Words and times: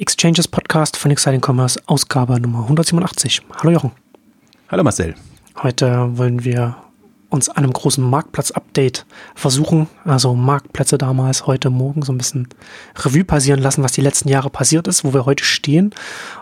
Exchanges 0.00 0.46
Podcast 0.46 0.96
von 0.96 1.10
Exciting 1.10 1.40
Commerce, 1.44 1.76
Ausgabe 1.86 2.38
Nummer 2.38 2.60
187. 2.60 3.42
Hallo 3.56 3.72
Jochen. 3.72 3.90
Hallo 4.68 4.84
Marcel. 4.84 5.16
Heute 5.60 6.16
wollen 6.16 6.44
wir 6.44 6.76
uns 7.30 7.48
einem 7.48 7.72
großen 7.72 8.08
Marktplatz-Update 8.08 9.04
versuchen, 9.34 9.88
also 10.04 10.36
Marktplätze 10.36 10.98
damals, 10.98 11.48
heute, 11.48 11.70
morgen 11.70 12.02
so 12.02 12.12
ein 12.12 12.18
bisschen 12.18 12.46
Revue 12.94 13.24
passieren 13.24 13.60
lassen, 13.60 13.82
was 13.82 13.90
die 13.90 14.00
letzten 14.00 14.28
Jahre 14.28 14.50
passiert 14.50 14.86
ist, 14.86 15.02
wo 15.02 15.12
wir 15.12 15.26
heute 15.26 15.42
stehen 15.42 15.92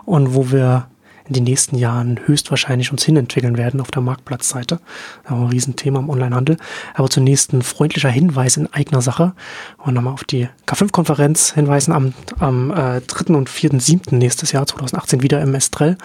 und 0.05 0.35
wo 0.35 0.51
wir 0.51 0.87
in 1.27 1.33
den 1.33 1.43
nächsten 1.43 1.77
Jahren 1.77 2.19
höchstwahrscheinlich 2.25 2.91
uns 2.91 3.03
hinentwickeln 3.03 3.57
werden 3.57 3.81
auf 3.81 3.91
der 3.91 4.01
Marktplatzseite. 4.01 4.79
ein 5.25 5.47
Riesenthema 5.47 5.99
im 5.99 6.09
Onlinehandel. 6.09 6.57
Aber 6.93 7.09
zunächst 7.09 7.53
ein 7.53 7.61
freundlicher 7.61 8.09
Hinweis 8.09 8.57
in 8.57 8.71
eigener 8.73 9.01
Sache 9.01 9.33
und 9.77 9.93
nochmal 9.93 10.13
auf 10.13 10.23
die 10.23 10.47
K5-Konferenz 10.65 11.53
hinweisen 11.53 11.91
am, 11.91 12.13
am 12.39 12.71
äh, 12.71 13.01
3. 13.01 13.33
und 13.33 13.49
4.7. 13.49 14.15
nächstes 14.15 14.51
Jahr 14.51 14.65
2018 14.65 15.21
wieder 15.21 15.41
im 15.41 15.53
Estrell. 15.53 15.97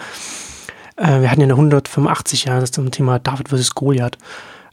Äh, 0.97 1.21
wir 1.21 1.31
hatten 1.31 1.41
ja 1.41 1.45
eine 1.45 1.53
185 1.53 2.45
Jahre 2.45 2.61
das 2.61 2.71
zum 2.71 2.91
Thema 2.91 3.19
David 3.19 3.49
vs. 3.49 3.75
Goliath. 3.75 4.17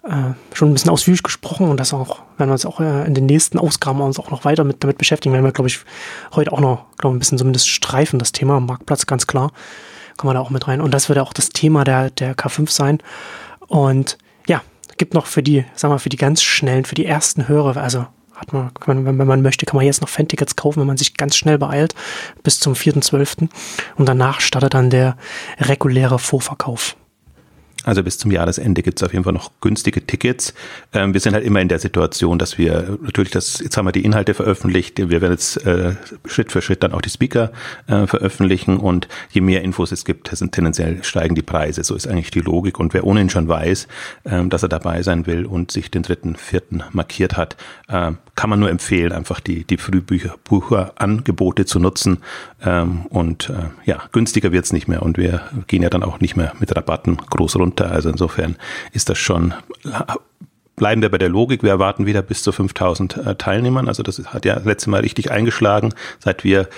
Äh, 0.03 0.33
schon 0.55 0.71
ein 0.71 0.73
bisschen 0.73 0.91
ausführlich 0.91 1.23
gesprochen 1.23 1.69
und 1.69 1.79
das 1.79 1.93
auch, 1.93 2.23
werden 2.39 2.49
wir 2.49 2.53
uns 2.53 2.65
auch 2.65 2.81
äh, 2.81 3.07
in 3.07 3.15
den 3.15 3.27
nächsten 3.27 3.59
Ausgaben 3.59 4.01
uns 4.01 4.19
auch 4.19 4.31
noch 4.31 4.47
weiter 4.47 4.65
mit, 4.65 4.83
damit 4.83 4.97
beschäftigen, 4.97 5.35
werden 5.35 5.45
wir, 5.45 5.53
glaube 5.53 5.69
ich, 5.69 5.81
heute 6.33 6.53
auch 6.53 6.61
noch, 6.61 6.87
glaube 6.97 7.17
ein 7.17 7.19
bisschen 7.19 7.37
zumindest 7.37 7.69
streifen, 7.69 8.19
das 8.19 8.33
Thema 8.33 8.61
Marktplatz, 8.61 9.05
ganz 9.05 9.27
klar 9.27 9.53
kommen 10.21 10.35
wir 10.35 10.35
da 10.35 10.41
auch 10.41 10.51
mit 10.51 10.69
rein. 10.69 10.83
Und 10.83 10.93
das 10.93 11.09
wird 11.09 11.19
auch 11.19 11.33
das 11.33 11.49
Thema 11.49 11.85
der, 11.85 12.11
der 12.11 12.37
K5 12.37 12.71
sein. 12.71 12.99
Und 13.69 14.19
ja, 14.47 14.61
gibt 14.99 15.15
noch 15.15 15.25
für 15.25 15.43
die, 15.43 15.65
sagen 15.75 15.95
wir, 15.95 15.99
für 15.99 16.11
die 16.11 16.19
ganz 16.19 16.43
schnellen, 16.43 16.85
für 16.85 16.95
die 16.95 17.07
ersten 17.07 17.49
Hörer, 17.49 17.79
also 17.79 18.07
hat 18.35 18.53
man, 18.53 18.71
man, 18.87 19.19
wenn 19.19 19.27
man 19.27 19.41
möchte, 19.41 19.65
kann 19.65 19.77
man 19.77 19.87
jetzt 19.87 20.03
noch 20.03 20.11
Fan-Tickets 20.11 20.57
kaufen, 20.57 20.81
wenn 20.81 20.87
man 20.87 20.99
sich 20.99 21.17
ganz 21.17 21.37
schnell 21.37 21.57
beeilt, 21.57 21.95
bis 22.43 22.61
zum 22.61 22.75
4.12. 22.75 23.49
Und 23.97 24.09
danach 24.09 24.43
startet 24.43 24.75
dann 24.75 24.91
der 24.91 25.17
reguläre 25.59 26.19
Vorverkauf. 26.19 26.97
Also 27.85 28.03
bis 28.03 28.19
zum 28.19 28.31
Jahresende 28.31 28.83
gibt 28.83 29.01
es 29.01 29.03
auf 29.03 29.13
jeden 29.13 29.25
Fall 29.25 29.33
noch 29.33 29.53
günstige 29.63 30.07
Tickets. 30.07 30.53
Ähm, 30.93 31.15
wir 31.15 31.21
sind 31.21 31.33
halt 31.33 31.45
immer 31.45 31.61
in 31.61 31.69
der 31.69 31.79
Situation, 31.79 32.39
dass 32.39 32.59
wir 32.59 32.99
natürlich 33.03 33.31
das, 33.31 33.61
jetzt 33.61 33.77
haben 33.77 33.87
wir 33.87 33.93
die 33.93 34.05
Inhalte 34.05 34.35
veröffentlicht, 34.35 34.99
wir 34.99 35.23
werden 35.23 35.33
jetzt 35.33 35.65
äh, 35.65 35.95
Schritt 36.27 36.53
für 36.53 36.61
Schritt 36.61 36.83
dann 36.83 36.93
auch 36.93 37.01
die 37.01 37.09
Speaker 37.09 37.53
äh, 37.87 38.07
veröffentlichen 38.07 38.77
und 38.77 39.09
je 39.31 39.41
mehr 39.41 39.63
Infos 39.63 39.93
es 39.93 40.05
gibt, 40.05 40.29
sind 40.29 40.53
tendenziell 40.53 41.03
steigen 41.05 41.35
die 41.35 41.43
Preise. 41.43 41.83
So 41.83 41.95
ist 41.95 42.07
eigentlich 42.07 42.31
die 42.31 42.41
Logik. 42.41 42.79
Und 42.79 42.93
wer 42.93 43.05
ohnehin 43.05 43.31
schon 43.31 43.49
weiß, 43.49 43.89
ähm, 44.27 44.51
dass 44.51 44.63
er 44.63 44.69
dabei 44.69 45.03
sein 45.03 45.27
will 45.27 45.47
und 45.47 45.71
sich 45.71 45.91
den 45.91 46.03
dritten, 46.03 46.37
vierten 46.37 46.83
markiert 46.93 47.39
hat, 47.39 47.57
äh, 47.89 48.13
kann 48.41 48.49
man 48.49 48.59
nur 48.59 48.71
empfehlen, 48.71 49.13
einfach 49.13 49.39
die, 49.39 49.65
die 49.65 49.77
Frühbucherangebote 49.77 51.67
zu 51.67 51.79
nutzen. 51.79 52.21
Ähm, 52.65 53.05
und 53.11 53.51
äh, 53.51 53.69
ja, 53.85 54.05
günstiger 54.13 54.51
wird's 54.51 54.73
nicht 54.73 54.89
mehr 54.89 55.03
und 55.03 55.19
wir 55.19 55.43
gehen 55.67 55.83
ja 55.83 55.91
dann 55.91 56.03
auch 56.03 56.21
nicht 56.21 56.37
mehr 56.37 56.55
mit 56.59 56.75
Rabatten 56.75 57.19
groß 57.19 57.57
runter. 57.57 57.91
Also 57.91 58.09
insofern 58.09 58.57
ist 58.95 59.11
das 59.11 59.19
schon 59.19 59.53
bleiben 60.77 61.03
wir 61.03 61.11
bei 61.11 61.19
der 61.19 61.29
Logik. 61.29 61.63
Wir 61.63 61.73
erwarten 61.73 62.07
wieder 62.07 62.23
bis 62.23 62.43
zu 62.43 62.51
5000 62.51 63.17
äh, 63.19 63.35
Teilnehmern. 63.35 63.89
Also 63.89 64.03
das 64.03 64.19
hat 64.33 64.47
ja 64.47 64.59
letztes 64.65 64.87
Mal 64.87 65.03
richtig 65.03 65.31
eingeschlagen, 65.31 65.93
seit 66.19 66.43
wir 66.43 66.71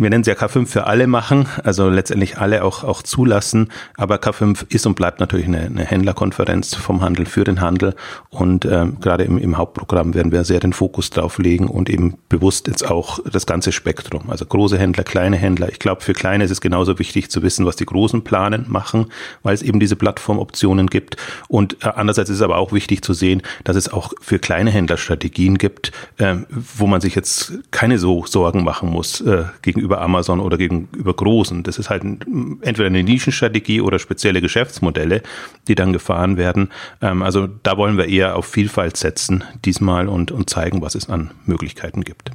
wir 0.00 0.08
nennen 0.08 0.22
es 0.22 0.26
ja 0.26 0.34
K5 0.34 0.66
für 0.66 0.86
alle 0.86 1.06
machen, 1.06 1.46
also 1.62 1.90
letztendlich 1.90 2.38
alle 2.38 2.64
auch, 2.64 2.84
auch 2.84 3.02
zulassen. 3.02 3.68
Aber 3.98 4.16
K5 4.16 4.64
ist 4.70 4.86
und 4.86 4.94
bleibt 4.94 5.20
natürlich 5.20 5.46
eine, 5.46 5.60
eine 5.60 5.84
Händlerkonferenz 5.84 6.74
vom 6.74 7.02
Handel 7.02 7.26
für 7.26 7.44
den 7.44 7.60
Handel. 7.60 7.94
Und 8.30 8.64
ähm, 8.64 8.98
gerade 9.00 9.24
im, 9.24 9.36
im 9.36 9.58
Hauptprogramm 9.58 10.14
werden 10.14 10.32
wir 10.32 10.44
sehr 10.44 10.58
den 10.58 10.72
Fokus 10.72 11.10
drauf 11.10 11.36
legen 11.38 11.68
und 11.68 11.90
eben 11.90 12.16
bewusst 12.30 12.66
jetzt 12.66 12.88
auch 12.90 13.18
das 13.30 13.44
ganze 13.44 13.72
Spektrum. 13.72 14.30
Also 14.30 14.46
große 14.46 14.78
Händler, 14.78 15.04
kleine 15.04 15.36
Händler. 15.36 15.68
Ich 15.68 15.78
glaube, 15.78 16.00
für 16.00 16.14
kleine 16.14 16.44
ist 16.44 16.50
es 16.50 16.62
genauso 16.62 16.98
wichtig 16.98 17.30
zu 17.30 17.42
wissen, 17.42 17.66
was 17.66 17.76
die 17.76 17.86
großen 17.86 18.24
planen, 18.24 18.64
machen, 18.68 19.06
weil 19.42 19.52
es 19.52 19.60
eben 19.60 19.80
diese 19.80 19.96
Plattformoptionen 19.96 20.86
gibt. 20.86 21.18
Und 21.48 21.74
äh, 21.84 21.90
andererseits 21.94 22.30
ist 22.30 22.36
es 22.36 22.42
aber 22.42 22.56
auch 22.56 22.72
wichtig 22.72 23.04
zu 23.04 23.12
sehen, 23.12 23.42
dass 23.64 23.76
es 23.76 23.92
auch 23.92 24.14
für 24.22 24.38
kleine 24.38 24.70
Händler 24.70 24.96
Strategien 24.96 25.58
gibt, 25.58 25.92
äh, 26.16 26.36
wo 26.48 26.86
man 26.86 27.02
sich 27.02 27.14
jetzt 27.14 27.52
keine 27.70 27.98
so 27.98 28.24
Sorgen 28.24 28.64
machen 28.64 28.88
muss 28.88 29.20
äh, 29.20 29.44
gegenüber 29.60 29.89
gegenüber 29.90 30.00
Amazon 30.00 30.40
oder 30.40 30.56
gegenüber 30.56 31.14
Großen. 31.14 31.62
Das 31.64 31.78
ist 31.78 31.90
halt 31.90 32.02
entweder 32.02 32.86
eine 32.86 33.02
Nischenstrategie 33.02 33.80
oder 33.80 33.98
spezielle 33.98 34.40
Geschäftsmodelle, 34.40 35.22
die 35.66 35.74
dann 35.74 35.92
gefahren 35.92 36.36
werden. 36.36 36.70
Ähm, 37.02 37.22
also 37.22 37.48
da 37.62 37.76
wollen 37.76 37.96
wir 37.96 38.06
eher 38.06 38.36
auf 38.36 38.46
Vielfalt 38.46 38.96
setzen 38.96 39.44
diesmal 39.64 40.08
und, 40.08 40.30
und 40.30 40.48
zeigen, 40.48 40.80
was 40.80 40.94
es 40.94 41.08
an 41.08 41.32
Möglichkeiten 41.44 42.02
gibt. 42.02 42.30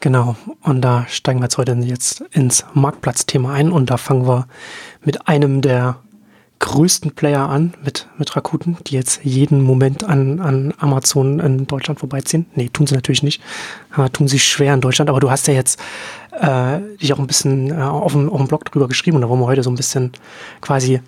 Genau, 0.00 0.36
und 0.62 0.80
da 0.80 1.06
steigen 1.08 1.40
wir 1.40 1.46
jetzt 1.46 1.58
heute 1.58 1.72
jetzt 1.72 2.22
ins 2.30 2.64
Marktplatzthema 2.72 3.52
ein 3.52 3.72
und 3.72 3.90
da 3.90 3.96
fangen 3.96 4.28
wir 4.28 4.46
mit 5.04 5.26
einem 5.26 5.60
der 5.60 5.96
größten 6.58 7.12
Player 7.12 7.48
an 7.48 7.74
mit, 7.84 8.08
mit 8.18 8.34
Rakuten, 8.34 8.76
die 8.86 8.94
jetzt 8.94 9.20
jeden 9.24 9.62
Moment 9.62 10.04
an, 10.04 10.40
an 10.40 10.74
Amazon 10.78 11.40
in 11.40 11.66
Deutschland 11.66 12.00
vorbeiziehen. 12.00 12.46
Nee, 12.54 12.68
tun 12.72 12.86
sie 12.86 12.94
natürlich 12.94 13.22
nicht. 13.22 13.42
Aber 13.92 14.10
tun 14.10 14.28
sie 14.28 14.38
schwer 14.38 14.74
in 14.74 14.80
Deutschland. 14.80 15.08
Aber 15.08 15.20
du 15.20 15.30
hast 15.30 15.46
ja 15.46 15.54
jetzt 15.54 15.80
äh, 16.40 16.80
dich 16.98 17.12
auch 17.12 17.18
ein 17.18 17.26
bisschen 17.26 17.70
äh, 17.70 17.82
auf, 17.82 18.12
dem, 18.12 18.30
auf 18.30 18.38
dem 18.38 18.48
Blog 18.48 18.64
drüber 18.64 18.88
geschrieben 18.88 19.16
und 19.16 19.22
da 19.22 19.28
wollen 19.28 19.40
wir 19.40 19.46
heute 19.46 19.62
so 19.62 19.70
ein 19.70 19.76
bisschen 19.76 20.12
quasi 20.60 21.00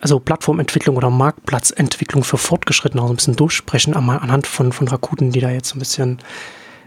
also 0.00 0.20
Plattformentwicklung 0.20 0.96
oder 0.96 1.10
Marktplatzentwicklung 1.10 2.24
für 2.24 2.36
Fortgeschrittene 2.36 3.02
auch 3.02 3.06
so 3.06 3.12
ein 3.12 3.16
bisschen 3.16 3.36
durchsprechen 3.36 3.94
anhand 3.94 4.46
von, 4.46 4.72
von 4.72 4.88
Rakuten, 4.88 5.32
die 5.32 5.40
da 5.40 5.50
jetzt 5.50 5.70
so 5.70 5.76
ein 5.76 5.78
bisschen 5.78 6.18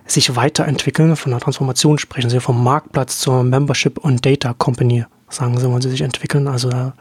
sich 0.06 0.36
weiterentwickeln, 0.36 1.16
von 1.16 1.32
der 1.32 1.42
Transformation 1.42 1.98
sprechen 1.98 2.30
sie 2.30 2.40
vom 2.40 2.64
Marktplatz 2.64 3.20
zur 3.20 3.44
Membership 3.44 3.98
und 3.98 4.26
Data 4.26 4.54
Company, 4.54 5.06
sagen 5.30 5.58
sie, 5.58 5.70
wollen 5.70 5.82
sie 5.82 5.90
sich 5.90 6.02
entwickeln. 6.02 6.48
Also 6.48 6.94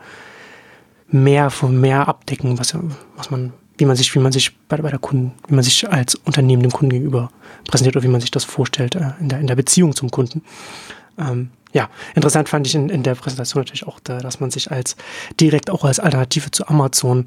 mehr 1.08 1.50
von 1.50 1.80
mehr 1.80 2.08
abdecken, 2.08 2.58
was, 2.58 2.76
was 3.16 3.30
man, 3.30 3.52
wie 3.78 3.84
man 3.84 3.96
sich, 3.96 4.14
wie 4.14 4.18
man 4.18 4.32
sich 4.32 4.56
bei, 4.68 4.76
bei 4.76 4.90
der 4.90 4.98
Kunden, 4.98 5.32
wie 5.48 5.54
man 5.54 5.64
sich 5.64 5.88
als 5.88 6.14
Unternehmen 6.14 6.62
dem 6.62 6.72
Kunden 6.72 6.90
gegenüber 6.90 7.30
präsentiert 7.68 7.96
oder 7.96 8.04
wie 8.04 8.10
man 8.10 8.20
sich 8.20 8.30
das 8.30 8.44
vorstellt 8.44 8.94
äh, 8.94 9.12
in, 9.20 9.28
der, 9.28 9.40
in 9.40 9.46
der 9.46 9.56
Beziehung 9.56 9.94
zum 9.94 10.10
Kunden. 10.10 10.42
Ähm, 11.18 11.50
ja, 11.72 11.90
interessant 12.14 12.48
fand 12.48 12.66
ich 12.66 12.74
in, 12.74 12.88
in 12.88 13.02
der 13.02 13.14
Präsentation 13.14 13.60
natürlich 13.60 13.86
auch, 13.86 14.00
da, 14.00 14.18
dass 14.18 14.40
man 14.40 14.50
sich 14.50 14.70
als 14.70 14.96
direkt 15.40 15.68
auch 15.68 15.84
als 15.84 16.00
Alternative 16.00 16.50
zu 16.50 16.66
Amazon 16.68 17.26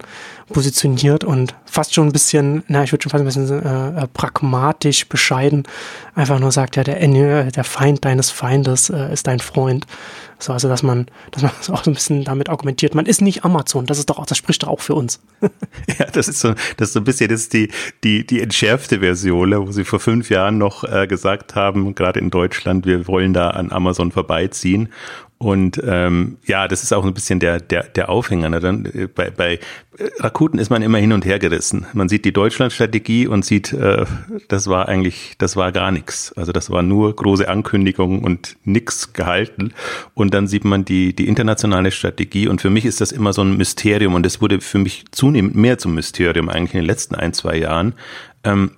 positioniert 0.52 1.24
und 1.24 1.56
fast 1.66 1.94
schon 1.94 2.08
ein 2.08 2.12
bisschen, 2.12 2.64
na, 2.68 2.84
ich 2.84 2.92
würde 2.92 3.04
schon 3.04 3.12
fast 3.12 3.22
ein 3.22 3.26
bisschen 3.26 3.64
äh, 3.64 4.08
pragmatisch, 4.08 5.08
bescheiden, 5.08 5.64
einfach 6.16 6.40
nur 6.40 6.52
sagt, 6.52 6.78
ja, 6.78 6.84
der, 6.84 7.52
der 7.52 7.64
Feind 7.64 8.06
deines 8.06 8.32
Feindes 8.32 8.90
äh, 8.90 9.14
ist 9.14 9.28
dein 9.28 9.40
Freund. 9.40 9.86
So, 10.42 10.54
also, 10.54 10.70
dass 10.70 10.84
man, 10.84 11.08
dass 11.32 11.44
man 11.44 11.52
auch 11.78 11.84
so 11.84 11.92
ein 11.92 11.94
bisschen 11.94 12.24
damit 12.24 12.50
argumentiert, 12.50 12.96
man 12.96 13.06
ist 13.06 13.22
nicht 13.22 13.44
Amazon, 13.44 13.86
das 13.86 14.00
ist 14.00 14.10
doch 14.10 14.20
auch, 14.20 14.26
das 14.26 14.38
spricht 14.38 14.64
doch 14.64 14.70
auch 14.70 14.80
für 14.80 14.96
uns. 14.96 15.20
ja, 16.00 16.06
das 16.12 16.30
ist 16.30 16.40
so, 16.40 16.54
das 16.78 16.90
ist 16.90 16.94
so 16.94 17.02
ein 17.02 17.04
bisschen 17.04 17.30
das 17.30 17.42
ist 17.42 17.54
die, 17.54 17.70
die, 18.04 18.26
die 18.26 18.42
entschärfte 18.42 19.00
Version, 19.00 19.52
wo 19.68 19.72
sie 19.72 19.84
vor 19.84 20.00
fünf 20.00 20.30
Jahren 20.30 20.58
noch 20.58 20.86
äh, 20.86 21.08
gesagt 21.08 21.56
haben, 21.56 21.94
gerade 21.94 22.20
in 22.20 22.30
Deutschland, 22.30 22.86
wir 22.86 23.08
wollen 23.08 23.34
da 23.34 23.50
an 23.50 23.72
Amazon 23.72 24.12
vorbeiziehen. 24.30 24.90
Und 25.42 25.82
ähm, 25.88 26.38
ja, 26.46 26.68
das 26.68 26.84
ist 26.84 26.92
auch 26.92 27.06
ein 27.06 27.14
bisschen 27.14 27.40
der, 27.40 27.62
der, 27.62 27.84
der 27.84 28.10
Aufhänger. 28.10 28.50
Ne? 28.50 28.60
Dann, 28.60 28.86
äh, 28.86 29.08
bei, 29.08 29.30
bei 29.30 29.60
Rakuten 30.20 30.60
ist 30.60 30.70
man 30.70 30.82
immer 30.82 30.98
hin 30.98 31.14
und 31.14 31.24
her 31.24 31.40
gerissen. 31.40 31.86
Man 31.94 32.10
sieht 32.10 32.26
die 32.26 32.34
Deutschlandstrategie 32.34 33.26
und 33.26 33.46
sieht, 33.46 33.72
äh, 33.72 34.06
das 34.50 34.68
war 34.68 34.90
eigentlich, 34.90 35.36
das 35.38 35.56
war 35.56 35.72
gar 35.72 35.92
nichts. 35.92 36.34
Also 36.36 36.52
das 36.52 36.70
war 36.72 36.82
nur 36.84 37.16
große 37.16 37.48
Ankündigungen 37.48 38.20
und 38.20 38.58
nix 38.66 39.14
gehalten. 39.14 39.72
Und 40.14 40.34
dann 40.34 40.46
sieht 40.48 40.66
man 40.66 40.84
die, 40.84 41.16
die 41.16 41.30
internationale 41.30 41.92
Strategie. 41.92 42.50
Und 42.50 42.60
für 42.60 42.70
mich 42.70 42.84
ist 42.84 43.00
das 43.00 43.14
immer 43.14 43.32
so 43.32 43.42
ein 43.42 43.56
Mysterium. 43.56 44.16
Und 44.16 44.26
das 44.26 44.42
wurde 44.42 44.60
für 44.60 44.80
mich 44.80 45.06
zunehmend 45.12 45.56
mehr 45.56 45.78
zum 45.78 45.94
Mysterium 45.96 46.50
eigentlich 46.50 46.74
in 46.74 46.82
den 46.82 46.88
letzten 46.88 47.16
ein, 47.16 47.32
zwei 47.32 47.56
Jahren. 47.56 47.94
Ähm, 48.44 48.72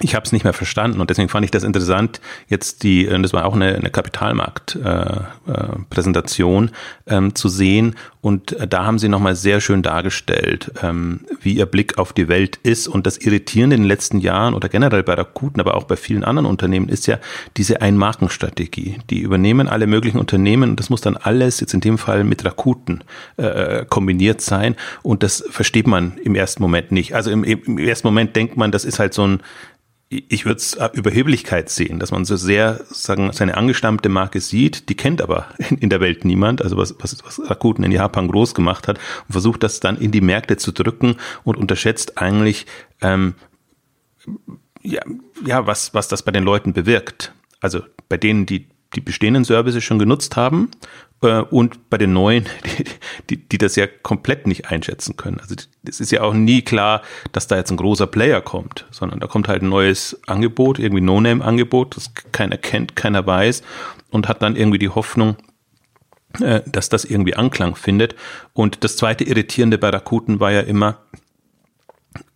ich 0.00 0.16
habe 0.16 0.26
es 0.26 0.32
nicht 0.32 0.42
mehr 0.42 0.52
verstanden 0.52 1.00
und 1.00 1.08
deswegen 1.08 1.28
fand 1.28 1.44
ich 1.44 1.52
das 1.52 1.62
interessant, 1.62 2.20
jetzt 2.48 2.82
die, 2.82 3.06
äh, 3.06 3.22
das 3.22 3.32
war 3.32 3.46
auch 3.46 3.54
eine, 3.54 3.76
eine 3.76 3.90
Kapitalmarkt-Präsentation 3.90 6.68
äh, 6.68 6.72
äh, 7.12 7.16
ähm, 7.16 7.36
zu 7.36 7.48
sehen 7.48 7.94
und 8.20 8.50
äh, 8.52 8.66
da 8.66 8.86
haben 8.86 8.98
sie 8.98 9.08
nochmal 9.08 9.36
sehr 9.36 9.60
schön 9.60 9.82
dargestellt, 9.82 10.72
ähm, 10.82 11.20
wie 11.40 11.54
ihr 11.54 11.66
Blick 11.66 11.98
auf 11.98 12.12
die 12.12 12.26
Welt 12.26 12.58
ist 12.64 12.88
und 12.88 13.06
das 13.06 13.18
Irritierende 13.18 13.76
in 13.76 13.82
den 13.82 13.88
letzten 13.88 14.18
Jahren 14.18 14.54
oder 14.54 14.68
generell 14.68 15.04
bei 15.04 15.14
Rakuten, 15.14 15.60
aber 15.60 15.76
auch 15.76 15.84
bei 15.84 15.94
vielen 15.96 16.24
anderen 16.24 16.46
Unternehmen 16.46 16.88
ist 16.88 17.06
ja 17.06 17.18
diese 17.56 17.80
Einmarkenstrategie. 17.80 18.98
Die 19.10 19.20
übernehmen 19.20 19.68
alle 19.68 19.86
möglichen 19.86 20.18
Unternehmen 20.18 20.70
und 20.70 20.80
das 20.80 20.90
muss 20.90 21.02
dann 21.02 21.16
alles 21.16 21.60
jetzt 21.60 21.72
in 21.72 21.80
dem 21.80 21.98
Fall 21.98 22.24
mit 22.24 22.44
Rakuten 22.44 23.04
äh, 23.36 23.84
kombiniert 23.84 24.40
sein 24.40 24.74
und 25.02 25.22
das 25.22 25.44
versteht 25.50 25.86
man 25.86 26.18
im 26.18 26.34
ersten 26.34 26.60
Moment 26.62 26.90
nicht. 26.90 27.14
Also 27.14 27.30
im, 27.30 27.44
im 27.44 27.78
ersten 27.78 28.08
Moment 28.08 28.34
denkt 28.34 28.56
man, 28.56 28.72
das 28.72 28.84
ist 28.84 28.98
halt 28.98 29.14
so 29.14 29.24
ein 29.24 29.40
ich 30.28 30.44
würde 30.44 30.58
es 30.58 30.78
Überheblichkeit 30.92 31.70
sehen, 31.70 31.98
dass 31.98 32.10
man 32.10 32.24
so 32.24 32.36
sehr 32.36 32.80
sagen 32.88 33.32
seine 33.32 33.56
angestammte 33.56 34.08
Marke 34.08 34.40
sieht, 34.40 34.88
die 34.88 34.94
kennt 34.94 35.22
aber 35.22 35.46
in 35.80 35.90
der 35.90 36.00
Welt 36.00 36.24
niemand, 36.24 36.62
also 36.62 36.76
was 36.76 36.94
was, 36.98 37.16
was 37.24 37.50
Rakuten 37.50 37.84
in 37.84 37.92
Japan 37.92 38.28
groß 38.28 38.54
gemacht 38.54 38.88
hat 38.88 38.98
und 39.26 39.32
versucht 39.32 39.62
das 39.62 39.80
dann 39.80 39.96
in 39.96 40.10
die 40.10 40.20
Märkte 40.20 40.56
zu 40.56 40.72
drücken 40.72 41.16
und 41.42 41.56
unterschätzt 41.56 42.18
eigentlich 42.18 42.66
ähm, 43.00 43.34
ja, 44.82 45.02
ja 45.44 45.66
was 45.66 45.94
was 45.94 46.08
das 46.08 46.22
bei 46.22 46.32
den 46.32 46.44
Leuten 46.44 46.72
bewirkt. 46.72 47.32
Also 47.60 47.82
bei 48.08 48.16
denen, 48.16 48.46
die 48.46 48.68
die 48.94 49.00
bestehenden 49.00 49.44
Services 49.44 49.82
schon 49.82 49.98
genutzt 49.98 50.36
haben 50.36 50.70
äh, 50.72 51.03
und 51.32 51.90
bei 51.90 51.98
den 51.98 52.12
neuen, 52.12 52.46
die, 53.30 53.36
die, 53.36 53.58
das 53.58 53.76
ja 53.76 53.86
komplett 53.86 54.46
nicht 54.46 54.70
einschätzen 54.70 55.16
können. 55.16 55.40
Also 55.40 55.54
es 55.86 56.00
ist 56.00 56.12
ja 56.12 56.22
auch 56.22 56.34
nie 56.34 56.62
klar, 56.62 57.02
dass 57.32 57.46
da 57.46 57.56
jetzt 57.56 57.70
ein 57.70 57.76
großer 57.76 58.06
Player 58.06 58.40
kommt, 58.40 58.86
sondern 58.90 59.20
da 59.20 59.26
kommt 59.26 59.48
halt 59.48 59.62
ein 59.62 59.68
neues 59.68 60.20
Angebot, 60.26 60.78
irgendwie 60.78 61.02
No-Name-Angebot, 61.02 61.96
das 61.96 62.12
keiner 62.32 62.56
kennt, 62.56 62.96
keiner 62.96 63.26
weiß 63.26 63.62
und 64.10 64.28
hat 64.28 64.42
dann 64.42 64.56
irgendwie 64.56 64.78
die 64.78 64.88
Hoffnung, 64.88 65.36
äh, 66.40 66.62
dass 66.66 66.88
das 66.88 67.04
irgendwie 67.04 67.34
Anklang 67.34 67.76
findet. 67.76 68.14
Und 68.52 68.84
das 68.84 68.96
zweite 68.96 69.24
Irritierende 69.24 69.78
bei 69.78 69.90
Rakuten 69.90 70.40
war 70.40 70.52
ja 70.52 70.60
immer, 70.60 70.98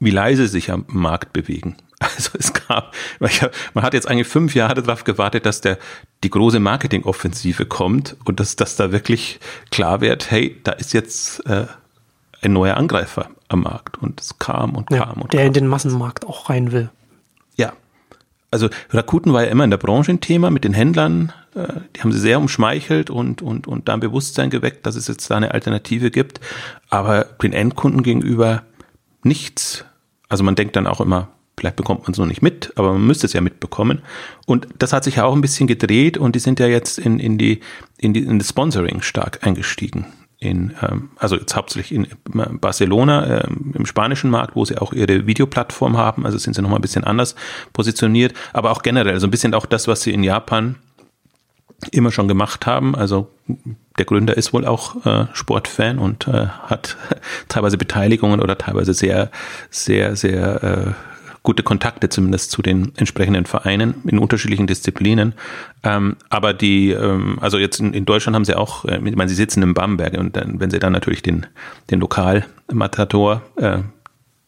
wie 0.00 0.11
leise 0.11 0.49
sich 0.49 0.70
am 0.70 0.85
Markt 0.88 1.32
bewegen. 1.32 1.76
Also 2.00 2.30
es 2.38 2.52
gab, 2.52 2.94
man 3.18 3.82
hat 3.82 3.92
jetzt 3.92 4.08
eigentlich 4.08 4.28
fünf 4.28 4.54
Jahre 4.54 4.82
darauf 4.82 5.02
gewartet, 5.04 5.46
dass 5.46 5.60
der 5.60 5.78
die 6.22 6.30
große 6.30 6.60
Marketingoffensive 6.60 7.66
kommt 7.66 8.16
und 8.24 8.38
dass, 8.38 8.56
dass 8.56 8.76
da 8.76 8.92
wirklich 8.92 9.40
klar 9.70 10.00
wird, 10.00 10.30
hey, 10.30 10.60
da 10.62 10.72
ist 10.72 10.92
jetzt 10.92 11.44
äh, 11.46 11.66
ein 12.42 12.52
neuer 12.52 12.76
Angreifer 12.76 13.30
am 13.48 13.62
Markt. 13.62 13.98
Und 13.98 14.20
es 14.20 14.38
kam 14.38 14.76
und 14.76 14.90
ja, 14.90 15.06
kam 15.06 15.22
und 15.22 15.32
Der 15.32 15.40
kam. 15.40 15.46
in 15.48 15.52
den 15.54 15.66
Massenmarkt 15.66 16.26
auch 16.26 16.50
rein 16.50 16.72
will. 16.72 16.90
Ja. 17.56 17.72
Also 18.50 18.68
Rakuten 18.90 19.32
war 19.32 19.44
ja 19.44 19.50
immer 19.50 19.64
in 19.64 19.70
der 19.70 19.76
Branche 19.76 20.12
ein 20.12 20.20
Thema 20.20 20.50
mit 20.50 20.64
den 20.64 20.72
Händlern. 20.74 21.32
Äh, 21.54 21.66
die 21.96 22.00
haben 22.00 22.12
sie 22.12 22.20
sehr 22.20 22.38
umschmeichelt 22.38 23.10
und, 23.10 23.42
und, 23.42 23.66
und 23.66 23.88
da 23.88 23.94
ein 23.94 24.00
Bewusstsein 24.00 24.50
geweckt, 24.50 24.86
dass 24.86 24.94
es 24.96 25.08
jetzt 25.08 25.30
da 25.30 25.36
eine 25.36 25.52
Alternative 25.52 26.10
gibt. 26.10 26.40
Aber 26.90 27.24
den 27.24 27.52
Endkunden 27.52 28.02
gegenüber 28.02 28.62
nichts. 29.22 29.84
Also 30.28 30.44
man 30.44 30.54
denkt 30.54 30.76
dann 30.76 30.86
auch 30.86 31.00
immer, 31.00 31.28
Vielleicht 31.58 31.76
bekommt 31.76 32.02
man 32.02 32.12
es 32.12 32.19
noch 32.19 32.26
nicht 32.26 32.40
mit, 32.40 32.72
aber 32.76 32.93
man 32.93 33.05
müsste 33.05 33.26
es 33.26 33.32
ja 33.32 33.40
mitbekommen. 33.40 34.02
Und 34.46 34.69
das 34.78 34.93
hat 34.93 35.02
sich 35.02 35.16
ja 35.16 35.25
auch 35.25 35.34
ein 35.34 35.40
bisschen 35.40 35.66
gedreht 35.66 36.16
und 36.16 36.37
die 36.37 36.38
sind 36.38 36.60
ja 36.60 36.69
jetzt 36.69 36.99
in, 36.99 37.19
in, 37.19 37.37
die, 37.37 37.60
in, 37.99 38.14
die, 38.14 38.20
in 38.20 38.38
das 38.38 38.50
Sponsoring 38.50 39.02
stark 39.02 39.44
eingestiegen. 39.44 40.06
In, 40.38 40.75
ähm, 40.82 41.10
also 41.16 41.34
jetzt 41.34 41.56
hauptsächlich 41.56 41.93
in 41.93 42.06
Barcelona, 42.60 43.43
ähm, 43.43 43.72
im 43.75 43.87
spanischen 43.87 44.31
Markt, 44.31 44.55
wo 44.55 44.64
sie 44.64 44.78
auch 44.78 44.93
ihre 44.93 45.26
Videoplattform 45.26 45.96
haben. 45.96 46.25
Also 46.25 46.38
sind 46.38 46.55
sie 46.55 46.62
nochmal 46.62 46.78
ein 46.78 46.82
bisschen 46.82 47.02
anders 47.02 47.34
positioniert, 47.72 48.34
aber 48.52 48.70
auch 48.70 48.82
generell, 48.82 49.14
also 49.14 49.26
ein 49.26 49.32
bisschen 49.32 49.52
auch 49.52 49.66
das, 49.66 49.88
was 49.88 50.02
sie 50.02 50.12
in 50.12 50.22
Japan 50.22 50.76
immer 51.90 52.12
schon 52.12 52.28
gemacht 52.28 52.66
haben. 52.66 52.94
Also 52.94 53.31
der 53.99 54.04
Gründer 54.04 54.37
ist 54.37 54.52
wohl 54.52 54.64
auch 54.64 55.04
äh, 55.04 55.26
Sportfan 55.32 55.99
und 55.99 56.28
äh, 56.28 56.46
hat 56.46 56.96
teilweise 57.49 57.78
Beteiligungen 57.78 58.40
oder 58.40 58.56
teilweise 58.56 58.94
sehr, 58.94 59.31
sehr, 59.70 60.14
sehr 60.14 60.62
äh, 60.62 60.93
gute 61.43 61.62
Kontakte 61.62 62.08
zumindest 62.08 62.50
zu 62.50 62.62
den 62.62 62.93
entsprechenden 62.96 63.46
Vereinen 63.46 63.94
in 64.06 64.19
unterschiedlichen 64.19 64.67
Disziplinen. 64.67 65.35
Ähm, 65.82 66.17
aber 66.29 66.52
die, 66.52 66.90
ähm, 66.90 67.38
also 67.40 67.58
jetzt 67.58 67.81
in, 67.81 67.94
in, 67.94 68.05
Deutschland 68.05 68.35
haben 68.35 68.44
sie 68.44 68.56
auch, 68.56 68.85
äh, 68.85 69.00
ich 69.05 69.17
meine, 69.17 69.29
sie 69.29 69.35
sitzen 69.35 69.62
in 69.62 69.75
Bamberg 69.75 70.19
und 70.19 70.37
dann, 70.37 70.61
wenn 70.61 70.70
sie 70.70 70.79
dann 70.79 70.93
natürlich 70.93 71.23
den, 71.23 71.46
den 71.90 72.00
Lokalmatador, 72.00 73.43
äh, 73.56 73.79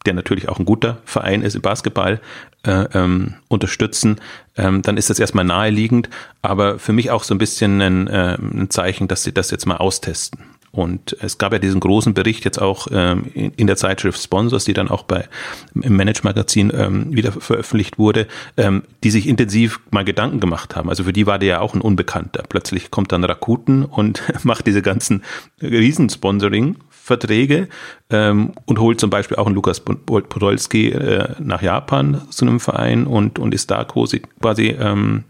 der 0.07 0.15
natürlich 0.15 0.49
auch 0.49 0.59
ein 0.59 0.65
guter 0.65 0.99
Verein 1.05 1.43
ist 1.43 1.55
im 1.55 1.63
Basketball, 1.63 2.21
äh, 2.65 2.87
ähm, 2.95 3.35
unterstützen, 3.49 4.17
ähm, 4.57 4.83
dann 4.83 4.97
ist 4.97 5.11
das 5.11 5.19
erstmal 5.19 5.45
naheliegend, 5.45 6.09
aber 6.43 6.79
für 6.79 6.93
mich 6.93 7.11
auch 7.11 7.23
so 7.23 7.35
ein 7.35 7.39
bisschen 7.39 7.81
ein, 7.81 8.07
äh, 8.09 8.37
ein 8.41 8.71
Zeichen, 8.71 9.09
dass 9.09 9.23
sie 9.23 9.33
das 9.33 9.51
jetzt 9.51 9.67
mal 9.67 9.77
austesten. 9.77 10.41
Und 10.73 11.17
es 11.21 11.39
gab 11.39 11.53
ja 11.53 11.59
diesen 11.59 11.81
großen 11.81 12.15
Bericht 12.15 12.45
jetzt 12.45 12.61
auch 12.61 12.87
ähm, 12.93 13.25
in, 13.35 13.67
der 13.67 13.77
Zeitschrift 13.77 14.23
Sponsors, 14.23 14.65
die 14.65 14.73
dann 14.73 14.89
auch 14.89 15.03
bei 15.03 15.29
im 15.75 15.97
Manage-Magazin 15.97 16.73
ähm, 16.75 17.13
wieder 17.15 17.33
veröffentlicht 17.33 17.99
wurde, 17.99 18.29
ähm, 18.57 18.85
die 19.03 19.11
sich 19.11 19.27
intensiv 19.27 19.81
mal 19.91 20.05
Gedanken 20.05 20.39
gemacht 20.39 20.77
haben. 20.77 20.89
Also 20.89 21.05
für 21.05 21.13
die 21.13 21.27
war 21.27 21.41
der 21.41 21.49
ja 21.49 21.61
auch 21.61 21.75
ein 21.75 21.81
Unbekannter. 21.81 22.45
Plötzlich 22.49 22.93
kommt 22.93 23.11
dann 23.11 23.25
Rakuten 23.25 23.85
und 23.85 24.23
macht 24.45 24.67
diese 24.67 24.83
ganzen 24.83 25.25
Riesensponsoring 25.61 26.77
Verträge 26.89 27.69
ähm, 28.11 28.53
und 28.67 28.79
holt 28.79 29.01
zum 29.01 29.11
Beispiel 29.11 29.37
auch 29.39 29.47
einen 29.47 29.57
Lukas 29.57 29.81
Podolski 29.81 30.91
äh, 30.91 31.35
nach 31.41 31.63
Japan 31.63 32.23
zu 32.31 32.45
einem 32.45 32.61
Verein 32.61 33.07
und, 33.07 33.41
und 33.41 33.53
ist 33.53 33.73
da 33.73 33.83
quasi, 33.83 34.23
quasi 34.41 34.69
ähm, 34.69 35.25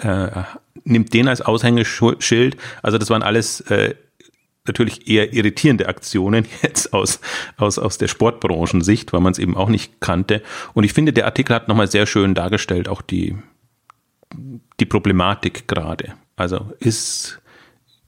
äh, 0.00 0.28
nimmt 0.84 1.12
den 1.12 1.28
als 1.28 1.42
Aushängeschild. 1.42 2.56
Also 2.82 2.96
das 2.96 3.10
waren 3.10 3.22
alles 3.22 3.60
äh, 3.62 3.94
natürlich 4.70 5.08
eher 5.08 5.32
irritierende 5.32 5.88
Aktionen 5.88 6.46
jetzt 6.62 6.92
aus, 6.92 7.20
aus, 7.56 7.78
aus 7.78 7.98
der 7.98 8.08
Sportbranchensicht, 8.08 9.12
weil 9.12 9.20
man 9.20 9.32
es 9.32 9.38
eben 9.38 9.56
auch 9.56 9.68
nicht 9.68 10.00
kannte. 10.00 10.42
Und 10.74 10.84
ich 10.84 10.92
finde, 10.92 11.12
der 11.12 11.26
Artikel 11.26 11.54
hat 11.54 11.68
nochmal 11.68 11.88
sehr 11.88 12.06
schön 12.06 12.34
dargestellt, 12.34 12.88
auch 12.88 13.02
die, 13.02 13.36
die 14.78 14.86
Problematik 14.86 15.68
gerade. 15.68 16.14
Also 16.36 16.72
ist, 16.78 17.40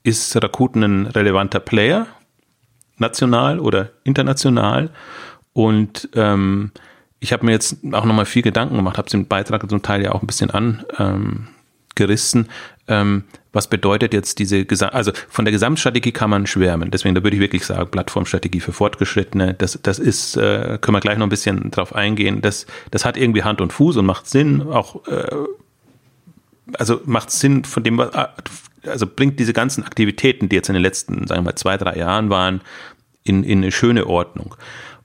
ist 0.03 0.35
Rakuten 0.41 0.83
ein 0.83 1.07
relevanter 1.07 1.59
Player, 1.59 2.07
national 2.97 3.59
oder 3.59 3.91
international? 4.03 4.89
Und 5.53 6.09
ähm, 6.15 6.71
ich 7.19 7.31
habe 7.31 7.45
mir 7.45 7.51
jetzt 7.51 7.77
auch 7.93 8.05
nochmal 8.05 8.25
viel 8.25 8.41
Gedanken 8.41 8.75
gemacht, 8.75 8.97
habe 8.97 9.07
es 9.07 9.13
im 9.13 9.27
Beitrag 9.27 9.69
zum 9.69 9.81
Teil 9.81 10.03
ja 10.03 10.11
auch 10.11 10.21
ein 10.21 10.27
bisschen 10.27 10.51
angerissen. 11.95 12.49
Ähm, 12.87 13.23
was 13.53 13.67
bedeutet 13.67 14.13
jetzt 14.13 14.39
diese, 14.39 14.65
also 14.93 15.11
von 15.29 15.45
der 15.45 15.51
Gesamtstrategie 15.51 16.11
kann 16.11 16.31
man 16.31 16.47
schwärmen. 16.47 16.89
Deswegen, 16.89 17.13
da 17.13 17.23
würde 17.23 17.35
ich 17.35 17.41
wirklich 17.41 17.65
sagen, 17.65 17.89
Plattformstrategie 17.91 18.59
für 18.59 18.73
Fortgeschrittene, 18.73 19.53
das, 19.53 19.79
das 19.81 19.99
ist, 19.99 20.35
äh, 20.35 20.79
können 20.81 20.95
wir 20.95 20.99
gleich 20.99 21.19
noch 21.19 21.27
ein 21.27 21.29
bisschen 21.29 21.69
drauf 21.69 21.93
eingehen. 21.93 22.41
Das, 22.41 22.65
das 22.89 23.05
hat 23.05 23.15
irgendwie 23.15 23.43
Hand 23.43 23.61
und 23.61 23.71
Fuß 23.71 23.97
und 23.97 24.07
macht 24.07 24.27
Sinn, 24.27 24.63
auch, 24.63 25.07
äh, 25.07 25.27
also 26.73 26.99
macht 27.05 27.29
Sinn 27.29 27.63
von 27.63 27.83
dem, 27.83 27.99
also 27.99 29.07
bringt 29.07 29.39
diese 29.39 29.53
ganzen 29.53 29.83
Aktivitäten, 29.83 30.49
die 30.49 30.55
jetzt 30.55 30.69
in 30.69 30.73
den 30.73 30.81
letzten, 30.81 31.27
sagen 31.27 31.41
wir 31.41 31.51
mal, 31.51 31.55
zwei, 31.55 31.77
drei 31.77 31.95
Jahren 31.95 32.31
waren, 32.31 32.61
in, 33.23 33.43
in 33.43 33.59
eine 33.59 33.71
schöne 33.71 34.07
Ordnung. 34.07 34.55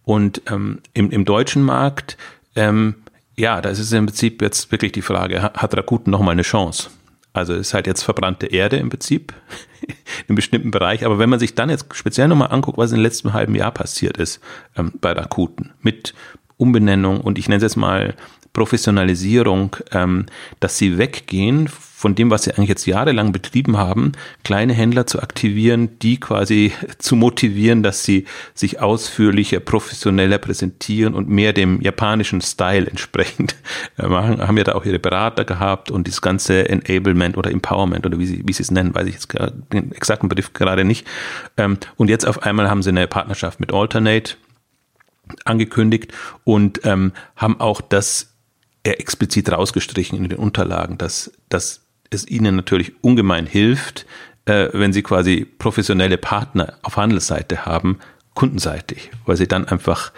Und 0.05 0.41
ähm, 0.51 0.81
im, 0.95 1.11
im 1.11 1.27
deutschen 1.27 1.63
Markt, 1.63 2.17
ähm, 2.57 2.95
ja, 3.37 3.61
da 3.61 3.69
ist 3.69 3.79
es 3.79 3.93
im 3.93 4.07
Prinzip 4.07 4.41
jetzt 4.41 4.73
wirklich 4.73 4.93
die 4.93 5.03
Frage, 5.03 5.43
hat 5.43 5.77
Rakuten 5.77 6.11
nochmal 6.11 6.33
eine 6.33 6.43
Chance? 6.43 6.89
Also 7.39 7.55
ist 7.55 7.75
halt 7.75 7.87
jetzt 7.87 8.03
verbrannte 8.03 8.47
Erde 8.47 8.77
im 8.77 8.91
Prinzip 8.91 9.33
in 9.81 9.95
einem 10.29 10.37
bestimmten 10.37 10.71
Bereich. 10.71 11.05
Aber 11.05 11.19
wenn 11.19 11.31
man 11.31 11.39
sich 11.39 11.55
dann 11.55 11.71
jetzt 11.71 11.87
speziell 11.95 12.29
nochmal 12.29 12.51
anguckt, 12.51 12.79
was 12.79 12.91
in 12.91 12.99
den 12.99 13.05
letzten 13.05 13.33
halben 13.33 13.55
Jahr 13.55 13.71
passiert 13.71 14.17
ist 14.17 14.41
ähm, 14.77 14.93
bei 15.01 15.13
Rakuten 15.13 15.73
mit 15.81 16.15
Umbenennung 16.57 17.21
und 17.21 17.39
ich 17.39 17.49
nenne 17.49 17.59
es 17.59 17.63
jetzt 17.63 17.77
mal 17.77 18.15
Professionalisierung, 18.53 19.77
ähm, 19.93 20.27
dass 20.59 20.79
sie 20.79 20.99
weggehen 20.99 21.69
von 21.99 22.15
dem, 22.15 22.31
was 22.31 22.45
sie 22.45 22.53
eigentlich 22.53 22.69
jetzt 22.69 22.87
jahrelang 22.87 23.33
betrieben 23.33 23.77
haben, 23.77 24.13
kleine 24.45 24.73
Händler 24.73 25.09
zu 25.09 25.21
aktivieren, 25.21 25.99
die 25.99 26.21
quasi 26.21 26.73
zu 26.99 27.17
motivieren, 27.17 27.83
dass 27.83 28.05
sie 28.05 28.25
sich 28.55 28.79
ausführlicher, 28.79 29.59
professioneller 29.59 30.39
präsentieren 30.39 31.15
und 31.15 31.29
mehr 31.29 31.53
dem 31.53 31.81
japanischen 31.81 32.41
Style 32.41 32.87
entsprechend 32.87 33.57
äh, 33.99 34.07
machen. 34.07 34.39
Haben 34.47 34.57
ja 34.57 34.63
da 34.63 34.75
auch 34.77 34.85
ihre 34.85 35.01
Berater 35.01 35.45
gehabt 35.45 35.91
und 35.91 36.07
das 36.07 36.23
ganze 36.23 36.69
Enablement 36.69 37.37
oder 37.37 37.51
Empowerment 37.51 38.07
oder 38.07 38.17
wie 38.21 38.27
sie, 38.27 38.43
wie 38.47 38.53
sie 38.53 38.63
es 38.63 38.71
nennen, 38.71 38.95
weiß 38.95 39.09
ich 39.09 39.15
jetzt 39.15 39.35
den 39.73 39.91
exakten 39.91 40.29
Begriff 40.29 40.53
gerade 40.53 40.85
nicht. 40.85 41.05
Ähm, 41.57 41.79
und 41.97 42.11
jetzt 42.11 42.29
auf 42.29 42.45
einmal 42.45 42.71
haben 42.71 42.85
sie 42.85 42.91
eine 42.91 43.09
Partnerschaft 43.09 43.59
mit 43.59 43.73
Alternate 43.75 44.37
angekündigt 45.45 46.13
und 46.45 46.83
ähm, 46.85 47.13
haben 47.35 47.59
auch 47.59 47.81
das 47.81 48.35
explizit 48.85 49.51
rausgestrichen 49.51 50.17
in 50.17 50.29
den 50.29 50.39
Unterlagen, 50.39 50.97
dass, 50.97 51.33
dass 51.49 51.88
es 52.11 52.27
ihnen 52.27 52.57
natürlich 52.57 52.93
ungemein 53.03 53.47
hilft, 53.47 54.07
äh, 54.47 54.69
wenn 54.73 54.93
sie 54.93 55.03
quasi 55.03 55.47
professionelle 55.59 56.19
Partner 56.19 56.75
auf 56.83 56.97
Handelsseite 56.97 57.67
haben, 57.67 57.99
kundenseitig, 58.35 59.11
weil 59.27 59.37
sie 59.37 59.49
dann 59.49 59.67
einfach 59.67 60.13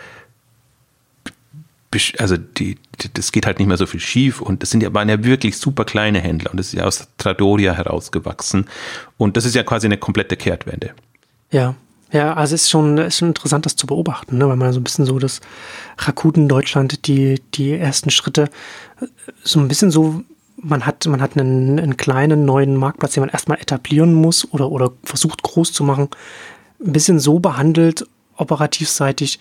also 2.18 2.36
die, 2.36 2.78
das 3.14 3.32
geht 3.32 3.46
halt 3.46 3.58
nicht 3.58 3.66
mehr 3.66 3.76
so 3.76 3.86
viel 3.86 3.98
schief 3.98 4.40
und 4.40 4.62
das 4.62 4.70
sind 4.70 4.82
ja, 4.82 4.94
waren 4.94 5.08
ja 5.08 5.24
wirklich 5.24 5.58
super 5.58 5.84
kleine 5.84 6.20
Händler 6.20 6.52
und 6.52 6.56
das 6.56 6.68
ist 6.68 6.74
ja 6.74 6.84
aus 6.84 7.08
Tradoria 7.18 7.72
herausgewachsen 7.72 8.68
und 9.16 9.36
das 9.36 9.44
ist 9.44 9.56
ja 9.56 9.64
quasi 9.64 9.88
eine 9.88 9.98
komplette 9.98 10.36
Kehrtwende. 10.36 10.94
Ja, 11.50 11.74
ja, 12.12 12.34
also 12.34 12.54
es 12.54 12.62
ist 12.62 12.70
schon, 12.70 12.98
ist 12.98 13.18
schon 13.18 13.28
interessant, 13.28 13.66
das 13.66 13.76
zu 13.76 13.86
beobachten, 13.86 14.38
ne? 14.38 14.48
weil 14.48 14.56
man 14.56 14.72
so 14.72 14.80
ein 14.80 14.84
bisschen 14.84 15.04
so 15.04 15.18
das 15.18 15.40
Rakuten 15.98 16.48
Deutschland, 16.48 17.06
die, 17.06 17.40
die 17.54 17.72
ersten 17.72 18.10
Schritte, 18.10 18.50
so 19.42 19.58
ein 19.58 19.68
bisschen 19.68 19.90
so 19.90 20.22
man 20.62 20.86
hat, 20.86 21.06
man 21.06 21.20
hat 21.20 21.36
einen, 21.36 21.78
einen 21.78 21.96
kleinen 21.96 22.44
neuen 22.44 22.76
Marktplatz, 22.76 23.14
den 23.14 23.22
man 23.22 23.30
erstmal 23.30 23.58
etablieren 23.58 24.14
muss 24.14 24.46
oder, 24.52 24.70
oder 24.70 24.92
versucht 25.02 25.42
groß 25.42 25.72
zu 25.72 25.84
machen, 25.84 26.08
ein 26.84 26.92
bisschen 26.92 27.18
so 27.18 27.38
behandelt, 27.38 28.06
operativseitig, 28.36 29.38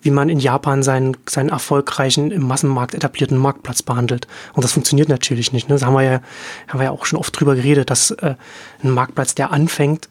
wie 0.00 0.10
man 0.10 0.28
in 0.28 0.38
Japan 0.38 0.82
seinen, 0.82 1.16
seinen 1.28 1.48
erfolgreichen, 1.50 2.30
im 2.30 2.46
Massenmarkt 2.46 2.94
etablierten 2.94 3.36
Marktplatz 3.36 3.82
behandelt. 3.82 4.26
Und 4.54 4.64
das 4.64 4.72
funktioniert 4.72 5.08
natürlich 5.08 5.52
nicht. 5.52 5.68
Ne? 5.68 5.74
Das 5.74 5.84
haben 5.84 5.94
wir 5.94 6.02
ja, 6.02 6.20
haben 6.68 6.78
wir 6.78 6.84
ja 6.84 6.90
auch 6.90 7.04
schon 7.04 7.18
oft 7.18 7.38
drüber 7.38 7.54
geredet, 7.54 7.90
dass 7.90 8.12
äh, 8.12 8.36
ein 8.82 8.90
Marktplatz, 8.90 9.34
der 9.34 9.50
anfängt, 9.50 10.08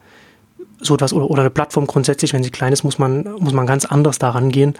so 0.79 0.93
etwas 0.93 1.13
oder, 1.13 1.29
oder 1.29 1.41
eine 1.41 1.49
Plattform 1.49 1.87
grundsätzlich, 1.87 2.33
wenn 2.33 2.43
sie 2.43 2.51
klein 2.51 2.73
ist, 2.73 2.83
muss 2.83 2.99
man, 2.99 3.23
muss 3.39 3.53
man 3.53 3.65
ganz 3.65 3.85
anders 3.85 4.19
daran 4.19 4.51
gehen, 4.51 4.75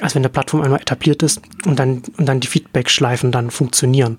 als 0.00 0.14
wenn 0.14 0.22
eine 0.22 0.30
Plattform 0.30 0.62
einmal 0.62 0.80
etabliert 0.80 1.22
ist 1.22 1.42
und 1.66 1.78
dann, 1.78 2.02
und 2.16 2.26
dann 2.26 2.40
die 2.40 2.48
Feedback-Schleifen 2.48 3.32
dann 3.32 3.50
funktionieren. 3.50 4.18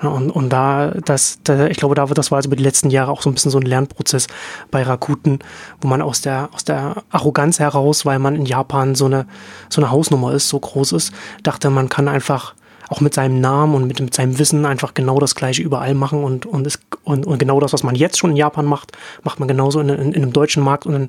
Und, 0.00 0.30
und 0.30 0.50
da, 0.50 0.92
das, 1.04 1.40
da, 1.42 1.66
ich 1.66 1.76
glaube, 1.76 1.96
da, 1.96 2.06
das 2.06 2.30
war 2.30 2.36
also 2.36 2.48
über 2.48 2.56
die 2.56 2.62
letzten 2.62 2.90
Jahre 2.90 3.10
auch 3.10 3.22
so 3.22 3.28
ein 3.28 3.34
bisschen 3.34 3.50
so 3.50 3.58
ein 3.58 3.66
Lernprozess 3.66 4.28
bei 4.70 4.82
Rakuten, 4.82 5.40
wo 5.80 5.88
man 5.88 6.02
aus 6.02 6.20
der, 6.20 6.50
aus 6.52 6.64
der 6.64 7.02
Arroganz 7.10 7.58
heraus, 7.58 8.06
weil 8.06 8.20
man 8.20 8.36
in 8.36 8.46
Japan 8.46 8.94
so 8.94 9.06
eine, 9.06 9.26
so 9.68 9.80
eine 9.80 9.90
Hausnummer 9.90 10.32
ist, 10.34 10.48
so 10.48 10.60
groß 10.60 10.92
ist, 10.92 11.12
dachte, 11.42 11.68
man 11.70 11.88
kann 11.88 12.06
einfach 12.06 12.54
auch 12.88 13.00
mit 13.00 13.12
seinem 13.12 13.40
Namen 13.40 13.74
und 13.74 13.86
mit, 13.86 14.00
mit 14.00 14.14
seinem 14.14 14.38
Wissen 14.38 14.64
einfach 14.64 14.94
genau 14.94 15.18
das 15.18 15.34
Gleiche 15.34 15.62
überall 15.62 15.94
machen 15.94 16.22
und, 16.22 16.46
und, 16.46 16.66
ist, 16.66 16.80
und, 17.04 17.26
und 17.26 17.38
genau 17.38 17.58
das, 17.60 17.72
was 17.72 17.82
man 17.82 17.94
jetzt 17.94 18.18
schon 18.18 18.30
in 18.30 18.36
Japan 18.36 18.64
macht, 18.64 18.92
macht 19.24 19.40
man 19.40 19.48
genauso 19.48 19.80
in, 19.80 19.88
in, 19.88 20.12
in 20.12 20.22
einem 20.22 20.32
deutschen 20.32 20.62
Markt 20.62 20.86
und 20.86 20.92
dann 20.92 21.08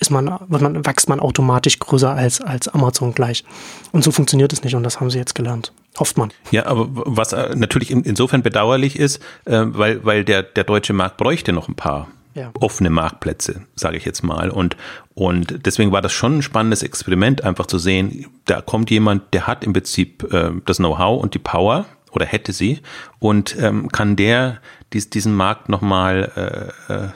ist 0.00 0.10
man, 0.10 0.38
man, 0.48 0.86
wächst 0.86 1.08
man 1.08 1.20
automatisch 1.20 1.78
größer 1.78 2.10
als, 2.10 2.40
als 2.40 2.68
Amazon 2.68 3.14
gleich. 3.14 3.44
Und 3.92 4.04
so 4.04 4.12
funktioniert 4.12 4.52
es 4.52 4.62
nicht 4.62 4.74
und 4.74 4.82
das 4.82 5.00
haben 5.00 5.10
sie 5.10 5.18
jetzt 5.18 5.34
gelernt. 5.34 5.72
Hofft 5.98 6.16
man. 6.16 6.32
Ja, 6.50 6.66
aber 6.66 6.88
was 6.90 7.32
äh, 7.32 7.54
natürlich 7.56 7.90
insofern 7.90 8.42
bedauerlich 8.42 8.98
ist, 8.98 9.22
äh, 9.44 9.62
weil, 9.64 10.04
weil 10.04 10.24
der, 10.24 10.42
der 10.42 10.64
deutsche 10.64 10.92
Markt 10.92 11.16
bräuchte 11.16 11.52
noch 11.52 11.68
ein 11.68 11.74
paar 11.74 12.08
ja. 12.34 12.52
offene 12.60 12.90
Marktplätze, 12.90 13.62
sage 13.74 13.96
ich 13.96 14.04
jetzt 14.04 14.22
mal. 14.22 14.50
Und, 14.50 14.76
und 15.14 15.66
deswegen 15.66 15.92
war 15.92 16.02
das 16.02 16.12
schon 16.12 16.38
ein 16.38 16.42
spannendes 16.42 16.82
Experiment, 16.82 17.42
einfach 17.44 17.66
zu 17.66 17.78
sehen, 17.78 18.26
da 18.44 18.60
kommt 18.60 18.90
jemand, 18.90 19.34
der 19.34 19.46
hat 19.46 19.64
im 19.64 19.72
Prinzip 19.72 20.32
äh, 20.32 20.52
das 20.64 20.76
Know-how 20.76 21.22
und 21.22 21.34
die 21.34 21.40
Power 21.40 21.86
oder 22.12 22.24
hätte 22.24 22.52
sie 22.52 22.80
und 23.18 23.56
ähm, 23.60 23.88
kann 23.88 24.16
der 24.16 24.58
dies, 24.92 25.10
diesen 25.10 25.34
Markt 25.34 25.68
nochmal 25.68 26.72
äh, 26.88 26.92
äh, 26.92 27.08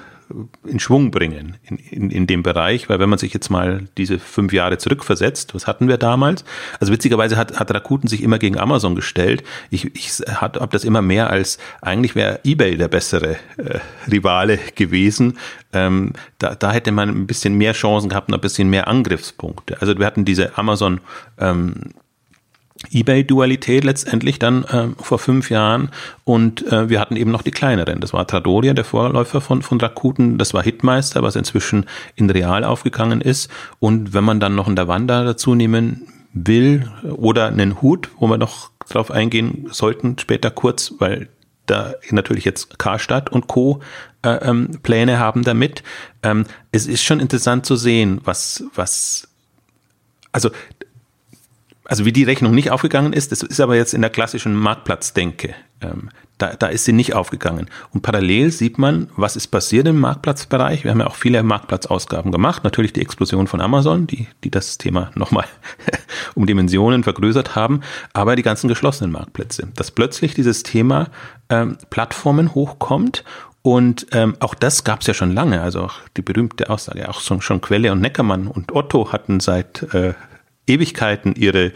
in 0.65 0.81
Schwung 0.81 1.11
bringen 1.11 1.57
in, 1.65 1.77
in, 1.77 2.11
in 2.11 2.27
dem 2.27 2.43
Bereich, 2.43 2.89
weil 2.89 2.99
wenn 2.99 3.09
man 3.09 3.19
sich 3.19 3.33
jetzt 3.33 3.51
mal 3.51 3.89
diese 3.97 4.19
fünf 4.19 4.53
Jahre 4.53 4.79
zurückversetzt, 4.79 5.55
was 5.55 5.67
hatten 5.67 5.89
wir 5.89 5.99
damals? 5.99 6.45
Also 6.81 6.93
witzigerweise 6.93 7.37
hat, 7.37 7.59
hat 7.59 7.73
Rakuten 7.73 8.09
sich 8.09 8.23
immer 8.23 8.39
gegen 8.39 8.59
Amazon 8.59 8.95
gestellt. 8.95 9.43
Ich, 9.71 9.95
ich 9.95 10.11
habe 10.29 10.69
das 10.69 10.85
immer 10.85 11.03
mehr 11.03 11.31
als, 11.31 11.59
eigentlich 11.81 12.15
wäre 12.15 12.41
eBay 12.45 12.77
der 12.77 12.89
bessere 12.89 13.37
äh, 13.57 13.81
Rivale 14.11 14.59
gewesen. 14.75 15.39
Ähm, 15.73 16.12
da, 16.39 16.55
da 16.55 16.73
hätte 16.73 16.93
man 16.93 17.09
ein 17.09 17.27
bisschen 17.27 17.55
mehr 17.55 17.73
Chancen 17.73 18.09
gehabt 18.09 18.29
und 18.29 18.35
ein 18.35 18.41
bisschen 18.41 18.69
mehr 18.69 18.89
Angriffspunkte. 18.89 19.81
Also 19.81 19.99
wir 19.99 20.07
hatten 20.07 20.25
diese 20.25 20.57
Amazon 20.59 21.01
ähm, 21.39 21.93
eBay-Dualität 22.91 23.85
letztendlich 23.85 24.39
dann 24.39 24.65
äh, 24.65 24.89
vor 25.01 25.19
fünf 25.19 25.51
Jahren 25.51 25.91
und 26.25 26.67
äh, 26.71 26.89
wir 26.89 27.01
hatten 27.01 27.17
eben 27.17 27.31
noch 27.31 27.43
die 27.43 27.51
kleineren. 27.51 28.01
Das 28.01 28.12
war 28.12 28.27
Tradoria, 28.27 28.75
der 28.75 28.85
Vorläufer 28.85 29.41
von, 29.41 29.62
von 29.62 29.81
Rakuten, 29.81 30.39
das 30.39 30.55
war 30.55 30.62
Hitmeister, 30.62 31.23
was 31.23 31.37
inzwischen 31.37 31.87
in 32.17 32.31
Real 32.31 32.65
aufgegangen 32.65 33.21
ist 33.21 33.51
und 33.79 34.15
wenn 34.15 34.25
man 34.25 34.41
dann 34.41 34.55
noch 34.55 34.67
einen 34.67 34.77
Davanda 34.77 35.25
dazu 35.25 35.55
nehmen 35.55 36.09
will 36.33 36.91
oder 37.05 37.47
einen 37.47 37.83
Hut, 37.83 38.09
wo 38.19 38.27
wir 38.27 38.39
noch 38.39 38.71
drauf 38.89 39.11
eingehen 39.11 39.69
sollten 39.71 40.19
später 40.19 40.51
kurz, 40.51 40.95
weil 40.99 41.29
da 41.67 41.95
natürlich 42.11 42.45
jetzt 42.45 42.79
Karstadt 42.79 43.31
und 43.31 43.47
Co. 43.47 43.81
Äh, 44.23 44.49
ähm, 44.49 44.79
Pläne 44.83 45.19
haben 45.19 45.43
damit. 45.43 45.83
Ähm, 46.23 46.45
es 46.71 46.87
ist 46.87 47.03
schon 47.03 47.21
interessant 47.21 47.67
zu 47.67 47.77
sehen, 47.77 48.21
was, 48.25 48.65
was, 48.75 49.29
also 50.33 50.51
also 51.85 52.05
wie 52.05 52.12
die 52.12 52.25
Rechnung 52.25 52.55
nicht 52.55 52.71
aufgegangen 52.71 53.12
ist, 53.12 53.33
das 53.33 53.43
ist 53.43 53.61
aber 53.61 53.77
jetzt 53.77 53.95
in 53.95 54.01
der 54.01 54.11
klassischen 54.11 54.55
Marktplatzdenke. 54.55 55.55
Ähm, 55.81 56.11
da, 56.39 56.55
da 56.55 56.67
ist 56.67 56.85
sie 56.85 56.93
nicht 56.93 57.15
aufgegangen. 57.15 57.69
Und 57.93 58.03
parallel 58.03 58.51
sieht 58.51 58.79
man, 58.79 59.09
was 59.17 59.37
ist 59.37 59.49
passiert 59.49 59.87
im 59.87 60.01
Marktplatzbereich. 60.01 60.83
Wir 60.83 60.91
haben 60.91 61.01
ja 61.01 61.07
auch 61.07 61.15
viele 61.15 61.43
Marktplatzausgaben 61.43 62.33
gemacht. 62.33 62.65
Natürlich 62.65 62.93
die 62.93 63.01
Explosion 63.01 63.47
von 63.47 63.61
Amazon, 63.61 64.07
die, 64.07 64.27
die 64.43 64.51
das 64.51 64.79
Thema 64.79 65.11
nochmal 65.15 65.47
um 66.35 66.47
Dimensionen 66.47 67.05
vergrößert 67.05 67.55
haben, 67.55 67.81
aber 68.12 68.37
die 68.37 68.43
ganzen 68.43 68.69
geschlossenen 68.69 69.12
Marktplätze. 69.12 69.69
Dass 69.77 69.91
plötzlich 69.91 70.35
dieses 70.35 70.62
Thema 70.62 71.09
ähm, 71.49 71.79
Plattformen 71.91 72.55
hochkommt 72.55 73.25
und 73.62 74.09
ähm, 74.11 74.35
auch 74.41 74.55
das 74.55 74.83
gab 74.83 75.03
es 75.03 75.07
ja 75.07 75.15
schon 75.15 75.33
lange, 75.33 75.62
also 75.62 75.83
auch 75.83 75.95
die 76.17 76.23
berühmte 76.23 76.69
Aussage, 76.69 77.09
auch 77.09 77.21
schon, 77.21 77.41
schon 77.41 77.61
Quelle 77.61 77.93
und 77.93 78.01
Neckermann 78.01 78.49
und 78.49 78.73
Otto 78.73 79.12
hatten 79.12 79.39
seit 79.39 79.95
äh, 79.95 80.15
Ewigkeiten 80.66 81.35
ihre 81.35 81.73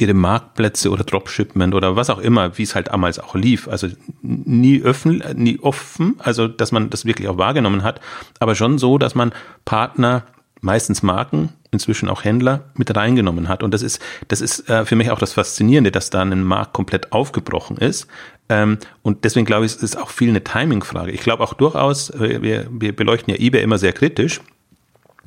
ihre 0.00 0.14
Marktplätze 0.14 0.90
oder 0.90 1.04
Dropshipment 1.04 1.74
oder 1.74 1.94
was 1.94 2.10
auch 2.10 2.18
immer, 2.18 2.56
wie 2.56 2.62
es 2.62 2.74
halt 2.74 2.88
damals 2.88 3.18
auch 3.18 3.34
lief. 3.34 3.68
Also 3.68 3.88
nie 4.22 4.82
offen, 4.82 5.22
nie 5.34 5.58
offen, 5.60 6.16
also 6.18 6.48
dass 6.48 6.72
man 6.72 6.90
das 6.90 7.04
wirklich 7.04 7.28
auch 7.28 7.38
wahrgenommen 7.38 7.82
hat, 7.82 8.00
aber 8.38 8.54
schon 8.54 8.78
so, 8.78 8.98
dass 8.98 9.14
man 9.14 9.32
Partner, 9.64 10.24
meistens 10.62 11.02
Marken, 11.02 11.50
inzwischen 11.70 12.08
auch 12.08 12.24
Händler 12.24 12.64
mit 12.74 12.94
reingenommen 12.96 13.48
hat. 13.48 13.62
Und 13.62 13.72
das 13.72 13.82
ist, 13.82 14.00
das 14.28 14.40
ist 14.40 14.68
äh, 14.68 14.84
für 14.84 14.96
mich 14.96 15.10
auch 15.10 15.18
das 15.18 15.34
Faszinierende, 15.34 15.92
dass 15.92 16.10
da 16.10 16.20
ein 16.20 16.42
Markt 16.42 16.72
komplett 16.72 17.12
aufgebrochen 17.12 17.76
ist. 17.76 18.08
Ähm, 18.48 18.78
und 19.02 19.24
deswegen 19.24 19.46
glaube 19.46 19.66
ich, 19.66 19.72
es 19.72 19.82
ist 19.82 19.96
auch 19.96 20.10
viel 20.10 20.30
eine 20.30 20.42
Timing-Frage. 20.42 21.12
Ich 21.12 21.20
glaube 21.20 21.44
auch 21.44 21.54
durchaus, 21.54 22.10
äh, 22.10 22.42
wir, 22.42 22.66
wir 22.70 22.96
beleuchten 22.96 23.32
ja 23.32 23.40
eBay 23.40 23.62
immer 23.62 23.78
sehr 23.78 23.92
kritisch 23.92 24.40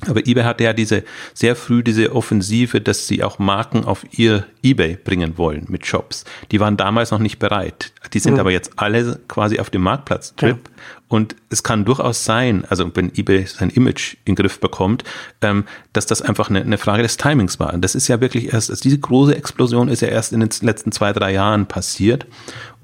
aber 0.08 0.26
eBay 0.26 0.44
hatte 0.44 0.64
ja 0.64 0.72
diese 0.72 1.04
sehr 1.32 1.56
früh 1.56 1.82
diese 1.82 2.14
Offensive, 2.14 2.80
dass 2.80 3.06
sie 3.06 3.22
auch 3.22 3.38
Marken 3.38 3.84
auf 3.84 4.04
ihr 4.12 4.46
eBay 4.62 4.96
bringen 4.96 5.38
wollen 5.38 5.66
mit 5.68 5.86
Shops. 5.86 6.24
Die 6.50 6.60
waren 6.60 6.76
damals 6.76 7.10
noch 7.10 7.18
nicht 7.18 7.38
bereit. 7.38 7.92
Die 8.12 8.18
sind 8.18 8.34
mhm. 8.34 8.40
aber 8.40 8.50
jetzt 8.50 8.72
alle 8.76 9.20
quasi 9.28 9.58
auf 9.58 9.70
dem 9.70 9.82
Marktplatz-Trip. 9.82 10.58
Ja. 10.64 10.72
Und 11.08 11.36
es 11.50 11.62
kann 11.62 11.84
durchaus 11.84 12.24
sein, 12.24 12.64
also 12.68 12.90
wenn 12.94 13.12
eBay 13.14 13.46
sein 13.46 13.70
Image 13.70 14.14
in 14.24 14.34
den 14.34 14.36
Griff 14.36 14.58
bekommt, 14.58 15.04
ähm, 15.42 15.64
dass 15.92 16.06
das 16.06 16.22
einfach 16.22 16.50
eine, 16.50 16.62
eine 16.62 16.78
Frage 16.78 17.02
des 17.02 17.16
Timings 17.16 17.60
war. 17.60 17.72
Und 17.72 17.82
das 17.82 17.94
ist 17.94 18.08
ja 18.08 18.20
wirklich 18.20 18.52
erst, 18.52 18.70
also 18.70 18.82
diese 18.82 18.98
große 18.98 19.36
Explosion 19.36 19.88
ist 19.88 20.00
ja 20.00 20.08
erst 20.08 20.32
in 20.32 20.40
den 20.40 20.50
letzten 20.62 20.92
zwei, 20.92 21.12
drei 21.12 21.32
Jahren 21.32 21.66
passiert. 21.66 22.26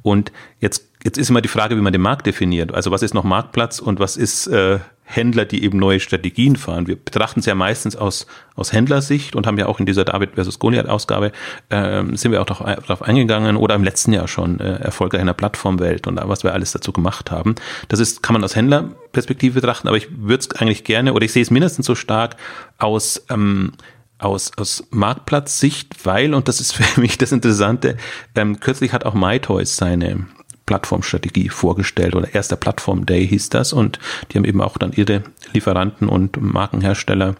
Und 0.02 0.32
jetzt, 0.60 0.86
jetzt 1.02 1.18
ist 1.18 1.30
immer 1.30 1.40
die 1.40 1.48
Frage, 1.48 1.76
wie 1.76 1.80
man 1.80 1.92
den 1.92 2.02
Markt 2.02 2.26
definiert. 2.26 2.72
Also 2.72 2.90
was 2.90 3.02
ist 3.02 3.14
noch 3.14 3.24
Marktplatz 3.24 3.80
und 3.80 3.98
was 4.00 4.16
ist 4.16 4.46
äh, 4.46 4.78
Händler, 5.10 5.44
die 5.44 5.64
eben 5.64 5.78
neue 5.78 6.00
Strategien 6.00 6.56
fahren. 6.56 6.86
Wir 6.86 6.96
betrachten 6.96 7.40
es 7.40 7.46
ja 7.46 7.54
meistens 7.54 7.96
aus, 7.96 8.26
aus 8.54 8.72
Händlersicht 8.72 9.34
und 9.34 9.46
haben 9.46 9.58
ja 9.58 9.66
auch 9.66 9.80
in 9.80 9.86
dieser 9.86 10.04
David 10.04 10.34
versus 10.34 10.58
Goliath-Ausgabe 10.58 11.32
äh, 11.68 12.02
sind 12.14 12.32
wir 12.32 12.40
auch 12.40 12.46
darauf 12.46 13.02
eingegangen 13.02 13.56
oder 13.56 13.74
im 13.74 13.84
letzten 13.84 14.12
Jahr 14.12 14.28
schon 14.28 14.60
äh, 14.60 14.76
erfolgreich 14.76 15.20
in 15.20 15.26
der 15.26 15.34
Plattformwelt 15.34 16.06
und 16.06 16.20
was 16.22 16.44
wir 16.44 16.52
alles 16.52 16.72
dazu 16.72 16.92
gemacht 16.92 17.30
haben. 17.30 17.56
Das 17.88 17.98
ist, 17.98 18.22
kann 18.22 18.34
man 18.34 18.44
aus 18.44 18.54
Händlerperspektive 18.54 19.60
betrachten, 19.60 19.88
aber 19.88 19.96
ich 19.96 20.08
würde 20.16 20.44
es 20.48 20.60
eigentlich 20.60 20.84
gerne 20.84 21.12
oder 21.12 21.24
ich 21.24 21.32
sehe 21.32 21.42
es 21.42 21.50
mindestens 21.50 21.86
so 21.86 21.94
stark 21.94 22.36
aus 22.78 23.24
ähm, 23.30 23.72
aus, 24.20 24.52
aus 24.58 24.86
Marktplatzsicht, 24.90 26.04
weil, 26.04 26.34
und 26.34 26.46
das 26.46 26.60
ist 26.60 26.72
für 26.76 27.00
mich 27.00 27.18
das 27.18 27.32
Interessante, 27.32 27.96
ähm, 28.34 28.60
kürzlich 28.60 28.92
hat 28.92 29.06
auch 29.06 29.14
MyToys 29.14 29.76
seine 29.76 30.26
Plattformstrategie 30.70 31.48
vorgestellt 31.48 32.14
oder 32.14 32.32
erster 32.32 32.54
Plattform 32.54 33.04
Day 33.04 33.26
hieß 33.26 33.48
das 33.48 33.72
und 33.72 33.98
die 34.30 34.38
haben 34.38 34.44
eben 34.44 34.60
auch 34.60 34.78
dann 34.78 34.92
ihre 34.92 35.24
Lieferanten 35.52 36.08
und 36.08 36.40
Markenhersteller 36.40 37.34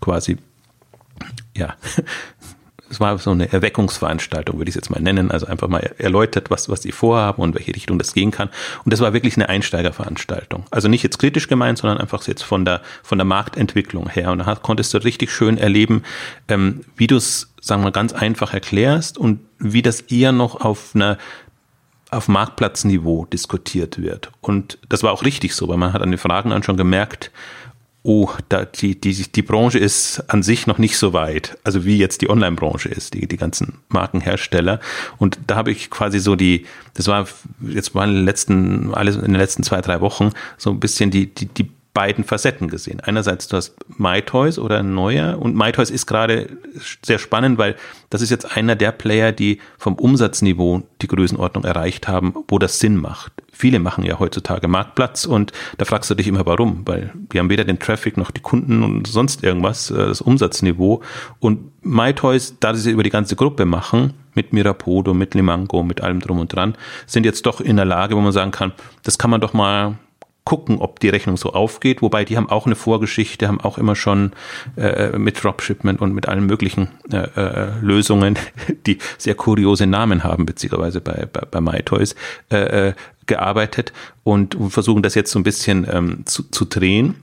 quasi, 0.00 0.36
ja, 1.56 1.74
es 2.88 3.00
war 3.00 3.18
so 3.18 3.32
eine 3.32 3.52
Erweckungsveranstaltung, 3.52 4.58
würde 4.58 4.68
ich 4.68 4.76
es 4.76 4.80
jetzt 4.80 4.90
mal 4.90 5.00
nennen, 5.00 5.32
also 5.32 5.46
einfach 5.46 5.66
mal 5.66 5.92
erläutert, 5.98 6.50
was, 6.50 6.68
was 6.68 6.82
sie 6.82 6.92
vorhaben 6.92 7.42
und 7.42 7.56
welche 7.56 7.74
Richtung 7.74 7.98
das 7.98 8.14
gehen 8.14 8.30
kann. 8.30 8.48
Und 8.84 8.92
das 8.92 9.00
war 9.00 9.12
wirklich 9.12 9.34
eine 9.34 9.48
Einsteigerveranstaltung. 9.48 10.64
Also 10.70 10.86
nicht 10.86 11.02
jetzt 11.02 11.18
kritisch 11.18 11.48
gemeint, 11.48 11.78
sondern 11.78 11.98
einfach 11.98 12.24
jetzt 12.28 12.42
von 12.42 12.64
der, 12.64 12.80
von 13.02 13.18
der 13.18 13.24
Marktentwicklung 13.24 14.08
her. 14.08 14.30
Und 14.30 14.38
da 14.38 14.54
konntest 14.54 14.94
du 14.94 14.98
richtig 14.98 15.32
schön 15.32 15.58
erleben, 15.58 16.04
ähm, 16.46 16.84
wie 16.96 17.08
du 17.08 17.16
es, 17.16 17.52
sagen 17.60 17.82
wir, 17.82 17.90
ganz 17.90 18.12
einfach 18.12 18.54
erklärst 18.54 19.18
und 19.18 19.40
wie 19.58 19.82
das 19.82 20.00
eher 20.00 20.30
noch 20.30 20.60
auf 20.60 20.92
einer 20.94 21.18
auf 22.10 22.28
Marktplatzniveau 22.28 23.26
diskutiert 23.26 24.00
wird. 24.00 24.30
Und 24.40 24.78
das 24.88 25.02
war 25.02 25.12
auch 25.12 25.24
richtig 25.24 25.54
so, 25.54 25.68
weil 25.68 25.76
man 25.76 25.92
hat 25.92 26.02
an 26.02 26.10
den 26.10 26.18
Fragen 26.18 26.52
an 26.52 26.62
schon 26.62 26.76
gemerkt, 26.76 27.30
oh, 28.02 28.30
da, 28.48 28.64
die, 28.64 28.98
die, 28.98 29.12
die 29.12 29.42
Branche 29.42 29.78
ist 29.78 30.24
an 30.28 30.42
sich 30.42 30.66
noch 30.66 30.78
nicht 30.78 30.96
so 30.96 31.12
weit, 31.12 31.58
also 31.64 31.84
wie 31.84 31.98
jetzt 31.98 32.22
die 32.22 32.30
Online-Branche 32.30 32.88
ist, 32.88 33.14
die, 33.14 33.26
die 33.26 33.36
ganzen 33.36 33.80
Markenhersteller. 33.88 34.80
Und 35.18 35.38
da 35.46 35.56
habe 35.56 35.70
ich 35.70 35.90
quasi 35.90 36.18
so 36.18 36.34
die, 36.34 36.64
das 36.94 37.06
war 37.06 37.26
jetzt 37.60 37.94
mal 37.94 38.08
in 38.08 38.14
den 38.14 38.24
letzten, 38.24 38.94
alles 38.94 39.16
in 39.16 39.22
den 39.22 39.34
letzten 39.34 39.62
zwei, 39.62 39.80
drei 39.80 40.00
Wochen 40.00 40.30
so 40.56 40.70
ein 40.70 40.80
bisschen 40.80 41.10
die, 41.10 41.26
die, 41.26 41.46
die 41.46 41.68
beiden 41.94 42.24
Facetten 42.24 42.68
gesehen. 42.68 43.00
Einerseits 43.00 43.48
du 43.48 43.56
hast 43.56 43.74
MyToys 43.98 44.58
oder 44.58 44.78
ein 44.78 44.94
neuer 44.94 45.38
und 45.40 45.56
MyToys 45.56 45.90
ist 45.90 46.06
gerade 46.06 46.48
sehr 47.02 47.18
spannend, 47.18 47.58
weil 47.58 47.76
das 48.10 48.22
ist 48.22 48.30
jetzt 48.30 48.56
einer 48.56 48.76
der 48.76 48.92
Player, 48.92 49.32
die 49.32 49.58
vom 49.78 49.94
Umsatzniveau 49.94 50.82
die 51.02 51.08
Größenordnung 51.08 51.64
erreicht 51.64 52.06
haben, 52.06 52.34
wo 52.48 52.58
das 52.58 52.78
Sinn 52.78 52.96
macht. 52.96 53.32
Viele 53.52 53.80
machen 53.80 54.04
ja 54.04 54.20
heutzutage 54.20 54.68
Marktplatz 54.68 55.24
und 55.24 55.52
da 55.78 55.84
fragst 55.84 56.08
du 56.08 56.14
dich 56.14 56.28
immer 56.28 56.46
warum, 56.46 56.82
weil 56.86 57.12
die 57.32 57.40
haben 57.40 57.50
weder 57.50 57.64
den 57.64 57.80
Traffic 57.80 58.16
noch 58.16 58.30
die 58.30 58.42
Kunden 58.42 58.84
und 58.84 59.08
sonst 59.08 59.42
irgendwas, 59.42 59.90
äh, 59.90 59.96
das 59.96 60.20
Umsatzniveau 60.20 61.02
und 61.40 61.72
MyToys, 61.82 62.58
da 62.60 62.74
sie 62.74 62.92
über 62.92 63.02
die 63.02 63.10
ganze 63.10 63.34
Gruppe 63.34 63.64
machen, 63.64 64.14
mit 64.34 64.52
Mirapodo, 64.52 65.14
mit 65.14 65.34
Limango, 65.34 65.82
mit 65.82 66.00
allem 66.00 66.20
drum 66.20 66.38
und 66.38 66.54
dran, 66.54 66.76
sind 67.06 67.26
jetzt 67.26 67.44
doch 67.46 67.60
in 67.60 67.74
der 67.74 67.84
Lage, 67.84 68.14
wo 68.14 68.20
man 68.20 68.30
sagen 68.30 68.52
kann, 68.52 68.72
das 69.02 69.18
kann 69.18 69.30
man 69.30 69.40
doch 69.40 69.52
mal 69.52 69.98
gucken, 70.48 70.78
ob 70.78 70.98
die 70.98 71.10
Rechnung 71.10 71.36
so 71.36 71.52
aufgeht. 71.52 72.00
Wobei 72.00 72.24
die 72.24 72.38
haben 72.38 72.48
auch 72.48 72.64
eine 72.64 72.74
Vorgeschichte, 72.74 73.48
haben 73.48 73.60
auch 73.60 73.76
immer 73.76 73.94
schon 73.94 74.32
äh, 74.76 75.18
mit 75.18 75.44
Dropshipment 75.44 76.00
und 76.00 76.14
mit 76.14 76.26
allen 76.26 76.46
möglichen 76.46 76.88
äh, 77.12 77.18
äh, 77.18 77.78
Lösungen, 77.82 78.38
die 78.86 78.96
sehr 79.18 79.34
kuriose 79.34 79.86
Namen 79.86 80.24
haben, 80.24 80.46
beziehungsweise 80.46 81.02
bei, 81.02 81.28
bei, 81.30 81.42
bei 81.42 81.60
MyToys, 81.60 82.14
äh, 82.50 82.88
äh, 82.88 82.94
gearbeitet 83.26 83.92
und 84.24 84.56
versuchen 84.70 85.02
das 85.02 85.14
jetzt 85.14 85.32
so 85.32 85.38
ein 85.38 85.42
bisschen 85.42 85.86
ähm, 85.90 86.22
zu, 86.24 86.44
zu 86.44 86.64
drehen. 86.64 87.16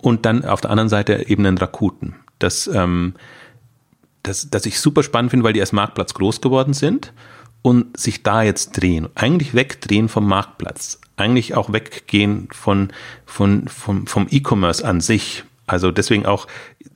Und 0.00 0.24
dann 0.24 0.44
auf 0.44 0.60
der 0.60 0.70
anderen 0.70 0.88
Seite 0.88 1.28
eben 1.28 1.44
einen 1.44 1.58
Rakuten. 1.58 2.14
Das, 2.38 2.68
ähm, 2.72 3.14
das, 4.22 4.48
das 4.48 4.64
ich 4.64 4.78
super 4.78 5.02
spannend 5.02 5.32
finde, 5.32 5.42
weil 5.42 5.54
die 5.54 5.60
als 5.60 5.72
Marktplatz 5.72 6.14
groß 6.14 6.40
geworden 6.40 6.72
sind 6.72 7.12
und 7.62 7.98
sich 7.98 8.22
da 8.22 8.42
jetzt 8.42 8.80
drehen. 8.80 9.08
Eigentlich 9.16 9.54
wegdrehen 9.54 10.08
vom 10.08 10.28
Marktplatz. 10.28 11.00
Eigentlich 11.18 11.54
auch 11.54 11.72
weggehen 11.72 12.48
von, 12.50 12.90
von, 13.26 13.68
vom, 13.68 14.06
vom 14.06 14.26
E-Commerce 14.30 14.84
an 14.84 15.00
sich. 15.00 15.44
Also 15.66 15.90
deswegen 15.90 16.24
auch, 16.24 16.46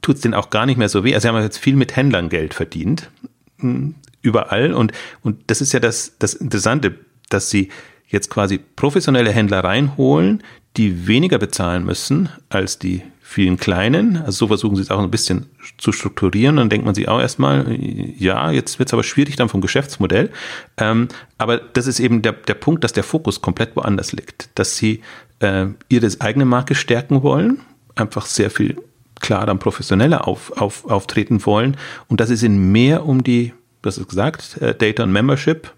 tut 0.01 0.17
es 0.17 0.23
denen 0.23 0.35
auch 0.35 0.49
gar 0.49 0.65
nicht 0.65 0.79
mehr 0.79 0.89
so 0.89 1.05
weh. 1.05 1.15
Also 1.15 1.25
sie 1.25 1.29
haben 1.29 1.43
jetzt 1.43 1.59
viel 1.59 1.77
mit 1.77 1.95
Händlern 1.95 2.31
Geld 2.31 2.55
verdient. 2.55 3.11
Hm, 3.59 3.95
überall. 4.23 4.73
Und, 4.73 4.93
und 5.23 5.39
das 5.49 5.61
ist 5.61 5.73
ja 5.73 5.81
das, 5.81 6.17
das 6.19 6.35
Interessante, 6.35 6.99
dass 7.29 7.51
sie 7.51 7.69
jetzt 8.09 8.31
quasi 8.31 8.59
professionelle 8.59 9.31
Händler 9.31 9.65
reinholen, 9.65 10.43
die 10.77 11.07
weniger 11.07 11.39
bezahlen 11.39 11.85
müssen 11.85 12.29
als 12.49 12.79
die 12.79 13.03
vielen 13.21 13.57
kleinen. 13.57 14.19
Also 14.19 14.33
so 14.33 14.47
versuchen 14.49 14.77
sie 14.77 14.83
es 14.83 14.91
auch 14.91 15.01
ein 15.01 15.11
bisschen 15.11 15.47
zu 15.79 15.93
strukturieren. 15.93 16.57
Dann 16.57 16.69
denkt 16.69 16.85
man 16.85 16.95
sich 16.95 17.09
auch 17.09 17.21
erstmal, 17.21 17.75
ja, 17.79 18.51
jetzt 18.51 18.79
wird 18.79 18.91
es 18.91 18.93
aber 18.93 19.03
schwierig 19.03 19.37
dann 19.37 19.49
vom 19.49 19.61
Geschäftsmodell. 19.61 20.31
Ähm, 20.77 21.09
aber 21.39 21.59
das 21.59 21.87
ist 21.87 21.99
eben 21.99 22.23
der, 22.23 22.33
der 22.33 22.55
Punkt, 22.55 22.85
dass 22.85 22.93
der 22.93 23.05
Fokus 23.05 23.41
komplett 23.41 23.75
woanders 23.75 24.13
liegt. 24.13 24.51
Dass 24.55 24.77
sie 24.77 25.01
äh, 25.41 25.67
ihre 25.89 26.09
eigene 26.21 26.45
Marke 26.45 26.75
stärken 26.75 27.23
wollen, 27.23 27.61
einfach 27.95 28.27
sehr 28.27 28.51
viel 28.51 28.77
klar 29.21 29.47
dann 29.47 29.59
professioneller 29.59 30.29
auf, 30.29 30.53
auf, 30.61 30.85
auftreten 30.91 31.45
wollen. 31.47 31.77
Und 32.09 32.21
dass 32.21 32.29
es 32.29 32.43
ihnen 32.43 32.71
mehr 32.71 33.07
um 33.07 33.25
die, 33.25 33.55
hast 33.85 33.97
es 33.97 34.09
gesagt, 34.09 34.61
äh, 34.61 34.75
Data 34.75 35.05
und 35.05 35.13
Membership 35.13 35.73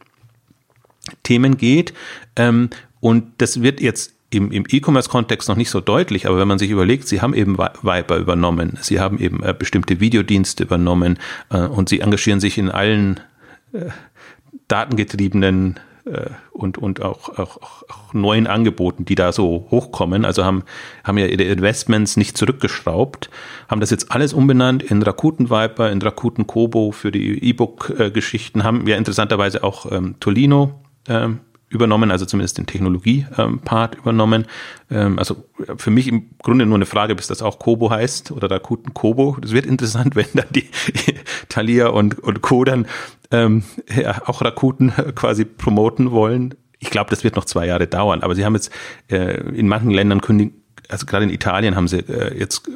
Themen 1.23 1.57
geht. 1.57 1.95
Ähm, 2.37 2.71
und 3.01 3.25
das 3.39 3.63
wird 3.63 3.81
jetzt 3.81 4.14
im, 4.35 4.51
im 4.51 4.65
E-Commerce-Kontext 4.69 5.49
noch 5.49 5.57
nicht 5.57 5.71
so 5.71 5.81
deutlich, 5.81 6.27
aber 6.27 6.39
wenn 6.39 6.49
man 6.49 6.59
sich 6.59 6.71
überlegt, 6.71 7.09
sie 7.09 7.21
haben 7.21 7.35
eben 7.35 7.57
Viber 7.59 8.17
übernommen, 8.17 8.79
sie 8.81 9.01
haben 9.01 9.19
eben 9.19 9.43
äh, 9.43 9.55
bestimmte 9.57 10.01
Videodienste 10.01 10.65
übernommen 10.65 11.19
äh, 11.51 11.59
und 11.59 11.89
sie 11.89 12.01
engagieren 12.01 12.41
sich 12.41 12.59
in 12.59 12.71
allen 12.71 13.21
äh, 13.73 13.87
datengetriebenen 14.69 15.81
äh, 16.07 16.31
und, 16.53 16.79
und 16.79 17.03
auch, 17.03 17.31
auch, 17.39 17.59
auch 17.63 18.13
neuen 18.13 18.47
Angeboten, 18.47 19.05
die 19.05 19.15
da 19.15 19.33
so 19.33 19.67
hochkommen. 19.71 20.25
Also 20.25 20.45
haben, 20.45 20.65
haben 21.03 21.19
ja 21.19 21.27
ihre 21.27 21.45
Investments 21.45 22.17
nicht 22.17 22.37
zurückgeschraubt, 22.37 23.31
haben 23.69 23.81
das 23.81 23.91
jetzt 23.91 24.13
alles 24.13 24.33
umbenannt 24.33 24.83
in 24.83 25.03
Rakuten 25.03 25.51
Viper, 25.51 25.91
in 25.91 26.03
Rakuten 26.03 26.47
Kobo 26.47 26.93
für 26.93 27.11
die 27.11 27.43
E-Book-Geschichten, 27.49 28.65
haben 28.65 28.87
ja 28.87 28.97
interessanterweise 28.97 29.65
auch 29.65 29.91
ähm, 29.91 30.17
Tolino 30.21 30.81
ähm, 31.09 31.41
übernommen, 31.75 32.11
also 32.11 32.25
zumindest 32.25 32.59
den 32.59 32.67
Technologie-Part 32.67 33.97
übernommen. 33.97 34.47
Ähm, 34.91 35.19
also 35.19 35.45
für 35.77 35.91
mich 35.91 36.09
im 36.09 36.31
Grunde 36.43 36.67
nur 36.67 36.77
eine 36.77 36.87
Frage, 36.87 37.15
bis 37.15 37.27
das 37.27 37.43
auch 37.43 37.59
Kobo 37.59 37.91
heißt 37.91 38.31
oder 38.31 38.51
Rakuten 38.51 38.95
Kobo. 38.95 39.37
Das 39.41 39.53
wird 39.53 39.67
interessant, 39.67 40.17
wenn 40.17 40.27
dann 40.35 40.47
die 40.51 40.69
Thalia 41.49 41.89
und, 41.89 42.19
und 42.21 42.41
Co. 42.41 42.65
dann 42.65 42.87
ähm, 43.31 43.65
ja, 43.95 44.23
auch 44.27 44.43
Rakuten 44.43 44.93
quasi 45.15 45.45
promoten 45.45 46.11
wollen. 46.11 46.55
Ich 46.79 46.91
glaube, 46.91 47.11
das 47.11 47.25
wird 47.25 47.37
noch 47.37 47.45
zwei 47.45 47.67
Jahre 47.67 47.87
dauern, 47.87 48.23
aber 48.23 48.35
sie 48.35 48.45
haben 48.45 48.55
jetzt 48.55 48.71
äh, 49.09 49.41
in 49.51 49.69
manchen 49.69 49.91
Ländern 49.91 50.21
kündigen, 50.21 50.63
also 50.89 51.07
gerade 51.07 51.25
in 51.25 51.31
Italien 51.31 51.77
haben 51.77 51.89
sie 51.89 51.99
äh, 51.99 52.39
jetzt 52.39 52.69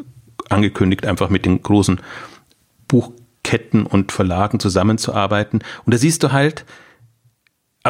angekündigt, 0.48 1.06
einfach 1.06 1.28
mit 1.30 1.44
den 1.44 1.62
großen 1.62 2.00
Buchketten 2.86 3.84
und 3.86 4.12
Verlagen 4.12 4.60
zusammenzuarbeiten. 4.60 5.60
Und 5.84 5.94
da 5.94 5.98
siehst 5.98 6.22
du 6.22 6.32
halt, 6.32 6.64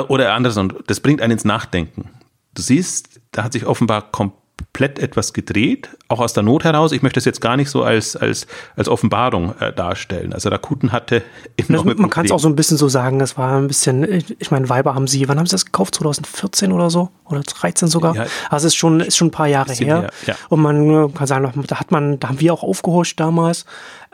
oder 0.05 0.33
andersrum, 0.35 0.73
das 0.87 1.01
bringt 1.01 1.21
einen 1.21 1.33
ins 1.33 1.45
Nachdenken. 1.45 2.11
Du 2.55 2.63
siehst, 2.63 3.21
da 3.33 3.45
hat 3.45 3.53
sich 3.53 3.67
offenbar 3.67 4.11
komplett 4.11 4.99
etwas 4.99 5.33
gedreht, 5.33 5.91
auch 6.09 6.21
aus 6.21 6.33
der 6.33 6.43
Not 6.43 6.65
heraus. 6.65 6.93
Ich 6.93 7.03
möchte 7.03 7.19
das 7.19 7.25
jetzt 7.25 7.41
gar 7.41 7.57
nicht 7.57 7.71
so 7.71 7.83
als, 7.83 8.17
als, 8.17 8.47
als 8.77 8.89
Offenbarung 8.89 9.55
äh, 9.61 9.73
darstellen. 9.73 10.33
Also 10.33 10.49
Rakuten 10.49 10.93
hatte 10.93 11.23
eben 11.57 11.73
noch 11.73 11.85
mit 11.85 11.99
Man 11.99 12.11
kann 12.11 12.27
es 12.27 12.33
auch 12.33 12.41
so 12.41 12.49
ein 12.49 12.57
bisschen 12.57 12.77
so 12.77 12.89
sagen, 12.89 13.21
es 13.21 13.37
war 13.39 13.59
ein 13.59 13.69
bisschen, 13.69 14.25
ich 14.39 14.51
meine, 14.51 14.69
Weiber 14.69 14.95
haben 14.95 15.07
sie, 15.07 15.29
wann 15.29 15.39
haben 15.39 15.47
sie 15.47 15.53
das 15.53 15.67
gekauft? 15.67 15.95
2014 15.97 16.73
oder 16.73 16.91
so? 16.91 17.11
Oder 17.25 17.41
13 17.41 17.89
sogar? 17.89 18.15
Ja, 18.15 18.27
also 18.51 18.67
es 18.67 18.73
ist 18.73 18.77
schon, 18.77 19.01
ist 19.01 19.17
schon 19.17 19.29
ein 19.29 19.33
paar 19.33 19.49
Jahre 19.49 19.73
her. 19.73 20.01
her 20.01 20.11
ja. 20.27 20.35
Und 20.49 20.61
man 20.61 20.91
äh, 20.91 21.09
kann 21.11 21.27
sagen, 21.27 21.65
da 21.67 21.81
hat 21.81 21.91
man, 21.91 22.19
da 22.19 22.29
haben 22.29 22.41
wir 22.41 22.53
auch 22.53 22.63
aufgehorcht 22.63 23.21
damals. 23.21 23.67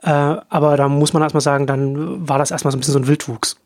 Äh, 0.02 0.10
aber 0.10 0.76
da 0.76 0.88
muss 0.88 1.12
man 1.12 1.22
erstmal 1.22 1.40
sagen, 1.40 1.66
dann 1.66 2.28
war 2.28 2.38
das 2.38 2.50
erstmal 2.50 2.72
so 2.72 2.76
ein 2.76 2.80
bisschen 2.80 2.92
so 2.92 2.98
ein 3.00 3.06
Wildwuchs. 3.06 3.56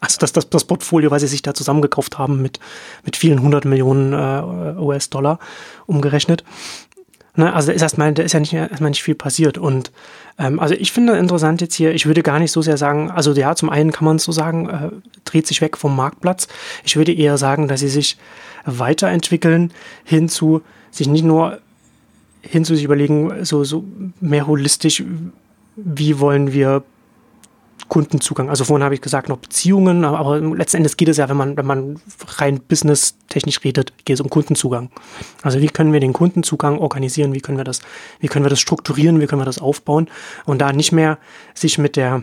Also 0.00 0.18
das, 0.18 0.32
das, 0.32 0.48
das 0.48 0.64
Portfolio, 0.64 1.10
was 1.10 1.22
sie 1.22 1.28
sich 1.28 1.42
da 1.42 1.54
zusammengekauft 1.54 2.18
haben 2.18 2.40
mit, 2.42 2.60
mit 3.04 3.16
vielen 3.16 3.42
hundert 3.42 3.64
Millionen 3.64 4.12
äh, 4.12 4.80
US-Dollar 4.80 5.38
umgerechnet. 5.86 6.44
Ne, 7.38 7.52
also 7.52 7.68
da 7.68 7.74
ist 7.74 7.82
erstmal, 7.82 8.14
da 8.14 8.22
ist 8.22 8.32
ja 8.32 8.40
nicht, 8.40 8.54
erstmal 8.54 8.90
nicht 8.90 9.02
viel 9.02 9.14
passiert. 9.14 9.58
Und 9.58 9.92
ähm, 10.38 10.58
also 10.58 10.74
ich 10.74 10.90
finde 10.92 11.18
interessant 11.18 11.60
jetzt 11.60 11.74
hier, 11.74 11.94
ich 11.94 12.06
würde 12.06 12.22
gar 12.22 12.38
nicht 12.38 12.50
so 12.50 12.62
sehr 12.62 12.78
sagen, 12.78 13.10
also 13.10 13.32
ja, 13.32 13.54
zum 13.54 13.68
einen 13.68 13.92
kann 13.92 14.06
man 14.06 14.18
so 14.18 14.32
sagen, 14.32 14.68
äh, 14.68 14.90
dreht 15.24 15.46
sich 15.46 15.60
weg 15.60 15.76
vom 15.76 15.94
Marktplatz. 15.94 16.48
Ich 16.84 16.96
würde 16.96 17.12
eher 17.12 17.36
sagen, 17.36 17.68
dass 17.68 17.80
sie 17.80 17.88
sich 17.88 18.16
weiterentwickeln 18.64 19.72
hinzu, 20.04 20.62
sich 20.90 21.08
nicht 21.08 21.24
nur 21.24 21.58
hinzu 22.40 22.74
sich 22.74 22.84
überlegen, 22.84 23.44
so, 23.44 23.64
so 23.64 23.84
mehr 24.20 24.46
holistisch, 24.46 25.04
wie 25.76 26.18
wollen 26.18 26.52
wir 26.52 26.84
Kundenzugang. 27.88 28.50
Also 28.50 28.64
vorhin 28.64 28.84
habe 28.84 28.94
ich 28.94 29.00
gesagt, 29.00 29.28
noch 29.28 29.38
Beziehungen, 29.38 30.04
aber 30.04 30.40
letzten 30.40 30.78
Endes 30.78 30.96
geht 30.96 31.08
es 31.08 31.16
ja, 31.16 31.28
wenn 31.28 31.36
man, 31.36 31.56
wenn 31.56 31.66
man 31.66 32.00
rein 32.38 32.60
business-technisch 32.60 33.62
redet, 33.64 33.92
geht 34.04 34.14
es 34.14 34.20
um 34.20 34.28
Kundenzugang. 34.28 34.90
Also 35.42 35.60
wie 35.60 35.68
können 35.68 35.92
wir 35.92 36.00
den 36.00 36.12
Kundenzugang 36.12 36.78
organisieren, 36.78 37.32
wie 37.32 37.40
können 37.40 37.58
wir 37.58 37.64
das, 37.64 37.80
wie 38.20 38.28
können 38.28 38.44
wir 38.44 38.50
das 38.50 38.60
strukturieren, 38.60 39.20
wie 39.20 39.26
können 39.26 39.40
wir 39.40 39.46
das 39.46 39.58
aufbauen 39.58 40.08
und 40.44 40.60
da 40.60 40.72
nicht 40.72 40.92
mehr 40.92 41.18
sich 41.54 41.78
mit 41.78 41.96
der 41.96 42.22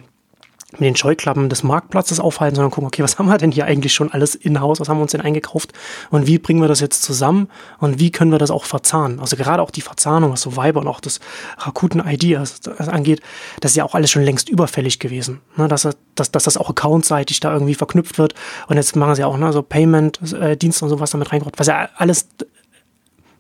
mit 0.79 0.87
den 0.87 0.95
Scheuklappen 0.95 1.49
des 1.49 1.63
Marktplatzes 1.63 2.19
aufhalten, 2.19 2.55
sondern 2.55 2.71
gucken, 2.71 2.87
okay, 2.87 3.03
was 3.03 3.17
haben 3.19 3.27
wir 3.27 3.37
denn 3.37 3.51
hier 3.51 3.65
eigentlich 3.65 3.93
schon 3.93 4.11
alles 4.11 4.35
in-house, 4.35 4.79
was 4.79 4.89
haben 4.89 4.97
wir 4.97 5.03
uns 5.03 5.11
denn 5.11 5.21
eingekauft? 5.21 5.73
Und 6.09 6.27
wie 6.27 6.39
bringen 6.39 6.61
wir 6.61 6.67
das 6.67 6.79
jetzt 6.79 7.03
zusammen? 7.03 7.49
Und 7.79 7.99
wie 7.99 8.11
können 8.11 8.31
wir 8.31 8.39
das 8.39 8.51
auch 8.51 8.65
verzahnen? 8.65 9.19
Also 9.19 9.35
gerade 9.35 9.61
auch 9.61 9.71
die 9.71 9.81
Verzahnung, 9.81 10.31
was 10.31 10.41
so 10.41 10.55
Viber 10.57 10.81
und 10.81 10.87
auch 10.87 10.99
das 10.99 11.19
Rakuten-ID 11.57 12.37
angeht, 12.79 13.21
das 13.59 13.71
ist 13.71 13.77
ja 13.77 13.83
auch 13.83 13.95
alles 13.95 14.11
schon 14.11 14.23
längst 14.23 14.49
überfällig 14.49 14.99
gewesen, 14.99 15.41
ne? 15.57 15.67
dass, 15.67 15.87
dass, 16.15 16.31
dass 16.31 16.43
das 16.43 16.57
auch 16.57 16.69
accountseitig 16.69 17.39
da 17.39 17.53
irgendwie 17.53 17.75
verknüpft 17.75 18.17
wird. 18.17 18.33
Und 18.67 18.77
jetzt 18.77 18.95
machen 18.95 19.15
sie 19.15 19.23
auch 19.23 19.37
ne, 19.37 19.53
so 19.53 19.61
Payment-Dienste 19.61 20.81
äh, 20.81 20.85
und 20.85 20.89
sowas 20.89 21.11
damit 21.11 21.31
reingebracht, 21.31 21.59
was 21.59 21.67
ja 21.67 21.89
alles 21.95 22.27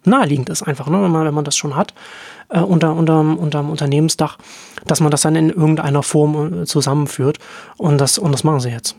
naheliegend 0.05 0.49
ist 0.49 0.63
einfach, 0.63 0.87
ne, 0.87 1.01
wenn, 1.01 1.11
man, 1.11 1.25
wenn 1.25 1.33
man 1.33 1.45
das 1.45 1.55
schon 1.55 1.75
hat 1.75 1.93
äh, 2.49 2.59
unter, 2.59 2.93
unter, 2.95 3.19
unter 3.19 3.59
dem 3.59 3.69
Unternehmensdach, 3.69 4.37
dass 4.85 4.99
man 4.99 5.11
das 5.11 5.21
dann 5.21 5.35
in 5.35 5.49
irgendeiner 5.49 6.03
Form 6.03 6.61
äh, 6.61 6.65
zusammenführt 6.65 7.39
und 7.77 7.99
das, 7.99 8.17
und 8.17 8.31
das 8.31 8.43
machen 8.43 8.59
sie 8.59 8.69
jetzt. 8.69 8.95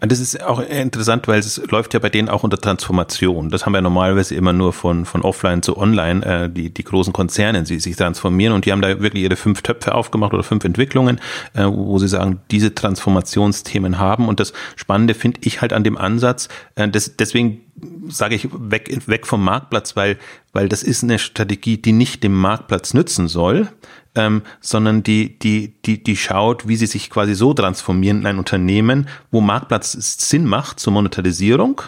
Das 0.00 0.20
ist 0.20 0.42
auch 0.44 0.60
interessant, 0.60 1.26
weil 1.26 1.40
es 1.40 1.60
läuft 1.70 1.92
ja 1.92 1.98
bei 1.98 2.08
denen 2.08 2.28
auch 2.28 2.44
unter 2.44 2.58
Transformation. 2.58 3.50
Das 3.50 3.66
haben 3.66 3.72
wir 3.72 3.80
normalerweise 3.80 4.36
immer 4.36 4.52
nur 4.52 4.72
von, 4.72 5.04
von 5.04 5.22
offline 5.22 5.60
zu 5.62 5.76
online, 5.76 6.24
äh, 6.24 6.48
die, 6.48 6.70
die 6.70 6.84
großen 6.84 7.12
Konzerne, 7.12 7.64
die 7.64 7.80
sich 7.80 7.96
transformieren 7.96 8.54
und 8.54 8.64
die 8.64 8.70
haben 8.70 8.80
da 8.80 9.00
wirklich 9.00 9.24
ihre 9.24 9.34
fünf 9.34 9.62
Töpfe 9.62 9.94
aufgemacht 9.94 10.32
oder 10.32 10.44
fünf 10.44 10.64
Entwicklungen, 10.64 11.20
äh, 11.54 11.64
wo 11.64 11.98
sie 11.98 12.06
sagen, 12.06 12.40
diese 12.52 12.74
Transformationsthemen 12.74 13.98
haben. 13.98 14.28
Und 14.28 14.38
das 14.38 14.52
Spannende 14.76 15.14
finde 15.14 15.40
ich 15.42 15.60
halt 15.60 15.72
an 15.72 15.82
dem 15.82 15.98
Ansatz, 15.98 16.48
äh, 16.76 16.88
das, 16.88 17.16
deswegen 17.16 17.62
sage 18.08 18.36
ich 18.36 18.48
weg, 18.52 19.02
weg 19.06 19.26
vom 19.26 19.42
Marktplatz, 19.42 19.96
weil, 19.96 20.16
weil 20.52 20.68
das 20.68 20.82
ist 20.84 21.02
eine 21.02 21.18
Strategie, 21.18 21.76
die 21.76 21.92
nicht 21.92 22.22
dem 22.22 22.34
Marktplatz 22.34 22.94
nützen 22.94 23.26
soll, 23.26 23.68
ähm, 24.18 24.42
sondern 24.60 25.02
die, 25.02 25.38
die, 25.38 25.80
die, 25.82 26.02
die 26.02 26.16
schaut, 26.16 26.66
wie 26.66 26.76
sie 26.76 26.86
sich 26.86 27.08
quasi 27.08 27.34
so 27.34 27.54
transformieren 27.54 28.20
in 28.20 28.26
ein 28.26 28.38
Unternehmen, 28.38 29.08
wo 29.30 29.40
Marktplatz 29.40 29.92
Sinn 29.92 30.44
macht 30.44 30.80
zur 30.80 30.92
Monetarisierung, 30.92 31.80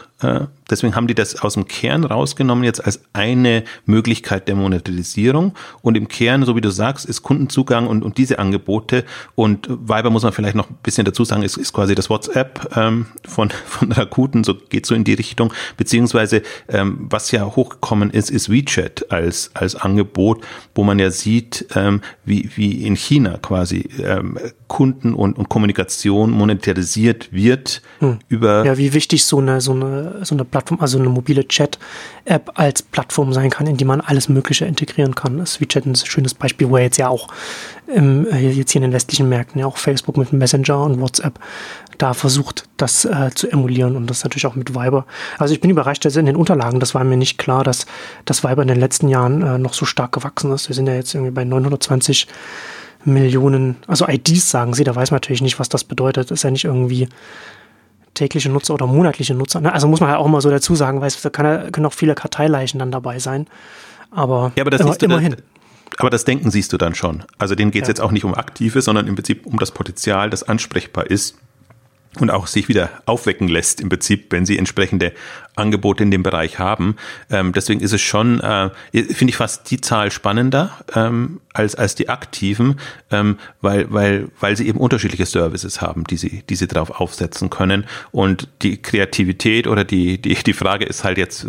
deswegen 0.70 0.94
haben 0.94 1.06
die 1.06 1.14
das 1.14 1.40
aus 1.42 1.54
dem 1.54 1.66
Kern 1.66 2.04
rausgenommen 2.04 2.64
jetzt 2.64 2.84
als 2.84 3.00
eine 3.12 3.64
Möglichkeit 3.86 4.48
der 4.48 4.54
Monetarisierung. 4.54 5.54
Und 5.82 5.96
im 5.96 6.08
Kern, 6.08 6.44
so 6.44 6.56
wie 6.56 6.60
du 6.60 6.70
sagst, 6.70 7.06
ist 7.06 7.22
Kundenzugang 7.22 7.86
und, 7.86 8.02
und 8.02 8.18
diese 8.18 8.38
Angebote. 8.38 9.04
Und 9.34 9.68
Viber 9.68 10.10
muss 10.10 10.22
man 10.22 10.32
vielleicht 10.32 10.56
noch 10.56 10.70
ein 10.70 10.78
bisschen 10.82 11.04
dazu 11.04 11.24
sagen, 11.24 11.42
ist, 11.42 11.56
ist 11.56 11.72
quasi 11.72 11.94
das 11.94 12.10
WhatsApp 12.10 12.76
ähm, 12.76 13.06
von, 13.26 13.50
von 13.66 13.92
Rakuten, 13.92 14.44
so 14.44 14.54
geht 14.54 14.86
so 14.86 14.94
in 14.94 15.04
die 15.04 15.14
Richtung. 15.14 15.52
Beziehungsweise, 15.76 16.42
ähm, 16.68 17.06
was 17.10 17.30
ja 17.30 17.44
hochgekommen 17.44 18.10
ist, 18.10 18.30
ist 18.30 18.50
WeChat 18.50 19.10
als, 19.10 19.50
als 19.54 19.76
Angebot, 19.76 20.44
wo 20.74 20.84
man 20.84 20.98
ja 20.98 21.10
sieht, 21.10 21.66
ähm, 21.74 22.00
wie, 22.24 22.50
wie 22.56 22.84
in 22.86 22.96
China 22.96 23.38
quasi 23.38 23.88
ähm, 24.02 24.38
Kunden 24.68 25.14
und, 25.14 25.36
und 25.36 25.48
Kommunikation 25.48 26.30
monetarisiert 26.30 27.32
wird 27.32 27.82
hm. 27.98 28.18
über. 28.28 28.64
Ja, 28.64 28.78
wie 28.78 28.92
wichtig 28.92 29.24
so 29.24 29.38
eine, 29.38 29.60
so 29.60 29.72
eine 29.72 30.09
so 30.22 30.34
eine 30.34 30.44
Plattform, 30.44 30.80
also 30.80 30.98
eine 30.98 31.08
mobile 31.08 31.46
Chat-App 31.46 32.52
als 32.54 32.82
Plattform 32.82 33.32
sein 33.32 33.50
kann, 33.50 33.66
in 33.66 33.76
die 33.76 33.84
man 33.84 34.00
alles 34.00 34.28
Mögliche 34.28 34.64
integrieren 34.64 35.14
kann. 35.14 35.38
Das 35.38 35.60
WeChat 35.60 35.86
ist 35.86 36.02
ein 36.04 36.06
schönes 36.06 36.34
Beispiel, 36.34 36.68
wo 36.68 36.78
jetzt 36.78 36.98
ja 36.98 37.08
auch 37.08 37.28
im, 37.86 38.26
äh, 38.26 38.50
jetzt 38.50 38.72
hier 38.72 38.80
in 38.80 38.88
den 38.90 38.92
westlichen 38.92 39.28
Märkten 39.28 39.60
ja 39.60 39.66
auch 39.66 39.76
Facebook 39.76 40.16
mit 40.16 40.32
Messenger 40.32 40.82
und 40.82 41.00
WhatsApp 41.00 41.38
da 41.98 42.14
versucht, 42.14 42.64
das 42.76 43.04
äh, 43.04 43.30
zu 43.34 43.50
emulieren 43.50 43.96
und 43.96 44.08
das 44.08 44.24
natürlich 44.24 44.46
auch 44.46 44.54
mit 44.54 44.74
Viber. 44.74 45.04
Also 45.38 45.52
ich 45.52 45.60
bin 45.60 45.70
überrascht, 45.70 46.04
dass 46.04 46.16
in 46.16 46.26
den 46.26 46.36
Unterlagen, 46.36 46.80
das 46.80 46.94
war 46.94 47.04
mir 47.04 47.16
nicht 47.16 47.38
klar, 47.38 47.62
dass 47.62 47.86
das 48.24 48.42
Viber 48.42 48.62
in 48.62 48.68
den 48.68 48.80
letzten 48.80 49.08
Jahren 49.08 49.42
äh, 49.42 49.58
noch 49.58 49.74
so 49.74 49.84
stark 49.84 50.12
gewachsen 50.12 50.52
ist. 50.52 50.68
Wir 50.68 50.74
sind 50.74 50.86
ja 50.86 50.94
jetzt 50.94 51.14
irgendwie 51.14 51.32
bei 51.32 51.44
920 51.44 52.26
Millionen, 53.04 53.76
also 53.86 54.06
IDs 54.06 54.50
sagen 54.50 54.74
sie, 54.74 54.84
da 54.84 54.94
weiß 54.94 55.10
man 55.10 55.16
natürlich 55.16 55.42
nicht, 55.42 55.58
was 55.58 55.68
das 55.68 55.84
bedeutet. 55.84 56.30
Das 56.30 56.40
ist 56.40 56.42
ja 56.42 56.50
nicht 56.50 56.64
irgendwie 56.64 57.08
tägliche 58.20 58.50
Nutzer 58.50 58.74
oder 58.74 58.86
monatliche 58.86 59.34
Nutzer. 59.34 59.60
Ne? 59.60 59.72
Also 59.72 59.88
muss 59.88 60.00
man 60.00 60.10
ja 60.10 60.18
auch 60.18 60.26
immer 60.26 60.42
so 60.42 60.50
dazu 60.50 60.74
sagen, 60.74 61.00
weil 61.00 61.08
es 61.08 61.20
da 61.22 61.30
kann, 61.30 61.72
können 61.72 61.86
auch 61.86 61.94
viele 61.94 62.14
Karteileichen 62.14 62.78
dann 62.78 62.90
dabei 62.90 63.18
sein. 63.18 63.46
Aber, 64.10 64.52
ja, 64.56 64.62
aber 64.62 64.70
das 64.70 64.80
immer, 64.82 64.96
immerhin. 65.00 65.32
Das, 65.32 65.98
aber 65.98 66.10
das 66.10 66.24
Denken 66.24 66.50
siehst 66.50 66.72
du 66.72 66.76
dann 66.76 66.94
schon. 66.94 67.24
Also 67.38 67.54
denen 67.54 67.70
geht 67.70 67.82
es 67.82 67.88
ja. 67.88 67.92
jetzt 67.92 68.00
auch 68.00 68.12
nicht 68.12 68.24
um 68.24 68.34
Aktive, 68.34 68.82
sondern 68.82 69.06
im 69.06 69.14
Prinzip 69.14 69.46
um 69.46 69.58
das 69.58 69.70
Potenzial, 69.70 70.28
das 70.28 70.42
ansprechbar 70.42 71.06
ist 71.06 71.36
und 72.18 72.30
auch 72.30 72.46
sich 72.46 72.68
wieder 72.68 72.90
aufwecken 73.06 73.48
lässt 73.48 73.80
im 73.80 73.88
Prinzip, 73.88 74.30
wenn 74.32 74.44
sie 74.44 74.58
entsprechende 74.58 75.12
Angebote 75.60 76.02
in 76.02 76.10
dem 76.10 76.22
Bereich 76.22 76.58
haben. 76.58 76.96
Ähm, 77.30 77.52
deswegen 77.52 77.80
ist 77.80 77.92
es 77.92 78.00
schon, 78.00 78.40
äh, 78.40 78.70
finde 78.92 79.30
ich 79.30 79.36
fast 79.36 79.70
die 79.70 79.80
Zahl 79.80 80.10
spannender 80.10 80.78
ähm, 80.94 81.40
als, 81.52 81.74
als 81.74 81.94
die 81.94 82.08
aktiven, 82.08 82.78
ähm, 83.10 83.38
weil, 83.60 83.92
weil, 83.92 84.28
weil 84.38 84.56
sie 84.56 84.68
eben 84.68 84.78
unterschiedliche 84.78 85.26
Services 85.26 85.80
haben, 85.80 86.04
die 86.04 86.16
sie, 86.16 86.42
die 86.48 86.56
sie 86.56 86.68
darauf 86.68 87.00
aufsetzen 87.00 87.50
können. 87.50 87.84
Und 88.12 88.48
die 88.62 88.80
Kreativität 88.80 89.66
oder 89.66 89.84
die, 89.84 90.20
die, 90.20 90.34
die 90.34 90.52
Frage 90.52 90.84
ist 90.84 91.04
halt 91.04 91.18
jetzt, 91.18 91.46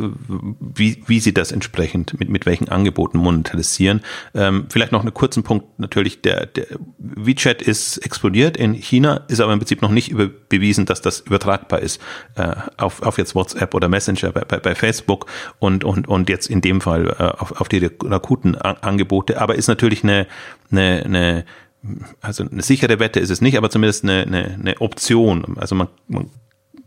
wie, 0.59 1.03
wie 1.07 1.19
sie 1.19 1.33
das 1.33 1.51
entsprechend 1.51 2.19
mit, 2.19 2.29
mit 2.29 2.45
welchen 2.45 2.69
Angeboten 2.69 3.17
monetarisieren. 3.17 4.01
Ähm, 4.33 4.65
vielleicht 4.69 4.91
noch 4.91 5.01
einen 5.01 5.13
kurzen 5.13 5.43
Punkt 5.43 5.79
natürlich, 5.79 6.21
der, 6.21 6.47
der 6.47 6.65
WeChat 6.97 7.61
ist 7.61 7.97
explodiert 7.99 8.57
in 8.57 8.73
China, 8.73 9.21
ist 9.27 9.39
aber 9.39 9.53
im 9.53 9.59
Prinzip 9.59 9.81
noch 9.81 9.91
nicht 9.91 10.09
über, 10.09 10.27
bewiesen, 10.27 10.85
dass 10.85 11.01
das 11.01 11.19
übertragbar 11.21 11.79
ist 11.79 12.01
äh, 12.35 12.55
auf, 12.77 13.01
auf 13.03 13.17
jetzt 13.17 13.35
WhatsApp 13.35 13.73
oder 13.73 13.87
Messenger 13.87 14.00
bei, 14.07 14.31
bei, 14.31 14.59
bei 14.59 14.75
Facebook 14.75 15.27
und, 15.59 15.83
und, 15.83 16.07
und 16.07 16.29
jetzt 16.29 16.47
in 16.47 16.61
dem 16.61 16.81
Fall 16.81 17.07
äh, 17.07 17.23
auf, 17.23 17.59
auf 17.59 17.69
die 17.69 17.89
akuten 18.09 18.55
Angebote. 18.55 19.41
Aber 19.41 19.55
ist 19.55 19.67
natürlich 19.67 20.03
eine, 20.03 20.27
eine, 20.71 21.03
eine 21.05 21.45
also 22.21 22.43
eine 22.43 22.61
sichere 22.61 22.99
Wette 22.99 23.19
ist 23.19 23.31
es 23.31 23.41
nicht, 23.41 23.57
aber 23.57 23.69
zumindest 23.69 24.03
eine, 24.03 24.21
eine, 24.21 24.53
eine 24.53 24.81
Option. 24.81 25.57
Also 25.57 25.75
man, 25.75 25.87
man 26.07 26.29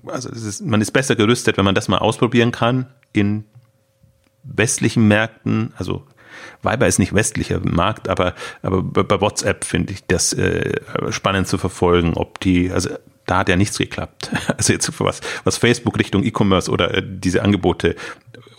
also 0.07 0.29
ist, 0.29 0.65
man 0.65 0.81
ist 0.81 0.93
besser 0.93 1.17
gerüstet, 1.17 1.57
wenn 1.57 1.65
man 1.65 1.75
das 1.75 1.89
mal 1.89 1.99
ausprobieren 1.99 2.53
kann 2.53 2.87
in 3.13 3.45
westlichen 4.43 5.09
Märkten, 5.09 5.73
also 5.77 6.05
Viber 6.63 6.87
ist 6.87 6.99
nicht 6.99 7.15
westlicher 7.15 7.61
Markt, 7.61 8.09
aber, 8.09 8.35
aber 8.63 8.83
bei 8.83 9.21
WhatsApp 9.21 9.65
finde 9.65 9.93
ich 9.93 10.07
das 10.07 10.33
äh, 10.33 10.81
spannend 11.11 11.47
zu 11.47 11.59
verfolgen, 11.59 12.15
ob 12.15 12.41
die, 12.41 12.71
also 12.71 12.91
da 13.27 13.39
hat 13.39 13.49
ja 13.49 13.57
nichts 13.57 13.79
geklappt. 13.79 14.31
Also 14.57 14.73
jetzt 14.73 15.01
was, 15.01 15.21
was 15.45 15.57
Facebook 15.57 15.99
Richtung 15.99 16.23
E-Commerce 16.23 16.71
oder 16.71 16.95
äh, 16.95 17.03
diese 17.05 17.43
Angebote 17.43 17.97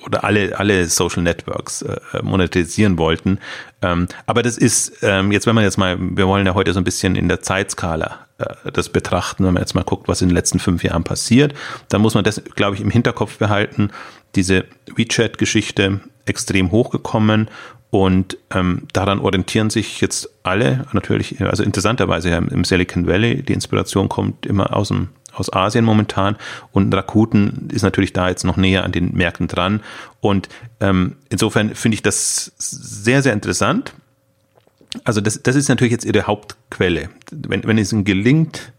oder 0.06 0.23
alle, 0.23 0.58
alle 0.58 0.86
Social 0.88 1.23
Networks 1.23 1.82
äh, 1.82 1.97
monetarisieren 2.21 2.97
wollten. 2.97 3.39
Ähm, 3.82 4.08
aber 4.25 4.43
das 4.43 4.58
ist, 4.58 4.99
ähm, 5.01 5.32
jetzt 5.32 5.47
wenn 5.47 5.56
man 5.56 5.63
jetzt 5.63 5.78
mal, 5.78 5.97
wir 5.99 6.28
wollen 6.28 6.45
ja 6.45 6.54
heute 6.54 6.73
so 6.73 6.80
ein 6.80 6.84
bisschen 6.84 7.15
in 7.15 7.28
der 7.28 7.41
Zeitskala 7.41 8.25
äh, 8.38 8.71
das 8.71 8.89
betrachten, 8.89 9.45
wenn 9.45 9.54
man 9.54 9.63
jetzt 9.63 9.73
mal 9.73 9.84
guckt, 9.84 10.08
was 10.08 10.21
in 10.21 10.30
den 10.30 10.36
letzten 10.36 10.60
fünf 10.60 10.84
Jahren 10.84 11.04
passiert, 11.04 11.54
dann 11.89 12.01
muss 12.01 12.13
man 12.13 12.23
das, 12.23 12.41
glaube 12.56 12.75
ich, 12.75 12.82
im 12.82 12.91
Hinterkopf 12.91 13.38
behalten. 13.38 13.89
Diese 14.36 14.65
WeChat-Geschichte 14.95 16.01
extrem 16.25 16.71
hochgekommen 16.71 17.49
und 17.95 18.38
ähm, 18.51 18.89
daran 18.91 19.19
orientieren 19.19 19.69
sich 19.69 20.01
jetzt 20.01 20.29
alle, 20.43 20.86
natürlich, 20.91 21.39
also 21.41 21.63
interessanterweise 21.63 22.29
ja 22.29 22.39
im 22.39 22.65
Silicon 22.65 23.08
Valley, 23.08 23.41
die 23.41 23.53
Inspiration 23.53 24.10
kommt 24.10 24.45
immer 24.45 24.75
aus, 24.75 24.89
dem, 24.89 25.08
aus 25.31 25.53
Asien 25.53 25.86
momentan 25.86 26.36
und 26.73 26.93
Rakuten 26.93 27.69
ist 27.71 27.84
natürlich 27.84 28.12
da 28.12 28.27
jetzt 28.27 28.43
noch 28.43 28.58
näher 28.58 28.84
an 28.84 28.91
den 28.91 29.13
Märkten 29.13 29.47
dran. 29.47 29.79
Und 30.19 30.49
ähm, 30.81 31.15
insofern 31.29 31.73
finde 31.73 31.95
ich 31.95 32.03
das 32.03 32.51
sehr, 32.58 33.21
sehr 33.21 33.31
interessant. 33.31 33.93
Also 35.05 35.21
das, 35.21 35.41
das 35.41 35.55
ist 35.55 35.69
natürlich 35.69 35.93
jetzt 35.93 36.03
ihre 36.03 36.27
Hauptquelle. 36.27 37.12
Wenn, 37.31 37.63
wenn 37.63 37.77
es 37.77 37.93
ihnen 37.93 38.03
gelingt, 38.03 38.73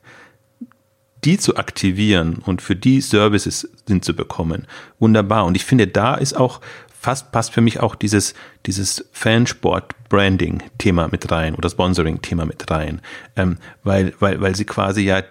die 1.24 1.38
zu 1.38 1.56
aktivieren 1.56 2.42
und 2.44 2.60
für 2.60 2.76
die 2.76 3.00
Services 3.00 3.66
hinzubekommen, 3.88 4.66
wunderbar. 4.98 5.46
Und 5.46 5.56
ich 5.56 5.64
finde, 5.64 5.86
da 5.86 6.16
ist 6.16 6.34
auch 6.34 6.60
fast 7.06 7.30
passt 7.30 7.52
für 7.52 7.60
mich 7.60 7.78
auch 7.78 7.94
dieses, 7.94 8.34
dieses 8.66 9.08
Fansport-Branding-Thema 9.12 11.06
mit 11.06 11.30
rein 11.30 11.54
oder 11.54 11.70
Sponsoring-Thema 11.70 12.46
mit 12.46 12.68
rein, 12.68 13.00
ähm, 13.36 13.58
weil, 13.84 14.12
weil, 14.18 14.40
weil 14.40 14.56
sie 14.56 14.64
quasi 14.64 15.02
ja 15.02 15.22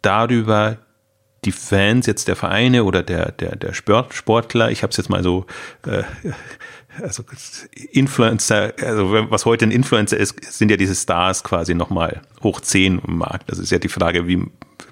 darüber 0.00 0.78
die 1.44 1.52
Fans 1.52 2.06
jetzt 2.06 2.26
der 2.26 2.36
Vereine 2.36 2.84
oder 2.84 3.02
der, 3.02 3.32
der, 3.32 3.56
der 3.56 3.74
Sport, 3.74 4.14
Sportler, 4.14 4.70
ich 4.70 4.82
habe 4.82 4.92
es 4.92 4.96
jetzt 4.96 5.10
mal 5.10 5.22
so, 5.22 5.44
äh, 5.86 6.04
also 7.02 7.22
Influencer, 7.92 8.72
also 8.82 9.12
was 9.30 9.44
heute 9.44 9.66
ein 9.66 9.72
Influencer 9.72 10.16
ist, 10.16 10.42
sind 10.42 10.70
ja 10.70 10.78
diese 10.78 10.94
Stars 10.94 11.44
quasi 11.44 11.74
nochmal 11.74 12.22
hoch 12.42 12.62
10 12.62 12.98
im 13.06 13.18
Markt. 13.18 13.50
Das 13.50 13.58
ist 13.58 13.70
ja 13.70 13.78
die 13.78 13.88
Frage, 13.88 14.26
wie 14.26 14.46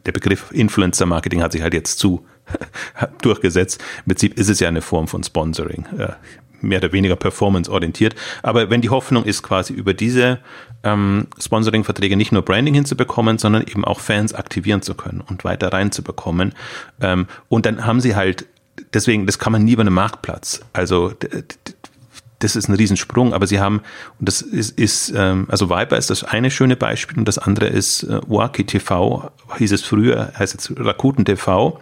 der 0.04 0.12
Begriff 0.12 0.50
Influencer-Marketing 0.52 1.42
hat 1.42 1.52
sich 1.52 1.62
halt 1.62 1.72
jetzt 1.72 1.98
zu 1.98 2.26
durchgesetzt. 3.22 3.82
Im 3.98 4.10
Prinzip 4.10 4.38
ist 4.38 4.48
es 4.48 4.60
ja 4.60 4.68
eine 4.68 4.82
Form 4.82 5.08
von 5.08 5.22
Sponsoring, 5.22 5.86
äh, 5.98 6.12
mehr 6.60 6.78
oder 6.78 6.92
weniger 6.92 7.16
performance-orientiert. 7.16 8.14
Aber 8.42 8.70
wenn 8.70 8.80
die 8.80 8.90
Hoffnung 8.90 9.24
ist, 9.24 9.42
quasi 9.42 9.72
über 9.72 9.94
diese 9.94 10.38
ähm, 10.82 11.26
Sponsoring-Verträge 11.38 12.16
nicht 12.16 12.32
nur 12.32 12.42
Branding 12.42 12.74
hinzubekommen, 12.74 13.38
sondern 13.38 13.62
eben 13.62 13.84
auch 13.84 14.00
Fans 14.00 14.34
aktivieren 14.34 14.82
zu 14.82 14.94
können 14.94 15.20
und 15.20 15.44
weiter 15.44 15.72
reinzubekommen. 15.72 16.54
Ähm, 17.00 17.26
und 17.48 17.66
dann 17.66 17.84
haben 17.84 18.00
sie 18.00 18.16
halt, 18.16 18.46
deswegen, 18.92 19.26
das 19.26 19.38
kann 19.38 19.52
man 19.52 19.64
nie 19.64 19.72
über 19.72 19.82
einen 19.82 19.94
Marktplatz. 19.94 20.60
Also 20.72 21.12
das 22.38 22.54
ist 22.54 22.68
ein 22.68 22.74
Riesensprung, 22.74 23.34
aber 23.34 23.46
sie 23.46 23.58
haben, 23.58 23.80
und 24.20 24.28
das 24.28 24.42
ist, 24.42 24.78
ist 24.78 25.12
ähm, 25.16 25.46
also 25.48 25.70
Viber 25.70 25.98
ist 25.98 26.10
das 26.10 26.22
eine 26.24 26.50
schöne 26.50 26.76
Beispiel 26.76 27.18
und 27.18 27.26
das 27.26 27.38
andere 27.38 27.66
ist 27.66 28.04
äh, 28.04 28.20
Waki 28.26 28.64
TV, 28.64 29.30
hieß 29.56 29.72
es 29.72 29.82
früher, 29.82 30.32
heißt 30.38 30.54
jetzt 30.54 30.72
Rakuten 30.78 31.24
TV 31.24 31.80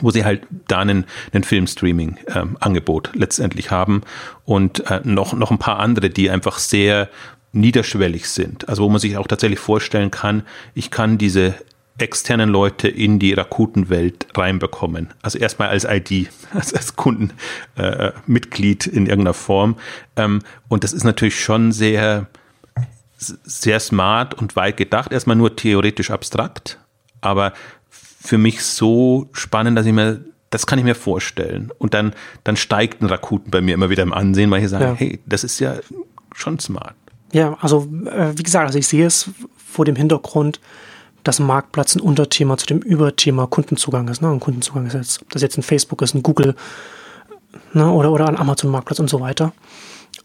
wo 0.00 0.10
sie 0.10 0.24
halt 0.24 0.42
da 0.68 0.78
einen, 0.78 1.06
einen 1.32 1.44
Filmstreaming-Angebot 1.44 3.10
ähm, 3.14 3.20
letztendlich 3.20 3.70
haben 3.70 4.02
und 4.44 4.90
äh, 4.90 5.00
noch, 5.04 5.32
noch 5.32 5.50
ein 5.50 5.58
paar 5.58 5.78
andere, 5.78 6.10
die 6.10 6.30
einfach 6.30 6.58
sehr 6.58 7.08
niederschwellig 7.52 8.28
sind. 8.28 8.68
Also 8.68 8.84
wo 8.84 8.88
man 8.88 9.00
sich 9.00 9.16
auch 9.16 9.26
tatsächlich 9.26 9.58
vorstellen 9.58 10.10
kann, 10.10 10.42
ich 10.74 10.90
kann 10.90 11.18
diese 11.18 11.54
externen 12.00 12.48
Leute 12.48 12.88
in 12.88 13.18
die 13.18 13.32
Rakuten-Welt 13.32 14.28
reinbekommen. 14.34 15.08
Also 15.22 15.38
erstmal 15.38 15.68
als 15.68 15.84
ID, 15.84 16.30
als, 16.54 16.72
als 16.74 16.96
Kundenmitglied 16.96 18.86
äh, 18.86 18.90
in 18.90 19.06
irgendeiner 19.06 19.34
Form. 19.34 19.76
Ähm, 20.16 20.40
und 20.68 20.84
das 20.84 20.92
ist 20.92 21.04
natürlich 21.04 21.42
schon 21.42 21.72
sehr, 21.72 22.26
sehr 23.16 23.80
smart 23.80 24.34
und 24.34 24.56
weit 24.56 24.76
gedacht. 24.76 25.12
Erstmal 25.12 25.36
nur 25.36 25.56
theoretisch 25.56 26.10
abstrakt, 26.10 26.78
aber 27.20 27.52
für 28.20 28.38
mich 28.38 28.62
so 28.62 29.28
spannend, 29.32 29.78
dass 29.78 29.86
ich 29.86 29.92
mir, 29.92 30.20
das 30.50 30.66
kann 30.66 30.78
ich 30.78 30.84
mir 30.84 30.94
vorstellen. 30.94 31.72
Und 31.78 31.94
dann, 31.94 32.12
dann 32.44 32.56
steigt 32.56 33.02
ein 33.02 33.06
Rakuten 33.06 33.50
bei 33.50 33.60
mir 33.60 33.74
immer 33.74 33.90
wieder 33.90 34.02
im 34.02 34.12
Ansehen, 34.12 34.50
weil 34.50 34.62
ich 34.62 34.68
sage, 34.68 34.84
ja. 34.84 34.94
hey, 34.94 35.20
das 35.26 35.42
ist 35.42 35.58
ja 35.58 35.76
schon 36.34 36.58
smart. 36.58 36.94
Ja, 37.32 37.56
also 37.60 37.88
äh, 38.06 38.36
wie 38.36 38.42
gesagt, 38.42 38.66
also 38.66 38.78
ich 38.78 38.86
sehe 38.86 39.06
es 39.06 39.30
vor 39.56 39.84
dem 39.84 39.96
Hintergrund, 39.96 40.60
dass 41.22 41.38
Marktplatz 41.38 41.94
ein 41.94 42.00
Unterthema 42.00 42.56
zu 42.56 42.66
dem 42.66 42.80
Überthema 42.80 43.46
Kundenzugang 43.46 44.08
ist. 44.08 44.20
Ne? 44.20 44.30
Und 44.30 44.40
Kundenzugang 44.40 44.86
ist 44.86 44.94
jetzt, 44.94 45.22
ob 45.22 45.30
das 45.30 45.42
jetzt 45.42 45.56
ein 45.56 45.62
Facebook 45.62 46.02
ist, 46.02 46.14
ein 46.14 46.22
Google 46.22 46.54
ne? 47.72 47.90
oder, 47.90 48.10
oder 48.12 48.28
ein 48.28 48.36
Amazon-Marktplatz 48.36 48.98
und 48.98 49.08
so 49.08 49.20
weiter. 49.20 49.52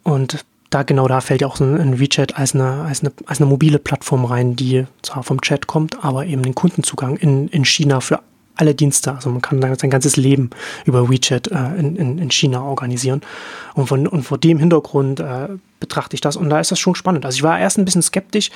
Und 0.04 0.46
da 0.70 0.84
genau 0.84 1.08
da 1.08 1.22
fällt 1.22 1.42
ja 1.42 1.48
auch 1.48 1.60
ein, 1.60 1.80
ein 1.80 2.00
WeChat 2.00 2.38
als 2.38 2.56
eine, 2.56 2.84
als, 2.84 3.02
eine, 3.02 3.12
als 3.26 3.40
eine 3.40 3.50
mobile 3.50 3.80
Plattform 3.80 4.26
rein, 4.26 4.56
die 4.56 4.86
zwar 5.02 5.24
vom 5.24 5.42
Chat 5.42 5.68
kommt, 5.68 6.04
aber 6.04 6.26
eben 6.26 6.44
den 6.44 6.56
Kundenzugang 6.56 7.18
in, 7.18 7.48
in 7.50 7.66
China 7.66 8.00
für 8.02 8.20
alle 8.56 8.76
Dienste. 8.76 9.14
Also 9.14 9.30
man 9.30 9.42
kann 9.42 9.62
sein 9.78 9.90
ganzes 9.90 10.16
Leben 10.18 10.50
über 10.86 11.10
WeChat 11.10 11.52
äh, 11.52 11.76
in, 11.78 11.96
in, 11.96 12.18
in 12.18 12.32
China 12.32 12.62
organisieren. 12.62 13.22
Und, 13.74 13.88
von, 13.88 14.08
und 14.08 14.24
vor 14.24 14.38
dem 14.38 14.58
Hintergrund 14.58 15.20
äh, 15.20 15.50
betrachte 15.80 16.16
ich 16.16 16.22
das 16.22 16.36
und 16.36 16.50
da 16.50 16.60
ist 16.60 16.72
das 16.72 16.80
schon 16.80 16.96
spannend. 16.96 17.26
Also 17.26 17.36
ich 17.36 17.44
war 17.44 17.60
erst 17.60 17.78
ein 17.78 17.86
bisschen 17.86 18.02
skeptisch, 18.02 18.50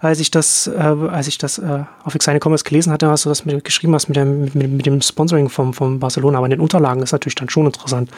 als 0.00 0.20
ich 0.20 0.30
das, 0.30 0.66
äh, 0.66 0.80
als 0.80 1.26
ich 1.26 1.36
das 1.36 1.58
äh, 1.58 1.84
auf 2.04 2.14
Exine 2.14 2.38
Commerce 2.42 2.64
gelesen 2.64 2.92
hatte, 2.92 3.08
was 3.08 3.22
du 3.22 3.28
das 3.28 3.44
mit, 3.44 3.64
geschrieben 3.64 3.94
hast 3.94 4.08
mit 4.08 4.16
dem, 4.16 4.44
mit, 4.44 4.54
mit 4.54 4.86
dem 4.86 5.02
Sponsoring 5.02 5.48
vom, 5.48 5.74
vom 5.74 5.98
Barcelona. 5.98 6.38
Aber 6.38 6.46
in 6.46 6.52
den 6.52 6.60
Unterlagen 6.60 7.02
ist 7.02 7.12
natürlich 7.12 7.34
dann 7.34 7.50
schon 7.50 7.66
interessant, 7.66 8.10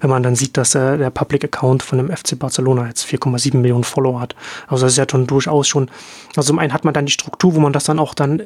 wenn 0.00 0.10
man 0.10 0.22
dann 0.22 0.36
sieht, 0.36 0.56
dass 0.56 0.74
äh, 0.74 0.96
der 0.96 1.10
Public 1.10 1.44
Account 1.44 1.82
von 1.82 1.98
dem 1.98 2.08
FC 2.14 2.38
Barcelona 2.38 2.86
jetzt 2.86 3.04
4,7 3.06 3.56
Millionen 3.56 3.84
Follower 3.84 4.20
hat. 4.20 4.34
Also 4.68 4.86
das 4.86 4.92
ist 4.92 4.98
ja 4.98 5.06
schon 5.10 5.26
durchaus 5.26 5.66
schon, 5.66 5.90
also 6.36 6.48
zum 6.48 6.58
einen 6.58 6.72
hat 6.72 6.84
man 6.84 6.94
dann 6.94 7.06
die 7.06 7.12
Struktur, 7.12 7.54
wo 7.54 7.60
man 7.60 7.72
das 7.72 7.84
dann 7.84 7.98
auch 7.98 8.14
dann 8.14 8.42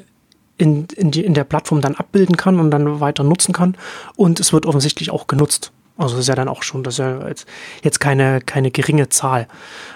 in, 0.61 0.87
in, 0.95 1.11
die, 1.11 1.25
in 1.25 1.33
der 1.33 1.45
Plattform 1.45 1.81
dann 1.81 1.95
abbilden 1.95 2.37
kann 2.37 2.61
und 2.61 2.71
dann 2.71 3.01
weiter 3.01 3.25
nutzen 3.25 3.55
kann. 3.55 3.77
Und 4.17 4.41
es 4.41 4.53
wird 4.53 4.67
offensichtlich 4.67 5.11
auch 5.11 5.27
genutzt. 5.27 5.73
Also 5.97 6.15
das 6.15 6.25
ist 6.25 6.29
ja 6.29 6.35
dann 6.35 6.49
auch 6.49 6.63
schon, 6.63 6.83
das 6.83 6.95
ist 6.95 6.99
ja 6.99 7.27
jetzt, 7.27 7.47
jetzt 7.83 7.99
keine, 7.99 8.41
keine 8.41 8.71
geringe 8.71 9.09
Zahl. 9.09 9.49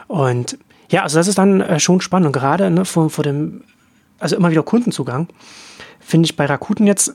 Und 0.09 0.59
ja, 0.89 1.03
also 1.03 1.19
das 1.19 1.29
ist 1.29 1.37
dann 1.37 1.61
äh, 1.61 1.79
schon 1.79 2.01
spannend. 2.01 2.27
Und 2.27 2.33
gerade 2.33 2.71
ne, 2.71 2.87
vor, 2.87 3.11
vor 3.11 3.25
dem, 3.25 3.63
also 4.19 4.37
immer 4.37 4.51
wieder 4.51 4.63
Kundenzugang, 4.63 5.29
finde 6.01 6.27
ich 6.27 6.37
bei 6.37 6.47
Rakuten 6.47 6.87
jetzt 6.87 7.15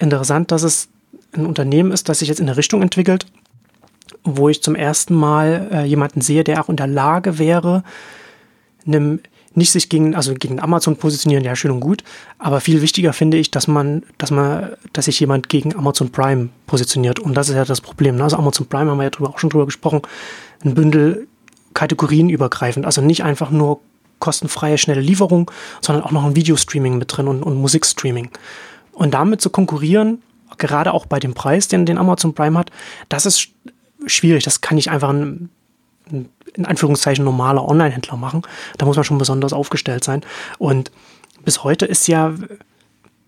interessant, 0.00 0.50
dass 0.50 0.64
es 0.64 0.88
ein 1.32 1.46
Unternehmen 1.46 1.92
ist, 1.92 2.08
das 2.08 2.18
sich 2.18 2.28
jetzt 2.28 2.40
in 2.40 2.48
eine 2.48 2.56
Richtung 2.56 2.82
entwickelt, 2.82 3.26
wo 4.24 4.48
ich 4.48 4.60
zum 4.60 4.74
ersten 4.74 5.14
Mal 5.14 5.68
äh, 5.72 5.84
jemanden 5.84 6.20
sehe, 6.20 6.42
der 6.42 6.60
auch 6.60 6.68
in 6.68 6.76
der 6.76 6.88
Lage 6.88 7.38
wäre, 7.38 7.84
einem 8.86 9.20
nicht 9.54 9.72
sich 9.72 9.88
gegen, 9.88 10.14
also 10.14 10.34
gegen 10.34 10.60
Amazon 10.60 10.96
positionieren, 10.96 11.44
ja, 11.44 11.56
schön 11.56 11.70
und 11.70 11.80
gut. 11.80 12.04
Aber 12.38 12.60
viel 12.60 12.82
wichtiger 12.82 13.12
finde 13.12 13.36
ich, 13.36 13.50
dass 13.50 13.66
man, 13.66 14.04
dass 14.18 14.30
man, 14.30 14.70
dass 14.92 15.06
sich 15.06 15.18
jemand 15.18 15.48
gegen 15.48 15.74
Amazon 15.74 16.10
Prime 16.10 16.50
positioniert. 16.66 17.18
Und 17.18 17.34
das 17.34 17.48
ist 17.48 17.56
ja 17.56 17.64
das 17.64 17.80
Problem. 17.80 18.16
Ne? 18.16 18.24
Also 18.24 18.36
Amazon 18.36 18.66
Prime 18.66 18.90
haben 18.90 18.98
wir 18.98 19.04
ja 19.04 19.10
drüber, 19.10 19.30
auch 19.30 19.38
schon 19.38 19.50
drüber 19.50 19.66
gesprochen. 19.66 20.02
Ein 20.64 20.74
Bündel 20.74 21.26
kategorienübergreifend. 21.74 22.86
Also 22.86 23.00
nicht 23.00 23.24
einfach 23.24 23.50
nur 23.50 23.80
kostenfreie, 24.20 24.78
schnelle 24.78 25.00
Lieferung, 25.00 25.50
sondern 25.80 26.04
auch 26.04 26.12
noch 26.12 26.24
ein 26.24 26.36
Videostreaming 26.36 26.98
mit 26.98 27.16
drin 27.16 27.26
und, 27.26 27.42
und 27.42 27.56
Musikstreaming. 27.56 28.30
Und 28.92 29.14
damit 29.14 29.40
zu 29.40 29.50
konkurrieren, 29.50 30.22
gerade 30.58 30.92
auch 30.92 31.06
bei 31.06 31.18
dem 31.18 31.34
Preis, 31.34 31.68
den, 31.68 31.86
den 31.86 31.98
Amazon 31.98 32.34
Prime 32.34 32.58
hat, 32.58 32.70
das 33.08 33.26
ist 33.26 33.48
schwierig. 34.06 34.44
Das 34.44 34.60
kann 34.60 34.78
ich 34.78 34.90
einfach 34.90 35.08
ein, 35.08 35.22
ein 35.22 35.50
in 36.10 36.66
Anführungszeichen 36.66 37.24
normaler 37.24 37.66
Online-Händler 37.66 38.16
machen. 38.16 38.42
Da 38.78 38.86
muss 38.86 38.96
man 38.96 39.04
schon 39.04 39.18
besonders 39.18 39.52
aufgestellt 39.52 40.04
sein. 40.04 40.22
Und 40.58 40.90
bis 41.44 41.64
heute 41.64 41.86
ist 41.86 42.08
ja 42.08 42.34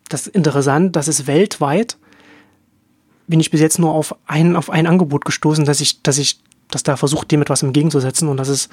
das 0.08 0.26
interessant, 0.26 0.96
dass 0.96 1.08
es 1.08 1.26
weltweit 1.26 1.96
bin 3.26 3.40
ich 3.40 3.50
bis 3.50 3.60
jetzt 3.60 3.78
nur 3.78 3.92
auf 3.92 4.14
ein, 4.26 4.56
auf 4.56 4.68
ein 4.68 4.86
Angebot 4.86 5.24
gestoßen, 5.24 5.64
dass 5.64 5.80
ich, 5.80 6.02
dass 6.02 6.18
ich, 6.18 6.40
dass 6.70 6.82
da 6.82 6.96
versucht, 6.96 7.30
dem 7.30 7.40
etwas 7.40 7.62
entgegenzusetzen. 7.62 8.28
Und 8.28 8.36
das 8.36 8.48
ist 8.48 8.70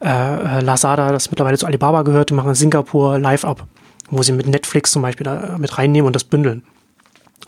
äh, 0.00 0.60
Lazada, 0.60 1.12
das 1.12 1.30
mittlerweile 1.30 1.58
zu 1.58 1.66
Alibaba 1.66 2.02
gehört, 2.02 2.30
die 2.30 2.34
machen 2.34 2.54
Singapur 2.54 3.18
live 3.18 3.44
ab, 3.44 3.66
wo 4.10 4.22
sie 4.22 4.32
mit 4.32 4.48
Netflix 4.48 4.92
zum 4.92 5.02
Beispiel 5.02 5.24
da 5.24 5.56
mit 5.58 5.76
reinnehmen 5.78 6.06
und 6.06 6.16
das 6.16 6.24
bündeln. 6.24 6.64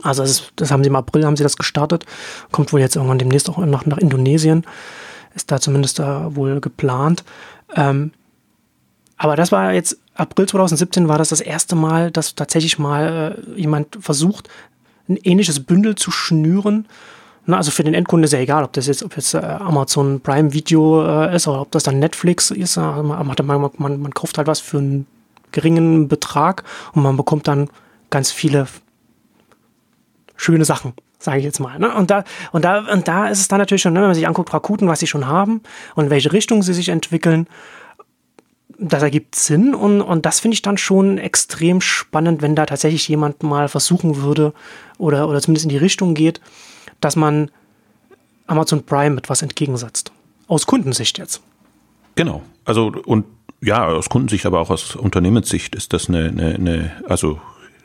Also 0.02 0.22
das, 0.22 0.30
ist, 0.30 0.52
das 0.56 0.70
haben 0.70 0.82
sie 0.82 0.88
im 0.88 0.96
April 0.96 1.24
haben 1.24 1.36
sie 1.36 1.42
das 1.42 1.56
gestartet, 1.56 2.06
kommt 2.50 2.72
wohl 2.72 2.80
jetzt 2.80 2.96
irgendwann 2.96 3.18
demnächst 3.18 3.48
auch 3.48 3.58
nach, 3.58 3.86
nach 3.86 3.98
Indonesien 3.98 4.64
ist 5.34 5.50
da 5.50 5.60
zumindest 5.60 5.98
da 5.98 6.34
wohl 6.34 6.60
geplant. 6.60 7.24
Ähm, 7.74 8.12
aber 9.16 9.36
das 9.36 9.52
war 9.52 9.72
jetzt, 9.72 9.98
April 10.14 10.48
2017 10.48 11.08
war 11.08 11.18
das 11.18 11.28
das 11.28 11.40
erste 11.40 11.76
Mal, 11.76 12.10
dass 12.10 12.34
tatsächlich 12.34 12.78
mal 12.78 13.44
äh, 13.56 13.60
jemand 13.60 13.98
versucht, 14.00 14.48
ein 15.08 15.16
ähnliches 15.16 15.60
Bündel 15.60 15.94
zu 15.94 16.10
schnüren. 16.10 16.86
Na, 17.46 17.56
also 17.56 17.70
für 17.70 17.82
den 17.82 17.94
Endkunden 17.94 18.24
ist 18.24 18.32
ja 18.32 18.38
egal, 18.38 18.64
ob 18.64 18.72
das 18.72 18.86
jetzt, 18.86 19.02
ob 19.02 19.16
jetzt 19.16 19.34
äh, 19.34 19.38
Amazon 19.38 20.20
Prime 20.20 20.52
Video 20.52 21.04
äh, 21.06 21.34
ist 21.34 21.48
oder 21.48 21.60
ob 21.60 21.70
das 21.70 21.82
dann 21.82 21.98
Netflix 21.98 22.50
ist. 22.50 22.78
Also 22.78 23.02
man, 23.02 23.26
man, 23.26 23.70
man, 23.76 24.00
man 24.00 24.14
kauft 24.14 24.38
halt 24.38 24.46
was 24.46 24.60
für 24.60 24.78
einen 24.78 25.06
geringen 25.50 26.08
Betrag 26.08 26.64
und 26.92 27.02
man 27.02 27.16
bekommt 27.16 27.48
dann 27.48 27.68
ganz 28.10 28.30
viele 28.30 28.66
schöne 30.36 30.64
Sachen 30.64 30.94
sage 31.22 31.38
ich 31.38 31.44
jetzt 31.44 31.60
mal. 31.60 31.78
Ne? 31.78 31.94
Und, 31.94 32.10
da, 32.10 32.24
und, 32.52 32.64
da, 32.64 32.80
und 32.92 33.08
da 33.08 33.28
ist 33.28 33.40
es 33.40 33.48
dann 33.48 33.58
natürlich 33.58 33.82
schon, 33.82 33.92
ne, 33.92 34.00
wenn 34.00 34.08
man 34.08 34.14
sich 34.14 34.26
anguckt, 34.26 34.52
Rakuten, 34.52 34.88
was 34.88 35.00
sie 35.00 35.06
schon 35.06 35.26
haben 35.26 35.62
und 35.94 36.04
in 36.04 36.10
welche 36.10 36.32
Richtung 36.32 36.62
sie 36.62 36.74
sich 36.74 36.88
entwickeln, 36.88 37.46
das 38.78 39.02
ergibt 39.02 39.36
Sinn 39.36 39.74
und, 39.74 40.00
und 40.00 40.26
das 40.26 40.40
finde 40.40 40.54
ich 40.54 40.62
dann 40.62 40.76
schon 40.76 41.18
extrem 41.18 41.80
spannend, 41.80 42.42
wenn 42.42 42.56
da 42.56 42.66
tatsächlich 42.66 43.06
jemand 43.06 43.42
mal 43.42 43.68
versuchen 43.68 44.22
würde 44.22 44.52
oder, 44.98 45.28
oder 45.28 45.40
zumindest 45.40 45.64
in 45.64 45.70
die 45.70 45.76
Richtung 45.76 46.14
geht, 46.14 46.40
dass 47.00 47.14
man 47.14 47.50
Amazon 48.46 48.82
Prime 48.84 49.18
etwas 49.18 49.42
entgegensetzt. 49.42 50.10
Aus 50.48 50.66
Kundensicht 50.66 51.18
jetzt. 51.18 51.42
Genau. 52.16 52.42
Also 52.64 52.92
und 53.06 53.24
ja, 53.60 53.86
aus 53.86 54.08
Kundensicht, 54.08 54.44
aber 54.46 54.60
auch 54.60 54.70
aus 54.70 54.96
Unternehmenssicht 54.96 55.74
ist 55.76 55.92
das 55.92 56.08
eine, 56.08 56.28
eine, 56.28 56.54
eine 56.54 56.92
also 57.08 57.40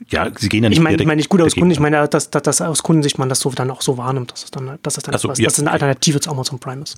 ja, 0.09 0.29
sie 0.35 0.49
gehen 0.49 0.63
ja 0.63 0.69
nicht 0.69 0.77
Ich 0.77 0.83
meine, 0.83 0.97
ich 0.97 1.05
meine 1.05 1.17
nicht 1.17 1.29
gut 1.29 1.41
aus 1.41 1.53
Kunden, 1.53 1.71
ich 1.71 1.79
meine, 1.79 2.07
dass, 2.07 2.29
dass, 2.29 2.43
dass 2.43 2.61
aus 2.61 2.83
Kundensicht 2.83 3.17
man 3.17 3.29
das 3.29 3.39
so 3.39 3.49
dann 3.51 3.71
auch 3.71 3.81
so 3.81 3.97
wahrnimmt, 3.97 4.31
dass 4.31 4.43
es 4.45 4.51
dann, 4.51 4.79
dass 4.83 4.97
es 4.97 5.03
dann 5.03 5.13
also, 5.13 5.27
etwas, 5.27 5.39
ja, 5.39 5.45
dass 5.45 5.53
es 5.53 5.59
eine 5.59 5.71
Alternative 5.71 6.19
zu 6.19 6.31
Amazon 6.31 6.59
Prime 6.59 6.83
ist. 6.83 6.97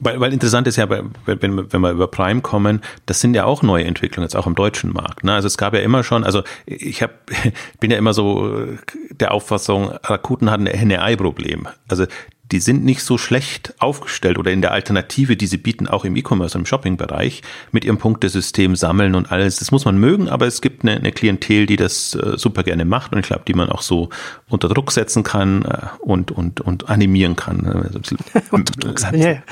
Weil, 0.00 0.20
weil 0.20 0.32
interessant 0.32 0.66
ist 0.68 0.76
ja, 0.76 0.88
wenn, 0.88 1.10
wenn 1.26 1.80
wir 1.80 1.90
über 1.90 2.06
Prime 2.06 2.40
kommen, 2.40 2.82
das 3.06 3.20
sind 3.20 3.34
ja 3.34 3.44
auch 3.44 3.62
neue 3.62 3.84
Entwicklungen, 3.84 4.24
jetzt 4.24 4.36
auch 4.36 4.46
im 4.46 4.54
deutschen 4.54 4.92
Markt. 4.92 5.24
Ne? 5.24 5.34
Also 5.34 5.48
es 5.48 5.58
gab 5.58 5.74
ja 5.74 5.80
immer 5.80 6.04
schon, 6.04 6.22
also 6.22 6.42
ich 6.66 7.02
hab, 7.02 7.10
bin 7.80 7.90
ja 7.90 7.98
immer 7.98 8.12
so 8.12 8.66
der 9.10 9.32
Auffassung, 9.32 9.90
Rakuten 10.04 10.50
hat 10.50 10.60
ein 10.60 10.66
Henne-Ei-Problem. 10.66 11.66
Also 11.88 12.06
die 12.50 12.60
sind 12.60 12.84
nicht 12.84 13.02
so 13.02 13.18
schlecht 13.18 13.74
aufgestellt 13.78 14.38
oder 14.38 14.50
in 14.50 14.62
der 14.62 14.72
Alternative, 14.72 15.36
die 15.36 15.46
sie 15.46 15.58
bieten, 15.58 15.86
auch 15.86 16.04
im 16.04 16.16
E-Commerce, 16.16 16.56
im 16.56 16.64
Shopping-Bereich, 16.64 17.42
mit 17.72 17.84
ihrem 17.84 17.98
Punktesystem 17.98 18.74
sammeln 18.74 19.14
und 19.14 19.30
alles. 19.30 19.56
Das 19.56 19.70
muss 19.70 19.84
man 19.84 19.98
mögen, 19.98 20.28
aber 20.28 20.46
es 20.46 20.62
gibt 20.62 20.82
eine, 20.82 20.96
eine 20.96 21.12
Klientel, 21.12 21.66
die 21.66 21.76
das 21.76 22.14
äh, 22.14 22.38
super 22.38 22.62
gerne 22.62 22.86
macht 22.86 23.12
und 23.12 23.18
ich 23.18 23.26
glaube, 23.26 23.42
die 23.46 23.52
man 23.52 23.68
auch 23.68 23.82
so 23.82 24.08
unter 24.48 24.68
Druck 24.68 24.92
setzen 24.92 25.24
kann 25.24 25.62
äh, 25.64 25.88
und, 26.00 26.30
und, 26.30 26.62
und 26.62 26.88
animieren 26.88 27.36
kann. 27.36 27.66
Also 27.66 27.98
bisschen, 27.98 28.18
unter 28.50 28.72
Druck 28.80 28.98
setzen. 28.98 29.20
Ja, 29.20 29.42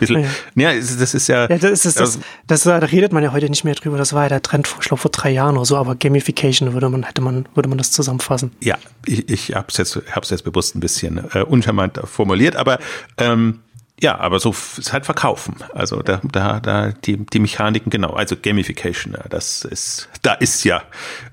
bisschen, 0.00 0.26
ja. 0.56 0.72
ja, 0.72 0.74
das 0.74 1.14
ist 1.14 1.28
ja. 1.28 1.48
ja 1.48 1.56
das, 1.56 1.84
ist, 1.84 2.00
das, 2.00 2.18
das, 2.48 2.64
da 2.64 2.78
redet 2.78 3.12
man 3.12 3.22
ja 3.22 3.32
heute 3.32 3.48
nicht 3.48 3.62
mehr 3.62 3.74
drüber. 3.74 3.96
Das 3.96 4.12
war 4.12 4.24
ja 4.24 4.28
der 4.28 4.42
Trend, 4.42 4.68
ich 4.80 4.88
glaube, 4.88 5.00
vor 5.00 5.12
drei 5.12 5.30
Jahren 5.30 5.56
oder 5.56 5.66
so, 5.66 5.76
aber 5.76 5.94
Gamification 5.94 6.72
würde 6.72 6.88
man, 6.88 7.04
hätte 7.04 7.20
man, 7.20 7.46
würde 7.54 7.68
man 7.68 7.78
das 7.78 7.92
zusammenfassen. 7.92 8.50
Ja, 8.60 8.76
ich, 9.06 9.28
ich 9.28 9.54
habe 9.54 9.66
es 9.68 9.76
jetzt, 9.76 10.00
hab's 10.10 10.30
jetzt 10.30 10.42
bewusst 10.42 10.74
ein 10.74 10.80
bisschen 10.80 11.20
äh, 11.32 11.42
uncharmant 11.42 12.00
formuliert 12.04 12.39
formuliert, 12.40 12.56
aber 12.56 12.78
ähm, 13.18 13.60
ja, 14.02 14.18
aber 14.18 14.40
so 14.40 14.50
ist 14.50 14.92
halt 14.94 15.04
verkaufen. 15.04 15.56
Also 15.74 16.00
da, 16.00 16.22
da, 16.24 16.58
da 16.60 16.92
die, 16.92 17.18
die 17.18 17.38
Mechaniken, 17.38 17.90
genau, 17.90 18.14
also 18.14 18.34
Gamification, 18.34 19.14
das 19.28 19.64
ist, 19.64 20.08
da 20.22 20.32
ist 20.32 20.64
ja 20.64 20.82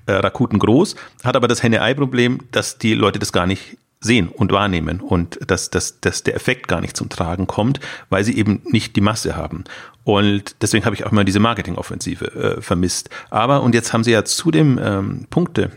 äh, 0.04 0.12
Rakuten 0.12 0.58
groß, 0.58 0.94
hat 1.24 1.34
aber 1.34 1.48
das 1.48 1.62
Henne-Ei-Problem, 1.62 2.40
dass 2.52 2.76
die 2.76 2.92
Leute 2.92 3.18
das 3.18 3.32
gar 3.32 3.46
nicht 3.46 3.78
sehen 4.00 4.28
und 4.28 4.52
wahrnehmen 4.52 5.00
und 5.00 5.38
dass, 5.50 5.70
dass, 5.70 5.98
dass 6.00 6.22
der 6.22 6.36
Effekt 6.36 6.68
gar 6.68 6.82
nicht 6.82 6.96
zum 6.96 7.08
Tragen 7.08 7.46
kommt, 7.46 7.80
weil 8.10 8.22
sie 8.22 8.36
eben 8.36 8.60
nicht 8.66 8.94
die 8.96 9.00
Masse 9.00 9.34
haben. 9.34 9.64
Und 10.04 10.56
deswegen 10.60 10.84
habe 10.84 10.94
ich 10.94 11.04
auch 11.04 11.10
mal 11.10 11.24
diese 11.24 11.40
Marketingoffensive 11.40 12.58
äh, 12.58 12.60
vermisst. 12.60 13.08
Aber, 13.30 13.62
und 13.62 13.74
jetzt 13.74 13.92
haben 13.92 14.04
sie 14.04 14.12
ja 14.12 14.24
zu 14.24 14.50
dem 14.50 14.78
ähm, 14.80 15.26
Punkte, 15.30 15.72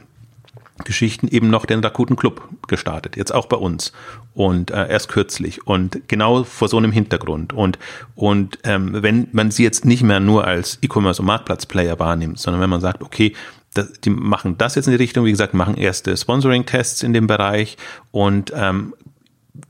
Geschichten 0.83 1.27
eben 1.27 1.49
noch 1.49 1.65
den 1.65 1.79
Rakuten 1.79 2.15
Club 2.15 2.47
gestartet, 2.67 3.17
jetzt 3.17 3.33
auch 3.33 3.45
bei 3.45 3.57
uns. 3.57 3.91
Und 4.33 4.71
äh, 4.71 4.87
erst 4.87 5.09
kürzlich. 5.09 5.67
Und 5.67 6.07
genau 6.07 6.43
vor 6.43 6.67
so 6.67 6.77
einem 6.77 6.91
Hintergrund. 6.91 7.53
Und 7.53 7.77
und 8.15 8.59
ähm, 8.63 9.01
wenn 9.01 9.27
man 9.31 9.51
sie 9.51 9.63
jetzt 9.63 9.85
nicht 9.85 10.03
mehr 10.03 10.19
nur 10.19 10.45
als 10.45 10.79
E-Commerce 10.81 11.21
und 11.21 11.25
Marktplatzplayer 11.27 11.99
wahrnimmt, 11.99 12.39
sondern 12.39 12.61
wenn 12.61 12.69
man 12.69 12.81
sagt, 12.81 13.01
okay, 13.03 13.33
das, 13.73 13.91
die 14.01 14.09
machen 14.09 14.57
das 14.57 14.75
jetzt 14.75 14.87
in 14.87 14.91
die 14.91 14.97
Richtung, 14.97 15.25
wie 15.25 15.31
gesagt, 15.31 15.53
machen 15.53 15.75
erste 15.75 16.15
Sponsoring-Tests 16.15 17.03
in 17.03 17.13
dem 17.13 17.27
Bereich. 17.27 17.77
Und 18.11 18.51
ähm, 18.55 18.93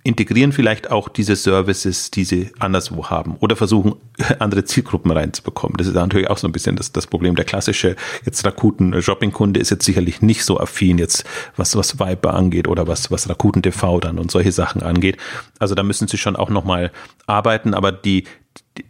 integrieren 0.03 0.51
vielleicht 0.51 0.91
auch 0.91 1.09
diese 1.09 1.35
Services, 1.35 2.11
die 2.11 2.23
sie 2.23 2.51
anderswo 2.59 3.09
haben 3.09 3.35
oder 3.39 3.55
versuchen, 3.55 3.95
andere 4.39 4.63
Zielgruppen 4.63 5.11
reinzubekommen. 5.11 5.77
Das 5.77 5.87
ist 5.87 5.93
natürlich 5.93 6.29
auch 6.29 6.37
so 6.37 6.47
ein 6.47 6.51
bisschen 6.51 6.75
das, 6.75 6.91
das 6.91 7.07
Problem. 7.07 7.35
Der 7.35 7.45
klassische 7.45 7.95
jetzt 8.25 8.45
Rakuten 8.45 9.01
Shopping-Kunde 9.01 9.59
ist 9.59 9.71
jetzt 9.71 9.85
sicherlich 9.85 10.21
nicht 10.21 10.43
so 10.43 10.59
affin 10.59 10.97
jetzt, 10.97 11.25
was, 11.55 11.75
was 11.75 11.99
Viber 11.99 12.33
angeht 12.33 12.67
oder 12.67 12.87
was, 12.87 13.09
was 13.09 13.27
Rakuten 13.29 13.63
TV 13.63 13.99
dann 13.99 14.19
und 14.19 14.29
solche 14.29 14.51
Sachen 14.51 14.83
angeht. 14.83 15.17
Also 15.57 15.73
da 15.73 15.83
müssen 15.83 16.07
sie 16.07 16.17
schon 16.17 16.35
auch 16.35 16.49
nochmal 16.49 16.91
arbeiten, 17.25 17.73
aber 17.73 17.91
die, 17.91 18.25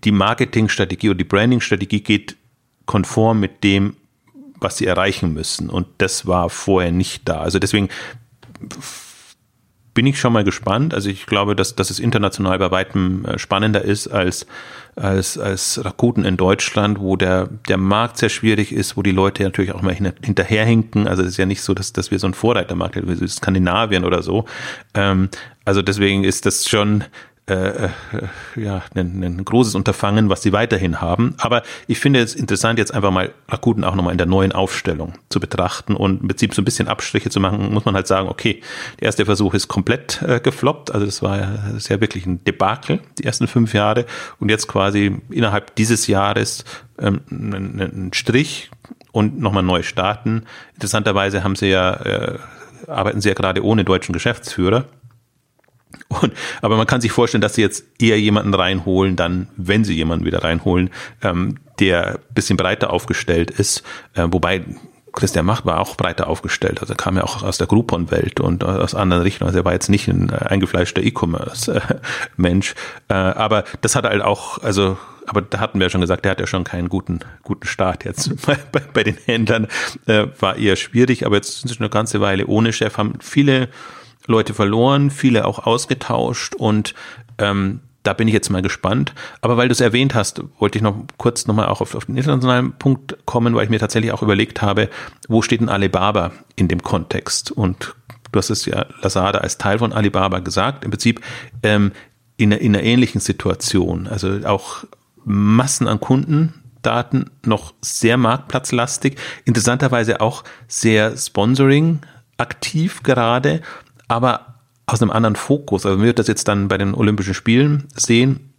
die 0.04 0.12
Marketingstrategie 0.12 1.10
oder 1.10 1.18
die 1.18 1.24
Branding-Strategie 1.24 2.02
geht 2.02 2.36
konform 2.86 3.40
mit 3.40 3.64
dem, 3.64 3.96
was 4.60 4.78
sie 4.78 4.88
erreichen 4.88 5.34
müssen. 5.34 5.70
Und 5.70 5.88
das 6.00 6.28
war 6.28 6.50
vorher 6.50 6.92
nicht 6.92 7.28
da. 7.30 7.40
Also 7.40 7.60
deswegen 7.60 7.90
bin 9.94 10.06
ich 10.06 10.20
schon 10.20 10.34
mal 10.34 10.44
gespannt. 10.44 10.94
Also 10.94 11.10
ich 11.10 11.26
glaube, 11.26 11.56
dass, 11.56 11.76
dass 11.76 11.90
es 11.90 12.00
international 12.00 12.58
bei 12.60 12.72
weitem 12.72 13.26
äh, 13.26 13.38
spannender 13.38 13.82
ist 13.82 14.08
als, 14.08 14.46
als, 14.96 15.38
als 15.38 15.84
Rakuten 15.84 16.24
in 16.24 16.38
Deutschland, 16.38 17.00
wo 17.00 17.16
der, 17.16 17.50
der 17.68 17.78
Markt 17.78 18.18
sehr 18.18 18.30
schwierig 18.30 18.72
ist, 18.72 18.96
wo 18.96 19.02
die 19.02 19.12
Leute 19.12 19.44
natürlich 19.44 19.74
auch 19.74 19.82
mal 19.82 19.94
hinterherhinken. 19.94 21.08
Also 21.08 21.24
es 21.24 21.30
ist 21.30 21.38
ja 21.38 21.46
nicht 21.46 21.62
so, 21.62 21.74
dass, 21.74 21.94
dass 21.94 22.12
wir 22.12 22.20
so 22.20 22.28
ein 22.28 22.34
Vorreitermarkt 22.34 22.96
haben, 22.96 23.22
wie 23.22 23.28
Skandinavien 23.28 24.06
oder 24.06 24.22
so. 24.24 24.46
Ähm, 24.94 25.30
also 25.66 25.82
deswegen 25.82 26.24
ist 26.24 26.46
das 26.46 26.68
schon 26.68 27.04
äh, 27.50 27.86
äh, 27.86 27.90
ja, 28.56 28.84
ein, 28.94 29.24
ein 29.24 29.44
großes 29.44 29.74
Unterfangen, 29.74 30.30
was 30.30 30.44
sie 30.44 30.54
weiterhin 30.54 31.02
haben. 31.02 31.34
Aber 31.40 31.64
ich 31.88 32.00
finde 32.00 32.22
es 32.22 32.36
interessant, 32.36 32.78
jetzt 32.78 32.94
einfach 32.94 33.12
mal 33.12 33.34
Rakuten 33.50 33.84
auch 33.84 33.96
nochmal 33.96 34.12
in 34.12 34.20
der 34.20 34.28
neuen 34.28 34.52
Aufstellung 34.52 35.14
zu 35.30 35.40
betrachten 35.40 35.96
und 35.96 36.22
im 36.22 36.28
Prinzip 36.28 36.54
so 36.54 36.62
ein 36.62 36.66
bisschen 36.66 36.88
Abstriche 36.88 37.32
zu 37.32 37.40
machen, 37.40 37.74
muss 37.74 37.84
man 37.84 37.96
halt 37.96 38.06
sagen, 38.06 38.30
okay, 38.30 38.62
der 39.00 39.08
erste 39.08 39.26
Versuch 39.26 39.56
ist 39.56 39.68
komplett 39.68 40.22
äh, 40.22 40.40
gefloppt, 40.40 40.94
also 40.94 41.06
das 41.06 41.24
war 41.24 41.40
ja, 41.40 41.76
ist 41.76 41.90
ja 41.90 42.00
wirklich 42.00 42.28
ein 42.28 42.44
Debakel, 42.44 43.00
die 43.18 43.24
ersten 43.24 43.48
fünf 43.48 43.74
Jahre 43.74 44.06
und 44.40 44.50
jetzt 44.50 44.68
quasi 44.68 45.20
innerhalb 45.32 45.76
dieses 45.76 46.06
Jahres 46.06 46.64
ähm, 47.00 47.22
ein, 47.32 47.80
ein 47.80 48.14
Strich 48.14 48.70
und 49.12 49.40
nochmal 49.40 49.64
neu 49.64 49.82
starten. 49.82 50.44
Interessanterweise 50.76 51.44
haben 51.44 51.56
sie 51.56 51.68
ja, 51.68 51.94
äh, 51.94 52.38
arbeiten 52.88 53.20
sie 53.20 53.30
ja 53.30 53.36
gerade 53.36 53.66
ohne 53.66 53.84
deutschen 53.84 54.14
Geschäftsführer. 54.14 54.86
Und, 56.08 56.34
aber 56.62 56.78
man 56.78 56.88
kann 56.88 57.02
sich 57.02 57.12
vorstellen, 57.12 57.42
dass 57.42 57.56
sie 57.56 57.62
jetzt 57.62 57.86
eher 58.00 58.20
jemanden 58.20 58.54
reinholen, 58.54 59.16
dann, 59.16 59.48
wenn 59.58 59.84
sie 59.84 59.96
jemanden 59.96 60.26
wieder 60.26 60.44
reinholen, 60.44 60.90
ähm, 61.22 61.58
der 61.80 62.20
bisschen 62.34 62.58
breiter 62.58 62.92
aufgestellt 62.92 63.52
ist, 63.52 63.84
äh, 64.14 64.28
wobei 64.30 64.64
Christian 65.14 65.46
Macht 65.46 65.66
war 65.66 65.80
auch 65.80 65.96
breiter 65.96 66.28
aufgestellt. 66.28 66.80
Also 66.82 66.94
er 66.94 66.98
kam 66.98 67.18
ja 67.18 67.24
auch 67.24 67.44
aus 67.44 67.58
der 67.58 67.68
Groupon-Welt 67.68 68.40
und 68.40 68.64
aus 68.64 68.96
anderen 68.96 69.24
Richtungen. 69.24 69.48
Also 69.48 69.60
er 69.60 69.66
war 69.66 69.74
jetzt 69.74 69.90
nicht 69.90 70.08
ein 70.08 70.30
eingefleischter 70.30 71.02
E-Commerce-Mensch. 71.02 72.76
Äh, 73.10 73.14
aber 73.14 73.66
das 73.82 73.96
hat 73.96 74.06
halt 74.06 74.22
auch, 74.22 74.60
also, 74.60 74.98
aber 75.28 75.42
da 75.42 75.60
hatten 75.60 75.80
wir 75.80 75.88
ja 75.88 75.90
schon 75.90 76.02
gesagt, 76.02 76.24
der 76.24 76.32
hat 76.32 76.40
ja 76.40 76.48
schon 76.48 76.64
keinen 76.64 76.88
guten, 76.88 77.20
guten 77.44 77.68
Start 77.68 78.06
jetzt 78.06 78.42
bei, 78.46 78.58
bei, 78.72 78.82
bei 78.94 79.04
den 79.04 79.18
Händlern. 79.26 79.68
Äh, 80.06 80.28
war 80.40 80.56
eher 80.56 80.76
schwierig, 80.76 81.26
aber 81.26 81.36
jetzt 81.36 81.60
sind 81.60 81.70
sie 81.70 81.76
schon 81.76 81.84
eine 81.84 81.92
ganze 81.92 82.22
Weile 82.22 82.48
ohne 82.48 82.72
Chef, 82.72 82.98
haben 82.98 83.16
viele 83.20 83.68
Leute 84.28 84.54
verloren, 84.54 85.10
viele 85.10 85.46
auch 85.46 85.60
ausgetauscht 85.60 86.56
und 86.56 86.94
ähm, 87.38 87.82
da 88.04 88.14
bin 88.14 88.28
ich 88.28 88.34
jetzt 88.34 88.50
mal 88.50 88.62
gespannt. 88.62 89.14
Aber 89.42 89.58
weil 89.58 89.68
du 89.68 89.74
es 89.74 89.82
erwähnt 89.82 90.16
hast, 90.16 90.42
wollte 90.60 90.78
ich 90.78 90.82
noch 90.82 90.96
kurz 91.18 91.46
nochmal 91.46 91.68
auch 91.68 91.82
auf, 91.82 91.94
auf 91.96 92.06
den 92.06 92.18
internationalen 92.18 92.74
Punkt 92.74 93.18
kommen, 93.26 93.54
weil 93.54 93.66
ich 93.66 93.70
mir 93.70 93.80
tatsächlich 93.80 94.12
auch 94.12 94.24
überlegt 94.24 94.62
habe, 94.62 94.90
wo 95.28 95.42
steht 95.42 95.62
denn 95.62 95.70
Alibaba 95.70 96.32
in 96.56 96.68
dem 96.68 96.82
Kontext? 96.82 97.52
Und 97.52 97.96
du 98.32 98.38
hast 98.38 98.50
es 98.50 98.66
ja 98.66 98.86
Lazada 99.02 99.40
als 99.40 99.58
Teil 99.58 99.80
von 99.80 99.94
Alibaba 99.94 100.40
gesagt, 100.40 100.84
im 100.84 100.92
Prinzip 100.92 101.22
ähm, 101.64 101.92
in, 102.38 102.52
in 102.52 102.76
einer 102.76 102.84
ähnlichen 102.84 103.22
Situation. 103.22 104.08
Also 104.08 104.40
auch 104.46 104.84
Massen 105.24 105.88
an 105.88 106.00
Kundendaten, 106.00 107.30
noch 107.46 107.76
sehr 107.82 108.18
marktplatzlastig, 108.18 109.18
interessanterweise 109.46 110.22
auch 110.22 110.44
sehr 110.68 111.16
Sponsoring 111.16 112.00
aktiv 112.38 113.04
gerade, 113.04 113.62
aber 114.12 114.56
aus 114.88 115.02
einem 115.02 115.12
anderen 115.12 115.38
Fokus. 115.38 115.86
Also 115.86 115.98
man 115.98 116.06
wird 116.06 116.20
das 116.20 116.28
jetzt 116.28 116.48
dann 116.50 116.68
bei 116.68 116.78
den 116.78 116.94
Olympischen 116.94 117.34
Spielen 117.34 117.88
sehen. 117.96 118.54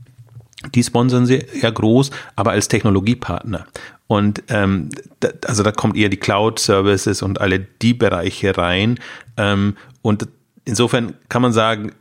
Die 0.74 0.82
sponsern 0.82 1.26
sie 1.26 1.44
eher 1.60 1.72
groß, 1.72 2.10
aber 2.36 2.52
als 2.52 2.68
Technologiepartner. 2.68 3.66
Und 4.06 4.42
ähm, 4.48 4.88
da, 5.20 5.28
also 5.46 5.62
da 5.62 5.72
kommt 5.72 5.96
eher 5.96 6.08
die 6.08 6.16
Cloud-Services 6.16 7.20
und 7.20 7.40
alle 7.40 7.60
die 7.60 7.92
Bereiche 7.92 8.56
rein. 8.56 8.98
Ähm, 9.36 9.76
und 10.00 10.26
insofern 10.64 11.14
kann 11.28 11.42
man 11.42 11.52
sagen, 11.52 11.92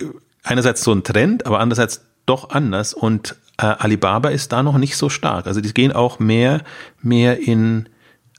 einerseits 0.43 0.83
so 0.83 0.93
ein 0.93 1.03
Trend, 1.03 1.45
aber 1.45 1.59
andererseits 1.59 2.05
doch 2.25 2.51
anders. 2.51 2.93
Und 2.93 3.35
äh, 3.57 3.65
Alibaba 3.65 4.29
ist 4.29 4.53
da 4.53 4.63
noch 4.63 4.77
nicht 4.77 4.95
so 4.95 5.09
stark. 5.09 5.47
Also 5.47 5.59
die 5.59 5.73
gehen 5.73 5.91
auch 5.91 6.19
mehr, 6.19 6.61
mehr 7.01 7.39
in 7.39 7.89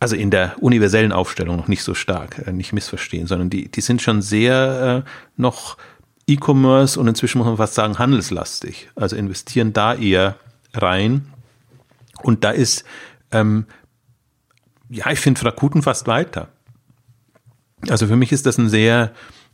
also 0.03 0.17
in 0.17 0.33
der 0.33 0.61
universellen 0.61 1.13
Aufstellung 1.13 1.57
noch 1.57 1.69
nicht 1.69 1.85
so 1.85 1.95
stark, 1.95 2.43
äh, 2.45 2.53
nicht 2.53 2.73
missverstehen, 2.73 3.29
sondern 3.29 3.51
die, 3.51 3.71
die 3.71 3.81
sind 3.81 4.03
schon 4.03 4.21
sehr 4.21 5.05
äh, 5.07 5.11
noch 5.37 5.77
E-Commerce 6.27 6.99
und 6.99 7.07
inzwischen 7.07 7.39
muss 7.39 7.47
man 7.47 7.57
fast 7.57 7.75
sagen 7.75 8.01
handelslastig. 8.01 8.91
Also 8.97 9.15
investieren 9.15 9.73
da 9.73 9.95
eher 9.95 10.35
rein. 10.75 11.27
Und 12.21 12.43
da 12.43 12.51
ist, 12.51 12.83
ähm, 13.31 13.67
ja, 14.89 15.09
ich 15.13 15.21
finde 15.21 15.45
Rakuten 15.45 15.83
fast 15.83 16.09
weiter. 16.09 16.49
Also 17.89 18.09
für 18.09 18.17
mich 18.17 18.33
ist 18.33 18.45
das 18.45 18.59
ein 18.59 18.69
sehr, 18.69 19.13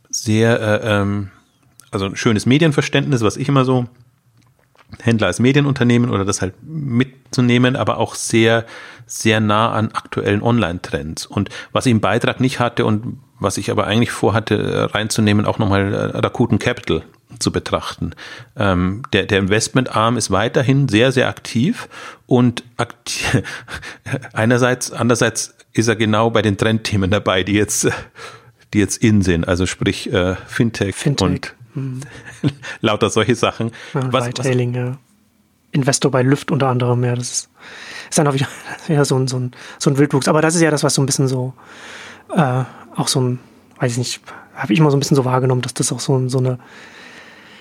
sehr, 0.09 0.59
äh, 0.59 0.99
ähm, 0.99 1.29
also 1.91 2.07
ein 2.07 2.15
schönes 2.15 2.47
Medienverständnis, 2.47 3.21
was 3.21 3.37
ich 3.37 3.49
immer 3.49 3.65
so 3.65 3.85
Händler 5.01 5.27
als 5.27 5.39
Medienunternehmen 5.39 6.09
oder 6.09 6.25
das 6.25 6.41
halt 6.41 6.55
mitzunehmen, 6.61 7.75
aber 7.75 7.97
auch 7.97 8.15
sehr, 8.15 8.65
sehr 9.05 9.39
nah 9.39 9.71
an 9.71 9.91
aktuellen 9.91 10.41
Online-Trends. 10.41 11.25
Und 11.25 11.49
was 11.71 11.85
ich 11.85 11.91
im 11.91 12.01
Beitrag 12.01 12.39
nicht 12.39 12.59
hatte 12.59 12.85
und 12.85 13.19
was 13.39 13.57
ich 13.57 13.71
aber 13.71 13.87
eigentlich 13.87 14.11
vorhatte 14.11 14.93
reinzunehmen, 14.93 15.45
auch 15.45 15.59
nochmal 15.59 15.93
äh, 15.93 16.17
Rakuten 16.17 16.59
Capital 16.59 17.03
zu 17.39 17.51
betrachten. 17.51 18.13
Ähm, 18.57 19.03
der, 19.13 19.25
der 19.25 19.39
Investmentarm 19.39 20.17
ist 20.17 20.31
weiterhin 20.31 20.89
sehr, 20.89 21.11
sehr 21.11 21.29
aktiv 21.29 21.87
und 22.25 22.63
aktiv, 22.77 23.43
einerseits, 24.33 24.91
andererseits 24.91 25.55
ist 25.73 25.87
er 25.87 25.95
genau 25.95 26.31
bei 26.31 26.41
den 26.41 26.57
Trendthemen 26.57 27.11
dabei, 27.11 27.43
die 27.43 27.53
jetzt, 27.53 27.87
die 28.73 28.79
jetzt 28.79 28.97
in 28.97 29.21
sind, 29.21 29.47
also 29.47 29.65
sprich 29.65 30.11
äh, 30.11 30.35
Fintech, 30.47 30.95
Fintech. 30.95 31.27
und 31.27 31.55
Lauter 32.81 33.09
solche 33.09 33.35
Sachen. 33.35 33.71
Ja, 33.93 34.11
was, 34.11 34.29
was, 34.37 34.45
ja. 34.45 34.97
Investor 35.71 36.11
bei 36.11 36.23
Lüft 36.23 36.51
unter 36.51 36.67
anderem, 36.67 37.03
ja, 37.03 37.15
das 37.15 37.31
ist, 37.31 37.49
ist 38.09 38.17
dann 38.17 38.27
auch 38.27 38.33
wieder, 38.33 38.47
wieder 38.87 39.05
so, 39.05 39.15
ein, 39.17 39.27
so, 39.27 39.37
ein, 39.37 39.51
so 39.77 39.89
ein 39.89 39.97
Wildwuchs. 39.97 40.27
Aber 40.27 40.41
das 40.41 40.55
ist 40.55 40.61
ja 40.61 40.71
das, 40.71 40.83
was 40.83 40.95
so 40.95 41.01
ein 41.01 41.05
bisschen 41.05 41.27
so, 41.27 41.53
äh, 42.35 42.63
auch 42.95 43.07
so 43.07 43.21
ein, 43.21 43.39
weiß 43.79 43.91
ich 43.93 43.97
nicht, 43.97 44.21
habe 44.55 44.73
ich 44.73 44.79
immer 44.79 44.91
so 44.91 44.97
ein 44.97 44.99
bisschen 44.99 45.15
so 45.15 45.25
wahrgenommen, 45.25 45.61
dass 45.61 45.73
das 45.73 45.91
auch 45.91 45.99
so, 45.99 46.27
so 46.27 46.39
eine, 46.39 46.59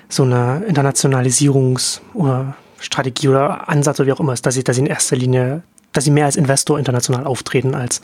so 0.09 0.22
eine 0.22 0.64
Internationalisierungs- 0.66 2.00
oder 2.14 2.57
Strategie 2.81 3.28
oder 3.28 3.68
Ansatz 3.68 4.00
oder 4.00 4.07
wie 4.07 4.12
auch 4.12 4.20
immer 4.20 4.33
ist, 4.33 4.46
dass 4.46 4.54
sie, 4.54 4.64
dass 4.64 4.76
sie 4.76 4.83
in 4.83 4.88
erster 4.88 5.16
Linie, 5.16 5.62
dass 5.92 6.04
sie 6.04 6.11
mehr 6.11 6.26
als 6.26 6.37
Investor 6.37 6.78
international 6.78 7.26
auftreten, 7.26 7.74
als 7.74 8.00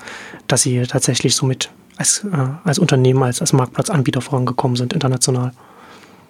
dass 0.49 0.63
sie 0.63 0.83
tatsächlich 0.83 1.35
so 1.35 1.47
mit 1.47 1.71
als, 1.97 2.25
äh, 2.25 2.47
als 2.65 2.79
Unternehmen, 2.79 3.23
als, 3.23 3.41
als 3.41 3.53
Marktplatzanbieter 3.53 4.21
vorangekommen 4.21 4.77
sind 4.77 4.93
international. 4.93 5.53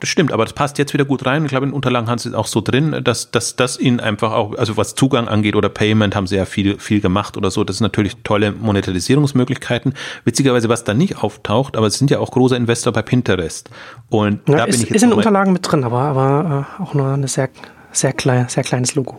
Das 0.05 0.11
stimmt, 0.11 0.35
aber 0.35 0.45
das 0.45 0.53
passt 0.53 0.77
jetzt 0.77 0.93
wieder 0.93 1.07
gut 1.07 1.25
rein. 1.25 1.47
Ich 1.47 1.49
glaube, 1.49 1.65
in 1.65 1.73
Unterlagen 1.73 2.11
haben 2.11 2.19
sie 2.19 2.29
es 2.29 2.35
auch 2.35 2.47
so 2.47 2.61
drin, 2.61 3.01
dass, 3.03 3.31
dass 3.31 3.57
das 3.57 3.81
ihnen 3.81 4.01
einfach 4.01 4.33
auch, 4.33 4.55
also 4.59 4.77
was 4.77 4.95
Zugang 4.95 5.29
angeht 5.29 5.57
oder 5.57 5.71
Payment, 5.71 6.15
haben 6.15 6.27
sie 6.27 6.37
ja 6.37 6.45
viel, 6.45 6.79
viel 6.79 7.01
gemacht 7.01 7.39
oder 7.39 7.51
so. 7.51 7.65
Das 7.65 7.79
sind 7.79 7.87
natürlich 7.87 8.19
tolle 8.23 8.53
Monetarisierungsmöglichkeiten. 8.53 9.95
Witzigerweise, 10.27 10.69
was 10.69 10.85
da 10.85 10.93
nicht 10.93 11.23
auftaucht, 11.23 11.75
aber 11.79 11.87
es 11.87 11.95
sind 11.95 12.11
ja 12.11 12.19
auch 12.19 12.33
große 12.33 12.55
Investor 12.55 12.93
bei 12.93 13.01
Pinterest. 13.01 13.71
Und 14.11 14.47
ja, 14.47 14.59
da 14.59 14.65
ist, 14.65 14.73
bin 14.73 14.83
ich 14.83 14.91
jetzt. 14.91 14.97
Ist 14.97 15.03
in 15.05 15.15
Unterlagen 15.15 15.55
mit 15.55 15.67
drin, 15.73 15.85
aber, 15.85 16.01
aber 16.01 16.67
äh, 16.79 16.83
auch 16.83 16.93
nur 16.93 17.07
ein 17.07 17.27
sehr, 17.27 17.49
sehr, 17.91 18.13
klein, 18.13 18.47
sehr 18.51 18.63
kleines 18.63 18.95
Logo 18.95 19.19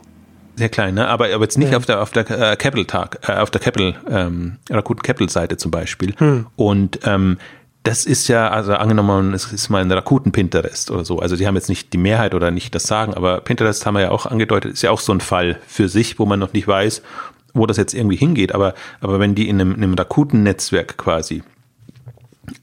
sehr 0.58 0.69
klein, 0.69 0.93
ne? 0.93 1.08
aber, 1.08 1.34
aber 1.34 1.43
jetzt 1.43 1.58
nicht 1.58 1.71
ja. 1.71 1.78
auf 1.78 1.86
der 1.86 2.02
auf 2.02 2.12
der 2.12 2.30
äh, 2.30 2.56
Capital 2.56 2.86
Tag, 2.86 3.19
äh, 3.28 3.34
auf 3.34 3.52
der 3.52 3.60
Capital 3.60 3.95
ähm, 4.10 4.58
Rakuten 4.69 5.02
Capital 5.02 5.30
Seite 5.30 5.58
zum 5.58 5.71
Beispiel. 5.71 6.13
Hm. 6.17 6.45
Und 6.56 7.00
ähm, 7.04 7.38
das 7.86 8.06
ist 8.06 8.28
ja, 8.28 8.50
also 8.50 8.74
angenommen, 8.74 9.34
es 9.34 9.52
ist 9.52 9.69
mal 9.69 9.82
ein 9.82 9.91
Rakuten 9.91 10.32
Pinterest 10.32 10.89
oder 10.89 11.06
so. 11.06 11.19
Also 11.19 11.36
die 11.36 11.45
haben 11.45 11.56
jetzt 11.56 11.69
nicht 11.69 11.93
die 11.93 12.00
Mehrheit 12.00 12.34
oder 12.34 12.50
nicht 12.50 12.74
das 12.74 12.84
Sagen, 12.84 13.13
aber 13.13 13.41
Pinterest 13.41 13.86
haben 13.86 13.93
wir 13.93 14.02
ja 14.02 14.12
auch 14.12 14.26
angedeutet, 14.26 14.74
ist 14.74 14.82
ja 14.82 14.89
auch 14.89 15.00
so 15.00 15.13
ein 15.13 15.21
Fall 15.21 15.60
für 15.67 15.88
sich, 15.88 16.17
wo 16.17 16.26
man 16.26 16.39
noch 16.39 16.52
nicht 16.52 16.67
weiß, 16.67 17.04
wo 17.54 17.67
das 17.67 17.78
jetzt 17.78 17.93
irgendwie 17.93 18.15
hingeht. 18.15 18.56
Aber, 18.56 18.74
aber 19.02 19.19
wenn 19.19 19.36
die 19.36 19.48
in 19.48 19.62
einem, 19.62 19.76
in 19.76 19.84
einem 19.84 19.93
Rakuten-Netzwerk 19.93 20.98
quasi 20.98 21.43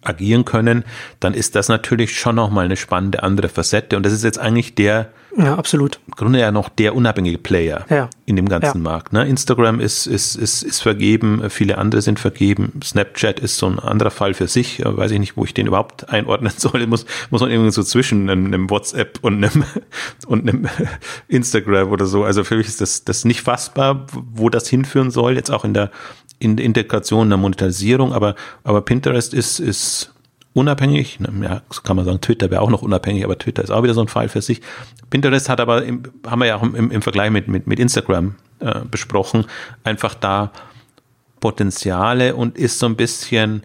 agieren 0.02 0.44
können, 0.44 0.84
dann 1.20 1.34
ist 1.34 1.54
das 1.54 1.68
natürlich 1.68 2.18
schon 2.18 2.36
nochmal 2.36 2.64
eine 2.64 2.76
spannende 2.76 3.22
andere 3.22 3.48
Facette. 3.48 3.96
Und 3.96 4.04
das 4.04 4.12
ist 4.12 4.24
jetzt 4.24 4.38
eigentlich 4.38 4.74
der, 4.74 5.10
ja, 5.36 5.54
absolut. 5.54 5.98
Im 6.06 6.14
Grunde 6.14 6.40
ja 6.40 6.52
noch 6.52 6.68
der 6.68 6.94
unabhängige 6.94 7.38
Player 7.38 7.86
ja. 7.88 8.10
in 8.26 8.36
dem 8.36 8.48
ganzen 8.48 8.78
ja. 8.78 8.90
Markt. 8.90 9.12
Ne? 9.12 9.26
Instagram 9.26 9.80
ist, 9.80 10.06
ist, 10.06 10.34
ist, 10.34 10.62
ist 10.62 10.82
vergeben, 10.82 11.48
viele 11.48 11.78
andere 11.78 12.02
sind 12.02 12.20
vergeben. 12.20 12.80
Snapchat 12.84 13.40
ist 13.40 13.56
so 13.56 13.66
ein 13.66 13.78
anderer 13.78 14.10
Fall 14.10 14.34
für 14.34 14.46
sich. 14.46 14.82
Weiß 14.84 15.10
ich 15.10 15.18
nicht, 15.18 15.36
wo 15.36 15.44
ich 15.44 15.54
den 15.54 15.66
überhaupt 15.66 16.08
einordnen 16.10 16.52
soll. 16.54 16.86
Muss, 16.86 17.06
muss 17.30 17.40
man 17.40 17.50
irgendwie 17.50 17.70
so 17.70 17.82
zwischen 17.82 18.28
einem, 18.28 18.46
einem 18.46 18.68
WhatsApp 18.68 19.20
und 19.22 19.42
einem, 19.42 19.64
und 20.26 20.48
einem 20.48 20.68
Instagram 21.28 21.90
oder 21.90 22.04
so. 22.04 22.24
Also 22.24 22.44
für 22.44 22.56
mich 22.56 22.66
ist 22.66 22.82
das, 22.82 23.04
das 23.04 23.24
nicht 23.24 23.40
fassbar, 23.40 24.06
wo 24.12 24.50
das 24.50 24.68
hinführen 24.68 25.10
soll. 25.10 25.34
Jetzt 25.34 25.50
auch 25.50 25.64
in 25.64 25.72
der, 25.72 25.90
in 26.42 26.56
der 26.56 26.66
Integration, 26.66 27.28
der 27.28 27.38
Monetarisierung. 27.38 28.12
Aber, 28.12 28.34
aber 28.64 28.80
Pinterest 28.82 29.32
ist, 29.32 29.60
ist 29.60 30.12
unabhängig. 30.54 31.18
Ja, 31.40 31.62
kann 31.84 31.96
man 31.96 32.04
sagen, 32.04 32.20
Twitter 32.20 32.50
wäre 32.50 32.60
auch 32.60 32.70
noch 32.70 32.82
unabhängig, 32.82 33.24
aber 33.24 33.38
Twitter 33.38 33.62
ist 33.62 33.70
auch 33.70 33.82
wieder 33.82 33.94
so 33.94 34.00
ein 34.00 34.08
Fall 34.08 34.28
für 34.28 34.42
sich. 34.42 34.60
Pinterest 35.10 35.48
hat 35.48 35.60
aber, 35.60 35.84
im, 35.84 36.02
haben 36.26 36.40
wir 36.40 36.46
ja 36.46 36.56
auch 36.56 36.62
im, 36.62 36.90
im 36.90 37.02
Vergleich 37.02 37.30
mit, 37.30 37.48
mit, 37.48 37.66
mit 37.66 37.78
Instagram 37.78 38.34
äh, 38.58 38.80
besprochen, 38.90 39.46
einfach 39.84 40.14
da 40.14 40.50
Potenziale 41.40 42.34
und 42.34 42.58
ist 42.58 42.78
so 42.78 42.86
ein 42.86 42.96
bisschen, 42.96 43.62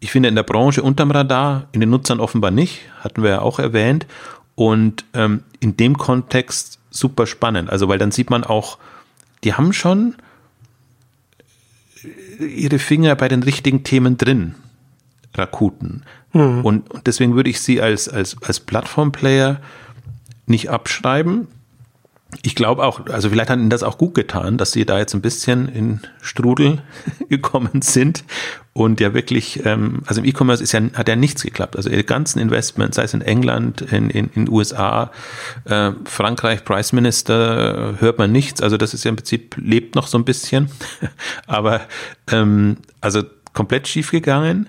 ich 0.00 0.10
finde, 0.10 0.28
in 0.28 0.34
der 0.34 0.42
Branche 0.42 0.82
unterm 0.82 1.10
Radar, 1.10 1.68
in 1.72 1.80
den 1.80 1.90
Nutzern 1.90 2.20
offenbar 2.20 2.50
nicht, 2.50 2.80
hatten 3.00 3.22
wir 3.22 3.30
ja 3.30 3.40
auch 3.40 3.58
erwähnt. 3.58 4.06
Und 4.56 5.04
ähm, 5.14 5.42
in 5.58 5.76
dem 5.76 5.98
Kontext 5.98 6.78
super 6.90 7.26
spannend. 7.26 7.70
Also, 7.70 7.88
weil 7.88 7.98
dann 7.98 8.12
sieht 8.12 8.30
man 8.30 8.44
auch, 8.44 8.78
die 9.42 9.54
haben 9.54 9.72
schon 9.72 10.14
ihre 12.38 12.78
Finger 12.78 13.14
bei 13.16 13.28
den 13.28 13.42
richtigen 13.42 13.84
Themen 13.84 14.16
drin. 14.16 14.54
Rakuten. 15.34 16.02
Mhm. 16.32 16.64
Und 16.64 16.84
deswegen 17.06 17.34
würde 17.34 17.50
ich 17.50 17.60
sie 17.60 17.80
als, 17.80 18.08
als, 18.08 18.36
als 18.42 18.60
Plattform-Player 18.60 19.60
nicht 20.46 20.70
abschreiben, 20.70 21.48
ich 22.42 22.54
glaube 22.54 22.84
auch, 22.84 23.06
also 23.06 23.30
vielleicht 23.30 23.50
hat 23.50 23.58
ihnen 23.58 23.70
das 23.70 23.82
auch 23.82 23.98
gut 23.98 24.14
getan, 24.14 24.58
dass 24.58 24.72
sie 24.72 24.84
da 24.84 24.98
jetzt 24.98 25.14
ein 25.14 25.20
bisschen 25.20 25.68
in 25.68 26.00
Strudel 26.20 26.82
gekommen 27.28 27.82
sind 27.82 28.24
und 28.72 29.00
ja 29.00 29.14
wirklich, 29.14 29.64
ähm, 29.64 30.02
also 30.06 30.20
im 30.20 30.26
E-Commerce 30.26 30.62
ist 30.62 30.72
ja, 30.72 30.80
hat 30.94 31.08
ja 31.08 31.16
nichts 31.16 31.42
geklappt. 31.42 31.76
Also 31.76 31.90
ihre 31.90 32.04
ganzen 32.04 32.40
Investments, 32.40 32.96
sei 32.96 33.04
es 33.04 33.14
in 33.14 33.22
England, 33.22 33.82
in, 33.82 34.10
in, 34.10 34.30
in 34.34 34.48
USA, 34.48 35.12
äh, 35.64 35.92
Frankreich, 36.04 36.64
Price 36.64 36.92
Minister, 36.92 37.94
hört 38.00 38.18
man 38.18 38.32
nichts. 38.32 38.60
Also 38.60 38.76
das 38.76 38.92
ist 38.92 39.04
ja 39.04 39.10
im 39.10 39.16
Prinzip, 39.16 39.56
lebt 39.58 39.94
noch 39.94 40.08
so 40.08 40.18
ein 40.18 40.24
bisschen. 40.24 40.70
aber 41.46 41.82
ähm, 42.30 42.78
also 43.00 43.22
komplett 43.52 43.86
schief 43.86 44.10
gegangen. 44.10 44.68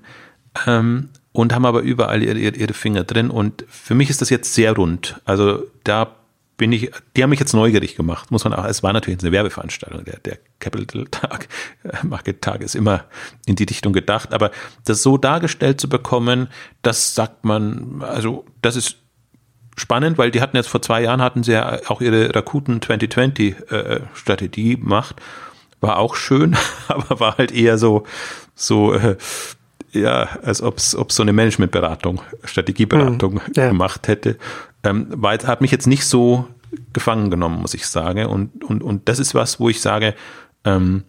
Ähm, 0.68 1.09
und 1.32 1.53
haben 1.53 1.66
aber 1.66 1.82
überall 1.82 2.24
ihre, 2.24 2.38
ihre 2.38 2.74
Finger 2.74 3.03
drin. 3.03 3.30
Und 3.30 3.66
für 3.68 3.93
mich 3.93 4.09
ist 4.09 4.22
das 4.22 4.30
jetzt 4.30 4.53
sehr 4.53 4.74
rund. 4.74 5.20
Also 5.26 5.63
da 5.84 6.16
bin 6.58 6.72
ich, 6.72 6.91
die 7.16 7.24
haben 7.24 7.30
mich 7.30 7.39
jetzt 7.39 7.53
neugierig 7.53 7.95
gemacht, 7.95 8.32
muss 8.32 8.43
man 8.43 8.53
auch, 8.53 8.66
es 8.66 8.82
war 8.82 8.93
natürlich 8.93 9.20
eine 9.22 9.32
Werbeveranstaltung, 9.32 10.06
der, 10.06 10.20
der 10.20 10.38
Capital 10.60 11.06
Tag, 11.06 11.47
Market 12.03 12.41
Tag 12.41 12.62
ist 12.62 12.76
immer 12.76 13.06
in 13.45 13.56
die 13.56 13.66
Richtung 13.66 13.93
gedacht, 13.93 14.34
aber 14.34 14.51
das 14.86 15.03
so 15.03 15.18
dargestellt 15.18 15.82
zu 15.82 15.89
bekommen, 15.89 16.47
das 16.82 17.16
sagt 17.16 17.43
man, 17.43 18.01
also 18.01 18.45
das 18.62 18.76
ist 18.76 18.97
spannend, 19.76 20.18
weil 20.18 20.32
die 20.32 20.41
hatten 20.41 20.56
jetzt 20.56 20.70
vor 20.70 20.82
zwei 20.82 21.01
Jahren 21.01 21.22
hatten 21.22 21.43
sie 21.43 21.51
ja 21.51 21.80
auch 21.88 21.99
ihre 22.01 22.34
Rakuten 22.34 22.82
2020 22.82 23.72
äh, 23.72 23.99
Strategie 24.14 24.78
gemacht, 24.78 25.18
war 25.82 25.97
auch 25.97 26.16
schön, 26.16 26.56
aber 26.88 27.20
war 27.20 27.38
halt 27.38 27.51
eher 27.51 27.78
so, 27.78 28.06
so, 28.53 28.93
äh, 28.93 29.18
ja, 29.95 30.29
als 30.43 30.61
ob 30.61 30.77
es 30.77 30.91
so 30.91 31.23
eine 31.23 31.33
Managementberatung, 31.33 32.21
Strategieberatung 32.43 33.35
mhm, 33.35 33.41
ja. 33.55 33.69
gemacht 33.69 34.07
hätte. 34.07 34.37
Ähm, 34.83 35.07
war, 35.09 35.37
hat 35.37 35.61
mich 35.61 35.71
jetzt 35.71 35.87
nicht 35.87 36.05
so 36.05 36.47
gefangen 36.93 37.31
genommen, 37.31 37.61
muss 37.61 37.73
ich 37.73 37.87
sagen. 37.87 38.25
Und, 38.25 38.63
und, 38.63 38.83
und 38.83 39.07
das 39.09 39.19
ist 39.19 39.33
was, 39.35 39.59
wo 39.59 39.69
ich 39.69 39.81
sage, 39.81 40.15
ähm, 40.63 41.03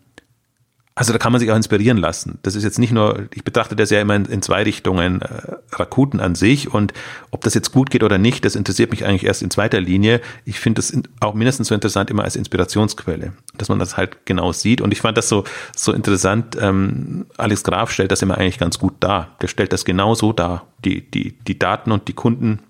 also 0.98 1.12
da 1.12 1.18
kann 1.18 1.30
man 1.30 1.40
sich 1.40 1.50
auch 1.50 1.56
inspirieren 1.56 1.98
lassen. 1.98 2.38
Das 2.42 2.54
ist 2.54 2.64
jetzt 2.64 2.78
nicht 2.78 2.90
nur, 2.90 3.28
ich 3.34 3.44
betrachte 3.44 3.76
das 3.76 3.90
ja 3.90 4.00
immer 4.00 4.16
in, 4.16 4.24
in 4.24 4.40
zwei 4.40 4.62
Richtungen, 4.62 5.20
äh, 5.20 5.56
Rakuten 5.72 6.20
an 6.20 6.34
sich 6.34 6.72
und 6.72 6.94
ob 7.30 7.42
das 7.42 7.52
jetzt 7.52 7.70
gut 7.70 7.90
geht 7.90 8.02
oder 8.02 8.16
nicht, 8.16 8.46
das 8.46 8.56
interessiert 8.56 8.90
mich 8.90 9.04
eigentlich 9.04 9.24
erst 9.24 9.42
in 9.42 9.50
zweiter 9.50 9.78
Linie. 9.78 10.22
Ich 10.46 10.58
finde 10.58 10.80
das 10.80 10.98
auch 11.20 11.34
mindestens 11.34 11.68
so 11.68 11.74
interessant 11.74 12.08
immer 12.08 12.24
als 12.24 12.34
Inspirationsquelle, 12.34 13.34
dass 13.58 13.68
man 13.68 13.78
das 13.78 13.98
halt 13.98 14.24
genau 14.24 14.52
sieht. 14.52 14.80
Und 14.80 14.90
ich 14.90 15.02
fand 15.02 15.18
das 15.18 15.28
so, 15.28 15.44
so 15.76 15.92
interessant, 15.92 16.56
ähm, 16.58 17.26
Alex 17.36 17.62
Graf 17.62 17.90
stellt 17.90 18.10
das 18.10 18.22
immer 18.22 18.38
eigentlich 18.38 18.58
ganz 18.58 18.78
gut 18.78 18.94
dar. 19.00 19.36
Der 19.42 19.48
stellt 19.48 19.74
das 19.74 19.84
genau 19.84 20.14
so 20.14 20.32
dar, 20.32 20.66
die, 20.82 21.10
die, 21.10 21.32
die 21.32 21.58
Daten 21.58 21.92
und 21.92 22.08
die 22.08 22.14
Kunden 22.14 22.60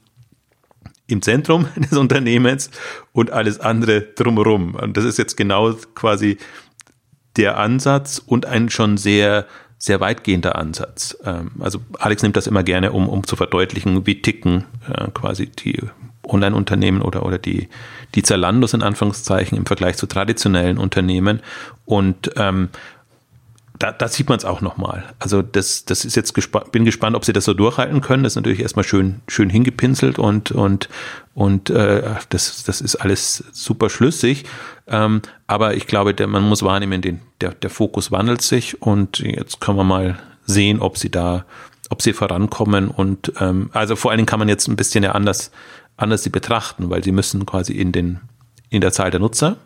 im 1.06 1.22
Zentrum 1.22 1.66
des 1.76 1.96
Unternehmens 1.96 2.70
und 3.12 3.30
alles 3.30 3.60
andere 3.60 4.00
drumherum. 4.00 4.74
Und 4.74 4.96
das 4.96 5.04
ist 5.04 5.16
jetzt 5.16 5.36
genau 5.36 5.74
quasi 5.94 6.38
der 7.36 7.58
Ansatz 7.58 8.22
und 8.24 8.46
ein 8.46 8.70
schon 8.70 8.96
sehr, 8.96 9.46
sehr 9.78 10.00
weitgehender 10.00 10.56
Ansatz. 10.56 11.16
Ähm, 11.24 11.52
also 11.60 11.80
Alex 11.98 12.22
nimmt 12.22 12.36
das 12.36 12.46
immer 12.46 12.62
gerne, 12.62 12.92
um, 12.92 13.08
um 13.08 13.26
zu 13.26 13.36
verdeutlichen, 13.36 14.06
wie 14.06 14.22
ticken 14.22 14.64
äh, 14.92 15.08
quasi 15.12 15.46
die 15.46 15.80
Online-Unternehmen 16.28 17.02
oder, 17.02 17.24
oder 17.24 17.38
die, 17.38 17.68
die 18.14 18.22
Zalandos 18.22 18.74
in 18.74 18.82
Anführungszeichen 18.82 19.56
im 19.56 19.66
Vergleich 19.66 19.96
zu 19.96 20.06
traditionellen 20.06 20.78
Unternehmen. 20.78 21.40
Und 21.84 22.32
ähm, 22.36 22.68
da, 23.78 23.92
da 23.92 24.08
sieht 24.08 24.28
man 24.28 24.38
es 24.38 24.44
auch 24.44 24.60
nochmal. 24.60 25.04
Also 25.18 25.42
das, 25.42 25.84
das 25.84 26.04
ist 26.04 26.16
jetzt 26.16 26.34
gespannt, 26.34 26.72
bin 26.72 26.84
gespannt, 26.84 27.16
ob 27.16 27.24
sie 27.24 27.32
das 27.32 27.44
so 27.44 27.54
durchhalten 27.54 28.00
können. 28.00 28.22
Das 28.22 28.32
ist 28.32 28.36
natürlich 28.36 28.60
erstmal 28.60 28.84
schön, 28.84 29.20
schön 29.28 29.50
hingepinselt 29.50 30.18
und, 30.18 30.52
und, 30.52 30.88
und 31.34 31.70
äh, 31.70 32.02
das, 32.28 32.64
das 32.64 32.80
ist 32.80 32.96
alles 32.96 33.44
super 33.52 33.90
schlüssig. 33.90 34.44
Ähm, 34.86 35.22
aber 35.46 35.74
ich 35.74 35.86
glaube, 35.86 36.14
der, 36.14 36.26
man 36.26 36.42
muss 36.42 36.62
wahrnehmen, 36.62 37.02
den, 37.02 37.20
der, 37.40 37.52
der 37.52 37.70
Fokus 37.70 38.10
wandelt 38.10 38.42
sich 38.42 38.80
und 38.82 39.18
jetzt 39.18 39.60
können 39.60 39.78
wir 39.78 39.84
mal 39.84 40.18
sehen, 40.46 40.80
ob 40.80 40.96
sie 40.96 41.10
da, 41.10 41.44
ob 41.90 42.02
sie 42.02 42.12
vorankommen. 42.12 42.88
Und 42.88 43.32
ähm, 43.40 43.70
also 43.72 43.96
vor 43.96 44.10
allen 44.10 44.18
Dingen 44.18 44.26
kann 44.26 44.38
man 44.38 44.48
jetzt 44.48 44.68
ein 44.68 44.76
bisschen 44.76 45.04
ja 45.04 45.12
anders, 45.12 45.50
anders 45.96 46.22
sie 46.22 46.30
betrachten, 46.30 46.88
weil 46.88 47.04
sie 47.04 47.12
müssen 47.12 47.44
quasi 47.46 47.72
in 47.72 47.92
den 47.92 48.20
in 48.68 48.80
der 48.80 48.92
Zahl 48.92 49.10
der 49.10 49.20
Nutzer 49.20 49.56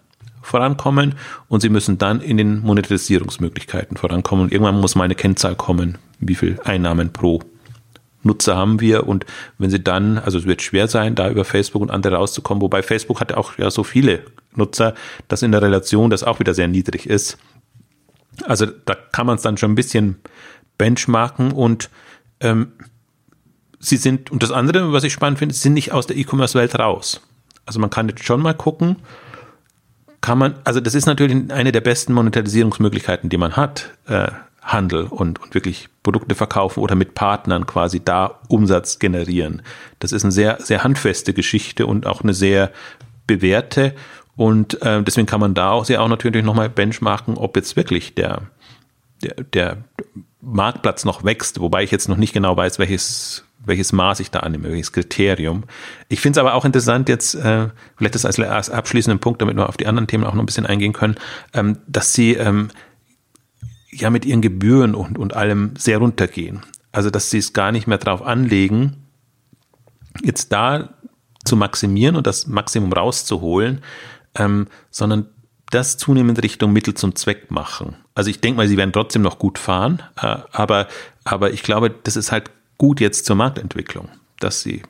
vorankommen 0.51 1.15
und 1.49 1.61
sie 1.61 1.69
müssen 1.69 1.99
dann 1.99 2.21
in 2.21 2.37
den 2.37 2.61
Monetarisierungsmöglichkeiten 2.61 3.97
vorankommen. 3.97 4.45
Und 4.45 4.53
irgendwann 4.53 4.81
muss 4.81 4.95
mal 4.95 5.05
eine 5.05 5.15
Kennzahl 5.15 5.55
kommen, 5.55 5.99
wie 6.19 6.35
viel 6.35 6.59
Einnahmen 6.65 7.13
pro 7.13 7.41
Nutzer 8.23 8.57
haben 8.57 8.81
wir 8.81 9.07
und 9.07 9.25
wenn 9.57 9.71
sie 9.71 9.81
dann, 9.81 10.19
also 10.19 10.39
es 10.39 10.45
wird 10.45 10.61
schwer 10.61 10.89
sein, 10.89 11.15
da 11.15 11.31
über 11.31 11.45
Facebook 11.45 11.81
und 11.81 11.91
andere 11.91 12.17
rauszukommen, 12.17 12.61
wobei 12.61 12.83
Facebook 12.83 13.21
hat 13.21 13.33
auch 13.33 13.57
ja 13.57 13.71
so 13.71 13.83
viele 13.83 14.25
Nutzer, 14.55 14.95
dass 15.29 15.43
in 15.43 15.53
der 15.53 15.63
Relation 15.63 16.11
das 16.11 16.23
auch 16.23 16.39
wieder 16.39 16.53
sehr 16.53 16.69
niedrig 16.69 17.09
ist. 17.09 17.39
Also 18.45 18.67
da 18.67 18.95
kann 18.95 19.27
man 19.27 19.37
es 19.37 19.43
dann 19.43 19.57
schon 19.57 19.73
ein 19.73 19.77
bisschen 19.77 20.17
benchmarken 20.77 21.53
und 21.53 21.89
ähm, 22.41 22.73
sie 23.79 23.97
sind, 23.97 24.31
und 24.31 24.43
das 24.43 24.51
andere, 24.51 24.93
was 24.93 25.05
ich 25.05 25.13
spannend 25.13 25.39
finde, 25.39 25.55
sie 25.55 25.63
sind 25.63 25.75
nicht 25.75 25.93
aus 25.93 26.07
der 26.07 26.17
E-Commerce-Welt 26.17 26.79
raus. 26.79 27.23
Also 27.65 27.81
man 27.81 27.91
kann 27.91 28.09
jetzt 28.09 28.25
schon 28.25 28.43
mal 28.43 28.55
gucken, 28.55 28.97
kann 30.21 30.39
man, 30.39 30.55
also 30.65 30.81
das 30.81 30.95
ist 30.95 31.07
natürlich 31.07 31.51
eine 31.51 31.73
der 31.73 31.81
besten 31.81 32.13
Monetarisierungsmöglichkeiten, 32.13 33.31
die 33.31 33.39
man 33.39 33.57
hat, 33.57 33.91
äh, 34.07 34.29
Handel 34.63 35.05
und, 35.05 35.41
und 35.41 35.55
wirklich 35.55 35.89
Produkte 36.03 36.35
verkaufen 36.35 36.81
oder 36.81 36.95
mit 36.95 37.15
Partnern 37.15 37.67
quasi 37.67 38.05
da 38.05 38.41
Umsatz 38.49 38.99
generieren. 38.99 39.63
Das 39.99 40.13
ist 40.13 40.23
eine 40.25 40.33
sehr, 40.33 40.59
sehr 40.61 40.85
handfeste 40.85 41.33
Geschichte 41.33 41.87
und 41.87 42.07
auch 42.07 42.23
eine 42.23 42.35
sehr 42.35 42.71
bewährte 43.27 43.95
und 44.37 44.81
äh, 44.83 45.03
deswegen 45.03 45.27
kann 45.27 45.41
man 45.41 45.53
da 45.55 45.71
auch 45.71 45.85
sehr 45.85 46.03
auch 46.03 46.09
natürlich 46.09 46.45
nochmal 46.45 46.71
benchmarken, 46.71 47.37
ob 47.37 47.57
jetzt 47.57 47.77
wirklich 47.77 48.15
der, 48.15 48.43
der, 49.23 49.35
der 49.53 49.77
Marktplatz 50.41 51.05
noch 51.05 51.25
wächst, 51.25 51.61
wobei 51.61 51.83
ich 51.83 51.91
jetzt 51.91 52.09
noch 52.09 52.17
nicht 52.17 52.33
genau 52.33 52.57
weiß, 52.57 52.79
welches 52.79 53.45
welches 53.65 53.93
Maß 53.93 54.21
ich 54.21 54.31
da 54.31 54.41
annehme, 54.41 54.71
welches 54.71 54.93
Kriterium. 54.93 55.65
Ich 56.09 56.21
finde 56.21 56.39
es 56.39 56.41
aber 56.41 56.55
auch 56.55 56.65
interessant 56.65 57.09
jetzt, 57.09 57.35
äh, 57.35 57.69
vielleicht 57.97 58.15
das 58.15 58.25
als, 58.25 58.71
abschließenden 58.71 59.21
Punkt, 59.21 59.43
damit 59.43 59.57
wir 59.57 59.69
auf 59.69 59.77
die 59.77 59.87
anderen 59.87 60.07
Themen 60.07 60.25
auch 60.25 60.35
noch 60.35 60.43
ein 60.43 60.47
bisschen 60.47 60.67
eingehen 60.67 60.93
können, 60.93 61.17
ähm, 61.53 61.79
dass 61.87 62.13
sie 62.13 62.35
ähm, 62.35 62.71
ja 63.91 64.11
mit 64.11 64.25
ihren 64.25 64.41
Gebühren 64.41 64.95
und, 64.95 65.19
und 65.19 65.35
allem 65.35 65.75
sehr 65.77 65.99
runtergehen. 65.99 66.61
Also 66.93 67.11
dass 67.11 67.31
sie 67.31 67.39
es 67.39 67.53
gar 67.53 67.73
nicht 67.73 67.87
mehr 67.87 67.99
drauf 67.99 68.23
anlegen, 68.23 68.97
jetzt 70.23 70.53
da 70.53 70.95
zu 71.45 71.57
maximieren 71.57 72.17
und 72.17 72.27
das 72.27 72.47
Maximum 72.47 72.93
rauszuholen, 72.93 73.83
ähm, 74.35 74.69
sondern 74.91 75.27
das 75.71 75.97
zunehmend 75.99 76.43
Richtung 76.43 76.73
Mittel 76.73 76.95
zum 76.95 77.15
Zweck 77.15 77.51
machen. 77.51 77.97
Also 78.15 78.31
ich 78.31 78.41
denke 78.41 78.57
mal, 78.57 78.69
sie 78.69 78.77
werden 78.77 78.93
trotzdem 78.93 79.23
noch 79.23 79.39
gut 79.39 79.59
fahren, 79.59 80.03
äh, 80.21 80.37
aber, 80.51 80.89
aber 81.25 81.53
ich 81.53 81.63
glaube, 81.63 81.91
das 81.91 82.17
ist 82.17 82.33
halt 82.33 82.51
gut 82.81 82.99
jetzt 82.99 83.27
zur 83.27 83.37
Marktentwicklung, 83.37 84.09
dass 84.39 84.63
sie 84.63 84.81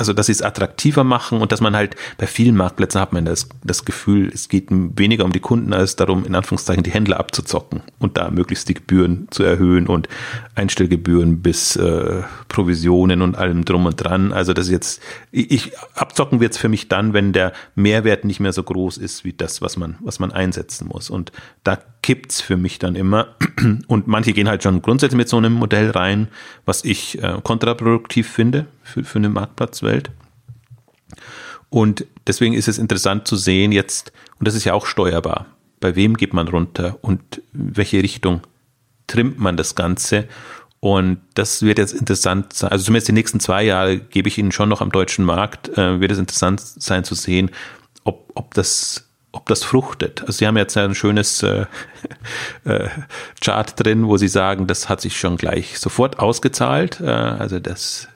also 0.00 0.14
dass 0.14 0.26
sie 0.26 0.32
es 0.32 0.40
attraktiver 0.40 1.04
machen 1.04 1.42
und 1.42 1.52
dass 1.52 1.60
man 1.60 1.76
halt 1.76 1.94
bei 2.16 2.26
vielen 2.26 2.56
Marktplätzen 2.56 2.98
hat 3.02 3.12
man 3.12 3.26
das, 3.26 3.50
das 3.62 3.84
Gefühl, 3.84 4.30
es 4.32 4.48
geht 4.48 4.68
weniger 4.70 5.26
um 5.26 5.32
die 5.32 5.40
Kunden 5.40 5.74
als 5.74 5.94
darum, 5.94 6.24
in 6.24 6.34
Anführungszeichen 6.34 6.82
die 6.82 6.90
Händler 6.90 7.20
abzuzocken 7.20 7.82
und 7.98 8.16
da 8.16 8.30
möglichst 8.30 8.66
die 8.70 8.74
Gebühren 8.74 9.28
zu 9.30 9.42
erhöhen 9.42 9.86
und 9.86 10.08
Einstellgebühren 10.54 11.42
bis 11.42 11.76
äh, 11.76 12.22
Provisionen 12.48 13.20
und 13.20 13.36
allem 13.36 13.66
drum 13.66 13.84
und 13.84 13.96
dran. 13.96 14.32
Also 14.32 14.54
das 14.54 14.66
ist 14.66 14.72
jetzt, 14.72 15.02
ich, 15.32 15.72
abzocken 15.94 16.40
wird 16.40 16.52
es 16.52 16.58
für 16.58 16.70
mich 16.70 16.88
dann, 16.88 17.12
wenn 17.12 17.34
der 17.34 17.52
Mehrwert 17.74 18.24
nicht 18.24 18.40
mehr 18.40 18.54
so 18.54 18.62
groß 18.62 18.96
ist 18.96 19.26
wie 19.26 19.34
das, 19.34 19.60
was 19.60 19.76
man, 19.76 19.96
was 20.00 20.18
man 20.18 20.32
einsetzen 20.32 20.88
muss. 20.88 21.10
Und 21.10 21.30
da 21.62 21.78
kippt's 22.02 22.40
für 22.40 22.56
mich 22.56 22.78
dann 22.78 22.96
immer. 22.96 23.34
Und 23.86 24.06
manche 24.06 24.32
gehen 24.32 24.48
halt 24.48 24.62
schon 24.62 24.80
grundsätzlich 24.80 25.18
mit 25.18 25.28
so 25.28 25.36
einem 25.36 25.52
Modell 25.52 25.90
rein, 25.90 26.28
was 26.64 26.86
ich 26.86 27.22
äh, 27.22 27.36
kontraproduktiv 27.42 28.26
finde 28.30 28.66
für, 28.90 29.04
für 29.04 29.18
eine 29.18 29.28
Marktplatzwelt. 29.28 30.10
Und 31.68 32.04
deswegen 32.26 32.54
ist 32.54 32.68
es 32.68 32.78
interessant 32.78 33.28
zu 33.28 33.36
sehen 33.36 33.72
jetzt, 33.72 34.12
und 34.38 34.48
das 34.48 34.54
ist 34.54 34.64
ja 34.64 34.74
auch 34.74 34.86
steuerbar, 34.86 35.46
bei 35.78 35.96
wem 35.96 36.16
geht 36.16 36.34
man 36.34 36.48
runter 36.48 36.98
und 37.00 37.42
welche 37.52 38.02
Richtung 38.02 38.42
trimmt 39.06 39.38
man 39.38 39.56
das 39.56 39.74
Ganze. 39.74 40.26
Und 40.80 41.20
das 41.34 41.62
wird 41.62 41.78
jetzt 41.78 41.92
interessant 41.92 42.52
sein. 42.54 42.70
Also 42.70 42.86
zumindest 42.86 43.08
die 43.08 43.12
nächsten 43.12 43.38
zwei 43.40 43.62
Jahre 43.62 43.98
gebe 43.98 44.28
ich 44.28 44.38
Ihnen 44.38 44.52
schon 44.52 44.68
noch 44.68 44.80
am 44.80 44.90
deutschen 44.90 45.24
Markt, 45.24 45.68
äh, 45.76 46.00
wird 46.00 46.10
es 46.10 46.18
interessant 46.18 46.60
sein 46.60 47.04
zu 47.04 47.14
sehen, 47.14 47.50
ob, 48.04 48.30
ob 48.34 48.54
das 48.54 49.06
ob 49.32 49.46
das 49.46 49.62
fruchtet. 49.62 50.22
Also 50.22 50.32
Sie 50.32 50.46
haben 50.46 50.56
jetzt 50.56 50.76
ein 50.76 50.94
schönes 50.94 51.42
äh, 51.42 51.66
äh, 52.64 52.88
Chart 53.40 53.72
drin, 53.78 54.08
wo 54.08 54.16
Sie 54.16 54.28
sagen, 54.28 54.66
das 54.66 54.88
hat 54.88 55.00
sich 55.00 55.18
schon 55.18 55.36
gleich 55.36 55.78
sofort 55.78 56.18
ausgezahlt. 56.18 57.00
Äh, 57.00 57.06
also 57.06 57.60
das, 57.60 58.08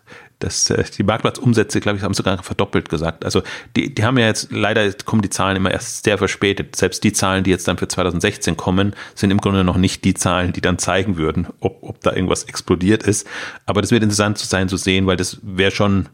das, 0.44 0.68
äh, 0.70 0.84
die 0.96 1.02
Marktplatzumsätze, 1.02 1.80
glaube 1.80 1.98
ich, 1.98 2.04
haben 2.04 2.14
sogar 2.14 2.42
verdoppelt 2.42 2.88
gesagt. 2.88 3.24
Also 3.24 3.42
die, 3.76 3.94
die 3.94 4.04
haben 4.04 4.18
ja 4.18 4.26
jetzt, 4.26 4.52
leider 4.52 4.92
kommen 4.92 5.22
die 5.22 5.30
Zahlen 5.30 5.56
immer 5.56 5.70
erst 5.70 6.04
sehr 6.04 6.18
verspätet. 6.18 6.76
Selbst 6.76 7.02
die 7.02 7.12
Zahlen, 7.12 7.44
die 7.44 7.50
jetzt 7.50 7.66
dann 7.66 7.78
für 7.78 7.88
2016 7.88 8.56
kommen, 8.56 8.94
sind 9.14 9.30
im 9.30 9.38
Grunde 9.38 9.64
noch 9.64 9.76
nicht 9.76 10.04
die 10.04 10.14
Zahlen, 10.14 10.52
die 10.52 10.60
dann 10.60 10.78
zeigen 10.78 11.16
würden, 11.16 11.46
ob, 11.60 11.82
ob 11.82 12.00
da 12.02 12.12
irgendwas 12.12 12.44
explodiert 12.44 13.02
ist. 13.02 13.26
Aber 13.66 13.80
das 13.80 13.90
wird 13.90 14.02
interessant 14.02 14.38
zu 14.38 14.46
sein 14.46 14.68
zu 14.68 14.76
sehen, 14.76 15.06
weil 15.06 15.16
das 15.16 15.38
wäre 15.42 15.70
schon 15.70 16.08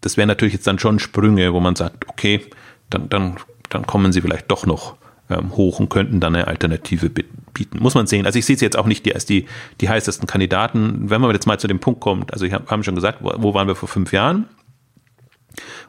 das 0.00 0.16
wären 0.16 0.28
natürlich 0.28 0.54
jetzt 0.54 0.66
dann 0.66 0.78
schon 0.78 1.00
Sprünge, 1.00 1.52
wo 1.52 1.60
man 1.60 1.74
sagt, 1.74 2.08
okay, 2.08 2.46
dann, 2.88 3.08
dann, 3.08 3.36
dann 3.68 3.86
kommen 3.86 4.12
sie 4.12 4.20
vielleicht 4.20 4.50
doch 4.50 4.64
noch 4.64 4.96
ähm, 5.30 5.56
hoch 5.56 5.80
und 5.80 5.88
könnten 5.88 6.20
dann 6.20 6.34
eine 6.34 6.46
Alternative 6.46 7.10
bieten. 7.10 7.78
Muss 7.78 7.94
man 7.94 8.06
sehen. 8.06 8.26
Also 8.26 8.38
ich 8.38 8.46
sehe 8.46 8.54
es 8.56 8.62
jetzt 8.62 8.78
auch 8.78 8.86
nicht 8.86 9.04
die, 9.06 9.14
als 9.14 9.26
die, 9.26 9.46
die 9.80 9.88
heißesten 9.88 10.26
Kandidaten. 10.26 11.10
Wenn 11.10 11.20
man 11.20 11.30
jetzt 11.32 11.46
mal 11.46 11.58
zu 11.58 11.66
dem 11.66 11.80
Punkt 11.80 12.00
kommt, 12.00 12.32
also 12.32 12.44
ich 12.46 12.52
hab 12.52 12.84
schon 12.84 12.94
gesagt, 12.94 13.18
wo, 13.20 13.32
wo 13.36 13.54
waren 13.54 13.68
wir 13.68 13.74
vor 13.74 13.88
fünf 13.88 14.12
Jahren? 14.12 14.46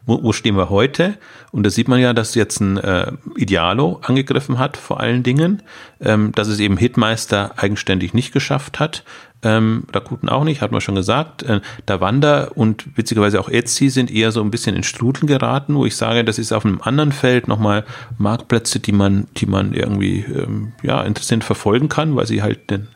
Wo, 0.05 0.23
wo 0.23 0.33
stehen 0.33 0.55
wir 0.55 0.69
heute? 0.69 1.17
Und 1.51 1.63
da 1.63 1.69
sieht 1.69 1.87
man 1.87 1.99
ja, 1.99 2.13
dass 2.13 2.35
jetzt 2.35 2.59
ein 2.59 2.77
äh, 2.77 3.11
Idealo 3.35 3.99
angegriffen 4.03 4.57
hat, 4.57 4.77
vor 4.77 4.99
allen 4.99 5.23
Dingen, 5.23 5.61
ähm, 5.99 6.31
dass 6.33 6.47
es 6.47 6.59
eben 6.59 6.77
Hitmeister 6.77 7.53
eigenständig 7.57 8.13
nicht 8.13 8.31
geschafft 8.31 8.79
hat. 8.79 9.03
Ähm, 9.41 9.85
Rakuten 9.93 10.27
auch 10.27 10.43
nicht, 10.43 10.61
hat 10.61 10.71
man 10.71 10.81
schon 10.81 10.95
gesagt. 10.95 11.43
Äh, 11.43 11.61
Davanda 11.85 12.49
und 12.55 12.97
witzigerweise 12.97 13.39
auch 13.39 13.47
Etsy 13.47 13.89
sind 13.89 14.11
eher 14.11 14.31
so 14.31 14.41
ein 14.41 14.51
bisschen 14.51 14.75
in 14.75 14.83
Strudel 14.83 15.27
geraten, 15.27 15.75
wo 15.75 15.85
ich 15.85 15.95
sage, 15.95 16.25
das 16.25 16.39
ist 16.39 16.51
auf 16.51 16.65
einem 16.65 16.81
anderen 16.81 17.11
Feld 17.11 17.47
nochmal 17.47 17.85
Marktplätze, 18.17 18.79
die 18.79 18.91
man, 18.91 19.27
die 19.37 19.45
man 19.45 19.73
irgendwie 19.73 20.19
ähm, 20.21 20.73
ja, 20.83 21.01
interessant 21.03 21.43
verfolgen 21.43 21.87
kann, 21.87 22.15
weil 22.15 22.27
sie 22.27 22.41
halt 22.41 22.69
den 22.69 22.89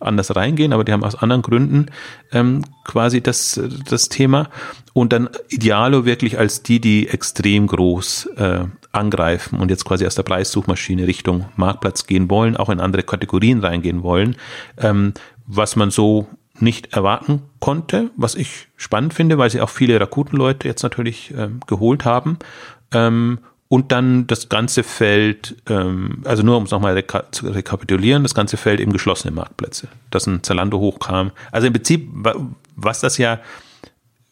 anders 0.00 0.34
reingehen, 0.34 0.72
aber 0.72 0.84
die 0.84 0.92
haben 0.92 1.04
aus 1.04 1.14
anderen 1.14 1.42
Gründen 1.42 1.86
ähm, 2.32 2.62
quasi 2.84 3.20
das, 3.20 3.60
das 3.88 4.08
Thema. 4.08 4.48
Und 4.92 5.12
dann 5.12 5.28
Idealo 5.48 6.04
wirklich 6.04 6.38
als 6.38 6.62
die, 6.62 6.80
die 6.80 7.08
extrem 7.08 7.66
groß 7.66 8.26
äh, 8.36 8.64
angreifen 8.92 9.60
und 9.60 9.70
jetzt 9.70 9.84
quasi 9.84 10.06
aus 10.06 10.14
der 10.14 10.24
Preissuchmaschine 10.24 11.06
Richtung 11.06 11.46
Marktplatz 11.56 12.06
gehen 12.06 12.28
wollen, 12.28 12.56
auch 12.56 12.70
in 12.70 12.80
andere 12.80 13.02
Kategorien 13.02 13.60
reingehen 13.60 14.02
wollen, 14.02 14.36
ähm, 14.78 15.14
was 15.50 15.76
man 15.76 15.90
so 15.90 16.28
nicht 16.58 16.92
erwarten 16.92 17.42
konnte, 17.58 18.10
was 18.16 18.34
ich 18.34 18.68
spannend 18.76 19.14
finde, 19.14 19.38
weil 19.38 19.50
sie 19.50 19.60
auch 19.60 19.70
viele 19.70 20.00
Rakuten-Leute 20.00 20.68
jetzt 20.68 20.82
natürlich 20.82 21.32
ähm, 21.36 21.60
geholt 21.66 22.04
haben. 22.04 22.38
Ähm, 22.92 23.38
und 23.68 23.92
dann 23.92 24.26
das 24.26 24.48
ganze 24.48 24.82
Feld, 24.82 25.56
ähm, 25.68 26.22
also 26.24 26.42
nur 26.42 26.56
um 26.56 26.64
es 26.64 26.70
nochmal 26.70 26.94
reka 26.94 27.30
zu 27.30 27.48
rekapitulieren, 27.48 28.24
das 28.24 28.34
ganze 28.34 28.56
Feld 28.56 28.80
eben 28.80 28.92
geschlossene 28.92 29.32
Marktplätze, 29.32 29.88
dass 30.10 30.26
ein 30.26 30.42
Zalando 30.42 30.78
hochkam. 30.78 31.30
Also 31.52 31.68
im 31.68 31.72
Prinzip, 31.72 32.10
was 32.74 33.00
das 33.00 33.16
ja, 33.16 33.38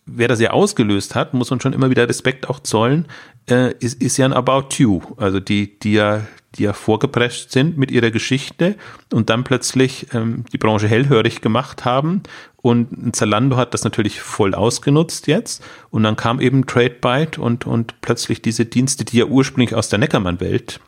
wer 0.09 0.29
das 0.29 0.41
ja 0.41 0.51
ausgelöst 0.51 1.15
hat, 1.15 1.35
muss 1.35 1.51
man 1.51 1.61
schon 1.61 1.73
immer 1.73 1.91
wieder 1.91 2.09
Respekt 2.09 2.49
auch 2.49 2.61
zollen, 2.61 3.07
äh, 3.49 3.75
ist, 3.79 4.01
ist 4.03 4.17
ja 4.17 4.27
ein 4.27 4.33
About 4.33 4.69
You. 4.77 5.01
Also 5.17 5.41
die, 5.41 5.79
die 5.79 5.93
ja, 5.93 6.27
die 6.55 6.65
ja 6.65 6.73
vorgeprescht 6.73 7.51
sind 7.51 7.79
mit 7.79 7.91
ihrer 7.91 8.11
Geschichte 8.11 8.77
und 9.13 9.31
dann 9.31 9.45
plötzlich 9.45 10.07
ähm, 10.15 10.45
die 10.53 10.59
Branche 10.59 10.89
hellhörig 10.89 11.41
gemacht 11.41 11.85
haben 11.85 12.23
und 12.61 13.15
Zalando 13.15 13.57
hat 13.57 13.73
das 13.73 13.85
natürlich 13.85 14.21
voll 14.21 14.55
ausgenutzt 14.55 15.27
jetzt. 15.27 15.63
Und 15.91 16.03
dann 16.03 16.17
kam 16.17 16.41
eben 16.41 16.67
TradeByte 16.67 17.41
und, 17.41 17.67
und 17.67 18.01
plötzlich 18.01 18.43
diese 18.43 18.67
Dienste, 18.67 19.05
die 19.05 19.19
ja 19.19 19.27
ursprünglich 19.27 19.75
aus 19.75 19.89
der 19.89 20.01
Neckermann-Welt 20.01 20.81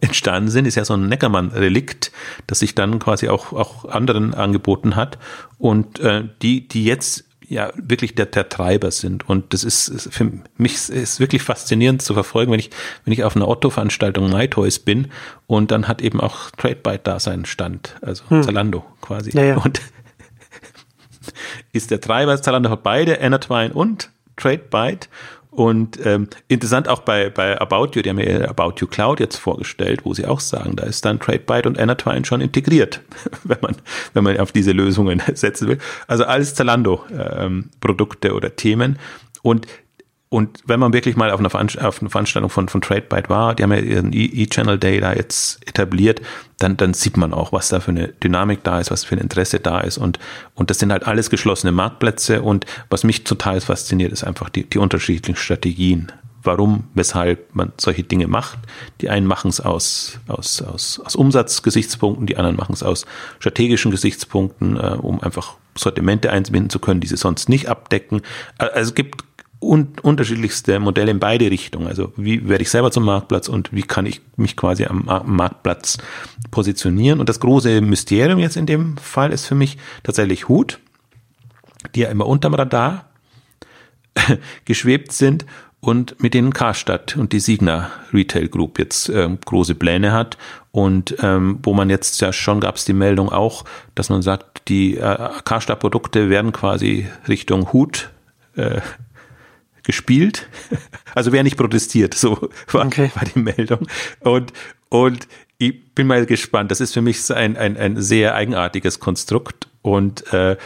entstanden 0.00 0.50
sind, 0.50 0.66
ist 0.66 0.74
ja 0.74 0.84
so 0.84 0.94
ein 0.94 1.08
Neckermann-Relikt, 1.08 2.10
das 2.48 2.58
sich 2.58 2.74
dann 2.74 2.98
quasi 2.98 3.28
auch, 3.28 3.52
auch 3.52 3.84
anderen 3.84 4.34
angeboten 4.34 4.96
hat. 4.96 5.18
Und 5.58 6.00
äh, 6.00 6.24
die, 6.42 6.66
die 6.66 6.84
jetzt 6.84 7.25
ja 7.48 7.72
wirklich 7.76 8.14
der, 8.14 8.26
der 8.26 8.48
Treiber 8.48 8.90
sind. 8.90 9.28
Und 9.28 9.52
das 9.52 9.64
ist, 9.64 9.88
ist 9.88 10.12
für 10.12 10.30
mich 10.56 10.88
ist 10.88 11.20
wirklich 11.20 11.42
faszinierend 11.42 12.02
zu 12.02 12.14
verfolgen, 12.14 12.52
wenn 12.52 12.60
ich, 12.60 12.70
wenn 13.04 13.12
ich 13.12 13.24
auf 13.24 13.36
einer 13.36 13.48
Otto-Veranstaltung 13.48 14.30
MyToys 14.30 14.80
bin 14.80 15.08
und 15.46 15.70
dann 15.70 15.88
hat 15.88 16.02
eben 16.02 16.20
auch 16.20 16.50
TradeByte 16.52 17.00
da 17.04 17.20
seinen 17.20 17.44
Stand, 17.44 17.96
also 18.02 18.24
hm. 18.28 18.42
Zalando 18.42 18.84
quasi. 19.00 19.30
Ja, 19.30 19.44
ja. 19.44 19.56
Und 19.56 19.80
ist 21.72 21.90
der 21.90 22.00
Treiber. 22.00 22.40
Zalando 22.40 22.70
hat 22.70 22.82
beide, 22.82 23.12
Enertwine 23.14 23.72
und 23.72 24.10
TradeByte. 24.36 25.08
Und 25.56 25.98
ähm, 26.04 26.28
interessant 26.48 26.86
auch 26.86 27.00
bei, 27.00 27.30
bei 27.30 27.58
About 27.58 27.92
You, 27.94 28.02
die 28.02 28.10
haben 28.10 28.18
ja 28.18 28.46
About 28.46 28.74
You 28.76 28.86
Cloud 28.86 29.20
jetzt 29.20 29.36
vorgestellt, 29.36 30.04
wo 30.04 30.12
sie 30.12 30.26
auch 30.26 30.40
sagen, 30.40 30.76
da 30.76 30.84
ist 30.84 31.02
dann 31.06 31.18
TradeByte 31.18 31.66
und 31.66 31.78
Enertwine 31.78 32.26
schon 32.26 32.42
integriert, 32.42 33.00
wenn 33.44 33.56
man, 33.62 33.76
wenn 34.12 34.22
man 34.22 34.38
auf 34.38 34.52
diese 34.52 34.72
Lösungen 34.72 35.22
setzen 35.34 35.68
will. 35.68 35.78
Also 36.08 36.24
alles 36.24 36.54
Zalando-Produkte 36.54 38.28
ähm, 38.28 38.34
oder 38.34 38.54
Themen. 38.54 38.98
Und 39.40 39.66
und 40.28 40.58
wenn 40.66 40.80
man 40.80 40.92
wirklich 40.92 41.16
mal 41.16 41.30
auf 41.30 41.38
einer, 41.38 41.50
Veranstaltung 41.50 42.50
von, 42.50 42.68
von 42.68 42.80
TradeByte 42.80 43.28
war, 43.28 43.54
die 43.54 43.62
haben 43.62 43.72
ja 43.72 43.78
ihren 43.78 44.10
E-Channel 44.12 44.76
Day 44.76 44.98
da 44.98 45.12
jetzt 45.12 45.66
etabliert, 45.68 46.20
dann, 46.58 46.76
dann 46.76 46.94
sieht 46.94 47.16
man 47.16 47.32
auch, 47.32 47.52
was 47.52 47.68
da 47.68 47.78
für 47.78 47.92
eine 47.92 48.08
Dynamik 48.08 48.64
da 48.64 48.80
ist, 48.80 48.90
was 48.90 49.04
für 49.04 49.14
ein 49.14 49.20
Interesse 49.20 49.60
da 49.60 49.80
ist. 49.80 49.98
Und, 49.98 50.18
und 50.54 50.70
das 50.70 50.80
sind 50.80 50.90
halt 50.90 51.06
alles 51.06 51.30
geschlossene 51.30 51.70
Marktplätze. 51.70 52.42
Und 52.42 52.66
was 52.90 53.04
mich 53.04 53.22
total 53.22 53.60
fasziniert, 53.60 54.12
ist 54.12 54.24
einfach 54.24 54.48
die, 54.48 54.64
die 54.64 54.78
unterschiedlichen 54.78 55.36
Strategien. 55.36 56.10
Warum, 56.42 56.84
weshalb 56.94 57.54
man 57.54 57.72
solche 57.76 58.02
Dinge 58.02 58.26
macht. 58.26 58.58
Die 59.00 59.10
einen 59.10 59.26
machen 59.26 59.48
es 59.48 59.60
aus, 59.60 60.18
aus, 60.28 60.60
aus, 60.62 61.00
aus 61.04 61.16
Umsatzgesichtspunkten, 61.16 62.26
die 62.26 62.36
anderen 62.36 62.56
machen 62.56 62.72
es 62.72 62.82
aus 62.82 63.04
strategischen 63.38 63.90
Gesichtspunkten, 63.90 64.76
äh, 64.76 64.96
um 65.00 65.20
einfach 65.20 65.54
Sortimente 65.76 66.30
einzubinden 66.30 66.70
zu 66.70 66.78
können, 66.78 67.00
die 67.00 67.08
sie 67.08 67.16
sonst 67.16 67.48
nicht 67.48 67.68
abdecken. 67.68 68.22
Also 68.58 68.90
es 68.90 68.94
gibt 68.94 69.24
und 69.66 70.04
unterschiedlichste 70.04 70.78
Modelle 70.80 71.10
in 71.10 71.18
beide 71.18 71.50
Richtungen. 71.50 71.86
Also 71.86 72.12
wie 72.16 72.48
werde 72.48 72.62
ich 72.62 72.70
selber 72.70 72.90
zum 72.90 73.04
Marktplatz 73.04 73.48
und 73.48 73.72
wie 73.72 73.82
kann 73.82 74.06
ich 74.06 74.20
mich 74.36 74.56
quasi 74.56 74.86
am 74.86 75.04
Marktplatz 75.26 75.98
positionieren. 76.50 77.20
Und 77.20 77.28
das 77.28 77.40
große 77.40 77.80
Mysterium 77.80 78.38
jetzt 78.38 78.56
in 78.56 78.66
dem 78.66 78.96
Fall 78.96 79.32
ist 79.32 79.46
für 79.46 79.54
mich 79.54 79.78
tatsächlich 80.02 80.48
Hut, 80.48 80.78
die 81.94 82.00
ja 82.00 82.08
immer 82.08 82.26
unterm 82.26 82.54
Radar 82.54 83.10
geschwebt 84.64 85.12
sind 85.12 85.44
und 85.80 86.20
mit 86.22 86.34
denen 86.34 86.52
Karstadt 86.52 87.16
und 87.16 87.32
die 87.32 87.40
Signa 87.40 87.90
Retail 88.12 88.48
Group 88.48 88.78
jetzt 88.78 89.08
äh, 89.08 89.28
große 89.44 89.74
Pläne 89.74 90.12
hat 90.12 90.36
und 90.72 91.16
ähm, 91.20 91.58
wo 91.62 91.74
man 91.74 91.90
jetzt 91.90 92.20
ja 92.20 92.32
schon 92.32 92.60
gab 92.60 92.76
es 92.76 92.84
die 92.84 92.92
Meldung 92.92 93.30
auch, 93.30 93.64
dass 93.94 94.08
man 94.08 94.22
sagt, 94.22 94.68
die 94.68 94.96
äh, 94.96 95.30
Karstadt 95.44 95.80
Produkte 95.80 96.28
werden 96.28 96.52
quasi 96.52 97.08
Richtung 97.28 97.72
Hut 97.72 98.10
äh, 98.56 98.80
gespielt. 99.86 100.48
Also 101.14 101.32
wer 101.32 101.42
nicht 101.42 101.56
protestiert, 101.56 102.12
so 102.12 102.50
war, 102.72 102.84
okay. 102.84 103.10
war 103.14 103.24
die 103.24 103.38
Meldung. 103.38 103.88
Und, 104.20 104.52
und 104.90 105.26
ich 105.56 105.94
bin 105.94 106.06
mal 106.06 106.26
gespannt. 106.26 106.70
Das 106.70 106.82
ist 106.82 106.92
für 106.92 107.00
mich 107.00 107.32
ein, 107.32 107.56
ein, 107.56 107.78
ein 107.78 108.02
sehr 108.02 108.34
eigenartiges 108.34 109.00
Konstrukt. 109.00 109.66
Und 109.80 110.30
äh, 110.34 110.58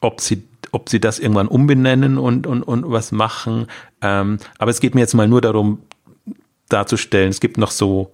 ob 0.00 0.20
sie 0.20 0.42
ob 0.72 0.88
sie 0.88 0.98
das 0.98 1.20
irgendwann 1.20 1.46
umbenennen 1.46 2.18
und, 2.18 2.48
und, 2.48 2.64
und 2.64 2.90
was 2.90 3.12
machen. 3.12 3.68
Ähm, 4.00 4.38
aber 4.58 4.72
es 4.72 4.80
geht 4.80 4.96
mir 4.96 5.02
jetzt 5.02 5.14
mal 5.14 5.28
nur 5.28 5.40
darum, 5.40 5.82
darzustellen, 6.68 7.28
es 7.28 7.38
gibt 7.38 7.58
noch 7.58 7.70
so 7.70 8.12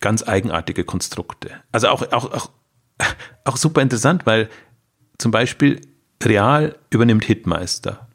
ganz 0.00 0.26
eigenartige 0.28 0.84
Konstrukte. 0.84 1.50
Also 1.72 1.88
auch, 1.88 2.02
auch, 2.12 2.30
auch, 2.32 2.50
auch 3.44 3.56
super 3.56 3.80
interessant, 3.80 4.26
weil 4.26 4.50
zum 5.16 5.30
Beispiel 5.30 5.80
Real 6.22 6.76
übernimmt 6.90 7.24
Hitmeister 7.24 8.07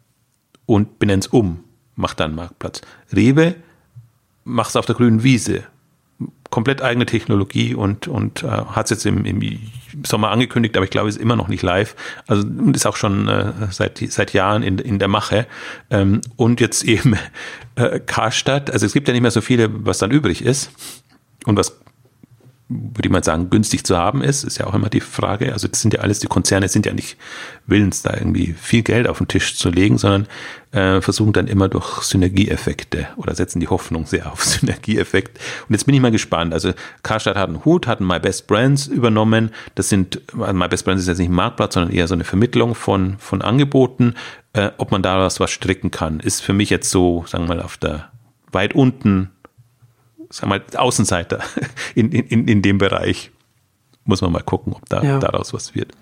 und 0.73 0.97
benennt 0.97 1.25
es 1.25 1.27
um, 1.27 1.63
macht 1.95 2.19
dann 2.19 2.33
Marktplatz. 2.33 2.81
Rewe 3.15 3.53
macht 4.43 4.71
es 4.71 4.75
auf 4.75 4.87
der 4.87 4.95
grünen 4.95 5.21
Wiese. 5.21 5.65
Komplett 6.49 6.81
eigene 6.81 7.05
Technologie 7.05 7.75
und, 7.75 8.07
und 8.07 8.41
äh, 8.41 8.47
hat 8.47 8.85
es 8.85 8.89
jetzt 8.89 9.05
im, 9.05 9.23
im 9.23 9.59
Sommer 10.03 10.31
angekündigt, 10.31 10.75
aber 10.75 10.83
ich 10.83 10.89
glaube, 10.89 11.09
es 11.09 11.17
ist 11.17 11.21
immer 11.21 11.35
noch 11.35 11.47
nicht 11.47 11.61
live. 11.61 11.95
Also 12.25 12.47
ist 12.73 12.87
auch 12.87 12.95
schon 12.95 13.27
äh, 13.27 13.53
seit, 13.69 13.99
seit 13.99 14.33
Jahren 14.33 14.63
in, 14.63 14.79
in 14.79 14.97
der 14.97 15.09
Mache. 15.09 15.45
Ähm, 15.91 16.21
und 16.37 16.59
jetzt 16.59 16.83
eben 16.83 17.17
äh, 17.75 17.99
Karstadt. 17.99 18.71
Also 18.71 18.87
es 18.87 18.93
gibt 18.93 19.07
ja 19.07 19.13
nicht 19.13 19.21
mehr 19.21 19.29
so 19.29 19.41
viele, 19.41 19.85
was 19.85 19.99
dann 19.99 20.09
übrig 20.09 20.43
ist. 20.43 20.71
Und 21.45 21.55
was 21.55 21.79
würde 22.73 23.07
ich 23.07 23.11
mal 23.11 23.23
sagen, 23.23 23.49
günstig 23.49 23.85
zu 23.85 23.97
haben 23.97 24.21
ist, 24.21 24.43
ist 24.43 24.57
ja 24.57 24.67
auch 24.67 24.73
immer 24.73 24.89
die 24.89 25.01
Frage. 25.01 25.53
Also 25.53 25.67
das 25.67 25.81
sind 25.81 25.93
ja 25.93 26.01
alles, 26.01 26.19
die 26.19 26.27
Konzerne 26.27 26.67
sind 26.67 26.85
ja 26.85 26.93
nicht 26.93 27.17
willens, 27.67 28.01
da 28.01 28.13
irgendwie 28.13 28.53
viel 28.53 28.83
Geld 28.83 29.07
auf 29.07 29.19
den 29.19 29.27
Tisch 29.27 29.55
zu 29.55 29.69
legen, 29.69 29.97
sondern 29.97 30.27
äh, 30.71 31.01
versuchen 31.01 31.33
dann 31.33 31.47
immer 31.47 31.69
durch 31.69 32.01
Synergieeffekte 32.01 33.07
oder 33.17 33.35
setzen 33.35 33.59
die 33.59 33.67
Hoffnung 33.67 34.05
sehr 34.05 34.31
auf 34.31 34.43
Synergieeffekt. 34.43 35.39
Und 35.67 35.73
jetzt 35.73 35.85
bin 35.85 35.95
ich 35.95 36.01
mal 36.01 36.11
gespannt. 36.11 36.53
Also 36.53 36.73
Karstadt 37.03 37.37
hat 37.37 37.49
einen 37.49 37.65
Hut, 37.65 37.87
hat 37.87 37.99
einen 37.99 38.07
My 38.07 38.19
Best 38.19 38.47
Brands 38.47 38.87
übernommen. 38.87 39.51
Das 39.75 39.89
sind, 39.89 40.21
also 40.37 40.53
My 40.53 40.67
Best 40.67 40.85
Brands 40.85 41.01
ist 41.01 41.07
jetzt 41.07 41.19
nicht 41.19 41.29
ein 41.29 41.35
Marktplatz, 41.35 41.75
sondern 41.75 41.93
eher 41.93 42.07
so 42.07 42.13
eine 42.13 42.23
Vermittlung 42.23 42.75
von, 42.75 43.17
von 43.19 43.41
Angeboten. 43.41 44.15
Äh, 44.53 44.71
ob 44.77 44.91
man 44.91 45.01
daraus 45.01 45.39
was 45.39 45.51
stricken 45.51 45.91
kann, 45.91 46.19
ist 46.19 46.41
für 46.41 46.53
mich 46.53 46.69
jetzt 46.69 46.89
so, 46.89 47.25
sagen 47.27 47.45
wir 47.45 47.55
mal, 47.55 47.61
auf 47.61 47.77
der 47.77 48.11
weit 48.51 48.75
unten 48.75 49.32
sagen 50.33 50.51
wir 50.51 50.59
mal, 50.59 50.79
Außenseiter 50.79 51.39
in, 51.95 52.11
in, 52.11 52.47
in 52.47 52.61
dem 52.61 52.79
Bereich. 52.79 53.31
Muss 54.05 54.21
man 54.21 54.31
mal 54.31 54.43
gucken, 54.43 54.73
ob 54.73 54.89
da 54.89 55.01
ja. 55.01 55.19
daraus 55.19 55.53
was 55.53 55.75
wird. 55.75 55.93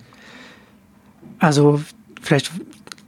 Also 1.38 1.82
vielleicht 2.22 2.52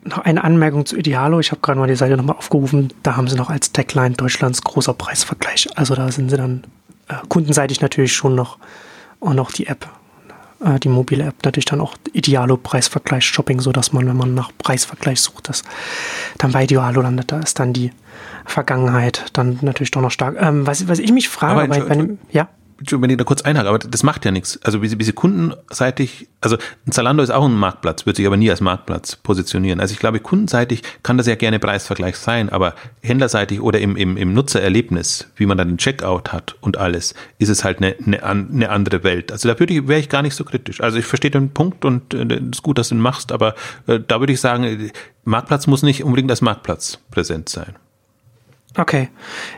noch 0.04 0.20
eine 0.20 0.44
Anmerkung 0.44 0.86
zu 0.86 0.98
Idealo. 0.98 1.40
Ich 1.40 1.52
habe 1.52 1.62
gerade 1.62 1.80
mal 1.80 1.88
die 1.88 1.96
Seite 1.96 2.18
nochmal 2.18 2.36
aufgerufen. 2.36 2.94
Da 3.02 3.16
haben 3.16 3.28
sie 3.28 3.38
noch 3.38 3.50
als 3.50 3.72
Tagline 3.72 4.16
Deutschlands 4.16 4.62
großer 4.62 4.94
Preisvergleich. 4.94 5.68
Also 5.76 5.96
da 5.96 6.12
sind 6.12 6.30
sie 6.30 6.38
dann 6.38 6.66
äh, 7.08 7.16
kundenseitig 7.30 7.82
natürlich 7.82 8.14
schon 8.14 8.36
noch 8.36 8.60
und 9.20 9.38
noch 9.38 9.52
die 9.52 9.68
App, 9.68 9.88
äh, 10.64 10.80
die 10.80 10.90
mobile 10.90 11.26
App 11.26 11.36
natürlich 11.44 11.66
dann 11.66 11.82
auch 11.82 11.96
Idealo 12.14 12.58
Preisvergleich 12.58 13.26
Shopping, 13.26 13.60
so 13.60 13.72
dass 13.72 13.94
man, 13.94 14.08
wenn 14.08 14.18
man 14.18 14.34
nach 14.34 14.52
Preisvergleich 14.58 15.22
sucht, 15.22 15.50
das 15.50 15.64
dann 16.38 16.52
bei 16.52 16.64
Idealo 16.64 17.02
landet. 17.02 17.32
Da 17.32 17.40
ist 17.40 17.60
dann 17.60 17.74
die 17.74 17.92
Vergangenheit 18.46 19.26
dann 19.34 19.60
natürlich 19.62 19.92
doch 19.92 20.02
noch 20.02 20.12
stark. 20.12 20.36
Ähm, 20.40 20.68
was, 20.68 20.88
was 20.88 21.00
ich 21.00 21.12
mich 21.12 21.30
frage, 21.30 21.68
bei, 21.68 21.82
bei 21.82 21.96
dem, 21.96 22.20
ja 22.32 22.50
wenn 22.90 23.10
ich 23.10 23.18
da 23.18 23.24
kurz 23.24 23.42
einhake, 23.42 23.70
aber 23.70 23.80
das 23.80 24.04
macht 24.04 24.26
ja 24.26 24.32
nichts. 24.32 24.60
Also 24.64 24.82
wie 24.82 24.88
sie, 24.88 25.00
wie 25.00 25.04
sie 25.04 25.14
kundenseitig, 25.14 26.28
also 26.42 26.58
Zalando 26.90 27.24
ist 27.24 27.30
auch 27.30 27.46
ein 27.46 27.54
Marktplatz, 27.54 28.06
wird 28.06 28.18
sich 28.18 28.26
aber 28.26 28.38
nie 28.38 28.50
als 28.50 28.62
Marktplatz 28.62 29.16
positionieren. 29.16 29.80
Also 29.80 29.94
ich 29.94 30.00
glaube, 30.00 30.20
kundenseitig 30.20 30.84
kann 31.04 31.18
das 31.18 31.28
ja 31.28 31.36
gerne 31.36 31.60
Preisvergleich 31.60 32.18
sein, 32.18 32.50
aber 32.50 32.76
händlerseitig 33.02 33.62
oder 33.62 33.80
im, 33.80 33.96
im, 33.96 34.18
im 34.18 34.34
Nutzererlebnis, 34.34 35.28
wie 35.36 35.46
man 35.46 35.58
dann 35.58 35.70
den 35.70 35.78
Checkout 35.78 36.34
hat 36.34 36.56
und 36.62 36.78
alles, 36.78 37.14
ist 37.40 37.50
es 37.50 37.64
halt 37.64 37.78
eine, 37.78 37.96
eine, 38.06 38.24
eine 38.24 38.70
andere 38.70 39.04
Welt. 39.04 39.32
Also 39.32 39.48
da 39.50 39.60
würde 39.60 39.74
ich, 39.74 39.88
wäre 39.88 40.00
ich 40.00 40.10
gar 40.10 40.22
nicht 40.22 40.36
so 40.36 40.44
kritisch. 40.44 40.82
Also 40.82 40.98
ich 40.98 41.06
verstehe 41.06 41.32
den 41.32 41.52
Punkt 41.52 41.86
und 41.86 42.14
es 42.14 42.22
äh, 42.22 42.42
ist 42.52 42.64
gut, 42.64 42.78
dass 42.78 42.90
du 42.90 42.96
ihn 42.96 43.02
machst, 43.02 43.32
aber 43.32 43.56
äh, 43.88 44.00
da 44.06 44.20
würde 44.20 44.34
ich 44.34 44.42
sagen, 44.42 44.92
Marktplatz 45.24 45.68
muss 45.68 45.84
nicht 45.84 46.04
unbedingt 46.04 46.30
als 46.30 46.42
Marktplatz 46.42 47.00
präsent 47.12 47.50
sein. 47.50 47.76
Okay. 48.78 49.10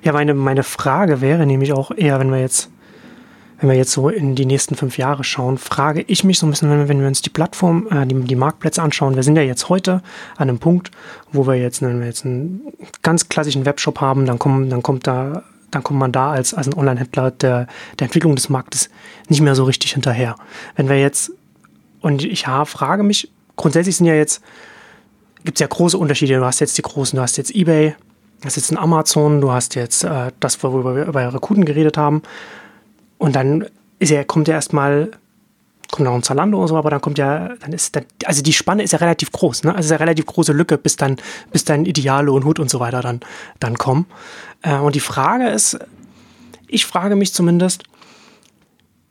Ja, 0.03 0.11
meine, 0.11 0.33
meine 0.33 0.63
Frage 0.63 1.21
wäre 1.21 1.45
nämlich 1.45 1.71
auch 1.71 1.91
eher, 1.91 2.19
wenn 2.19 2.31
wir 2.31 2.39
jetzt 2.39 2.69
wenn 3.59 3.69
wir 3.69 3.75
jetzt 3.75 3.91
so 3.91 4.09
in 4.09 4.35
die 4.35 4.45
nächsten 4.45 4.75
fünf 4.75 4.97
Jahre 4.97 5.23
schauen, 5.23 5.57
frage 5.57 6.03
ich 6.07 6.23
mich 6.23 6.39
so 6.39 6.45
ein 6.45 6.49
bisschen, 6.49 6.87
wenn, 6.87 6.99
wir 6.99 7.07
uns 7.07 7.21
die 7.21 7.29
Plattform, 7.29 7.87
äh, 7.89 8.05
die, 8.05 8.15
die 8.21 8.35
Marktplätze 8.35 8.81
anschauen, 8.81 9.15
wir 9.15 9.23
sind 9.23 9.35
ja 9.35 9.41
jetzt 9.41 9.69
heute 9.69 10.01
an 10.37 10.49
einem 10.49 10.59
Punkt, 10.59 10.91
wo 11.31 11.47
wir 11.47 11.55
jetzt, 11.55 11.81
wenn 11.81 11.99
wir 11.99 12.07
jetzt 12.07 12.25
einen 12.25 12.61
ganz 13.01 13.29
klassischen 13.29 13.65
Webshop 13.65 14.01
haben, 14.01 14.25
dann 14.25 14.39
kommen, 14.39 14.69
dann 14.69 14.83
kommt 14.83 15.07
da, 15.07 15.43
dann 15.71 15.83
kommt 15.83 15.99
man 15.99 16.11
da 16.11 16.31
als, 16.31 16.53
als 16.53 16.67
ein 16.67 16.73
Online-Händler 16.73 17.31
der, 17.31 17.67
der 17.99 18.05
Entwicklung 18.05 18.35
des 18.35 18.49
Marktes 18.49 18.89
nicht 19.29 19.41
mehr 19.41 19.55
so 19.55 19.63
richtig 19.63 19.93
hinterher. 19.93 20.35
Wenn 20.75 20.89
wir 20.89 20.99
jetzt, 20.99 21.31
und 22.01 22.23
ich 22.23 22.43
ja, 22.43 22.65
frage 22.65 23.03
mich, 23.03 23.31
grundsätzlich 23.55 23.95
sind 23.95 24.05
ja 24.05 24.15
jetzt, 24.15 24.41
gibt 25.43 25.57
es 25.57 25.61
ja 25.61 25.67
große 25.67 25.97
Unterschiede. 25.97 26.37
Du 26.37 26.45
hast 26.45 26.59
jetzt 26.59 26.77
die 26.77 26.81
großen, 26.81 27.15
du 27.15 27.23
hast 27.23 27.37
jetzt 27.37 27.55
eBay, 27.55 27.95
du 28.41 28.45
hast 28.45 28.57
jetzt 28.57 28.71
ein 28.71 28.77
Amazon, 28.77 29.41
du 29.41 29.51
hast 29.51 29.75
jetzt 29.75 30.03
äh, 30.03 30.31
das, 30.39 30.61
worüber 30.63 30.95
wir 30.95 31.05
über 31.05 31.33
Rekruten 31.33 31.65
geredet 31.65 31.97
haben. 31.97 32.21
Und 33.17 33.35
dann 33.35 33.65
ist 33.99 34.11
er, 34.11 34.25
kommt 34.25 34.47
er 34.47 34.55
erstmal, 34.55 35.11
kommt 35.91 36.05
noch 36.05 36.15
ein 36.15 36.23
Zalando 36.23 36.61
und 36.61 36.67
so, 36.67 36.77
aber 36.77 36.89
dann 36.89 37.01
kommt 37.01 37.17
ja, 37.17 37.55
dann 37.59 37.73
ist, 37.73 37.95
dann, 37.95 38.05
also 38.25 38.41
die 38.41 38.53
Spanne 38.53 38.83
ist 38.83 38.91
ja 38.91 38.99
relativ 38.99 39.31
groß, 39.31 39.63
ne? 39.63 39.73
Also 39.73 39.87
ist 39.87 39.91
ja 39.91 39.97
relativ 39.97 40.25
große 40.25 40.53
Lücke, 40.53 40.77
bis 40.77 40.95
dann, 40.95 41.17
bis 41.51 41.65
dann 41.65 41.85
Ideale 41.85 42.31
und 42.31 42.45
Hut 42.45 42.59
und 42.59 42.69
so 42.69 42.79
weiter 42.79 43.01
dann, 43.01 43.21
dann 43.59 43.77
kommen. 43.77 44.05
Äh, 44.61 44.77
und 44.77 44.95
die 44.95 44.99
Frage 44.99 45.47
ist, 45.49 45.79
ich 46.67 46.85
frage 46.85 47.15
mich 47.15 47.33
zumindest, 47.33 47.83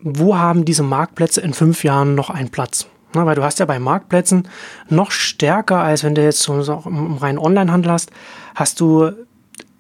wo 0.01 0.37
haben 0.37 0.65
diese 0.65 0.83
Marktplätze 0.83 1.41
in 1.41 1.55
fünf 1.55 1.83
Jahren 1.83 2.15
noch 2.15 2.29
einen 2.29 2.51
Platz? 2.51 2.87
Na, 3.15 3.25
weil 3.27 3.37
du 3.37 3.45
hast 3.45 3.61
ja 3.61 3.65
bei 3.65 3.79
Marktplätzen 3.79 4.49
noch 4.89 5.13
stärker, 5.13 5.79
als 5.79 6.03
wenn 6.03 6.15
du 6.15 6.23
jetzt 6.23 6.41
so, 6.41 6.63
so 6.63 6.83
im 6.85 7.17
reinen 7.17 7.39
Onlinehandel 7.39 7.93
hast, 7.93 8.11
hast 8.55 8.81
du 8.81 9.13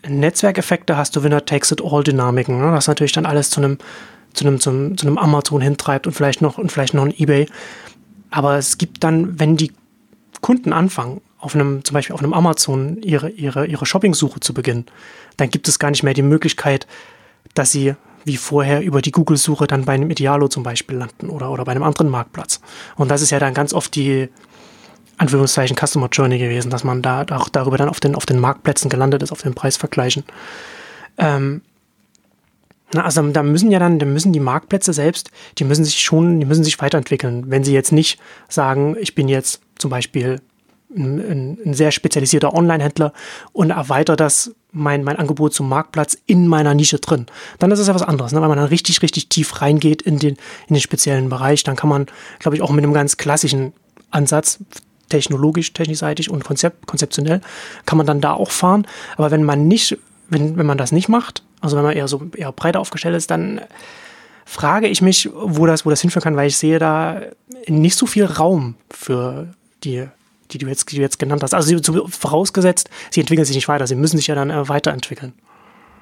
Netzwerkeffekte, 0.08 0.96
hast 0.96 1.16
du 1.16 1.22
Winner 1.22 1.44
Takes 1.44 1.72
It 1.72 1.82
All 1.84 2.04
Dynamiken. 2.04 2.58
Ne? 2.60 2.70
Das 2.70 2.86
natürlich 2.86 3.12
dann 3.12 3.26
alles 3.26 3.50
zu 3.50 3.60
einem 3.60 3.78
zu 4.34 4.46
einem, 4.46 4.60
zu 4.60 4.70
einem, 4.70 4.98
zu 4.98 5.06
einem 5.06 5.18
Amazon 5.18 5.60
hintreibt 5.60 6.06
und 6.06 6.12
vielleicht 6.12 6.42
noch 6.42 6.58
und 6.58 6.70
vielleicht 6.70 6.94
noch 6.94 7.04
ein 7.04 7.14
eBay. 7.16 7.46
Aber 8.30 8.56
es 8.56 8.78
gibt 8.78 9.04
dann, 9.04 9.38
wenn 9.38 9.56
die 9.56 9.72
Kunden 10.40 10.72
anfangen, 10.72 11.20
auf 11.38 11.54
einem, 11.54 11.84
zum 11.84 11.94
Beispiel 11.94 12.14
auf 12.14 12.20
einem 12.20 12.32
Amazon 12.32 13.02
ihre, 13.02 13.28
ihre, 13.30 13.66
ihre 13.66 13.84
Shopping-Suche 13.84 14.40
zu 14.40 14.54
beginnen, 14.54 14.86
dann 15.36 15.50
gibt 15.50 15.68
es 15.68 15.78
gar 15.78 15.90
nicht 15.90 16.02
mehr 16.02 16.14
die 16.14 16.22
Möglichkeit, 16.22 16.86
dass 17.54 17.70
sie 17.70 17.94
wie 18.24 18.38
vorher 18.38 18.80
über 18.80 19.02
die 19.02 19.10
Google-Suche 19.10 19.66
dann 19.66 19.84
bei 19.84 19.92
einem 19.92 20.10
Idealo 20.10 20.48
zum 20.48 20.62
Beispiel 20.62 20.96
landen 20.96 21.28
oder, 21.28 21.50
oder 21.50 21.64
bei 21.64 21.72
einem 21.72 21.82
anderen 21.82 22.08
Marktplatz. 22.08 22.60
Und 22.96 23.10
das 23.10 23.20
ist 23.20 23.30
ja 23.30 23.38
dann 23.38 23.52
ganz 23.52 23.74
oft 23.74 23.94
die, 23.94 24.30
Anführungszeichen 25.16 25.76
Customer 25.76 26.08
Journey 26.10 26.38
gewesen, 26.38 26.70
dass 26.70 26.84
man 26.84 27.02
da 27.02 27.24
auch 27.30 27.48
darüber 27.48 27.76
dann 27.76 27.88
auf 27.88 28.00
den, 28.00 28.14
auf 28.14 28.26
den 28.26 28.40
Marktplätzen 28.40 28.90
gelandet 28.90 29.22
ist, 29.22 29.32
auf 29.32 29.42
den 29.42 29.54
Preisvergleichen. 29.54 30.24
Ähm, 31.18 31.62
also 33.02 33.22
da 33.28 33.42
müssen 33.42 33.70
ja 33.70 33.78
dann, 33.78 33.98
da 33.98 34.06
müssen 34.06 34.32
die 34.32 34.40
Marktplätze 34.40 34.92
selbst, 34.92 35.30
die 35.58 35.64
müssen 35.64 35.84
sich 35.84 36.00
schon, 36.00 36.40
die 36.40 36.46
müssen 36.46 36.64
sich 36.64 36.80
weiterentwickeln. 36.80 37.44
Wenn 37.48 37.64
sie 37.64 37.72
jetzt 37.72 37.92
nicht 37.92 38.18
sagen, 38.48 38.96
ich 39.00 39.14
bin 39.14 39.28
jetzt 39.28 39.60
zum 39.78 39.90
Beispiel 39.90 40.40
ein, 40.96 41.58
ein 41.64 41.74
sehr 41.74 41.90
spezialisierter 41.90 42.54
Online-Händler 42.54 43.12
und 43.52 43.70
erweitere 43.70 44.16
das 44.16 44.54
mein, 44.72 45.04
mein 45.04 45.16
Angebot 45.16 45.54
zum 45.54 45.68
Marktplatz 45.68 46.16
in 46.26 46.48
meiner 46.48 46.74
Nische 46.74 46.98
drin. 46.98 47.26
Dann 47.58 47.70
ist 47.70 47.78
es 47.78 47.86
ja 47.86 47.94
was 47.94 48.02
anderes, 48.02 48.32
ne? 48.32 48.40
weil 48.40 48.48
man 48.48 48.58
dann 48.58 48.68
richtig, 48.68 49.02
richtig 49.02 49.28
tief 49.28 49.60
reingeht 49.60 50.02
in 50.02 50.18
den, 50.18 50.36
in 50.68 50.74
den 50.74 50.80
speziellen 50.80 51.28
Bereich. 51.28 51.62
Dann 51.62 51.76
kann 51.76 51.88
man, 51.88 52.06
glaube 52.38 52.56
ich, 52.56 52.62
auch 52.62 52.70
mit 52.70 52.84
einem 52.84 52.92
ganz 52.92 53.16
klassischen 53.16 53.72
Ansatz, 54.10 54.58
technologisch, 55.08 55.72
technischseitig 55.72 56.30
und 56.30 56.44
konzept, 56.44 56.86
konzeptionell, 56.86 57.40
kann 57.86 57.98
man 57.98 58.06
dann 58.06 58.20
da 58.20 58.32
auch 58.32 58.50
fahren. 58.50 58.86
Aber 59.16 59.30
wenn 59.30 59.44
man 59.44 59.68
nicht, 59.68 59.96
wenn, 60.28 60.56
wenn 60.56 60.66
man 60.66 60.78
das 60.78 60.92
nicht 60.92 61.08
macht, 61.08 61.42
also 61.64 61.76
wenn 61.76 61.84
man 61.84 61.96
eher 61.96 62.08
so 62.08 62.22
eher 62.36 62.52
breiter 62.52 62.80
aufgestellt 62.80 63.16
ist, 63.16 63.30
dann 63.30 63.62
frage 64.44 64.86
ich 64.86 65.00
mich, 65.00 65.30
wo 65.32 65.66
das, 65.66 65.86
wo 65.86 65.90
das 65.90 66.02
hinführen 66.02 66.22
kann, 66.22 66.36
weil 66.36 66.48
ich 66.48 66.58
sehe 66.58 66.78
da 66.78 67.22
nicht 67.66 67.96
so 67.96 68.06
viel 68.06 68.26
Raum 68.26 68.74
für 68.90 69.48
die, 69.82 70.06
die 70.50 70.58
du 70.58 70.66
jetzt, 70.66 70.92
die 70.92 70.96
du 70.96 71.02
jetzt 71.02 71.18
genannt 71.18 71.42
hast. 71.42 71.54
Also 71.54 71.76
vorausgesetzt, 72.08 72.90
sie 73.10 73.20
entwickeln 73.20 73.46
sich 73.46 73.56
nicht 73.56 73.68
weiter, 73.68 73.86
sie 73.86 73.94
müssen 73.94 74.18
sich 74.18 74.26
ja 74.26 74.34
dann 74.34 74.50
äh, 74.50 74.68
weiterentwickeln. 74.68 75.32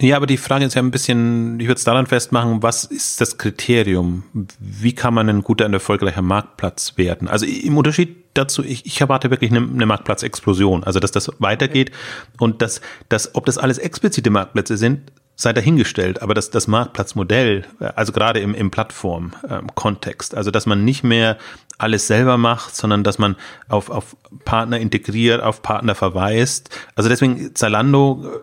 Ja, 0.00 0.16
aber 0.16 0.26
die 0.26 0.36
Frage 0.36 0.64
ist 0.64 0.74
ja 0.74 0.82
ein 0.82 0.90
bisschen, 0.90 1.60
ich 1.60 1.68
würde 1.68 1.78
es 1.78 1.84
daran 1.84 2.06
festmachen, 2.06 2.60
was 2.60 2.84
ist 2.84 3.20
das 3.20 3.38
Kriterium? 3.38 4.24
Wie 4.58 4.94
kann 4.94 5.14
man 5.14 5.28
ein 5.28 5.42
guter 5.42 5.66
und 5.66 5.74
erfolgreicher 5.74 6.22
Marktplatz 6.22 6.94
werden? 6.96 7.28
Also 7.28 7.46
im 7.46 7.76
Unterschied 7.76 8.16
dazu, 8.34 8.64
ich, 8.64 8.84
ich 8.84 9.00
erwarte 9.00 9.30
wirklich 9.30 9.52
eine, 9.52 9.60
eine 9.60 9.86
Marktplatzexplosion, 9.86 10.82
also 10.82 10.98
dass 10.98 11.12
das 11.12 11.30
weitergeht 11.38 11.92
und 12.38 12.62
dass, 12.62 12.80
dass, 13.08 13.34
ob 13.36 13.46
das 13.46 13.58
alles 13.58 13.78
explizite 13.78 14.30
Marktplätze 14.30 14.76
sind, 14.76 15.12
sei 15.42 15.52
dahingestellt, 15.52 16.22
aber 16.22 16.34
das, 16.34 16.50
das 16.50 16.66
Marktplatzmodell, 16.66 17.64
also 17.94 18.12
gerade 18.12 18.40
im, 18.40 18.54
im 18.54 18.70
Plattform-Kontext, 18.70 20.34
also 20.34 20.50
dass 20.50 20.66
man 20.66 20.84
nicht 20.84 21.04
mehr 21.04 21.38
alles 21.78 22.06
selber 22.06 22.38
macht, 22.38 22.76
sondern 22.76 23.02
dass 23.04 23.18
man 23.18 23.36
auf, 23.68 23.90
auf 23.90 24.16
Partner 24.44 24.78
integriert, 24.78 25.42
auf 25.42 25.62
Partner 25.62 25.94
verweist. 25.94 26.70
Also 26.94 27.08
deswegen 27.08 27.54
Zalando, 27.54 28.42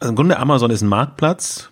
also 0.00 0.10
im 0.10 0.16
Grunde 0.16 0.38
Amazon 0.38 0.70
ist 0.70 0.82
ein 0.82 0.88
Marktplatz, 0.88 1.70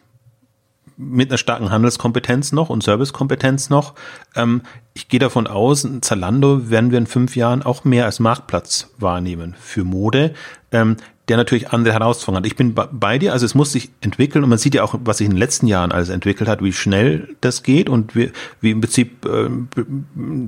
mit 0.99 1.30
einer 1.30 1.39
starken 1.39 1.70
Handelskompetenz 1.70 2.51
noch 2.51 2.70
und 2.70 2.82
Servicekompetenz 2.82 3.70
noch. 3.70 3.95
Ähm, 4.34 4.62
ich 4.95 5.09
gehe 5.09 5.20
davon 5.20 5.47
aus, 5.47 5.86
Zalando 6.01 6.70
werden 6.70 6.91
wir 6.91 6.99
in 6.99 7.07
fünf 7.07 7.36
Jahren 7.36 7.62
auch 7.62 7.84
mehr 7.84 8.05
als 8.05 8.18
Marktplatz 8.18 8.91
wahrnehmen 8.99 9.55
für 9.61 9.84
Mode. 9.84 10.34
Der 11.29 11.37
natürlich 11.37 11.70
andere 11.70 11.95
Herausforderungen 11.95 12.45
hat. 12.45 12.47
Ich 12.47 12.57
bin 12.57 12.74
bei 12.74 13.18
dir, 13.18 13.33
also 13.33 13.45
es 13.45 13.55
muss 13.55 13.72
sich 13.72 13.91
entwickeln 14.01 14.45
und 14.45 14.51
man 14.51 14.59
sieht 14.59 14.74
ja 14.74 14.83
auch, 14.83 14.95
was 15.05 15.18
sich 15.18 15.26
in 15.26 15.33
den 15.33 15.39
letzten 15.39 15.66
Jahren 15.66 15.93
alles 15.93 16.09
entwickelt 16.09 16.49
hat, 16.49 16.62
wie 16.62 16.72
schnell 16.72 17.37
das 17.41 17.62
geht 17.62 17.89
und 17.89 18.16
wie, 18.16 18.33
wie 18.61 18.70
im 18.70 18.81
Prinzip 18.81 19.26
äh, 19.26 19.49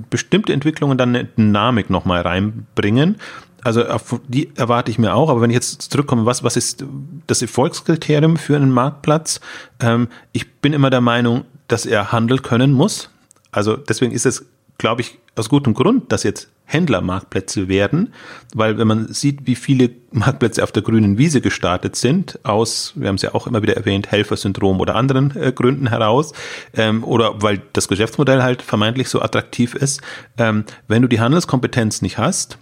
bestimmte 0.09 0.53
Entwicklungen 0.53 0.97
dann 0.97 1.09
eine 1.09 1.25
Dynamik 1.25 1.89
nochmal 1.89 2.21
reinbringen. 2.21 3.17
Also 3.63 3.83
die 4.27 4.51
erwarte 4.55 4.89
ich 4.89 4.97
mir 4.97 5.13
auch, 5.13 5.29
aber 5.29 5.41
wenn 5.41 5.51
ich 5.51 5.55
jetzt 5.55 5.83
zurückkomme, 5.91 6.25
was, 6.25 6.43
was 6.43 6.57
ist 6.57 6.83
das 7.27 7.41
Erfolgskriterium 7.41 8.37
für 8.37 8.55
einen 8.55 8.71
Marktplatz? 8.71 9.39
Ähm, 9.79 10.07
ich 10.31 10.51
bin 10.53 10.73
immer 10.73 10.89
der 10.89 11.01
Meinung, 11.01 11.45
dass 11.67 11.85
er 11.85 12.11
handeln 12.11 12.41
können 12.41 12.73
muss. 12.73 13.11
Also 13.51 13.77
deswegen 13.77 14.13
ist 14.13 14.25
es, 14.25 14.45
glaube 14.81 15.01
ich, 15.01 15.19
aus 15.35 15.47
gutem 15.47 15.75
Grund, 15.75 16.11
dass 16.11 16.23
jetzt 16.23 16.49
Händlermarktplätze 16.65 17.67
werden, 17.67 18.13
weil 18.55 18.79
wenn 18.79 18.87
man 18.87 19.13
sieht, 19.13 19.45
wie 19.45 19.55
viele 19.55 19.91
Marktplätze 20.11 20.63
auf 20.63 20.71
der 20.71 20.81
grünen 20.81 21.19
Wiese 21.19 21.39
gestartet 21.39 21.95
sind, 21.95 22.39
aus, 22.43 22.93
wir 22.95 23.07
haben 23.07 23.15
es 23.15 23.21
ja 23.21 23.35
auch 23.35 23.45
immer 23.45 23.61
wieder 23.61 23.77
erwähnt, 23.77 24.11
Helfersyndrom 24.11 24.79
oder 24.79 24.95
anderen 24.95 25.35
äh, 25.37 25.51
Gründen 25.51 25.87
heraus, 25.87 26.33
ähm, 26.73 27.03
oder 27.03 27.43
weil 27.43 27.61
das 27.73 27.87
Geschäftsmodell 27.87 28.41
halt 28.41 28.63
vermeintlich 28.63 29.07
so 29.07 29.21
attraktiv 29.21 29.75
ist, 29.75 30.01
ähm, 30.37 30.65
wenn 30.87 31.03
du 31.03 31.07
die 31.07 31.19
Handelskompetenz 31.19 32.01
nicht 32.01 32.17
hast, 32.17 32.57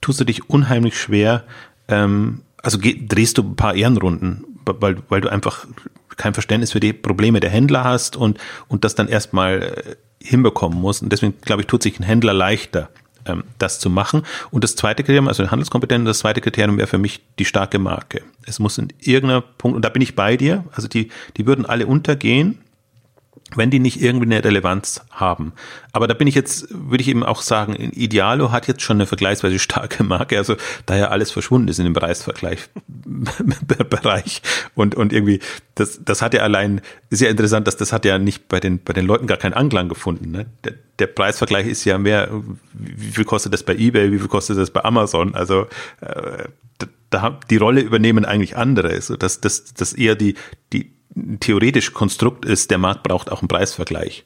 tust 0.00 0.18
du 0.18 0.24
dich 0.24 0.50
unheimlich 0.50 0.98
schwer, 0.98 1.44
ähm, 1.86 2.40
also 2.60 2.78
drehst 2.82 3.38
du 3.38 3.42
ein 3.42 3.56
paar 3.56 3.74
Ehrenrunden, 3.76 4.44
weil, 4.64 4.96
weil 5.08 5.20
du 5.20 5.30
einfach 5.30 5.66
kein 6.16 6.34
Verständnis 6.34 6.72
für 6.72 6.80
die 6.80 6.92
Probleme 6.92 7.38
der 7.40 7.50
Händler 7.50 7.84
hast 7.84 8.16
und, 8.16 8.38
und 8.68 8.84
das 8.84 8.94
dann 8.94 9.08
erstmal 9.08 9.62
äh, 9.62 9.96
hinbekommen 10.24 10.80
musst. 10.80 11.02
Und 11.02 11.12
deswegen, 11.12 11.34
glaube 11.40 11.62
ich, 11.62 11.66
tut 11.66 11.82
sich 11.82 11.98
ein 11.98 12.04
Händler 12.04 12.32
leichter, 12.32 12.88
ähm, 13.26 13.44
das 13.58 13.78
zu 13.78 13.90
machen. 13.90 14.22
Und 14.50 14.64
das 14.64 14.76
zweite 14.76 15.02
Kriterium, 15.02 15.28
also 15.28 15.50
Handelskompetenz, 15.50 16.06
das 16.06 16.18
zweite 16.20 16.40
Kriterium 16.40 16.78
wäre 16.78 16.86
für 16.86 16.98
mich 16.98 17.20
die 17.38 17.44
starke 17.44 17.78
Marke. 17.78 18.22
Es 18.46 18.58
muss 18.58 18.78
in 18.78 18.88
irgendeiner 19.00 19.40
Punkt, 19.40 19.76
und 19.76 19.84
da 19.84 19.88
bin 19.88 20.02
ich 20.02 20.14
bei 20.14 20.36
dir, 20.36 20.64
also 20.72 20.88
die, 20.88 21.10
die 21.36 21.46
würden 21.46 21.66
alle 21.66 21.86
untergehen, 21.86 22.58
wenn 23.56 23.70
die 23.70 23.78
nicht 23.78 24.00
irgendwie 24.00 24.26
eine 24.26 24.44
Relevanz 24.44 25.02
haben. 25.10 25.52
Aber 25.92 26.06
da 26.06 26.14
bin 26.14 26.26
ich 26.26 26.34
jetzt, 26.34 26.68
würde 26.70 27.02
ich 27.02 27.08
eben 27.08 27.22
auch 27.22 27.42
sagen, 27.42 27.74
Idealo 27.74 28.50
hat 28.50 28.66
jetzt 28.68 28.82
schon 28.82 28.96
eine 28.96 29.06
vergleichsweise 29.06 29.58
starke 29.58 30.04
Marke, 30.04 30.38
also 30.38 30.56
da 30.86 30.96
ja 30.96 31.08
alles 31.08 31.30
verschwunden 31.30 31.68
ist 31.68 31.78
in 31.78 31.84
dem 31.84 31.94
Preisvergleich, 31.94 32.68
Bereich 33.90 34.42
und, 34.74 34.94
und 34.94 35.12
irgendwie, 35.12 35.40
das, 35.74 36.00
das 36.04 36.22
hat 36.22 36.34
ja 36.34 36.42
allein, 36.42 36.80
ist 37.10 37.20
ja 37.20 37.28
interessant, 37.28 37.66
dass 37.66 37.76
das 37.76 37.92
hat 37.92 38.04
ja 38.04 38.18
nicht 38.18 38.48
bei 38.48 38.60
den, 38.60 38.82
bei 38.82 38.92
den 38.92 39.06
Leuten 39.06 39.26
gar 39.26 39.38
keinen 39.38 39.54
Anklang 39.54 39.88
gefunden. 39.88 40.30
Ne? 40.30 40.46
Der, 40.64 40.74
der 40.98 41.06
Preisvergleich 41.08 41.66
ist 41.66 41.84
ja 41.84 41.98
mehr, 41.98 42.30
wie 42.72 43.10
viel 43.10 43.24
kostet 43.24 43.52
das 43.52 43.62
bei 43.62 43.74
eBay, 43.74 44.12
wie 44.12 44.18
viel 44.18 44.28
kostet 44.28 44.56
das 44.56 44.70
bei 44.70 44.84
Amazon? 44.84 45.34
Also 45.34 45.66
äh, 46.00 46.44
da, 47.10 47.38
die 47.50 47.56
Rolle 47.56 47.82
übernehmen 47.82 48.24
eigentlich 48.24 48.56
andere, 48.56 49.00
so 49.00 49.16
dass 49.16 49.40
das, 49.40 49.74
das 49.74 49.92
eher 49.92 50.14
die, 50.14 50.34
die 50.72 50.92
theoretisch 51.40 51.92
Konstrukt 51.92 52.44
ist, 52.44 52.70
der 52.70 52.78
Markt 52.78 53.02
braucht 53.02 53.30
auch 53.30 53.42
einen 53.42 53.48
Preisvergleich. 53.48 54.24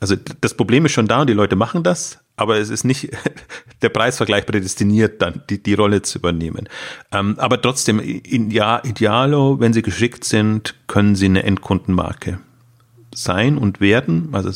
Also 0.00 0.16
das 0.40 0.54
Problem 0.54 0.84
ist 0.84 0.92
schon 0.92 1.06
da 1.06 1.20
und 1.20 1.30
die 1.30 1.32
Leute 1.32 1.54
machen 1.54 1.84
das, 1.84 2.18
aber 2.36 2.58
es 2.58 2.70
ist 2.70 2.84
nicht 2.84 3.10
der 3.82 3.88
Preisvergleich 3.88 4.46
prädestiniert, 4.46 5.22
dann 5.22 5.42
die, 5.48 5.62
die 5.62 5.74
Rolle 5.74 6.02
zu 6.02 6.18
übernehmen. 6.18 6.68
Ähm, 7.12 7.36
aber 7.38 7.60
trotzdem, 7.60 8.00
in, 8.00 8.50
ja, 8.50 8.80
Idealo, 8.84 9.60
wenn 9.60 9.72
sie 9.72 9.82
geschickt 9.82 10.24
sind, 10.24 10.74
können 10.88 11.14
sie 11.14 11.26
eine 11.26 11.44
Endkundenmarke 11.44 12.40
sein 13.14 13.58
und 13.58 13.80
werden. 13.80 14.30
Also 14.32 14.50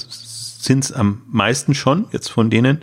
sind 0.64 0.84
es 0.84 0.92
am 0.92 1.22
meisten 1.28 1.74
schon, 1.74 2.06
jetzt 2.12 2.28
von 2.28 2.50
denen, 2.50 2.80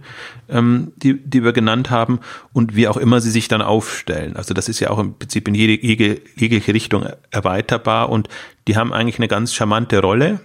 ähm, 0.49 0.93
die, 0.97 1.17
die 1.17 1.43
wir 1.43 1.53
genannt 1.53 1.89
haben, 1.89 2.19
und 2.53 2.75
wie 2.75 2.87
auch 2.87 2.97
immer 2.97 3.21
sie 3.21 3.31
sich 3.31 3.47
dann 3.47 3.61
aufstellen. 3.61 4.35
Also 4.35 4.53
das 4.53 4.69
ist 4.69 4.79
ja 4.79 4.89
auch 4.89 4.99
im 4.99 5.17
Prinzip 5.17 5.47
in 5.47 5.55
jede, 5.55 5.85
jede, 5.85 6.21
jegliche 6.35 6.73
Richtung 6.73 7.05
erweiterbar 7.31 8.09
und 8.09 8.29
die 8.67 8.77
haben 8.77 8.93
eigentlich 8.93 9.19
eine 9.19 9.27
ganz 9.27 9.53
charmante 9.53 9.99
Rolle 9.99 10.39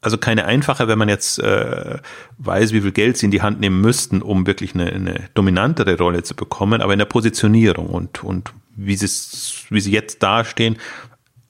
also 0.00 0.16
keine 0.16 0.44
einfache, 0.44 0.86
wenn 0.88 0.98
man 0.98 1.08
jetzt 1.08 1.38
äh, 1.40 1.98
weiß, 2.38 2.72
wie 2.72 2.82
viel 2.82 2.92
Geld 2.92 3.16
sie 3.16 3.26
in 3.26 3.32
die 3.32 3.42
Hand 3.42 3.60
nehmen 3.60 3.80
müssten, 3.80 4.22
um 4.22 4.46
wirklich 4.46 4.74
eine, 4.74 4.92
eine 4.92 5.28
dominantere 5.34 5.98
Rolle 5.98 6.22
zu 6.22 6.36
bekommen, 6.36 6.80
aber 6.80 6.92
in 6.92 6.98
der 6.98 7.06
Positionierung 7.06 7.88
und, 7.88 8.22
und 8.22 8.52
wie, 8.76 8.98
wie 8.98 9.80
sie 9.80 9.90
jetzt 9.90 10.22
dastehen, 10.22 10.76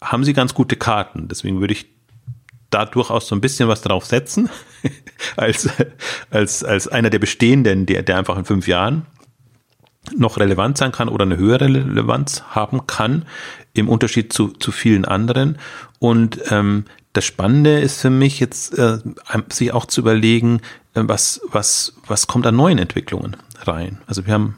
haben 0.01 0.25
sie 0.25 0.33
ganz 0.33 0.55
gute 0.55 0.77
Karten. 0.77 1.29
Deswegen 1.29 1.61
würde 1.61 1.75
ich 1.75 1.89
da 2.71 2.85
durchaus 2.85 3.29
so 3.29 3.35
ein 3.35 3.41
bisschen 3.41 3.69
was 3.69 3.83
drauf 3.83 4.05
setzen, 4.05 4.49
als, 5.37 5.69
als, 6.31 6.64
als 6.64 6.89
einer 6.89 7.11
der 7.11 7.19
bestehenden, 7.19 7.87
der, 7.87 8.03
der 8.03 8.19
einfach 8.19 8.39
in 8.39 8.45
fünf 8.45 8.69
Jahren 8.69 9.07
noch 10.16 10.39
relevant 10.39 10.79
sein 10.79 10.93
kann 10.93 11.09
oder 11.09 11.25
eine 11.25 11.37
höhere 11.37 11.66
Relevanz 11.66 12.43
haben 12.51 12.87
kann, 12.87 13.27
im 13.75 13.89
Unterschied 13.89 14.33
zu, 14.33 14.49
zu 14.49 14.73
vielen 14.73 15.05
anderen. 15.05 15.59
Und 15.99 16.41
ähm, 16.51 16.85
das 17.12 17.25
Spannende 17.25 17.81
ist 17.81 18.01
für 18.01 18.11
mich 18.11 18.41
jetzt, 18.41 18.79
äh, 18.79 18.99
sich 19.51 19.73
auch 19.73 19.87
zu 19.87 20.01
überlegen, 20.01 20.61
äh, 20.95 21.03
was, 21.05 21.41
was, 21.51 21.95
was 22.07 22.27
kommt 22.27 22.47
an 22.47 22.57
neuen 22.57 22.79
Entwicklungen 22.79 23.37
rein. 23.62 23.99
Also 24.07 24.27
wir 24.27 24.33
haben, 24.35 24.57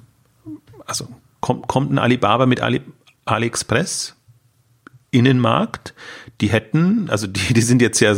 also 0.86 1.08
kommt, 1.40 1.66
kommt 1.68 1.92
ein 1.92 1.98
Alibaba 1.98 2.46
mit 2.46 2.60
Ali, 2.60 2.82
AliExpress 3.24 4.16
in 5.10 5.24
den 5.24 5.38
Markt. 5.38 5.94
Die 6.40 6.48
hätten, 6.48 7.08
also 7.10 7.26
die, 7.26 7.52
die 7.54 7.62
sind 7.62 7.82
jetzt 7.82 8.00
ja 8.00 8.14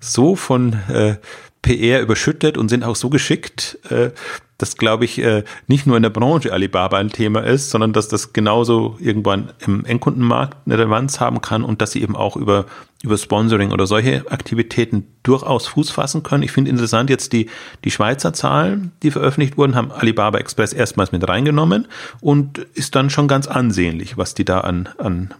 so 0.00 0.36
von 0.36 0.74
äh, 0.88 1.16
PR 1.64 2.02
überschüttet 2.02 2.58
und 2.58 2.68
sind 2.68 2.84
auch 2.84 2.94
so 2.94 3.08
geschickt, 3.08 3.78
äh, 3.88 4.10
dass, 4.58 4.76
glaube 4.76 5.04
ich, 5.04 5.18
äh, 5.18 5.42
nicht 5.66 5.86
nur 5.86 5.96
in 5.96 6.02
der 6.02 6.10
Branche 6.10 6.52
Alibaba 6.52 6.98
ein 6.98 7.10
Thema 7.10 7.40
ist, 7.40 7.70
sondern 7.70 7.92
dass 7.92 8.08
das 8.08 8.32
genauso 8.32 8.96
irgendwann 9.00 9.52
im 9.66 9.84
Endkundenmarkt 9.84 10.58
eine 10.66 10.78
Relevanz 10.78 11.20
haben 11.20 11.40
kann 11.40 11.64
und 11.64 11.82
dass 11.82 11.92
sie 11.92 12.02
eben 12.02 12.16
auch 12.16 12.36
über, 12.36 12.66
über 13.02 13.18
Sponsoring 13.18 13.72
oder 13.72 13.86
solche 13.86 14.30
Aktivitäten 14.30 15.06
durchaus 15.22 15.66
Fuß 15.66 15.90
fassen 15.90 16.22
können. 16.22 16.42
Ich 16.42 16.52
finde 16.52 16.70
interessant 16.70 17.10
jetzt 17.10 17.32
die, 17.32 17.48
die 17.84 17.90
Schweizer 17.90 18.32
Zahlen, 18.32 18.92
die 19.02 19.10
veröffentlicht 19.10 19.56
wurden, 19.56 19.74
haben 19.74 19.90
Alibaba 19.90 20.38
Express 20.38 20.72
erstmals 20.72 21.12
mit 21.12 21.26
reingenommen 21.26 21.88
und 22.20 22.58
ist 22.58 22.94
dann 22.94 23.10
schon 23.10 23.26
ganz 23.26 23.48
ansehnlich, 23.48 24.16
was 24.16 24.34
die 24.34 24.44
da 24.44 24.60
an, 24.60 24.88
an 24.98 25.34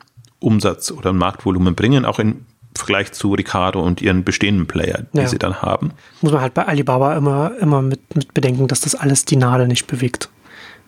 Umsatz 0.45 0.91
oder 0.91 1.13
Marktvolumen 1.13 1.75
bringen, 1.75 2.05
auch 2.05 2.19
in 2.19 2.45
Vergleich 2.77 3.13
zu 3.13 3.33
Ricardo 3.35 3.81
und 3.81 4.03
ihren 4.03 4.25
bestehenden 4.25 4.67
Player, 4.67 5.05
die 5.13 5.19
ja. 5.19 5.29
sie 5.29 5.39
dann 5.39 5.63
haben. 5.63 5.93
Muss 6.23 6.33
man 6.33 6.41
halt 6.41 6.55
bei 6.55 6.67
Alibaba 6.67 7.17
immer, 7.17 7.53
immer 7.61 7.83
mit, 7.83 8.17
mit 8.17 8.35
bedenken, 8.35 8.67
dass 8.67 8.81
das 8.81 8.97
alles 8.97 9.25
die 9.25 9.37
Nadel 9.37 9.69
nicht 9.69 9.87
bewegt. 9.87 10.29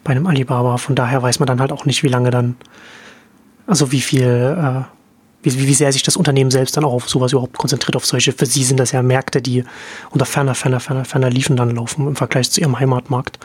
Bei 0.02 0.10
einem 0.10 0.26
Alibaba. 0.26 0.78
Von 0.78 0.96
daher 0.96 1.22
weiß 1.22 1.38
man 1.38 1.46
dann 1.46 1.60
halt 1.60 1.70
auch 1.70 1.84
nicht, 1.84 2.02
wie 2.02 2.08
lange 2.08 2.30
dann, 2.30 2.56
also 3.68 3.92
wie 3.92 4.00
viel, 4.00 4.24
äh, 4.24 4.82
wie, 5.42 5.66
wie 5.66 5.74
sehr 5.74 5.92
sich 5.92 6.02
das 6.02 6.16
Unternehmen 6.16 6.50
selbst 6.50 6.76
dann 6.76 6.84
auch 6.84 6.92
auf 6.92 7.08
sowas 7.08 7.32
überhaupt 7.32 7.56
konzentriert, 7.56 7.94
auf 7.94 8.04
solche, 8.04 8.32
für 8.32 8.46
sie 8.46 8.64
sind 8.64 8.80
das 8.80 8.90
ja 8.90 9.02
Märkte, 9.02 9.40
die 9.40 9.62
unter 10.10 10.26
ferner, 10.26 10.56
ferner, 10.56 10.80
ferner, 10.80 11.04
ferner 11.04 11.30
Liefen 11.30 11.56
dann 11.56 11.74
laufen 11.74 12.08
im 12.08 12.16
Vergleich 12.16 12.50
zu 12.50 12.60
ihrem 12.60 12.80
Heimatmarkt. 12.80 13.38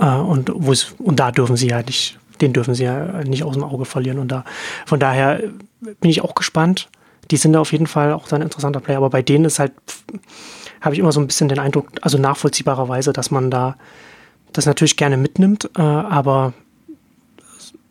Äh, 0.00 0.04
und, 0.04 0.50
und 0.50 1.20
da 1.20 1.30
dürfen 1.30 1.56
sie 1.56 1.68
ja 1.68 1.80
nicht, 1.82 2.18
den 2.40 2.52
dürfen 2.52 2.74
sie 2.74 2.84
ja 2.84 3.22
nicht 3.24 3.44
aus 3.44 3.54
dem 3.54 3.64
Auge 3.64 3.84
verlieren. 3.84 4.18
Und 4.18 4.28
da, 4.32 4.44
von 4.86 5.00
daher 5.00 5.42
bin 5.80 6.10
ich 6.10 6.22
auch 6.22 6.34
gespannt 6.34 6.88
die 7.30 7.36
sind 7.36 7.52
da 7.52 7.60
auf 7.60 7.72
jeden 7.72 7.86
Fall 7.86 8.12
auch 8.12 8.30
ein 8.32 8.42
interessanter 8.42 8.80
Player. 8.80 8.98
Aber 8.98 9.10
bei 9.10 9.22
denen 9.22 9.44
ist 9.44 9.58
halt, 9.58 9.72
habe 10.80 10.94
ich 10.94 10.98
immer 10.98 11.12
so 11.12 11.20
ein 11.20 11.26
bisschen 11.26 11.48
den 11.48 11.58
Eindruck, 11.58 11.88
also 12.00 12.18
nachvollziehbarerweise, 12.18 13.12
dass 13.12 13.30
man 13.30 13.50
da 13.50 13.76
das 14.52 14.66
natürlich 14.66 14.96
gerne 14.96 15.16
mitnimmt, 15.16 15.68
äh, 15.76 15.82
aber 15.82 16.54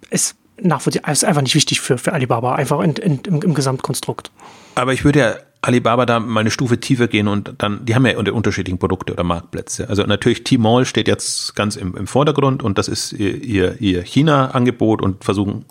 es 0.10 0.36
ist 0.58 1.24
einfach 1.24 1.42
nicht 1.42 1.54
wichtig 1.54 1.82
für, 1.82 2.00
für 2.00 2.14
Alibaba, 2.14 2.56
einfach 2.56 2.80
in, 2.80 2.94
in, 2.94 3.20
im, 3.20 3.42
im 3.42 3.54
Gesamtkonstrukt. 3.54 4.32
Aber 4.74 4.92
ich 4.92 5.06
würde 5.06 5.20
ja 5.20 5.36
Alibaba 5.62 6.06
da 6.06 6.20
mal 6.20 6.42
eine 6.42 6.52
Stufe 6.52 6.80
tiefer 6.80 7.08
gehen 7.08 7.28
und 7.28 7.54
dann, 7.58 7.86
die 7.86 7.96
haben 7.96 8.06
ja 8.06 8.18
unter 8.18 8.34
unterschiedlichen 8.34 8.80
Produkte 8.80 9.14
oder 9.14 9.24
Marktplätze. 9.24 9.90
Also 9.90 10.04
natürlich 10.04 10.44
T-Mall 10.44 10.86
steht 10.86 11.08
jetzt 11.08 11.56
ganz 11.56 11.76
im, 11.76 11.96
im 11.96 12.08
Vordergrund 12.08 12.64
und 12.64 12.78
das 12.78 12.88
ist 12.88 13.14
ihr, 13.14 13.44
ihr, 13.44 13.82
ihr 13.82 14.02
China-Angebot 14.04 15.02
und 15.02 15.24
versuchen 15.24 15.66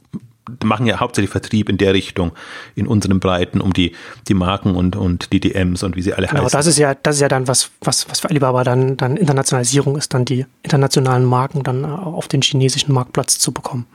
machen 0.65 0.87
ja 0.87 1.01
hauptsächlich 1.01 1.31
Vertrieb 1.31 1.69
in 1.69 1.77
der 1.77 1.93
Richtung, 1.93 2.33
in 2.75 2.87
unseren 2.87 3.21
Breiten, 3.21 3.61
um 3.61 3.73
die, 3.73 3.93
die 4.29 4.35
Marken 4.35 4.77
und, 4.77 4.97
und 4.97 5.33
die 5.33 5.41
DMs 5.41 5.83
und 5.83 5.97
wie 5.97 6.03
sie 6.03 6.15
alle 6.15 6.27
genau, 6.29 6.45
heißen. 6.45 6.57
das 6.57 6.67
ist 6.67 6.79
ja, 6.79 6.95
das 6.95 7.17
ist 7.17 7.21
ja 7.21 7.29
dann 7.29 7.49
was, 7.49 7.71
was, 7.81 8.09
was 8.09 8.21
für 8.21 8.31
Alibaba 8.31 8.63
dann, 8.63 8.97
dann 8.97 9.17
Internationalisierung 9.17 9.97
ist, 9.97 10.15
dann 10.15 10.25
die 10.25 10.47
internationalen 10.63 11.25
Marken 11.25 11.63
dann 11.63 11.85
auf 11.85 12.29
den 12.29 12.43
chinesischen 12.43 12.93
Marktplatz 12.93 13.39
zu 13.39 13.53
bekommen. 13.53 13.87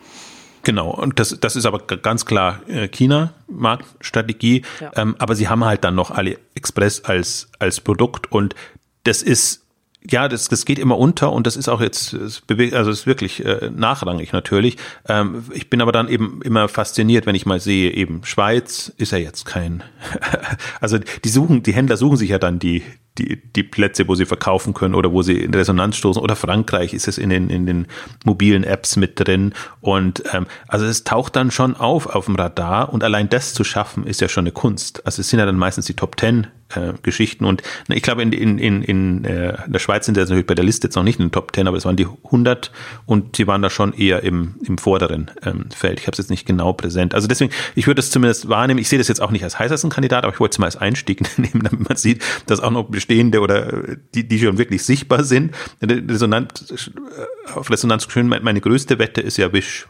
Genau, 0.64 0.92
und 0.92 1.20
das, 1.20 1.38
das 1.40 1.56
ist 1.56 1.66
aber 1.66 1.80
ganz 1.80 2.26
klar 2.26 2.62
äh, 2.68 2.88
China-Marktstrategie, 2.88 4.64
ja. 4.80 4.92
ähm, 4.96 5.16
aber 5.18 5.36
sie 5.36 5.48
haben 5.48 5.66
halt 5.66 5.84
dann 5.84 5.96
noch 5.96 6.12
AliExpress 6.12 7.06
als, 7.06 7.50
als 7.60 7.82
Produkt 7.82 8.32
und 8.32 8.56
das 9.04 9.24
ist 9.24 9.62
ja, 10.10 10.28
das, 10.28 10.48
das 10.48 10.66
geht 10.66 10.80
immer 10.80 10.98
unter 10.98 11.32
und 11.32 11.46
das 11.46 11.56
ist 11.56 11.70
auch 11.70 11.80
jetzt, 11.80 12.14
es 12.14 12.42
bewegt, 12.42 12.74
also 12.74 12.90
es 12.90 13.02
ist 13.02 13.08
wirklich 13.08 13.46
äh, 13.46 13.70
nachrangig 13.74 14.34
natürlich. 14.34 14.78
Ähm, 15.08 15.44
ich 15.54 15.70
bin 15.70 15.82
aber 15.82 15.92
dann 15.92 16.08
eben 16.08 16.42
immer 16.42 16.68
fasziniert, 16.68 17.26
wenn 17.26 17.36
ich 17.36 17.46
mal 17.46 17.60
sehe, 17.60 17.92
eben 17.92 18.24
Schweiz 18.24 18.92
ist 18.98 19.12
ja 19.12 19.20
jetzt 19.20 19.46
kein, 19.46 19.84
also 20.82 20.98
die 20.98 21.30
suchen, 21.30 21.62
die 21.62 21.74
Händler 21.74 21.98
suchen 21.98 22.18
sich 22.18 22.30
ja 22.32 22.40
dann 22.40 22.58
die, 22.58 22.84
die, 23.18 23.42
die 23.56 23.64
Plätze, 23.64 24.08
wo 24.08 24.16
sie 24.16 24.26
verkaufen 24.26 24.74
können 24.74 24.96
oder 24.96 25.12
wo 25.12 25.22
sie 25.22 25.38
in 25.38 25.54
Resonanz 25.54 25.98
stoßen. 25.98 26.22
Oder 26.22 26.36
Frankreich 26.36 26.94
ist 26.94 27.08
es 27.08 27.18
in 27.18 27.30
den, 27.30 27.50
in 27.50 27.66
den 27.66 27.88
mobilen 28.24 28.64
Apps 28.64 28.96
mit 28.96 29.20
drin. 29.20 29.54
Und 29.82 30.24
ähm, 30.34 30.48
also 30.68 30.86
es 30.86 31.04
taucht 31.04 31.36
dann 31.36 31.52
schon 31.52 31.76
auf 31.76 32.08
auf 32.08 32.26
dem 32.26 32.36
Radar 32.36 32.94
und 32.94 33.04
allein 33.04 33.30
das 33.30 33.54
zu 33.54 33.64
schaffen, 33.64 34.06
ist 34.06 34.22
ja 34.22 34.30
schon 34.30 34.44
eine 34.44 34.52
Kunst. 34.52 35.06
Also 35.06 35.22
es 35.22 35.30
sind 35.30 35.40
ja 35.40 35.46
dann 35.46 35.58
meistens 35.58 35.86
die 35.86 35.94
Top 35.94 36.16
Ten 36.16 36.48
äh, 36.76 36.94
Geschichten. 37.02 37.46
Und 37.46 37.62
na, 37.88 37.96
ich 37.96 38.02
glaube, 38.02 38.22
in, 38.22 38.32
in, 38.32 38.58
in, 38.58 38.82
in 38.82 39.26
äh, 39.26 39.58
der 39.68 39.80
Schweiz 39.80 40.06
sind 40.06 40.16
sie 40.16 40.22
natürlich 40.22 40.46
bei 40.46 40.56
der 40.56 40.66
Liste 40.66 40.88
jetzt 40.88 40.96
noch 40.96 41.04
nicht 41.04 41.20
in 41.20 41.26
den 41.26 41.32
Top 41.32 41.54
Ten, 41.54 41.68
aber 41.68 41.78
es 41.78 41.86
waren 41.86 41.96
die 41.96 42.08
100 42.26 42.72
und 43.06 43.36
sie 43.36 43.48
waren 43.48 43.62
da 43.62 43.70
schon 43.70 43.94
eher 43.94 44.24
im, 44.24 44.56
im 44.64 44.78
vorderen 44.78 45.32
ähm, 45.44 45.66
Feld. 45.76 46.00
Ich 46.00 46.08
habe 46.08 46.14
es 46.14 46.18
jetzt 46.18 46.30
nicht 46.30 46.46
genau 46.46 46.74
präsent. 46.74 47.14
Also 47.14 47.28
deswegen, 47.28 47.52
ich 47.76 47.88
würde 47.88 48.00
es 48.00 48.12
zumindest 48.12 48.50
wahrnehmen. 48.50 48.80
Ich 48.80 48.90
sehe 48.90 49.00
das 49.00 49.08
jetzt 49.08 49.22
auch 49.22 49.32
nicht 49.32 49.44
als 49.44 49.60
heißesten 49.60 49.90
Kandidat, 49.90 50.24
aber 50.24 50.34
ich 50.34 50.40
wollte 50.40 50.54
es 50.54 50.60
mal 50.60 50.66
als 50.66 50.78
Einstieg 50.78 51.22
nehmen, 51.38 51.64
damit 51.64 51.88
man 51.88 51.98
sieht, 51.98 52.24
dass 52.48 52.60
auch 52.60 52.72
noch 52.72 52.84
bestehende 52.84 53.42
oder 53.42 53.96
die, 54.14 54.28
die 54.28 54.40
schon 54.40 54.58
wirklich 54.58 54.84
sichtbar 54.84 55.24
sind. 55.24 55.56
Resonanz, 55.82 56.72
äh, 56.72 57.54
auf 57.54 57.70
Resonanz 57.70 58.08
schön, 58.10 58.28
meine 58.28 58.62
größte 58.62 59.00
Wette 59.00 59.22
ist 59.22 59.38
ja 59.38 59.54
Wish 59.54 59.88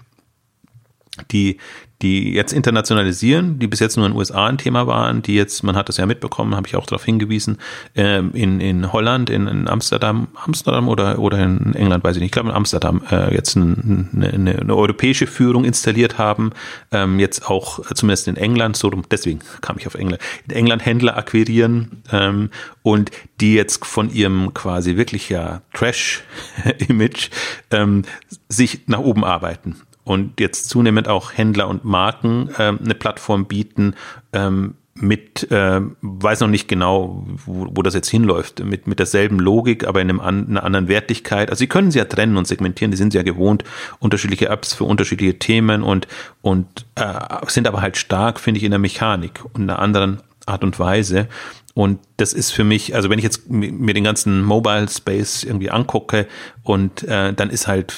die, 1.31 1.57
die 2.01 2.33
jetzt 2.33 2.53
internationalisieren, 2.53 3.59
die 3.59 3.67
bis 3.67 3.79
jetzt 3.79 3.97
nur 3.97 4.05
in 4.05 4.13
den 4.13 4.17
USA 4.17 4.47
ein 4.47 4.57
Thema 4.57 4.87
waren, 4.87 5.21
die 5.21 5.35
jetzt, 5.35 5.63
man 5.63 5.75
hat 5.75 5.89
das 5.89 5.97
ja 5.97 6.05
mitbekommen, 6.05 6.55
habe 6.55 6.67
ich 6.67 6.75
auch 6.75 6.85
darauf 6.85 7.05
hingewiesen, 7.05 7.57
ähm, 7.95 8.31
in, 8.33 8.59
in 8.59 8.91
Holland, 8.91 9.29
in, 9.29 9.47
in 9.47 9.67
Amsterdam, 9.67 10.27
Amsterdam 10.35 10.87
oder, 10.87 11.19
oder 11.19 11.39
in 11.39 11.75
England, 11.75 12.03
weiß 12.03 12.15
ich 12.15 12.21
nicht, 12.21 12.27
ich 12.27 12.31
glaube 12.31 12.49
in 12.49 12.55
Amsterdam 12.55 13.01
äh, 13.11 13.33
jetzt 13.33 13.55
eine, 13.55 14.07
eine, 14.13 14.59
eine 14.59 14.75
europäische 14.75 15.27
Führung 15.27 15.63
installiert 15.63 16.17
haben, 16.17 16.51
ähm, 16.91 17.19
jetzt 17.19 17.47
auch 17.47 17.79
äh, 17.79 17.93
zumindest 17.93 18.27
in 18.27 18.37
England, 18.37 18.77
so 18.77 18.89
deswegen 18.89 19.39
kam 19.61 19.77
ich 19.77 19.87
auf 19.87 19.95
England, 19.95 20.21
in 20.47 20.55
England 20.55 20.85
Händler 20.85 21.17
akquirieren 21.17 22.03
ähm, 22.11 22.49
und 22.81 23.11
die 23.39 23.53
jetzt 23.53 23.85
von 23.85 24.11
ihrem 24.11 24.53
quasi 24.53 24.97
wirklich 24.97 25.29
ja 25.29 25.61
Trash-Image 25.73 27.29
ähm, 27.71 28.03
sich 28.49 28.87
nach 28.87 28.99
oben 28.99 29.23
arbeiten 29.23 29.75
und 30.03 30.39
jetzt 30.39 30.69
zunehmend 30.69 31.07
auch 31.07 31.33
Händler 31.33 31.67
und 31.67 31.85
Marken 31.85 32.49
ähm, 32.57 32.79
eine 32.83 32.95
Plattform 32.95 33.45
bieten, 33.45 33.95
ähm, 34.33 34.75
mit, 34.93 35.49
äh, 35.51 35.81
weiß 36.01 36.41
noch 36.41 36.47
nicht 36.47 36.67
genau, 36.67 37.25
wo, 37.45 37.67
wo 37.71 37.81
das 37.81 37.93
jetzt 37.93 38.09
hinläuft, 38.09 38.63
mit, 38.63 38.87
mit 38.87 38.99
derselben 38.99 39.39
Logik, 39.39 39.87
aber 39.87 40.01
in 40.01 40.09
einem 40.09 40.19
an, 40.19 40.49
einer 40.49 40.63
anderen 40.63 40.87
Wertigkeit. 40.87 41.49
Also 41.49 41.59
sie 41.59 41.67
können 41.67 41.91
sie 41.91 41.99
ja 41.99 42.05
trennen 42.05 42.37
und 42.37 42.47
segmentieren, 42.47 42.91
die 42.91 42.97
sind 42.97 43.13
ja 43.13 43.23
gewohnt, 43.23 43.63
unterschiedliche 43.99 44.49
Apps 44.49 44.73
für 44.73 44.83
unterschiedliche 44.83 45.39
Themen 45.39 45.81
und, 45.81 46.07
und 46.41 46.85
äh, 46.95 47.13
sind 47.47 47.67
aber 47.67 47.81
halt 47.81 47.97
stark, 47.97 48.39
finde 48.39 48.59
ich, 48.59 48.63
in 48.63 48.71
der 48.71 48.79
Mechanik 48.79 49.41
und 49.53 49.63
einer 49.63 49.79
anderen 49.79 50.21
Art 50.45 50.63
und 50.63 50.77
Weise. 50.77 51.27
Und 51.73 51.99
das 52.17 52.33
ist 52.33 52.51
für 52.51 52.65
mich, 52.65 52.95
also 52.95 53.09
wenn 53.09 53.17
ich 53.17 53.23
jetzt 53.23 53.49
mir 53.49 53.93
den 53.93 54.03
ganzen 54.03 54.43
Mobile 54.43 54.89
Space 54.89 55.43
irgendwie 55.43 55.71
angucke 55.71 56.27
und 56.63 57.03
äh, 57.03 57.33
dann 57.33 57.49
ist 57.49 57.67
halt 57.67 57.95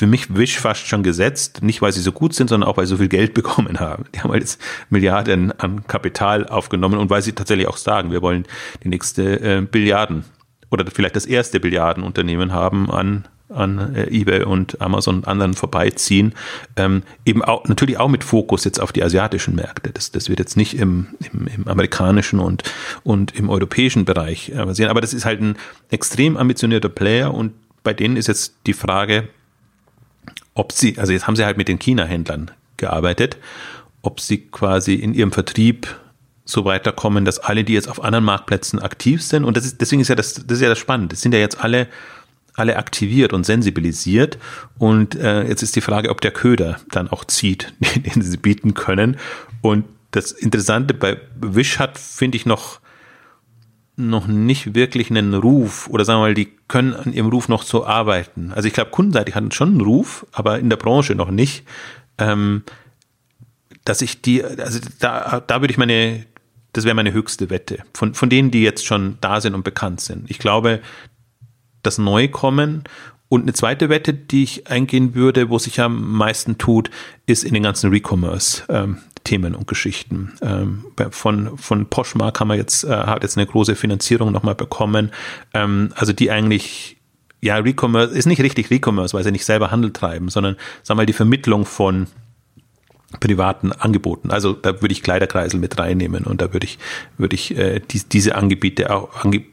für 0.00 0.06
mich 0.06 0.34
Wish 0.34 0.58
fast 0.58 0.86
schon 0.86 1.02
gesetzt, 1.02 1.62
nicht 1.62 1.82
weil 1.82 1.92
sie 1.92 2.00
so 2.00 2.10
gut 2.10 2.32
sind, 2.32 2.48
sondern 2.48 2.66
auch 2.66 2.78
weil 2.78 2.86
sie 2.86 2.92
so 2.92 2.96
viel 2.96 3.08
Geld 3.08 3.34
bekommen 3.40 3.80
haben. 3.80 4.06
Die 4.14 4.20
haben 4.20 4.30
halt 4.30 4.40
jetzt 4.40 4.58
Milliarden 4.88 5.52
an 5.60 5.86
Kapital 5.86 6.46
aufgenommen 6.46 6.98
und 6.98 7.10
weil 7.10 7.20
sie 7.20 7.32
tatsächlich 7.32 7.68
auch 7.68 7.76
sagen, 7.76 8.10
wir 8.10 8.22
wollen 8.22 8.46
die 8.82 8.88
nächste 8.88 9.40
äh, 9.40 9.60
Billiarden 9.60 10.24
oder 10.70 10.86
vielleicht 10.90 11.16
das 11.16 11.26
erste 11.26 11.60
Billiardenunternehmen 11.60 12.52
haben 12.52 12.90
an 12.90 13.28
an 13.50 13.94
äh, 13.96 14.04
eBay 14.04 14.44
und 14.44 14.80
Amazon 14.80 15.16
und 15.16 15.28
anderen 15.28 15.52
vorbeiziehen. 15.54 16.34
Ähm, 16.76 17.02
eben 17.26 17.42
auch 17.42 17.66
natürlich 17.66 17.98
auch 17.98 18.08
mit 18.08 18.22
Fokus 18.22 18.62
jetzt 18.64 18.80
auf 18.80 18.92
die 18.92 19.02
asiatischen 19.02 19.56
Märkte. 19.56 19.90
Das, 19.90 20.12
das 20.12 20.28
wird 20.28 20.38
jetzt 20.38 20.56
nicht 20.56 20.78
im, 20.78 21.08
im, 21.32 21.48
im 21.48 21.68
amerikanischen 21.68 22.38
und, 22.38 22.62
und 23.02 23.34
im 23.34 23.50
europäischen 23.50 24.04
Bereich 24.04 24.50
äh, 24.50 24.64
passieren. 24.64 24.88
Aber 24.88 25.00
das 25.00 25.12
ist 25.12 25.24
halt 25.24 25.40
ein 25.42 25.56
extrem 25.90 26.36
ambitionierter 26.36 26.88
Player 26.88 27.34
und 27.34 27.52
bei 27.82 27.92
denen 27.92 28.16
ist 28.16 28.28
jetzt 28.28 28.54
die 28.66 28.72
Frage, 28.72 29.28
ob 30.54 30.72
sie, 30.72 30.98
also 30.98 31.12
jetzt 31.12 31.26
haben 31.26 31.36
sie 31.36 31.44
halt 31.44 31.56
mit 31.56 31.68
den 31.68 31.78
China-Händlern 31.78 32.50
gearbeitet, 32.76 33.36
ob 34.02 34.20
sie 34.20 34.38
quasi 34.38 34.94
in 34.94 35.14
ihrem 35.14 35.32
Vertrieb 35.32 35.86
so 36.44 36.64
weiterkommen, 36.64 37.24
dass 37.24 37.38
alle, 37.38 37.64
die 37.64 37.74
jetzt 37.74 37.88
auf 37.88 38.02
anderen 38.02 38.24
Marktplätzen 38.24 38.80
aktiv 38.80 39.22
sind, 39.22 39.44
und 39.44 39.56
das 39.56 39.64
ist, 39.64 39.80
deswegen 39.80 40.02
ist 40.02 40.08
ja 40.08 40.16
das, 40.16 40.34
das 40.34 40.58
ist 40.58 40.62
ja 40.62 40.68
das 40.68 40.78
Spannende, 40.78 41.14
das 41.14 41.22
sind 41.22 41.32
ja 41.32 41.38
jetzt 41.38 41.60
alle, 41.62 41.86
alle 42.54 42.76
aktiviert 42.76 43.32
und 43.32 43.44
sensibilisiert. 43.44 44.38
Und 44.78 45.14
äh, 45.14 45.46
jetzt 45.46 45.62
ist 45.62 45.76
die 45.76 45.80
Frage, 45.80 46.10
ob 46.10 46.20
der 46.20 46.32
Köder 46.32 46.80
dann 46.90 47.08
auch 47.08 47.24
zieht, 47.24 47.72
den 48.14 48.22
sie 48.22 48.36
bieten 48.36 48.74
können. 48.74 49.16
Und 49.62 49.84
das 50.10 50.32
Interessante 50.32 50.94
bei 50.94 51.18
Wish 51.40 51.78
hat, 51.78 51.98
finde 51.98 52.36
ich, 52.36 52.46
noch 52.46 52.79
noch 54.08 54.26
nicht 54.26 54.74
wirklich 54.74 55.10
einen 55.10 55.34
Ruf 55.34 55.88
oder 55.88 56.04
sagen 56.04 56.20
wir 56.20 56.28
mal, 56.28 56.34
die 56.34 56.48
können 56.68 56.94
an 56.94 57.12
ihrem 57.12 57.28
Ruf 57.28 57.48
noch 57.48 57.62
so 57.62 57.84
arbeiten. 57.86 58.52
Also 58.52 58.68
ich 58.68 58.74
glaube, 58.74 58.90
kundenseitig 58.90 59.34
hatten 59.34 59.50
schon 59.50 59.70
einen 59.70 59.80
Ruf, 59.80 60.26
aber 60.32 60.58
in 60.58 60.70
der 60.70 60.76
Branche 60.76 61.14
noch 61.14 61.30
nicht. 61.30 61.64
Ähm, 62.18 62.62
dass 63.84 64.02
ich 64.02 64.22
die, 64.22 64.44
also 64.44 64.78
da, 64.98 65.40
da 65.46 65.60
würde 65.60 65.72
ich 65.72 65.78
meine, 65.78 66.26
das 66.72 66.84
wäre 66.84 66.94
meine 66.94 67.12
höchste 67.12 67.50
Wette. 67.50 67.82
Von, 67.94 68.14
von 68.14 68.28
denen, 68.28 68.50
die 68.50 68.62
jetzt 68.62 68.86
schon 68.86 69.18
da 69.20 69.40
sind 69.40 69.54
und 69.54 69.64
bekannt 69.64 70.00
sind. 70.00 70.30
Ich 70.30 70.38
glaube, 70.38 70.80
das 71.82 71.98
Neukommen 71.98 72.84
und 73.28 73.42
eine 73.42 73.52
zweite 73.52 73.88
Wette, 73.88 74.12
die 74.12 74.42
ich 74.42 74.66
eingehen 74.66 75.14
würde, 75.14 75.50
wo 75.50 75.58
sich 75.58 75.80
am 75.80 76.12
meisten 76.12 76.58
tut, 76.58 76.90
ist 77.26 77.44
in 77.44 77.54
den 77.54 77.62
ganzen 77.62 77.90
Recommerce. 77.90 78.64
Ähm, 78.68 78.98
Themen 79.24 79.54
und 79.54 79.66
Geschichten. 79.66 80.32
Ähm, 80.42 80.84
von, 81.10 81.56
von 81.58 81.86
Poshmark 81.86 82.40
haben 82.40 82.48
wir 82.48 82.56
jetzt, 82.56 82.84
äh, 82.84 82.88
hat 82.88 83.22
jetzt 83.22 83.36
eine 83.36 83.46
große 83.46 83.76
Finanzierung 83.76 84.32
nochmal 84.32 84.54
bekommen. 84.54 85.10
Ähm, 85.54 85.92
also 85.94 86.12
die 86.12 86.30
eigentlich, 86.30 86.96
ja, 87.40 87.56
Recommerce 87.56 88.14
ist 88.14 88.26
nicht 88.26 88.42
richtig 88.42 88.70
Recommerce, 88.70 89.14
weil 89.14 89.24
sie 89.24 89.32
nicht 89.32 89.44
selber 89.44 89.70
Handel 89.70 89.92
treiben, 89.92 90.28
sondern, 90.28 90.56
wir 90.86 90.94
mal, 90.94 91.06
die 91.06 91.12
Vermittlung 91.12 91.66
von 91.66 92.06
privaten 93.18 93.72
Angeboten. 93.72 94.30
Also 94.30 94.52
da 94.52 94.80
würde 94.80 94.92
ich 94.92 95.02
Kleiderkreisel 95.02 95.58
mit 95.58 95.78
reinnehmen 95.78 96.24
und 96.24 96.40
da 96.40 96.52
würde 96.52 96.66
ich, 96.66 96.78
würde 97.18 97.34
ich 97.34 97.56
äh, 97.56 97.80
die, 97.80 98.02
diese 98.08 98.36
Angebote 98.36 98.94
auch, 98.94 99.24
Ange 99.24 99.44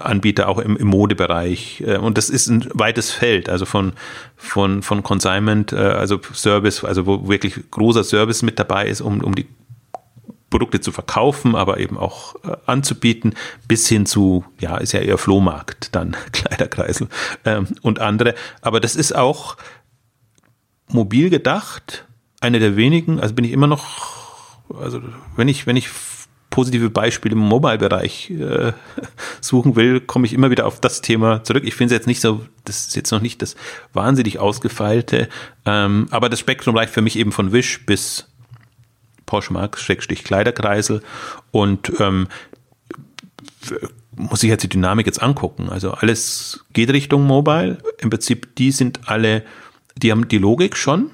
Anbieter 0.00 0.48
auch 0.48 0.58
im, 0.58 0.76
im 0.76 0.88
Modebereich. 0.88 1.82
Äh, 1.86 1.98
und 1.98 2.18
das 2.18 2.30
ist 2.30 2.48
ein 2.48 2.68
weites 2.72 3.10
Feld, 3.10 3.48
also 3.48 3.66
von, 3.66 3.92
von, 4.36 4.82
von 4.82 5.02
Consignment, 5.02 5.72
äh, 5.72 5.76
also 5.76 6.20
Service, 6.32 6.84
also 6.84 7.06
wo 7.06 7.28
wirklich 7.28 7.70
großer 7.70 8.04
Service 8.04 8.42
mit 8.42 8.58
dabei 8.58 8.86
ist, 8.86 9.00
um, 9.00 9.22
um 9.22 9.34
die 9.34 9.46
Produkte 10.52 10.80
zu 10.80 10.92
verkaufen, 10.92 11.56
aber 11.56 11.78
eben 11.78 11.96
auch 11.96 12.36
äh, 12.44 12.56
anzubieten, 12.66 13.34
bis 13.66 13.88
hin 13.88 14.06
zu, 14.06 14.44
ja, 14.60 14.76
ist 14.76 14.92
ja 14.92 15.00
eher 15.00 15.18
Flohmarkt, 15.18 15.94
dann 15.94 16.14
Kleiderkreisel 16.32 17.08
ähm, 17.44 17.68
und 17.80 17.98
andere. 17.98 18.34
Aber 18.60 18.78
das 18.78 18.94
ist 18.94 19.16
auch 19.16 19.56
mobil 20.88 21.30
gedacht, 21.30 22.06
eine 22.40 22.58
der 22.58 22.76
wenigen, 22.76 23.18
also 23.18 23.34
bin 23.34 23.44
ich 23.44 23.52
immer 23.52 23.66
noch, 23.66 24.58
also 24.78 25.00
wenn 25.36 25.48
ich, 25.48 25.66
wenn 25.66 25.76
ich 25.76 25.88
positive 26.52 26.90
Beispiele 26.90 27.32
im 27.32 27.40
Mobile-Bereich 27.40 28.30
äh, 28.30 28.72
suchen 29.40 29.74
will, 29.74 30.00
komme 30.00 30.26
ich 30.26 30.32
immer 30.32 30.50
wieder 30.50 30.66
auf 30.66 30.80
das 30.80 31.00
Thema 31.00 31.42
zurück. 31.42 31.64
Ich 31.66 31.74
finde 31.74 31.94
es 31.94 31.98
jetzt 31.98 32.06
nicht 32.06 32.20
so, 32.20 32.44
das 32.64 32.86
ist 32.86 32.94
jetzt 32.94 33.10
noch 33.10 33.20
nicht 33.20 33.42
das 33.42 33.56
wahnsinnig 33.92 34.38
ausgefeilte, 34.38 35.28
ähm, 35.66 36.06
aber 36.10 36.28
das 36.28 36.38
Spektrum 36.38 36.76
reicht 36.76 36.92
für 36.92 37.02
mich 37.02 37.18
eben 37.18 37.32
von 37.32 37.52
Wish 37.52 37.84
bis 37.86 38.28
Poshmark, 39.26 39.78
Schrägstich 39.78 40.24
Kleiderkreisel 40.24 41.02
und 41.50 41.92
ähm, 41.98 42.28
muss 44.14 44.42
ich 44.42 44.50
jetzt 44.50 44.62
die 44.62 44.68
Dynamik 44.68 45.06
jetzt 45.06 45.22
angucken. 45.22 45.70
Also 45.70 45.92
alles 45.92 46.64
geht 46.74 46.90
Richtung 46.90 47.26
Mobile. 47.26 47.78
Im 47.98 48.10
Prinzip, 48.10 48.54
die 48.56 48.70
sind 48.70 49.08
alle, 49.08 49.42
die 49.96 50.10
haben 50.10 50.28
die 50.28 50.38
Logik 50.38 50.76
schon. 50.76 51.10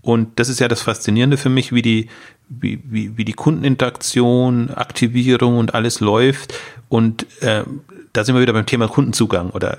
Und 0.00 0.38
das 0.38 0.48
ist 0.48 0.60
ja 0.60 0.68
das 0.68 0.82
Faszinierende 0.82 1.36
für 1.36 1.48
mich, 1.48 1.72
wie 1.72 1.82
die, 1.82 2.08
wie, 2.48 2.82
wie, 2.84 3.16
wie 3.16 3.24
die 3.24 3.32
Kundeninteraktion, 3.32 4.70
Aktivierung 4.70 5.58
und 5.58 5.74
alles 5.74 6.00
läuft. 6.00 6.54
Und 6.88 7.26
äh, 7.42 7.64
da 8.12 8.24
sind 8.24 8.34
wir 8.34 8.42
wieder 8.42 8.52
beim 8.52 8.66
Thema 8.66 8.88
Kundenzugang 8.88 9.50
oder 9.50 9.78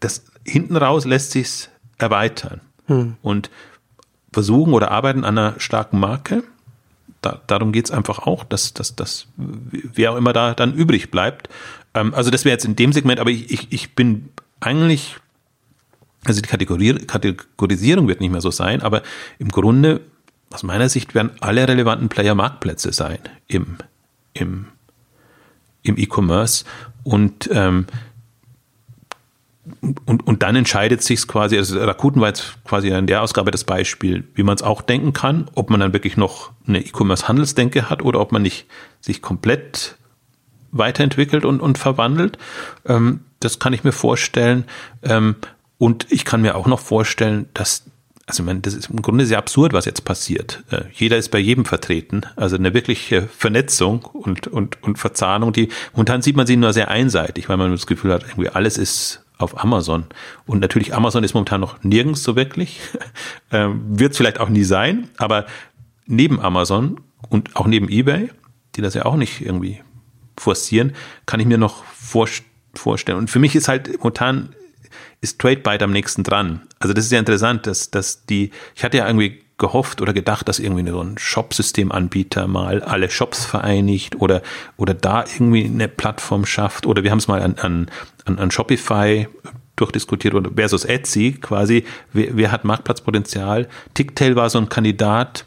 das 0.00 0.24
hinten 0.44 0.76
raus 0.76 1.04
lässt 1.04 1.30
sich's 1.30 1.70
erweitern 1.98 2.60
hm. 2.86 3.16
und 3.22 3.50
versuchen 4.32 4.74
oder 4.74 4.90
arbeiten 4.90 5.24
an 5.24 5.38
einer 5.38 5.58
starken 5.58 5.98
Marke. 5.98 6.42
Da, 7.22 7.40
darum 7.46 7.72
geht's 7.72 7.90
einfach 7.90 8.18
auch, 8.18 8.44
dass, 8.44 8.74
dass, 8.74 8.96
dass 8.96 9.28
wer 9.36 10.12
auch 10.12 10.16
immer 10.16 10.32
da 10.32 10.52
dann 10.52 10.74
übrig 10.74 11.10
bleibt. 11.10 11.48
Ähm, 11.94 12.12
also 12.12 12.30
das 12.30 12.44
wäre 12.44 12.52
jetzt 12.52 12.66
in 12.66 12.76
dem 12.76 12.92
Segment, 12.92 13.20
aber 13.20 13.30
ich, 13.30 13.50
ich, 13.50 13.72
ich 13.72 13.94
bin 13.94 14.28
eigentlich, 14.60 15.16
also 16.24 16.42
die 16.42 16.48
Kategorie, 16.48 16.94
Kategorisierung 17.06 18.08
wird 18.08 18.20
nicht 18.20 18.30
mehr 18.30 18.42
so 18.42 18.50
sein, 18.50 18.82
aber 18.82 19.02
im 19.38 19.48
Grunde 19.48 20.00
aus 20.54 20.62
meiner 20.62 20.88
Sicht 20.88 21.14
werden 21.14 21.32
alle 21.40 21.66
relevanten 21.66 22.08
Player 22.08 22.34
Marktplätze 22.34 22.92
sein 22.92 23.18
im, 23.48 23.76
im, 24.32 24.66
im 25.82 25.98
E-Commerce 25.98 26.64
und, 27.02 27.50
ähm, 27.52 27.86
und, 30.06 30.26
und 30.26 30.42
dann 30.42 30.54
entscheidet 30.54 31.02
sich 31.02 31.26
quasi, 31.26 31.56
also 31.56 31.78
Rakuten 31.80 32.20
war 32.20 32.28
jetzt 32.28 32.54
quasi 32.64 32.88
in 32.88 33.06
der 33.06 33.22
Ausgabe 33.22 33.50
das 33.50 33.64
Beispiel, 33.64 34.24
wie 34.34 34.44
man 34.44 34.54
es 34.54 34.62
auch 34.62 34.80
denken 34.80 35.12
kann, 35.12 35.50
ob 35.54 35.70
man 35.70 35.80
dann 35.80 35.92
wirklich 35.92 36.16
noch 36.16 36.52
eine 36.66 36.80
E-Commerce-Handelsdenke 36.80 37.90
hat 37.90 38.02
oder 38.02 38.20
ob 38.20 38.30
man 38.30 38.42
nicht 38.42 38.66
sich 39.00 39.22
komplett 39.22 39.96
weiterentwickelt 40.70 41.44
und, 41.44 41.60
und 41.60 41.78
verwandelt. 41.78 42.38
Ähm, 42.86 43.20
das 43.40 43.58
kann 43.58 43.72
ich 43.72 43.84
mir 43.84 43.92
vorstellen. 43.92 44.64
Ähm, 45.02 45.36
und 45.78 46.06
ich 46.10 46.24
kann 46.24 46.42
mir 46.42 46.54
auch 46.54 46.66
noch 46.66 46.80
vorstellen, 46.80 47.48
dass 47.54 47.84
also 48.26 48.42
man, 48.42 48.62
das 48.62 48.74
ist 48.74 48.88
im 48.88 49.02
Grunde 49.02 49.26
sehr 49.26 49.38
absurd, 49.38 49.72
was 49.72 49.84
jetzt 49.84 50.04
passiert. 50.04 50.64
Äh, 50.70 50.84
jeder 50.92 51.18
ist 51.18 51.30
bei 51.30 51.38
jedem 51.38 51.64
vertreten. 51.64 52.22
Also 52.36 52.56
eine 52.56 52.72
wirkliche 52.72 53.22
Vernetzung 53.22 54.04
und, 54.04 54.46
und, 54.46 54.82
und 54.82 54.98
Verzahnung, 54.98 55.52
die, 55.52 55.68
momentan 55.92 56.22
sieht 56.22 56.36
man 56.36 56.46
sie 56.46 56.56
nur 56.56 56.72
sehr 56.72 56.88
einseitig, 56.88 57.48
weil 57.48 57.58
man 57.58 57.70
das 57.70 57.86
Gefühl 57.86 58.12
hat, 58.12 58.22
irgendwie 58.22 58.48
alles 58.48 58.78
ist 58.78 59.24
auf 59.36 59.62
Amazon. 59.62 60.06
Und 60.46 60.60
natürlich, 60.60 60.94
Amazon 60.94 61.24
ist 61.24 61.34
momentan 61.34 61.60
noch 61.60 61.82
nirgends 61.82 62.22
so 62.22 62.36
wirklich. 62.36 62.80
ähm, 63.50 63.82
Wird 63.98 64.12
es 64.12 64.16
vielleicht 64.16 64.40
auch 64.40 64.48
nie 64.48 64.64
sein, 64.64 65.08
aber 65.18 65.46
neben 66.06 66.40
Amazon 66.40 67.00
und 67.28 67.56
auch 67.56 67.66
neben 67.66 67.88
eBay, 67.88 68.30
die 68.76 68.80
das 68.80 68.94
ja 68.94 69.04
auch 69.04 69.16
nicht 69.16 69.40
irgendwie 69.40 69.80
forcieren, 70.36 70.92
kann 71.26 71.40
ich 71.40 71.46
mir 71.46 71.58
noch 71.58 71.84
vorstellen. 71.84 73.18
Und 73.18 73.30
für 73.30 73.38
mich 73.38 73.54
ist 73.54 73.68
halt 73.68 73.98
momentan 73.98 74.54
ist 75.20 75.40
TradeByte 75.40 75.84
am 75.84 75.92
nächsten 75.92 76.22
dran. 76.22 76.62
Also 76.78 76.94
das 76.94 77.06
ist 77.06 77.12
ja 77.12 77.18
interessant, 77.18 77.66
dass, 77.66 77.90
dass 77.90 78.24
die, 78.26 78.50
ich 78.74 78.84
hatte 78.84 78.98
ja 78.98 79.06
irgendwie 79.06 79.42
gehofft 79.58 80.00
oder 80.00 80.12
gedacht, 80.12 80.48
dass 80.48 80.58
irgendwie 80.58 80.88
so 80.90 81.00
ein 81.00 81.16
Shop-Systemanbieter 81.16 82.48
mal 82.48 82.82
alle 82.82 83.10
Shops 83.10 83.44
vereinigt 83.44 84.20
oder, 84.20 84.42
oder 84.76 84.94
da 84.94 85.24
irgendwie 85.24 85.64
eine 85.64 85.88
Plattform 85.88 86.44
schafft 86.44 86.86
oder 86.86 87.04
wir 87.04 87.10
haben 87.10 87.18
es 87.18 87.28
mal 87.28 87.40
an, 87.40 87.56
an, 87.58 87.90
an 88.24 88.50
Shopify 88.50 89.28
durchdiskutiert 89.76 90.34
oder 90.34 90.50
versus 90.54 90.84
Etsy 90.84 91.38
quasi, 91.40 91.84
wer, 92.12 92.36
wer 92.36 92.52
hat 92.52 92.64
Marktplatzpotenzial? 92.64 93.68
Ticktail 93.94 94.36
war 94.36 94.50
so 94.50 94.58
ein 94.58 94.68
Kandidat, 94.68 95.44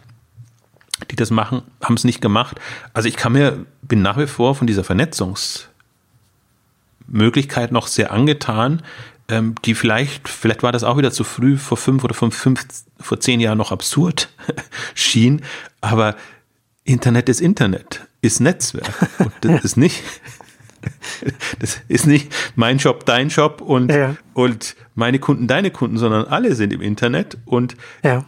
die 1.11 1.15
das 1.15 1.29
machen, 1.31 1.61
haben 1.83 1.95
es 1.95 2.03
nicht 2.03 2.21
gemacht. 2.21 2.59
Also 2.93 3.09
ich 3.09 3.15
kann 3.15 3.33
mir, 3.33 3.65
bin 3.81 4.01
nach 4.01 4.17
wie 4.17 4.27
vor 4.27 4.55
von 4.55 4.67
dieser 4.67 4.83
Vernetzungsmöglichkeit 4.83 7.71
noch 7.71 7.87
sehr 7.87 8.11
angetan, 8.11 8.83
ähm, 9.29 9.55
die 9.65 9.75
vielleicht, 9.75 10.29
vielleicht 10.29 10.63
war 10.63 10.71
das 10.71 10.83
auch 10.83 10.97
wieder 10.97 11.11
zu 11.11 11.23
früh, 11.23 11.57
vor 11.57 11.77
fünf 11.77 12.03
oder 12.03 12.13
fünf, 12.13 12.35
fünf 12.35 12.65
vor 12.99 13.19
zehn 13.19 13.39
Jahren 13.39 13.57
noch 13.57 13.71
absurd 13.71 14.29
schien, 14.95 15.41
aber 15.81 16.15
Internet 16.83 17.27
ist 17.27 17.41
Internet, 17.41 18.07
ist 18.21 18.39
Netzwerk. 18.39 18.93
Und 19.19 19.33
das 19.41 19.51
ja. 19.51 19.57
ist 19.57 19.77
nicht, 19.77 20.03
das 21.59 21.81
ist 21.89 22.07
nicht 22.07 22.33
mein 22.55 22.79
Shop, 22.79 23.05
dein 23.05 23.29
Shop 23.29 23.61
und, 23.61 23.91
ja. 23.91 24.15
und 24.33 24.75
meine 24.95 25.19
Kunden, 25.19 25.47
deine 25.47 25.71
Kunden, 25.71 25.97
sondern 25.97 26.25
alle 26.25 26.55
sind 26.55 26.71
im 26.71 26.81
Internet 26.81 27.37
und. 27.45 27.75
Ja. 28.03 28.25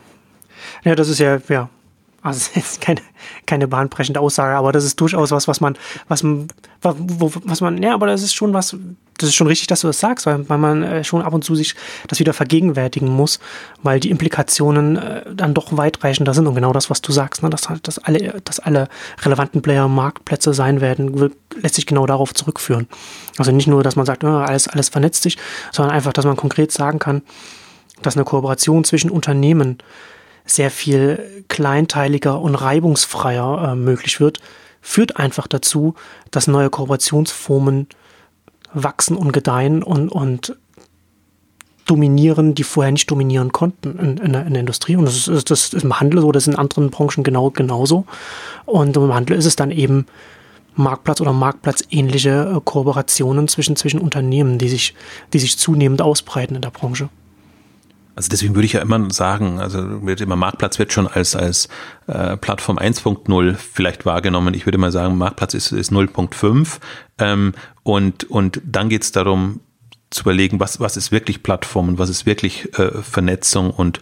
Ja, 0.83 0.95
das 0.95 1.07
ist 1.07 1.19
ja, 1.19 1.39
ja, 1.47 1.69
also 2.21 2.49
es 2.55 2.65
ist 2.65 2.81
keine, 2.81 3.01
keine 3.45 3.67
bahnbrechende 3.67 4.19
Aussage, 4.19 4.55
aber 4.55 4.71
das 4.71 4.83
ist 4.83 4.99
durchaus 4.99 5.31
was, 5.31 5.47
was 5.47 5.61
man, 5.61 5.77
was 6.07 6.23
man, 6.23 6.47
was 6.81 7.61
man, 7.61 7.81
ja, 7.81 7.93
aber 7.93 8.07
das 8.07 8.21
ist 8.21 8.33
schon 8.33 8.53
was, 8.53 8.75
das 9.17 9.29
ist 9.29 9.35
schon 9.35 9.47
richtig, 9.47 9.67
dass 9.67 9.81
du 9.81 9.87
das 9.87 9.99
sagst, 9.99 10.25
weil, 10.25 10.47
weil 10.49 10.57
man 10.57 10.83
äh, 10.83 11.03
schon 11.03 11.21
ab 11.21 11.33
und 11.33 11.43
zu 11.43 11.55
sich 11.55 11.75
das 12.07 12.19
wieder 12.19 12.33
vergegenwärtigen 12.33 13.09
muss, 13.09 13.39
weil 13.83 13.99
die 13.99 14.09
Implikationen 14.09 14.95
äh, 14.95 15.23
dann 15.33 15.53
doch 15.53 15.75
weitreichender 15.75 16.33
sind 16.33 16.47
und 16.47 16.55
genau 16.55 16.73
das, 16.73 16.89
was 16.89 17.01
du 17.01 17.11
sagst, 17.11 17.43
ne, 17.43 17.49
dass, 17.49 17.69
halt, 17.69 17.87
dass, 17.87 17.99
alle, 17.99 18.41
dass 18.43 18.59
alle 18.59 18.87
relevanten 19.21 19.61
Player 19.61 19.87
Marktplätze 19.87 20.53
sein 20.53 20.81
werden, 20.81 21.31
lässt 21.61 21.75
sich 21.75 21.85
genau 21.85 22.05
darauf 22.05 22.33
zurückführen. 22.33 22.87
Also 23.37 23.51
nicht 23.51 23.67
nur, 23.67 23.83
dass 23.83 23.95
man 23.95 24.05
sagt, 24.05 24.23
ja, 24.23 24.43
alles, 24.43 24.67
alles 24.67 24.89
vernetzt 24.89 25.23
sich, 25.23 25.37
sondern 25.71 25.93
einfach, 25.93 26.13
dass 26.13 26.25
man 26.25 26.37
konkret 26.37 26.71
sagen 26.71 26.99
kann, 26.99 27.21
dass 28.01 28.15
eine 28.15 28.23
Kooperation 28.23 28.83
zwischen 28.83 29.09
Unternehmen 29.09 29.79
sehr 30.49 30.71
viel 30.71 31.43
kleinteiliger 31.47 32.39
und 32.39 32.55
reibungsfreier 32.55 33.71
äh, 33.71 33.75
möglich 33.75 34.19
wird, 34.19 34.39
führt 34.81 35.17
einfach 35.17 35.47
dazu, 35.47 35.95
dass 36.31 36.47
neue 36.47 36.69
Kooperationsformen 36.69 37.87
wachsen 38.73 39.17
und 39.17 39.31
gedeihen 39.31 39.83
und, 39.83 40.09
und 40.09 40.55
dominieren, 41.85 42.53
die 42.53 42.63
vorher 42.63 42.91
nicht 42.91 43.09
dominieren 43.09 43.51
konnten 43.51 43.97
in, 43.97 44.17
in, 44.17 44.33
der, 44.33 44.45
in 44.45 44.53
der, 44.53 44.59
Industrie. 44.59 44.95
Und 44.95 45.05
das 45.05 45.27
ist, 45.27 45.49
das 45.49 45.73
ist 45.73 45.83
im 45.83 45.99
Handel 45.99 46.21
so, 46.21 46.31
das 46.31 46.43
ist 46.43 46.53
in 46.53 46.59
anderen 46.59 46.91
Branchen 46.91 47.23
genau 47.23 47.49
genauso. 47.49 48.05
Und 48.65 48.95
im 48.95 49.13
Handel 49.13 49.37
ist 49.37 49.45
es 49.45 49.55
dann 49.55 49.71
eben 49.71 50.05
Marktplatz 50.75 51.19
oder 51.19 51.33
Marktplatzähnliche 51.33 52.53
äh, 52.55 52.61
Kooperationen 52.63 53.47
zwischen, 53.47 53.75
zwischen 53.75 53.99
Unternehmen, 53.99 54.59
die 54.59 54.69
sich, 54.69 54.93
die 55.33 55.39
sich 55.39 55.57
zunehmend 55.57 56.01
ausbreiten 56.01 56.55
in 56.55 56.61
der 56.61 56.69
Branche. 56.69 57.09
Also 58.15 58.29
deswegen 58.29 58.55
würde 58.55 58.65
ich 58.65 58.73
ja 58.73 58.81
immer 58.81 59.11
sagen, 59.11 59.59
also 59.59 60.05
wird 60.05 60.21
immer 60.21 60.35
Marktplatz 60.35 60.77
wird 60.77 60.91
schon 60.91 61.07
als 61.07 61.35
als 61.35 61.69
äh, 62.07 62.35
Plattform 62.37 62.77
1.0 62.77 63.55
vielleicht 63.55 64.05
wahrgenommen. 64.05 64.53
Ich 64.53 64.65
würde 64.65 64.77
mal 64.77 64.91
sagen, 64.91 65.17
Marktplatz 65.17 65.53
ist, 65.53 65.71
ist 65.71 65.91
0.5 65.91 66.79
ähm, 67.19 67.53
und 67.83 68.29
und 68.29 68.61
dann 68.65 68.89
geht 68.89 69.03
es 69.03 69.11
darum 69.11 69.61
zu 70.09 70.23
überlegen, 70.23 70.59
was 70.59 70.79
was 70.79 70.97
ist 70.97 71.11
wirklich 71.11 71.43
Plattform 71.43 71.89
und 71.89 71.99
was 71.99 72.09
ist 72.09 72.25
wirklich 72.25 72.77
äh, 72.77 73.01
Vernetzung 73.01 73.71
und 73.71 73.99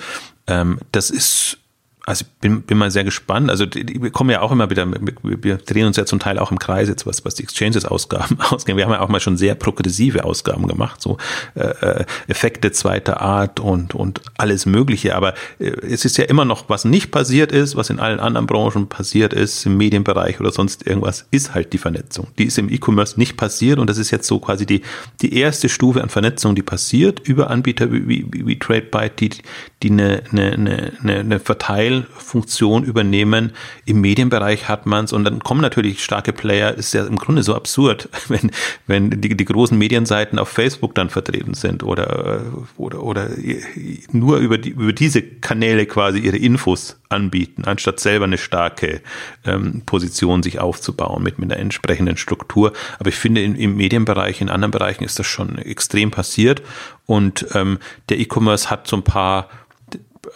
ähm, 0.47 0.79
das 0.91 1.09
ist 1.09 1.59
also 2.07 2.23
bin, 2.39 2.61
bin 2.61 2.77
mal 2.77 2.89
sehr 2.89 3.03
gespannt. 3.03 3.49
Also 3.49 3.65
die, 3.65 4.01
wir 4.01 4.11
kommen 4.11 4.29
ja 4.29 4.39
auch 4.39 4.53
immer 4.53 4.69
wieder, 4.69 4.89
wir, 4.89 5.43
wir 5.43 5.57
drehen 5.57 5.87
uns 5.87 5.97
ja 5.97 6.05
zum 6.05 6.19
Teil 6.19 6.39
auch 6.39 6.51
im 6.51 6.57
Kreis 6.57 6.87
jetzt, 6.87 7.05
was, 7.05 7.25
was 7.25 7.35
die 7.35 7.43
Exchanges-Ausgaben 7.43 8.39
ausgehen. 8.49 8.77
Wir 8.77 8.85
haben 8.85 8.93
ja 8.93 9.01
auch 9.01 9.09
mal 9.09 9.19
schon 9.19 9.35
sehr 9.35 9.55
progressive 9.55 10.23
Ausgaben 10.23 10.67
gemacht, 10.67 11.01
so 11.01 11.17
äh, 11.55 11.63
äh, 11.63 12.05
Effekte 12.29 12.71
zweiter 12.71 13.19
Art 13.19 13.59
und, 13.59 13.93
und 13.93 14.21
alles 14.37 14.65
Mögliche. 14.65 15.17
Aber 15.17 15.33
äh, 15.59 15.65
es 15.65 16.05
ist 16.05 16.15
ja 16.15 16.23
immer 16.23 16.45
noch, 16.45 16.69
was 16.69 16.85
nicht 16.85 17.11
passiert 17.11 17.51
ist, 17.51 17.75
was 17.75 17.89
in 17.89 17.99
allen 17.99 18.21
anderen 18.21 18.47
Branchen 18.47 18.87
passiert 18.87 19.33
ist, 19.33 19.65
im 19.65 19.75
Medienbereich 19.75 20.39
oder 20.39 20.53
sonst 20.53 20.87
irgendwas, 20.87 21.27
ist 21.31 21.55
halt 21.55 21.73
die 21.73 21.77
Vernetzung. 21.77 22.27
Die 22.37 22.45
ist 22.45 22.57
im 22.57 22.69
E-Commerce 22.69 23.19
nicht 23.19 23.35
passiert 23.35 23.79
und 23.79 23.89
das 23.89 23.97
ist 23.97 24.11
jetzt 24.11 24.27
so 24.27 24.39
quasi 24.39 24.65
die, 24.65 24.81
die 25.21 25.37
erste 25.37 25.67
Stufe 25.67 26.01
an 26.01 26.07
Vernetzung, 26.07 26.55
die 26.55 26.63
passiert 26.63 27.19
über 27.27 27.49
Anbieter 27.49 27.91
wie, 27.91 28.07
wie, 28.07 28.47
wie 28.47 28.57
TradeByte, 28.57 29.15
die, 29.17 29.29
die 29.83 29.91
eine, 29.91 30.23
eine, 30.31 30.93
eine, 31.01 31.19
eine 31.19 31.39
Verteilung 31.41 31.96
Funktion 32.03 32.83
übernehmen. 32.83 33.53
Im 33.85 34.01
Medienbereich 34.01 34.67
hat 34.67 34.85
man 34.85 35.05
es 35.05 35.13
und 35.13 35.23
dann 35.23 35.39
kommen 35.39 35.61
natürlich 35.61 36.03
starke 36.03 36.33
Player. 36.33 36.73
Ist 36.73 36.93
ja 36.93 37.05
im 37.05 37.17
Grunde 37.17 37.43
so 37.43 37.55
absurd, 37.55 38.09
wenn, 38.27 38.51
wenn 38.85 39.09
die, 39.21 39.35
die 39.35 39.45
großen 39.45 39.77
Medienseiten 39.77 40.39
auf 40.39 40.49
Facebook 40.49 40.95
dann 40.95 41.09
vertreten 41.09 41.53
sind 41.53 41.83
oder, 41.83 42.41
oder, 42.77 43.03
oder 43.03 43.29
nur 44.11 44.37
über, 44.37 44.57
die, 44.57 44.69
über 44.69 44.93
diese 44.93 45.21
Kanäle 45.21 45.85
quasi 45.85 46.19
ihre 46.19 46.37
Infos 46.37 46.99
anbieten, 47.09 47.63
anstatt 47.65 47.99
selber 47.99 48.25
eine 48.25 48.37
starke 48.37 49.01
ähm, 49.45 49.81
Position 49.85 50.43
sich 50.43 50.59
aufzubauen 50.59 51.23
mit, 51.23 51.39
mit 51.39 51.51
einer 51.51 51.59
entsprechenden 51.59 52.17
Struktur. 52.17 52.73
Aber 52.99 53.09
ich 53.09 53.15
finde, 53.15 53.41
in, 53.41 53.55
im 53.55 53.77
Medienbereich, 53.77 54.41
in 54.41 54.49
anderen 54.49 54.71
Bereichen 54.71 55.03
ist 55.03 55.19
das 55.19 55.27
schon 55.27 55.57
extrem 55.57 56.11
passiert 56.11 56.61
und 57.05 57.47
ähm, 57.53 57.79
der 58.09 58.19
E-Commerce 58.19 58.69
hat 58.69 58.87
so 58.87 58.97
ein 58.97 59.03
paar 59.03 59.49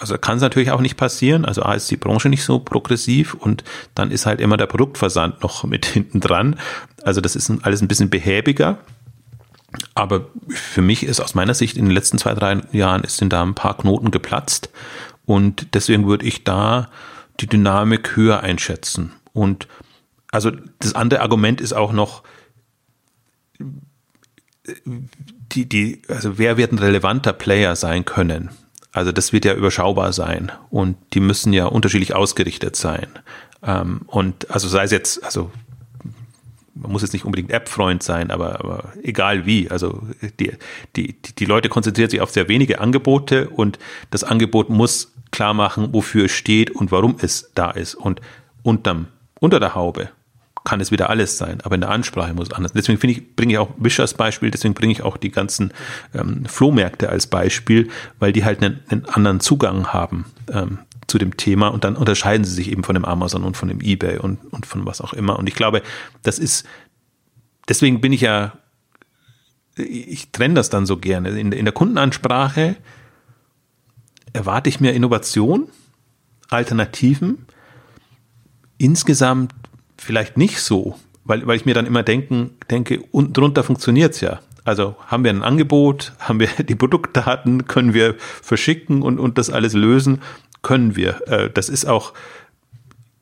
also 0.02 0.18
kann 0.18 0.38
es 0.38 0.42
natürlich 0.42 0.72
auch 0.72 0.82
nicht 0.82 0.98
passieren. 0.98 1.46
Also 1.46 1.62
A 1.62 1.76
ist 1.76 1.90
die 1.92 1.98
Branche 1.98 2.28
nicht 2.28 2.44
so 2.44 2.60
progressiv 2.60 3.36
und 3.36 3.64
dann 3.94 4.10
ist 4.10 4.26
halt 4.26 4.42
immer 4.42 4.58
der 4.58 4.66
Produktversand 4.66 5.44
noch 5.44 5.64
mit 5.66 5.86
hinten 5.86 6.20
dran. 6.20 6.60
Also 7.04 7.22
das 7.22 7.36
ist 7.36 7.52
alles 7.62 7.82
ein 7.82 7.88
bisschen 7.88 8.10
behäbiger. 8.10 8.80
Aber 9.94 10.28
für 10.50 10.82
mich 10.82 11.04
ist 11.04 11.22
aus 11.22 11.36
meiner 11.36 11.54
Sicht 11.54 11.78
in 11.78 11.86
den 11.86 11.94
letzten 11.94 12.18
zwei, 12.18 12.34
drei 12.34 12.62
Jahren 12.72 13.04
sind 13.08 13.32
da 13.32 13.42
ein 13.42 13.56
paar 13.56 13.78
Knoten 13.78 14.12
geplatzt 14.12 14.70
und 15.26 15.76
deswegen 15.76 16.08
würde 16.08 16.26
ich 16.26 16.44
da 16.44 16.90
die 17.40 17.48
Dynamik 17.48 18.18
höher 18.18 18.42
einschätzen. 18.42 19.14
Und 19.32 19.68
also 20.32 20.52
das 20.80 20.94
andere 20.94 21.22
Argument 21.22 21.62
ist 21.62 21.72
auch 21.72 21.94
noch, 21.94 22.24
die, 25.54 25.70
die, 25.70 26.02
also 26.10 26.38
wer 26.38 26.58
wird 26.58 26.74
ein 26.74 26.80
relevanter 26.80 27.32
Player 27.32 27.76
sein 27.78 28.04
können? 28.04 28.50
Also 28.92 29.12
das 29.12 29.32
wird 29.32 29.46
ja 29.46 29.54
überschaubar 29.54 30.12
sein 30.14 30.52
und 30.70 30.98
die 31.14 31.22
müssen 31.22 31.54
ja 31.54 31.66
unterschiedlich 31.66 32.14
ausgerichtet 32.14 32.76
sein. 32.76 33.08
Ähm, 33.64 34.02
und 34.08 34.52
also 34.52 34.68
sei 34.68 34.84
es 34.84 34.92
jetzt, 34.92 35.24
also 35.24 35.52
man 36.74 36.92
muss 36.92 37.02
jetzt 37.02 37.14
nicht 37.14 37.26
unbedingt 37.26 37.52
App-Freund 37.52 38.04
sein, 38.04 38.32
aber, 38.32 38.60
aber 38.60 38.94
egal 39.04 39.46
wie. 39.46 39.70
Also 39.70 40.02
die, 40.40 40.52
die, 40.96 41.16
die 41.22 41.46
Leute 41.46 41.70
konzentrieren 41.70 42.10
sich 42.10 42.22
auf 42.22 42.32
sehr 42.32 42.50
wenige 42.50 42.80
Angebote 42.80 43.50
und 43.50 43.80
das 44.10 44.24
Angebot 44.24 44.70
muss 44.70 45.14
klar 45.32 45.54
machen, 45.54 45.94
wofür 45.94 46.26
es 46.26 46.32
steht 46.32 46.72
und 46.72 46.92
warum 46.92 47.16
es 47.22 47.52
da 47.56 47.72
ist. 47.72 47.96
Und 47.96 48.22
unterm, 48.64 49.08
unter 49.40 49.60
der 49.60 49.76
Haube 49.76 50.10
kann 50.64 50.80
es 50.80 50.92
wieder 50.92 51.10
alles 51.10 51.38
sein, 51.38 51.60
aber 51.62 51.76
in 51.76 51.82
der 51.82 51.90
Ansprache 51.90 52.34
muss 52.34 52.52
anders. 52.52 52.74
Deswegen 52.74 53.00
finde 53.00 53.16
ich, 53.16 53.36
bringe 53.36 53.54
ich 53.54 53.60
auch 53.60 53.70
Wish 53.78 54.00
als 54.00 54.14
Beispiel, 54.14 54.52
deswegen 54.52 54.74
bringe 54.74 54.92
ich 54.92 55.02
auch 55.02 55.18
die 55.18 55.32
ganzen 55.32 55.74
ähm, 56.14 56.46
Flohmärkte 56.46 57.10
als 57.10 57.28
Beispiel, 57.28 57.90
weil 58.20 58.32
die 58.32 58.46
halt 58.46 58.62
einen, 58.62 58.80
einen 58.90 59.06
anderen 59.06 59.40
Zugang 59.40 59.88
haben 59.88 60.26
ähm, 60.52 60.80
zu 61.08 61.18
dem 61.18 61.36
Thema 61.36 61.70
und 61.70 61.84
dann 61.84 61.96
unterscheiden 61.96 62.46
sie 62.46 62.54
sich 62.54 62.72
eben 62.72 62.84
von 62.84 62.94
dem 62.94 63.06
Amazon 63.06 63.44
und 63.44 63.58
von 63.58 63.70
dem 63.70 63.82
eBay 63.82 64.20
und, 64.20 64.40
und 64.54 64.66
von 64.66 64.86
was 64.86 65.02
auch 65.02 65.14
immer. 65.14 65.40
Und 65.40 65.48
ich 65.48 65.56
glaube, 65.56 65.82
das 66.22 66.38
ist, 66.38 66.66
deswegen 67.68 68.00
bin 68.00 68.14
ich 68.14 68.22
ja, 68.22 68.54
ich 69.76 70.32
trenne 70.32 70.54
das 70.54 70.70
dann 70.70 70.86
so 70.86 70.98
gerne. 70.98 71.30
In, 71.40 71.52
in 71.52 71.66
der 71.66 71.74
Kundenansprache 71.74 72.76
erwarte 74.32 74.70
ich 74.70 74.80
mir 74.80 74.94
Innovation, 74.94 75.70
Alternativen. 76.50 77.46
Insgesamt 78.78 79.54
vielleicht 80.02 80.38
nicht 80.38 80.60
so, 80.60 80.96
weil, 81.24 81.46
weil 81.48 81.56
ich 81.56 81.66
mir 81.66 81.74
dann 81.74 81.86
immer 81.86 82.04
denken, 82.04 82.52
denke, 82.70 83.02
unten 83.12 83.34
drunter 83.34 83.64
funktioniert's 83.64 84.22
ja. 84.22 84.40
Also 84.64 84.96
haben 85.08 85.24
wir 85.24 85.32
ein 85.32 85.44
Angebot, 85.44 86.14
haben 86.20 86.40
wir 86.40 86.50
die 86.60 86.76
Produktdaten, 86.76 87.68
können 87.68 87.94
wir 87.94 88.16
verschicken 88.18 89.02
und, 89.02 89.20
und 89.20 89.38
das 89.38 89.50
alles 89.50 89.74
lösen, 89.74 90.22
können 90.62 90.96
wir. 90.96 91.28
Äh, 91.28 91.50
das 91.52 91.70
ist 91.70 91.86
auch, 91.86 92.14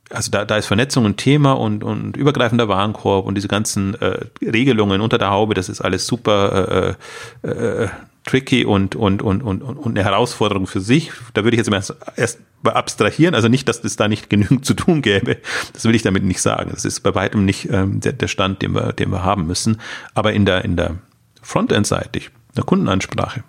also 0.10 0.32
da, 0.32 0.46
da 0.46 0.58
ist 0.58 0.68
Vernetzung 0.68 1.06
ein 1.06 1.18
Thema 1.18 1.54
und, 1.54 1.84
und 1.84 2.18
übergreifender 2.18 2.68
Warenkorb 2.68 3.26
und 3.26 3.36
diese 3.36 3.48
ganzen 3.48 3.96
äh, 4.02 4.26
Regelungen 4.42 5.02
unter 5.02 5.18
der 5.18 5.30
Haube, 5.30 5.54
das 5.54 5.70
ist 5.70 5.82
alles 5.82 6.08
super 6.08 6.96
äh, 7.44 7.48
äh, 7.48 7.90
tricky 8.26 8.66
und, 8.66 8.96
und, 8.96 9.22
und, 9.22 9.42
und, 9.42 9.62
und 9.62 9.88
eine 9.88 10.04
Herausforderung 10.04 10.68
für 10.68 10.82
sich. 10.82 11.12
Da 11.34 11.44
würde 11.44 11.56
ich 11.56 11.66
jetzt 11.66 11.72
erst, 11.72 11.96
erst 12.16 12.40
abstrahieren, 12.64 13.36
also 13.36 13.48
nicht, 13.48 13.68
dass 13.68 13.84
es 13.84 13.96
da 13.96 14.08
nicht 14.08 14.30
genügend 14.30 14.66
zu 14.66 14.74
tun 14.74 15.02
gäbe. 15.02 15.38
Das 15.74 15.86
will 15.86 15.96
ich 15.96 16.04
damit 16.04 16.24
nicht 16.24 16.42
sagen. 16.42 16.72
Das 16.72 16.86
ist 16.86 17.02
bei 17.02 17.16
weitem 17.16 17.46
nicht 17.46 17.70
ähm, 17.72 18.00
der, 18.00 18.14
der 18.14 18.28
Stand, 18.28 18.62
den 18.62 18.74
wir, 18.74 18.94
den 18.94 19.12
wir 19.12 19.24
haben 19.24 19.48
müssen. 19.48 19.80
Aber 20.14 20.34
in 20.34 20.46
der, 20.46 20.66
in 20.66 20.76
der 20.76 20.96
Frontend-seitig, 21.42 22.30
der 22.56 22.64
Kundenansprache, 22.64 23.44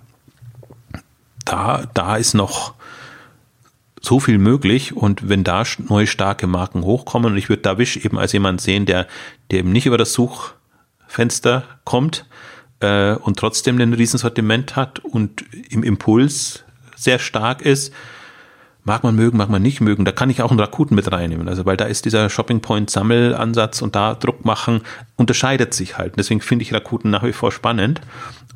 da, 1.44 1.84
da 1.94 2.16
ist 2.16 2.34
noch 2.34 2.74
so 4.00 4.18
viel 4.18 4.38
möglich 4.38 4.96
und 4.96 5.28
wenn 5.28 5.44
da 5.44 5.64
neue 5.88 6.06
starke 6.06 6.46
Marken 6.46 6.82
hochkommen 6.84 7.32
und 7.32 7.38
ich 7.38 7.48
würde 7.48 7.62
Davish 7.62 7.98
eben 7.98 8.18
als 8.18 8.32
jemand 8.32 8.60
sehen, 8.60 8.86
der, 8.86 9.06
der 9.50 9.58
eben 9.58 9.72
nicht 9.72 9.86
über 9.86 9.98
das 9.98 10.14
Suchfenster 10.14 11.64
kommt, 11.84 12.24
äh, 12.80 13.14
und 13.14 13.38
trotzdem 13.38 13.78
ein 13.80 13.92
Riesensortiment 13.92 14.76
hat 14.76 14.98
und 15.00 15.44
im 15.70 15.82
Impuls 15.82 16.64
sehr 16.96 17.18
stark 17.18 17.62
ist, 17.62 17.92
mag 18.84 19.04
man 19.04 19.14
mögen, 19.14 19.36
mag 19.38 19.48
man 19.48 19.62
nicht 19.62 19.80
mögen. 19.80 20.04
Da 20.04 20.12
kann 20.12 20.30
ich 20.30 20.42
auch 20.42 20.50
einen 20.50 20.60
Rakuten 20.60 20.94
mit 20.94 21.10
reinnehmen. 21.10 21.48
Also, 21.48 21.66
weil 21.66 21.76
da 21.76 21.84
ist 21.84 22.04
dieser 22.04 22.30
Shopping 22.30 22.60
Point 22.60 22.90
Sammelansatz 22.90 23.82
und 23.82 23.94
da 23.94 24.14
Druck 24.14 24.44
machen 24.44 24.82
unterscheidet 25.16 25.74
sich 25.74 25.98
halt. 25.98 26.14
Deswegen 26.16 26.40
finde 26.40 26.64
ich 26.64 26.72
Rakuten 26.72 27.10
nach 27.10 27.22
wie 27.22 27.32
vor 27.32 27.52
spannend. 27.52 28.00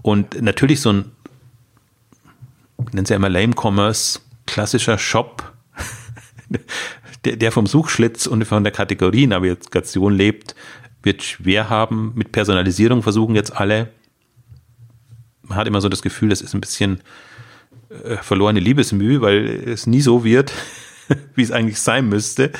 Und 0.02 0.40
natürlich 0.40 0.80
so 0.80 0.92
ein, 0.92 1.12
nennen 2.92 3.06
sie 3.06 3.12
ja 3.12 3.16
immer 3.16 3.28
Lame 3.28 3.54
Commerce, 3.54 4.20
klassischer 4.46 4.98
Shop, 4.98 5.52
der, 7.24 7.36
der 7.36 7.52
vom 7.52 7.66
Suchschlitz 7.66 8.26
und 8.26 8.44
von 8.44 8.64
der 8.64 8.72
Kategorienavigation 8.72 10.12
lebt, 10.14 10.54
wird 11.02 11.22
schwer 11.22 11.68
haben. 11.68 12.12
Mit 12.14 12.32
Personalisierung 12.32 13.02
versuchen 13.02 13.34
jetzt 13.34 13.54
alle. 13.54 13.90
Man 15.46 15.58
hat 15.58 15.66
immer 15.66 15.80
so 15.80 15.88
das 15.88 16.02
Gefühl, 16.02 16.30
das 16.30 16.40
ist 16.40 16.54
ein 16.54 16.60
bisschen 16.60 17.00
äh, 18.04 18.16
verlorene 18.16 18.60
Liebesmühe, 18.60 19.20
weil 19.20 19.46
es 19.46 19.86
nie 19.86 20.00
so 20.00 20.24
wird, 20.24 20.52
wie 21.34 21.42
es 21.42 21.50
eigentlich 21.50 21.80
sein 21.80 22.08
müsste. 22.08 22.52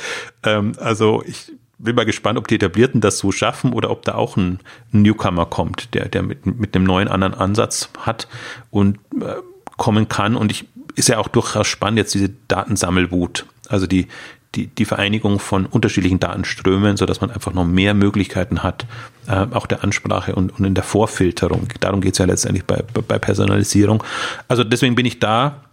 Ähm, 0.43 0.72
also 0.78 1.22
ich 1.26 1.53
bin 1.78 1.97
mal 1.97 2.05
gespannt, 2.07 2.39
ob 2.39 2.49
die 2.49 2.55
Etablierten 2.55 3.01
das 3.01 3.18
so 3.18 3.32
schaffen 3.32 3.72
oder 3.72 3.91
ob 3.91 4.05
da 4.05 4.14
auch 4.14 4.37
ein 4.37 4.61
Newcomer 4.93 5.47
kommt, 5.47 5.95
der, 5.95 6.09
der 6.09 6.22
mit, 6.22 6.47
mit 6.47 6.74
einem 6.74 6.85
neuen 6.85 7.09
anderen 7.09 7.35
Ansatz 7.35 7.91
hat 7.99 8.28
und 8.70 8.99
äh, 9.20 9.35
kommen 9.76 10.09
kann. 10.09 10.37
Und 10.37 10.51
ich 10.51 10.66
ist 10.95 11.09
ja 11.09 11.18
auch 11.18 11.28
durchaus 11.28 11.66
spannend 11.66 11.99
jetzt 11.99 12.14
diese 12.14 12.30
Datensammelwut. 12.49 13.47
Also 13.68 13.87
die, 13.87 14.07
die, 14.55 14.66
die 14.68 14.84
Vereinigung 14.84 15.38
von 15.38 15.66
unterschiedlichen 15.66 16.20
Datenströmen, 16.20 16.96
so 16.96 17.07
dass 17.07 17.20
man 17.20 17.30
einfach 17.30 17.52
noch 17.52 17.64
mehr 17.64 17.94
Möglichkeiten 17.94 18.62
hat, 18.62 18.86
äh, 19.26 19.46
auch 19.50 19.66
der 19.66 19.84
Ansprache 19.84 20.34
und, 20.34 20.59
und 20.59 20.64
in 20.64 20.74
der 20.74 20.84
Vorfilterung. 20.84 21.68
Darum 21.80 22.00
geht 22.00 22.12
es 22.12 22.18
ja 22.18 22.24
letztendlich 22.24 22.64
bei, 22.64 22.82
bei 23.07 23.18
Personalisierung. 23.18 24.02
Also 24.48 24.64
deswegen 24.64 24.94
bin 24.94 25.07
ich 25.07 25.18
da 25.18 25.64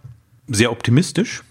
sehr 0.48 0.72
optimistisch 0.72 1.42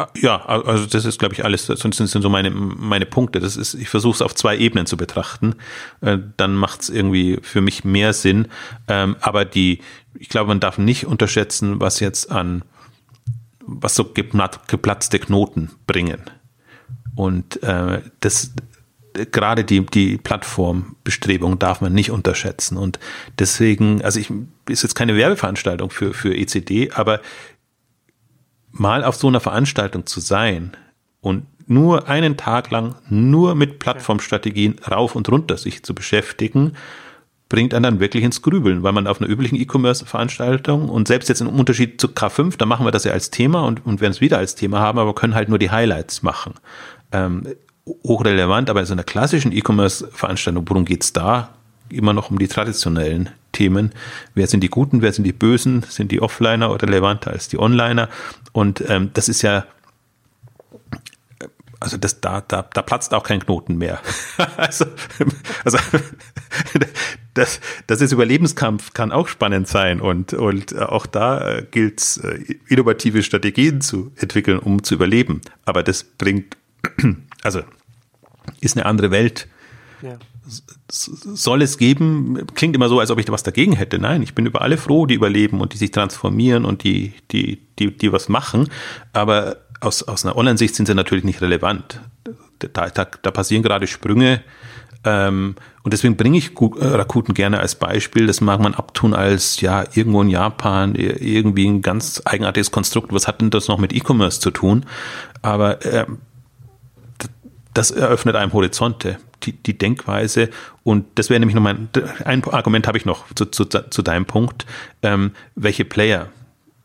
Ah, 0.00 0.08
ja, 0.16 0.42
also 0.46 0.86
das 0.86 1.04
ist, 1.04 1.18
glaube 1.18 1.34
ich, 1.34 1.44
alles, 1.44 1.66
sonst 1.66 1.98
sind 1.98 2.22
so 2.22 2.30
meine, 2.30 2.50
meine 2.50 3.04
Punkte. 3.04 3.38
Das 3.38 3.56
ist, 3.56 3.74
ich 3.74 3.88
versuche 3.88 4.14
es 4.14 4.22
auf 4.22 4.34
zwei 4.34 4.56
Ebenen 4.56 4.86
zu 4.86 4.96
betrachten. 4.96 5.56
Äh, 6.00 6.18
dann 6.38 6.54
macht 6.54 6.82
es 6.82 6.88
irgendwie 6.88 7.38
für 7.42 7.60
mich 7.60 7.84
mehr 7.84 8.14
Sinn. 8.14 8.48
Ähm, 8.88 9.16
aber 9.20 9.44
die, 9.44 9.80
ich 10.18 10.30
glaube, 10.30 10.48
man 10.48 10.60
darf 10.60 10.78
nicht 10.78 11.06
unterschätzen, 11.06 11.80
was 11.80 12.00
jetzt 12.00 12.30
an, 12.30 12.62
was 13.60 13.94
so 13.94 14.04
geplatzte 14.04 15.18
Knoten 15.18 15.70
bringen. 15.86 16.22
Und 17.14 17.62
äh, 17.62 18.02
das, 18.20 18.52
gerade 19.12 19.64
die, 19.64 19.84
die 19.84 20.16
Plattformbestrebung 20.18 21.58
darf 21.58 21.80
man 21.80 21.92
nicht 21.92 22.10
unterschätzen. 22.10 22.76
Und 22.76 22.98
deswegen, 23.38 24.02
also 24.02 24.20
ich, 24.20 24.32
ist 24.68 24.82
jetzt 24.82 24.94
keine 24.94 25.16
Werbeveranstaltung 25.16 25.90
für, 25.90 26.14
für 26.14 26.36
ECD, 26.36 26.90
aber 26.92 27.20
mal 28.70 29.04
auf 29.04 29.16
so 29.16 29.28
einer 29.28 29.40
Veranstaltung 29.40 30.06
zu 30.06 30.20
sein 30.20 30.76
und 31.20 31.46
nur 31.66 32.08
einen 32.08 32.36
Tag 32.36 32.70
lang 32.70 32.96
nur 33.08 33.54
mit 33.54 33.78
Plattformstrategien 33.78 34.76
rauf 34.90 35.14
und 35.14 35.28
runter 35.28 35.56
sich 35.56 35.84
zu 35.84 35.94
beschäftigen, 35.94 36.72
bringt 37.48 37.74
einen 37.74 37.82
dann 37.82 38.00
wirklich 38.00 38.24
ins 38.24 38.42
Grübeln, 38.42 38.82
weil 38.82 38.92
man 38.92 39.06
auf 39.06 39.20
einer 39.20 39.28
üblichen 39.28 39.56
E-Commerce-Veranstaltung 39.56 40.88
und 40.88 41.08
selbst 41.08 41.28
jetzt 41.28 41.40
im 41.40 41.48
Unterschied 41.48 42.00
zu 42.00 42.08
K5, 42.08 42.56
da 42.56 42.66
machen 42.66 42.86
wir 42.86 42.92
das 42.92 43.04
ja 43.04 43.12
als 43.12 43.30
Thema 43.30 43.64
und, 43.64 43.84
und 43.84 44.00
werden 44.00 44.12
es 44.12 44.20
wieder 44.20 44.38
als 44.38 44.54
Thema 44.54 44.80
haben, 44.80 44.98
aber 44.98 45.14
können 45.14 45.34
halt 45.34 45.48
nur 45.48 45.58
die 45.58 45.70
Highlights 45.70 46.22
machen. 46.22 46.54
Ähm, 47.12 47.46
hochrelevant, 48.04 48.70
aber 48.70 48.80
in 48.80 48.86
so 48.86 48.92
einer 48.92 49.04
klassischen 49.04 49.52
E-Commerce-Veranstaltung, 49.52 50.64
worum 50.68 50.84
geht's 50.84 51.12
da? 51.12 51.50
Immer 51.88 52.12
noch 52.12 52.30
um 52.30 52.38
die 52.38 52.48
traditionellen 52.48 53.30
Themen. 53.52 53.92
Wer 54.34 54.46
sind 54.46 54.60
die 54.60 54.68
Guten, 54.68 55.02
wer 55.02 55.12
sind 55.12 55.24
die 55.24 55.32
Bösen? 55.32 55.82
Sind 55.88 56.12
die 56.12 56.22
Offliner 56.22 56.70
oder 56.70 56.86
relevanter 56.86 57.32
als 57.32 57.48
die 57.48 57.58
Onliner? 57.58 58.08
Und 58.52 58.82
ähm, 58.88 59.10
das 59.12 59.28
ist 59.28 59.42
ja, 59.42 59.64
also 61.80 61.96
das, 61.96 62.20
da, 62.20 62.42
da, 62.42 62.62
da 62.62 62.82
platzt 62.82 63.12
auch 63.12 63.24
kein 63.24 63.40
Knoten 63.40 63.76
mehr. 63.76 64.00
also, 64.56 64.84
also 65.64 65.78
das, 67.34 67.60
das 67.86 68.00
ist 68.00 68.12
Überlebenskampf, 68.12 68.92
kann 68.92 69.12
auch 69.12 69.28
spannend 69.28 69.66
sein 69.66 70.00
und, 70.00 70.34
und 70.34 70.78
auch 70.78 71.06
da 71.06 71.56
äh, 71.56 71.66
gilt 71.70 72.00
es, 72.00 72.18
äh, 72.18 72.56
innovative 72.68 73.22
Strategien 73.22 73.80
zu 73.80 74.12
entwickeln, 74.16 74.58
um 74.58 74.82
zu 74.82 74.94
überleben. 74.94 75.40
Aber 75.64 75.82
das 75.82 76.04
bringt, 76.04 76.56
also 77.42 77.62
ist 78.60 78.76
eine 78.76 78.86
andere 78.86 79.10
Welt. 79.10 79.48
Ja 80.02 80.18
soll 80.90 81.62
es 81.62 81.78
geben, 81.78 82.46
klingt 82.54 82.74
immer 82.74 82.88
so, 82.88 82.98
als 82.98 83.10
ob 83.10 83.18
ich 83.18 83.26
da 83.26 83.32
was 83.32 83.42
dagegen 83.42 83.72
hätte. 83.72 83.98
Nein, 83.98 84.22
ich 84.22 84.34
bin 84.34 84.46
über 84.46 84.62
alle 84.62 84.76
froh, 84.76 85.06
die 85.06 85.14
überleben 85.14 85.60
und 85.60 85.72
die 85.72 85.78
sich 85.78 85.90
transformieren 85.90 86.64
und 86.64 86.82
die, 86.82 87.14
die, 87.30 87.60
die, 87.78 87.96
die 87.96 88.12
was 88.12 88.28
machen. 88.28 88.68
Aber 89.12 89.58
aus, 89.80 90.02
aus 90.02 90.24
einer 90.24 90.36
Online-Sicht 90.36 90.74
sind 90.74 90.86
sie 90.86 90.94
natürlich 90.94 91.24
nicht 91.24 91.40
relevant. 91.40 92.00
Da, 92.58 92.88
da, 92.88 93.04
da 93.04 93.30
passieren 93.30 93.62
gerade 93.62 93.86
Sprünge. 93.86 94.42
Ähm, 95.04 95.54
und 95.82 95.92
deswegen 95.94 96.16
bringe 96.16 96.36
ich 96.36 96.50
äh, 96.60 96.84
Rakuten 96.84 97.34
gerne 97.34 97.60
als 97.60 97.76
Beispiel. 97.76 98.26
Das 98.26 98.40
mag 98.40 98.60
man 98.60 98.74
abtun 98.74 99.14
als, 99.14 99.60
ja, 99.60 99.84
irgendwo 99.94 100.20
in 100.20 100.28
Japan, 100.28 100.94
irgendwie 100.94 101.66
ein 101.66 101.80
ganz 101.80 102.20
eigenartiges 102.24 102.70
Konstrukt. 102.70 103.12
Was 103.12 103.26
hat 103.26 103.40
denn 103.40 103.50
das 103.50 103.68
noch 103.68 103.78
mit 103.78 103.94
E-Commerce 103.94 104.40
zu 104.40 104.50
tun? 104.50 104.84
Aber 105.40 105.84
äh, 105.86 106.06
das 107.74 107.90
eröffnet 107.90 108.36
einem 108.36 108.52
Horizonte 108.52 109.18
die, 109.42 109.52
die 109.52 109.76
Denkweise. 109.76 110.50
Und 110.82 111.06
das 111.16 111.30
wäre 111.30 111.40
nämlich 111.40 111.54
noch 111.54 111.62
mein, 111.62 111.88
ein 112.24 112.44
Argument 112.44 112.86
habe 112.86 112.98
ich 112.98 113.04
noch 113.04 113.24
zu, 113.34 113.46
zu, 113.46 113.64
zu 113.64 114.02
deinem 114.02 114.26
Punkt. 114.26 114.66
Ähm, 115.02 115.32
welche 115.54 115.84
Player 115.84 116.28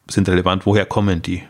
sind 0.10 0.30
relevant? 0.30 0.66
Woher 0.66 0.86
kommen 0.86 1.22
die? 1.22 1.44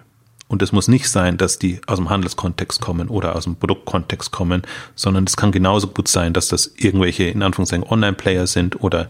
Und 0.48 0.62
es 0.62 0.72
muss 0.72 0.88
nicht 0.88 1.10
sein, 1.10 1.38
dass 1.38 1.58
die 1.58 1.82
aus 1.88 1.98
dem 1.98 2.10
Handelskontext 2.10 2.80
kommen 2.80 3.10
oder 3.10 3.36
aus 3.36 3.46
dem 3.46 3.56
Produktkontext 3.56 4.32
kommen, 4.32 4.62
sondern 4.94 5.24
es 5.24 5.38
kann 5.38 5.52
genauso 5.52 5.88
gut 5.88 6.08
sein, 6.08 6.34
dass 6.34 6.48
das 6.50 6.72
irgendwelche, 6.78 7.24
in 7.24 7.42
Anführungszeichen, 7.42 7.88
Online-Player 7.88 8.46
sind 8.46 8.82
oder 8.84 9.10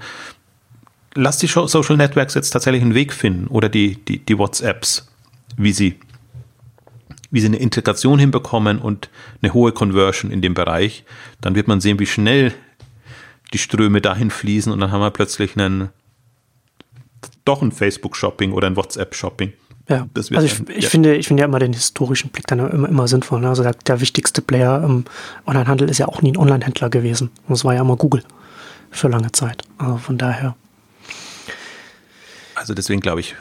lass 1.13 1.37
die 1.37 1.47
Social 1.47 1.97
Networks 1.97 2.35
jetzt 2.35 2.51
tatsächlich 2.51 2.81
einen 2.81 2.95
Weg 2.95 3.11
finden 3.11 3.47
oder 3.47 3.67
die, 3.67 3.95
die, 4.05 4.19
die 4.19 4.37
WhatsApps, 4.37 5.07
wie 5.57 5.73
sie 5.73 5.99
wie 7.31 7.39
sie 7.39 7.47
eine 7.47 7.57
Integration 7.57 8.19
hinbekommen 8.19 8.79
und 8.79 9.09
eine 9.41 9.53
hohe 9.53 9.71
Conversion 9.71 10.31
in 10.31 10.41
dem 10.41 10.53
Bereich, 10.53 11.03
dann 11.41 11.55
wird 11.55 11.67
man 11.67 11.81
sehen, 11.81 11.99
wie 11.99 12.05
schnell 12.05 12.53
die 13.53 13.57
Ströme 13.57 14.01
dahin 14.01 14.31
fließen 14.31 14.71
und 14.71 14.79
dann 14.79 14.91
haben 14.91 15.01
wir 15.01 15.11
plötzlich 15.11 15.57
einen 15.57 15.89
doch 17.43 17.61
ein 17.61 17.71
Facebook-Shopping 17.71 18.51
oder 18.51 18.67
ein 18.67 18.75
WhatsApp-Shopping. 18.75 19.53
Ja, 19.87 20.07
also 20.15 20.33
ich, 20.33 20.59
ein, 20.59 20.65
ich 20.75 20.83
ja. 20.85 20.89
finde, 20.89 21.15
ich 21.15 21.27
finde 21.27 21.41
ja 21.41 21.47
immer 21.47 21.59
den 21.59 21.73
historischen 21.73 22.31
Blick 22.31 22.47
dann 22.47 22.59
immer, 22.59 22.89
immer 22.89 23.07
sinnvoll. 23.07 23.41
Ne? 23.41 23.49
Also 23.49 23.61
der, 23.61 23.73
der, 23.73 24.01
wichtigste 24.01 24.41
Player 24.41 24.83
im 24.83 25.05
Onlinehandel 25.45 25.89
ist 25.89 25.99
ja 25.99 26.07
auch 26.07 26.23
nie 26.23 26.31
ein 26.31 26.37
Onlinehändler 26.37 26.89
gewesen. 26.89 27.29
Das 27.47 27.63
war 27.63 27.75
ja 27.75 27.81
immer 27.81 27.95
Google 27.95 28.23
für 28.89 29.09
lange 29.09 29.31
Zeit. 29.31 29.63
Also 29.77 29.97
von 29.97 30.17
daher. 30.17 30.55
Also 32.55 32.73
deswegen 32.73 32.99
glaube 32.99 33.19
ich, 33.19 33.35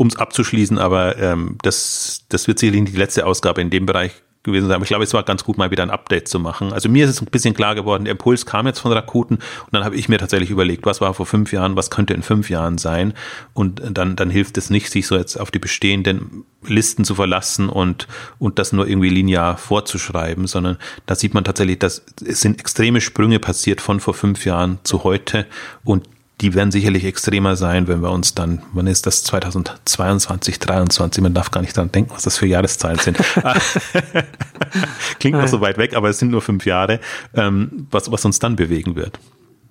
um 0.00 0.06
es 0.06 0.16
abzuschließen, 0.16 0.78
aber 0.78 1.18
ähm, 1.18 1.58
das, 1.60 2.24
das 2.30 2.48
wird 2.48 2.58
sicherlich 2.58 2.80
nicht 2.80 2.94
die 2.94 2.98
letzte 2.98 3.26
Ausgabe 3.26 3.60
in 3.60 3.68
dem 3.68 3.84
Bereich 3.84 4.12
gewesen 4.42 4.68
sein. 4.68 4.76
Aber 4.76 4.84
ich 4.84 4.88
glaube, 4.88 5.04
es 5.04 5.12
war 5.12 5.24
ganz 5.24 5.44
gut, 5.44 5.58
mal 5.58 5.70
wieder 5.70 5.82
ein 5.82 5.90
Update 5.90 6.26
zu 6.26 6.38
machen. 6.38 6.72
Also 6.72 6.88
mir 6.88 7.04
ist 7.04 7.10
es 7.10 7.20
ein 7.20 7.26
bisschen 7.26 7.52
klar 7.52 7.74
geworden, 7.74 8.06
der 8.06 8.12
Impuls 8.12 8.46
kam 8.46 8.66
jetzt 8.66 8.78
von 8.78 8.92
Rakuten 8.92 9.36
und 9.36 9.72
dann 9.72 9.84
habe 9.84 9.96
ich 9.96 10.08
mir 10.08 10.16
tatsächlich 10.16 10.48
überlegt, 10.48 10.86
was 10.86 11.02
war 11.02 11.12
vor 11.12 11.26
fünf 11.26 11.52
Jahren, 11.52 11.76
was 11.76 11.90
könnte 11.90 12.14
in 12.14 12.22
fünf 12.22 12.48
Jahren 12.48 12.78
sein. 12.78 13.12
Und 13.52 13.82
dann, 13.90 14.16
dann 14.16 14.30
hilft 14.30 14.56
es 14.56 14.70
nicht, 14.70 14.90
sich 14.90 15.06
so 15.06 15.18
jetzt 15.18 15.36
auf 15.36 15.50
die 15.50 15.58
bestehenden 15.58 16.44
Listen 16.66 17.04
zu 17.04 17.14
verlassen 17.14 17.68
und, 17.68 18.08
und 18.38 18.58
das 18.58 18.72
nur 18.72 18.88
irgendwie 18.88 19.10
linear 19.10 19.58
vorzuschreiben, 19.58 20.46
sondern 20.46 20.78
da 21.04 21.14
sieht 21.14 21.34
man 21.34 21.44
tatsächlich, 21.44 21.78
dass 21.78 22.06
es 22.26 22.40
sind 22.40 22.58
extreme 22.58 23.02
Sprünge 23.02 23.38
passiert 23.38 23.82
von 23.82 24.00
vor 24.00 24.14
fünf 24.14 24.46
Jahren 24.46 24.78
zu 24.82 25.04
heute 25.04 25.46
und 25.84 26.08
die 26.40 26.54
werden 26.54 26.70
sicherlich 26.70 27.04
extremer 27.04 27.56
sein, 27.56 27.86
wenn 27.86 28.02
wir 28.02 28.10
uns 28.10 28.34
dann, 28.34 28.62
wann 28.72 28.86
ist 28.86 29.06
das 29.06 29.24
2022, 29.24 30.60
2023, 30.60 31.22
man 31.22 31.34
darf 31.34 31.50
gar 31.50 31.60
nicht 31.60 31.76
dran 31.76 31.92
denken, 31.92 32.12
was 32.14 32.22
das 32.22 32.38
für 32.38 32.46
Jahreszahlen 32.46 32.98
sind. 32.98 33.18
Klingt 35.18 35.38
noch 35.38 35.48
so 35.48 35.60
weit 35.60 35.76
weg, 35.76 35.94
aber 35.94 36.08
es 36.08 36.18
sind 36.18 36.30
nur 36.30 36.40
fünf 36.40 36.64
Jahre, 36.64 37.00
ähm, 37.34 37.86
was, 37.90 38.10
was 38.10 38.24
uns 38.24 38.38
dann 38.38 38.56
bewegen 38.56 38.96
wird. 38.96 39.18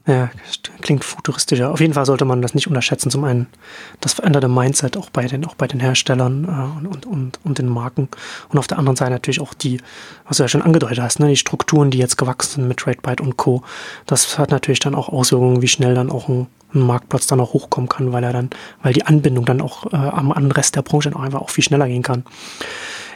Ja, 0.08 0.32
klingt 0.82 1.04
futuristischer. 1.04 1.72
Auf 1.72 1.82
jeden 1.82 1.94
Fall 1.94 2.06
sollte 2.06 2.26
man 2.26 2.42
das 2.42 2.56
nicht 2.56 2.68
unterschätzen. 2.68 3.12
Zum 3.12 3.26
einen 3.26 3.46
das 4.00 4.14
veränderte 4.14 4.48
Mindset 4.48 4.98
auch 4.98 5.12
bei 5.12 5.28
den, 5.28 5.46
auch 5.46 5.54
bei 5.54 5.68
den 5.68 5.80
Herstellern 5.80 6.82
äh, 6.84 6.88
und, 6.88 7.06
und, 7.06 7.40
und 7.44 7.58
den 7.60 7.68
Marken. 7.68 8.08
Und 8.50 8.58
auf 8.58 8.66
der 8.66 8.80
anderen 8.80 8.96
Seite 8.96 9.12
natürlich 9.12 9.40
auch 9.40 9.54
die, 9.54 9.82
was 10.28 10.38
du 10.38 10.44
ja 10.44 10.48
schon 10.48 10.64
angedeutet 10.64 11.00
hast, 11.00 11.20
ne, 11.20 11.28
die 11.28 11.38
Strukturen, 11.38 11.92
die 11.92 12.00
jetzt 12.00 12.18
gewachsen 12.18 12.62
sind 12.62 12.68
mit 12.68 12.78
TradeByte 12.78 13.22
und 13.22 13.38
Co. 13.38 13.62
Das 14.08 14.40
hat 14.40 14.50
natürlich 14.50 14.80
dann 14.80 14.96
auch 14.96 15.10
Auswirkungen, 15.10 15.62
wie 15.62 15.68
schnell 15.68 15.94
dann 15.94 16.10
auch 16.10 16.28
ein 16.28 16.48
Marktplatz 16.72 17.28
dann 17.28 17.40
auch 17.40 17.54
hochkommen 17.54 17.90
kann, 17.90 18.12
weil 18.12 18.24
er 18.24 18.34
dann, 18.34 18.50
weil 18.82 18.94
die 18.94 19.06
Anbindung 19.06 19.46
dann 19.46 19.62
auch 19.62 19.92
äh, 19.92 19.96
am, 19.96 20.32
am 20.32 20.52
Rest 20.52 20.76
der 20.76 20.82
Branche 20.82 21.10
dann 21.10 21.20
auch 21.20 21.26
einfach 21.26 21.42
auch 21.42 21.50
viel 21.50 21.64
schneller 21.64 21.88
gehen 21.88 22.04
kann. 22.04 22.24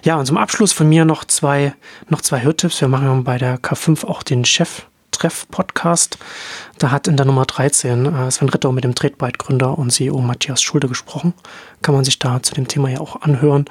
Ja, 0.03 0.17
und 0.17 0.25
zum 0.25 0.37
Abschluss 0.37 0.73
von 0.73 0.89
mir 0.89 1.05
noch 1.05 1.23
zwei, 1.25 1.73
noch 2.09 2.21
zwei 2.21 2.41
Hörtipps. 2.41 2.81
Wir 2.81 2.87
machen 2.87 3.23
bei 3.23 3.37
der 3.37 3.59
K5 3.59 4.05
auch 4.05 4.23
den 4.23 4.43
Chef 4.43 4.85
Treff-Podcast. 5.11 6.17
Da 6.79 6.91
hat 6.91 7.07
in 7.07 7.15
der 7.15 7.25
Nummer 7.25 7.45
13 7.45 8.05
äh, 8.05 8.31
Sven 8.31 8.49
Ritter 8.49 8.71
mit 8.71 8.83
dem 8.83 8.95
Tretbyte-Gründer 8.95 9.77
und 9.77 9.91
CEO 9.91 10.19
Matthias 10.19 10.61
Schulde 10.61 10.89
gesprochen. 10.89 11.33
Kann 11.81 11.95
man 11.95 12.03
sich 12.03 12.19
da 12.19 12.43
zu 12.43 12.53
dem 12.53 12.67
Thema 12.67 12.89
ja 12.89 12.99
auch 12.99 13.21
anhören. 13.21 13.65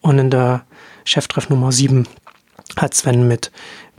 Und 0.00 0.18
in 0.18 0.30
der 0.30 0.64
Cheftreff 1.04 1.48
Nummer 1.48 1.70
7 1.70 2.08
hat 2.76 2.94
Sven 2.94 3.28
mit 3.28 3.52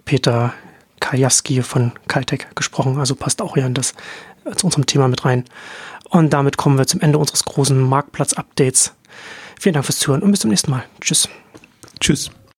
Peter 0.04 0.54
Kaljaski 1.00 1.62
von 1.62 1.94
Caltech 2.08 2.48
gesprochen. 2.56 2.98
Also 2.98 3.16
passt 3.16 3.42
auch 3.42 3.54
hier 3.54 3.66
in 3.66 3.74
das, 3.74 3.94
zu 4.56 4.66
unserem 4.68 4.86
Thema 4.86 5.08
mit 5.08 5.26
rein. 5.26 5.46
Und 6.10 6.32
damit 6.32 6.58
kommen 6.58 6.78
wir 6.78 6.88
zum 6.88 7.02
Ende 7.02 7.18
unseres 7.18 7.44
großen 7.44 7.80
Marktplatz-Updates. 7.80 8.94
Vielen 9.60 9.74
Dank 9.74 9.86
fürs 9.86 10.00
Zuhören 10.00 10.22
und 10.22 10.32
bis 10.32 10.42
zum 10.42 10.50
nächsten 10.50 10.72
Mal. 10.72 10.84
Tschüss. 11.02 11.28
Tschüss. 12.00 12.32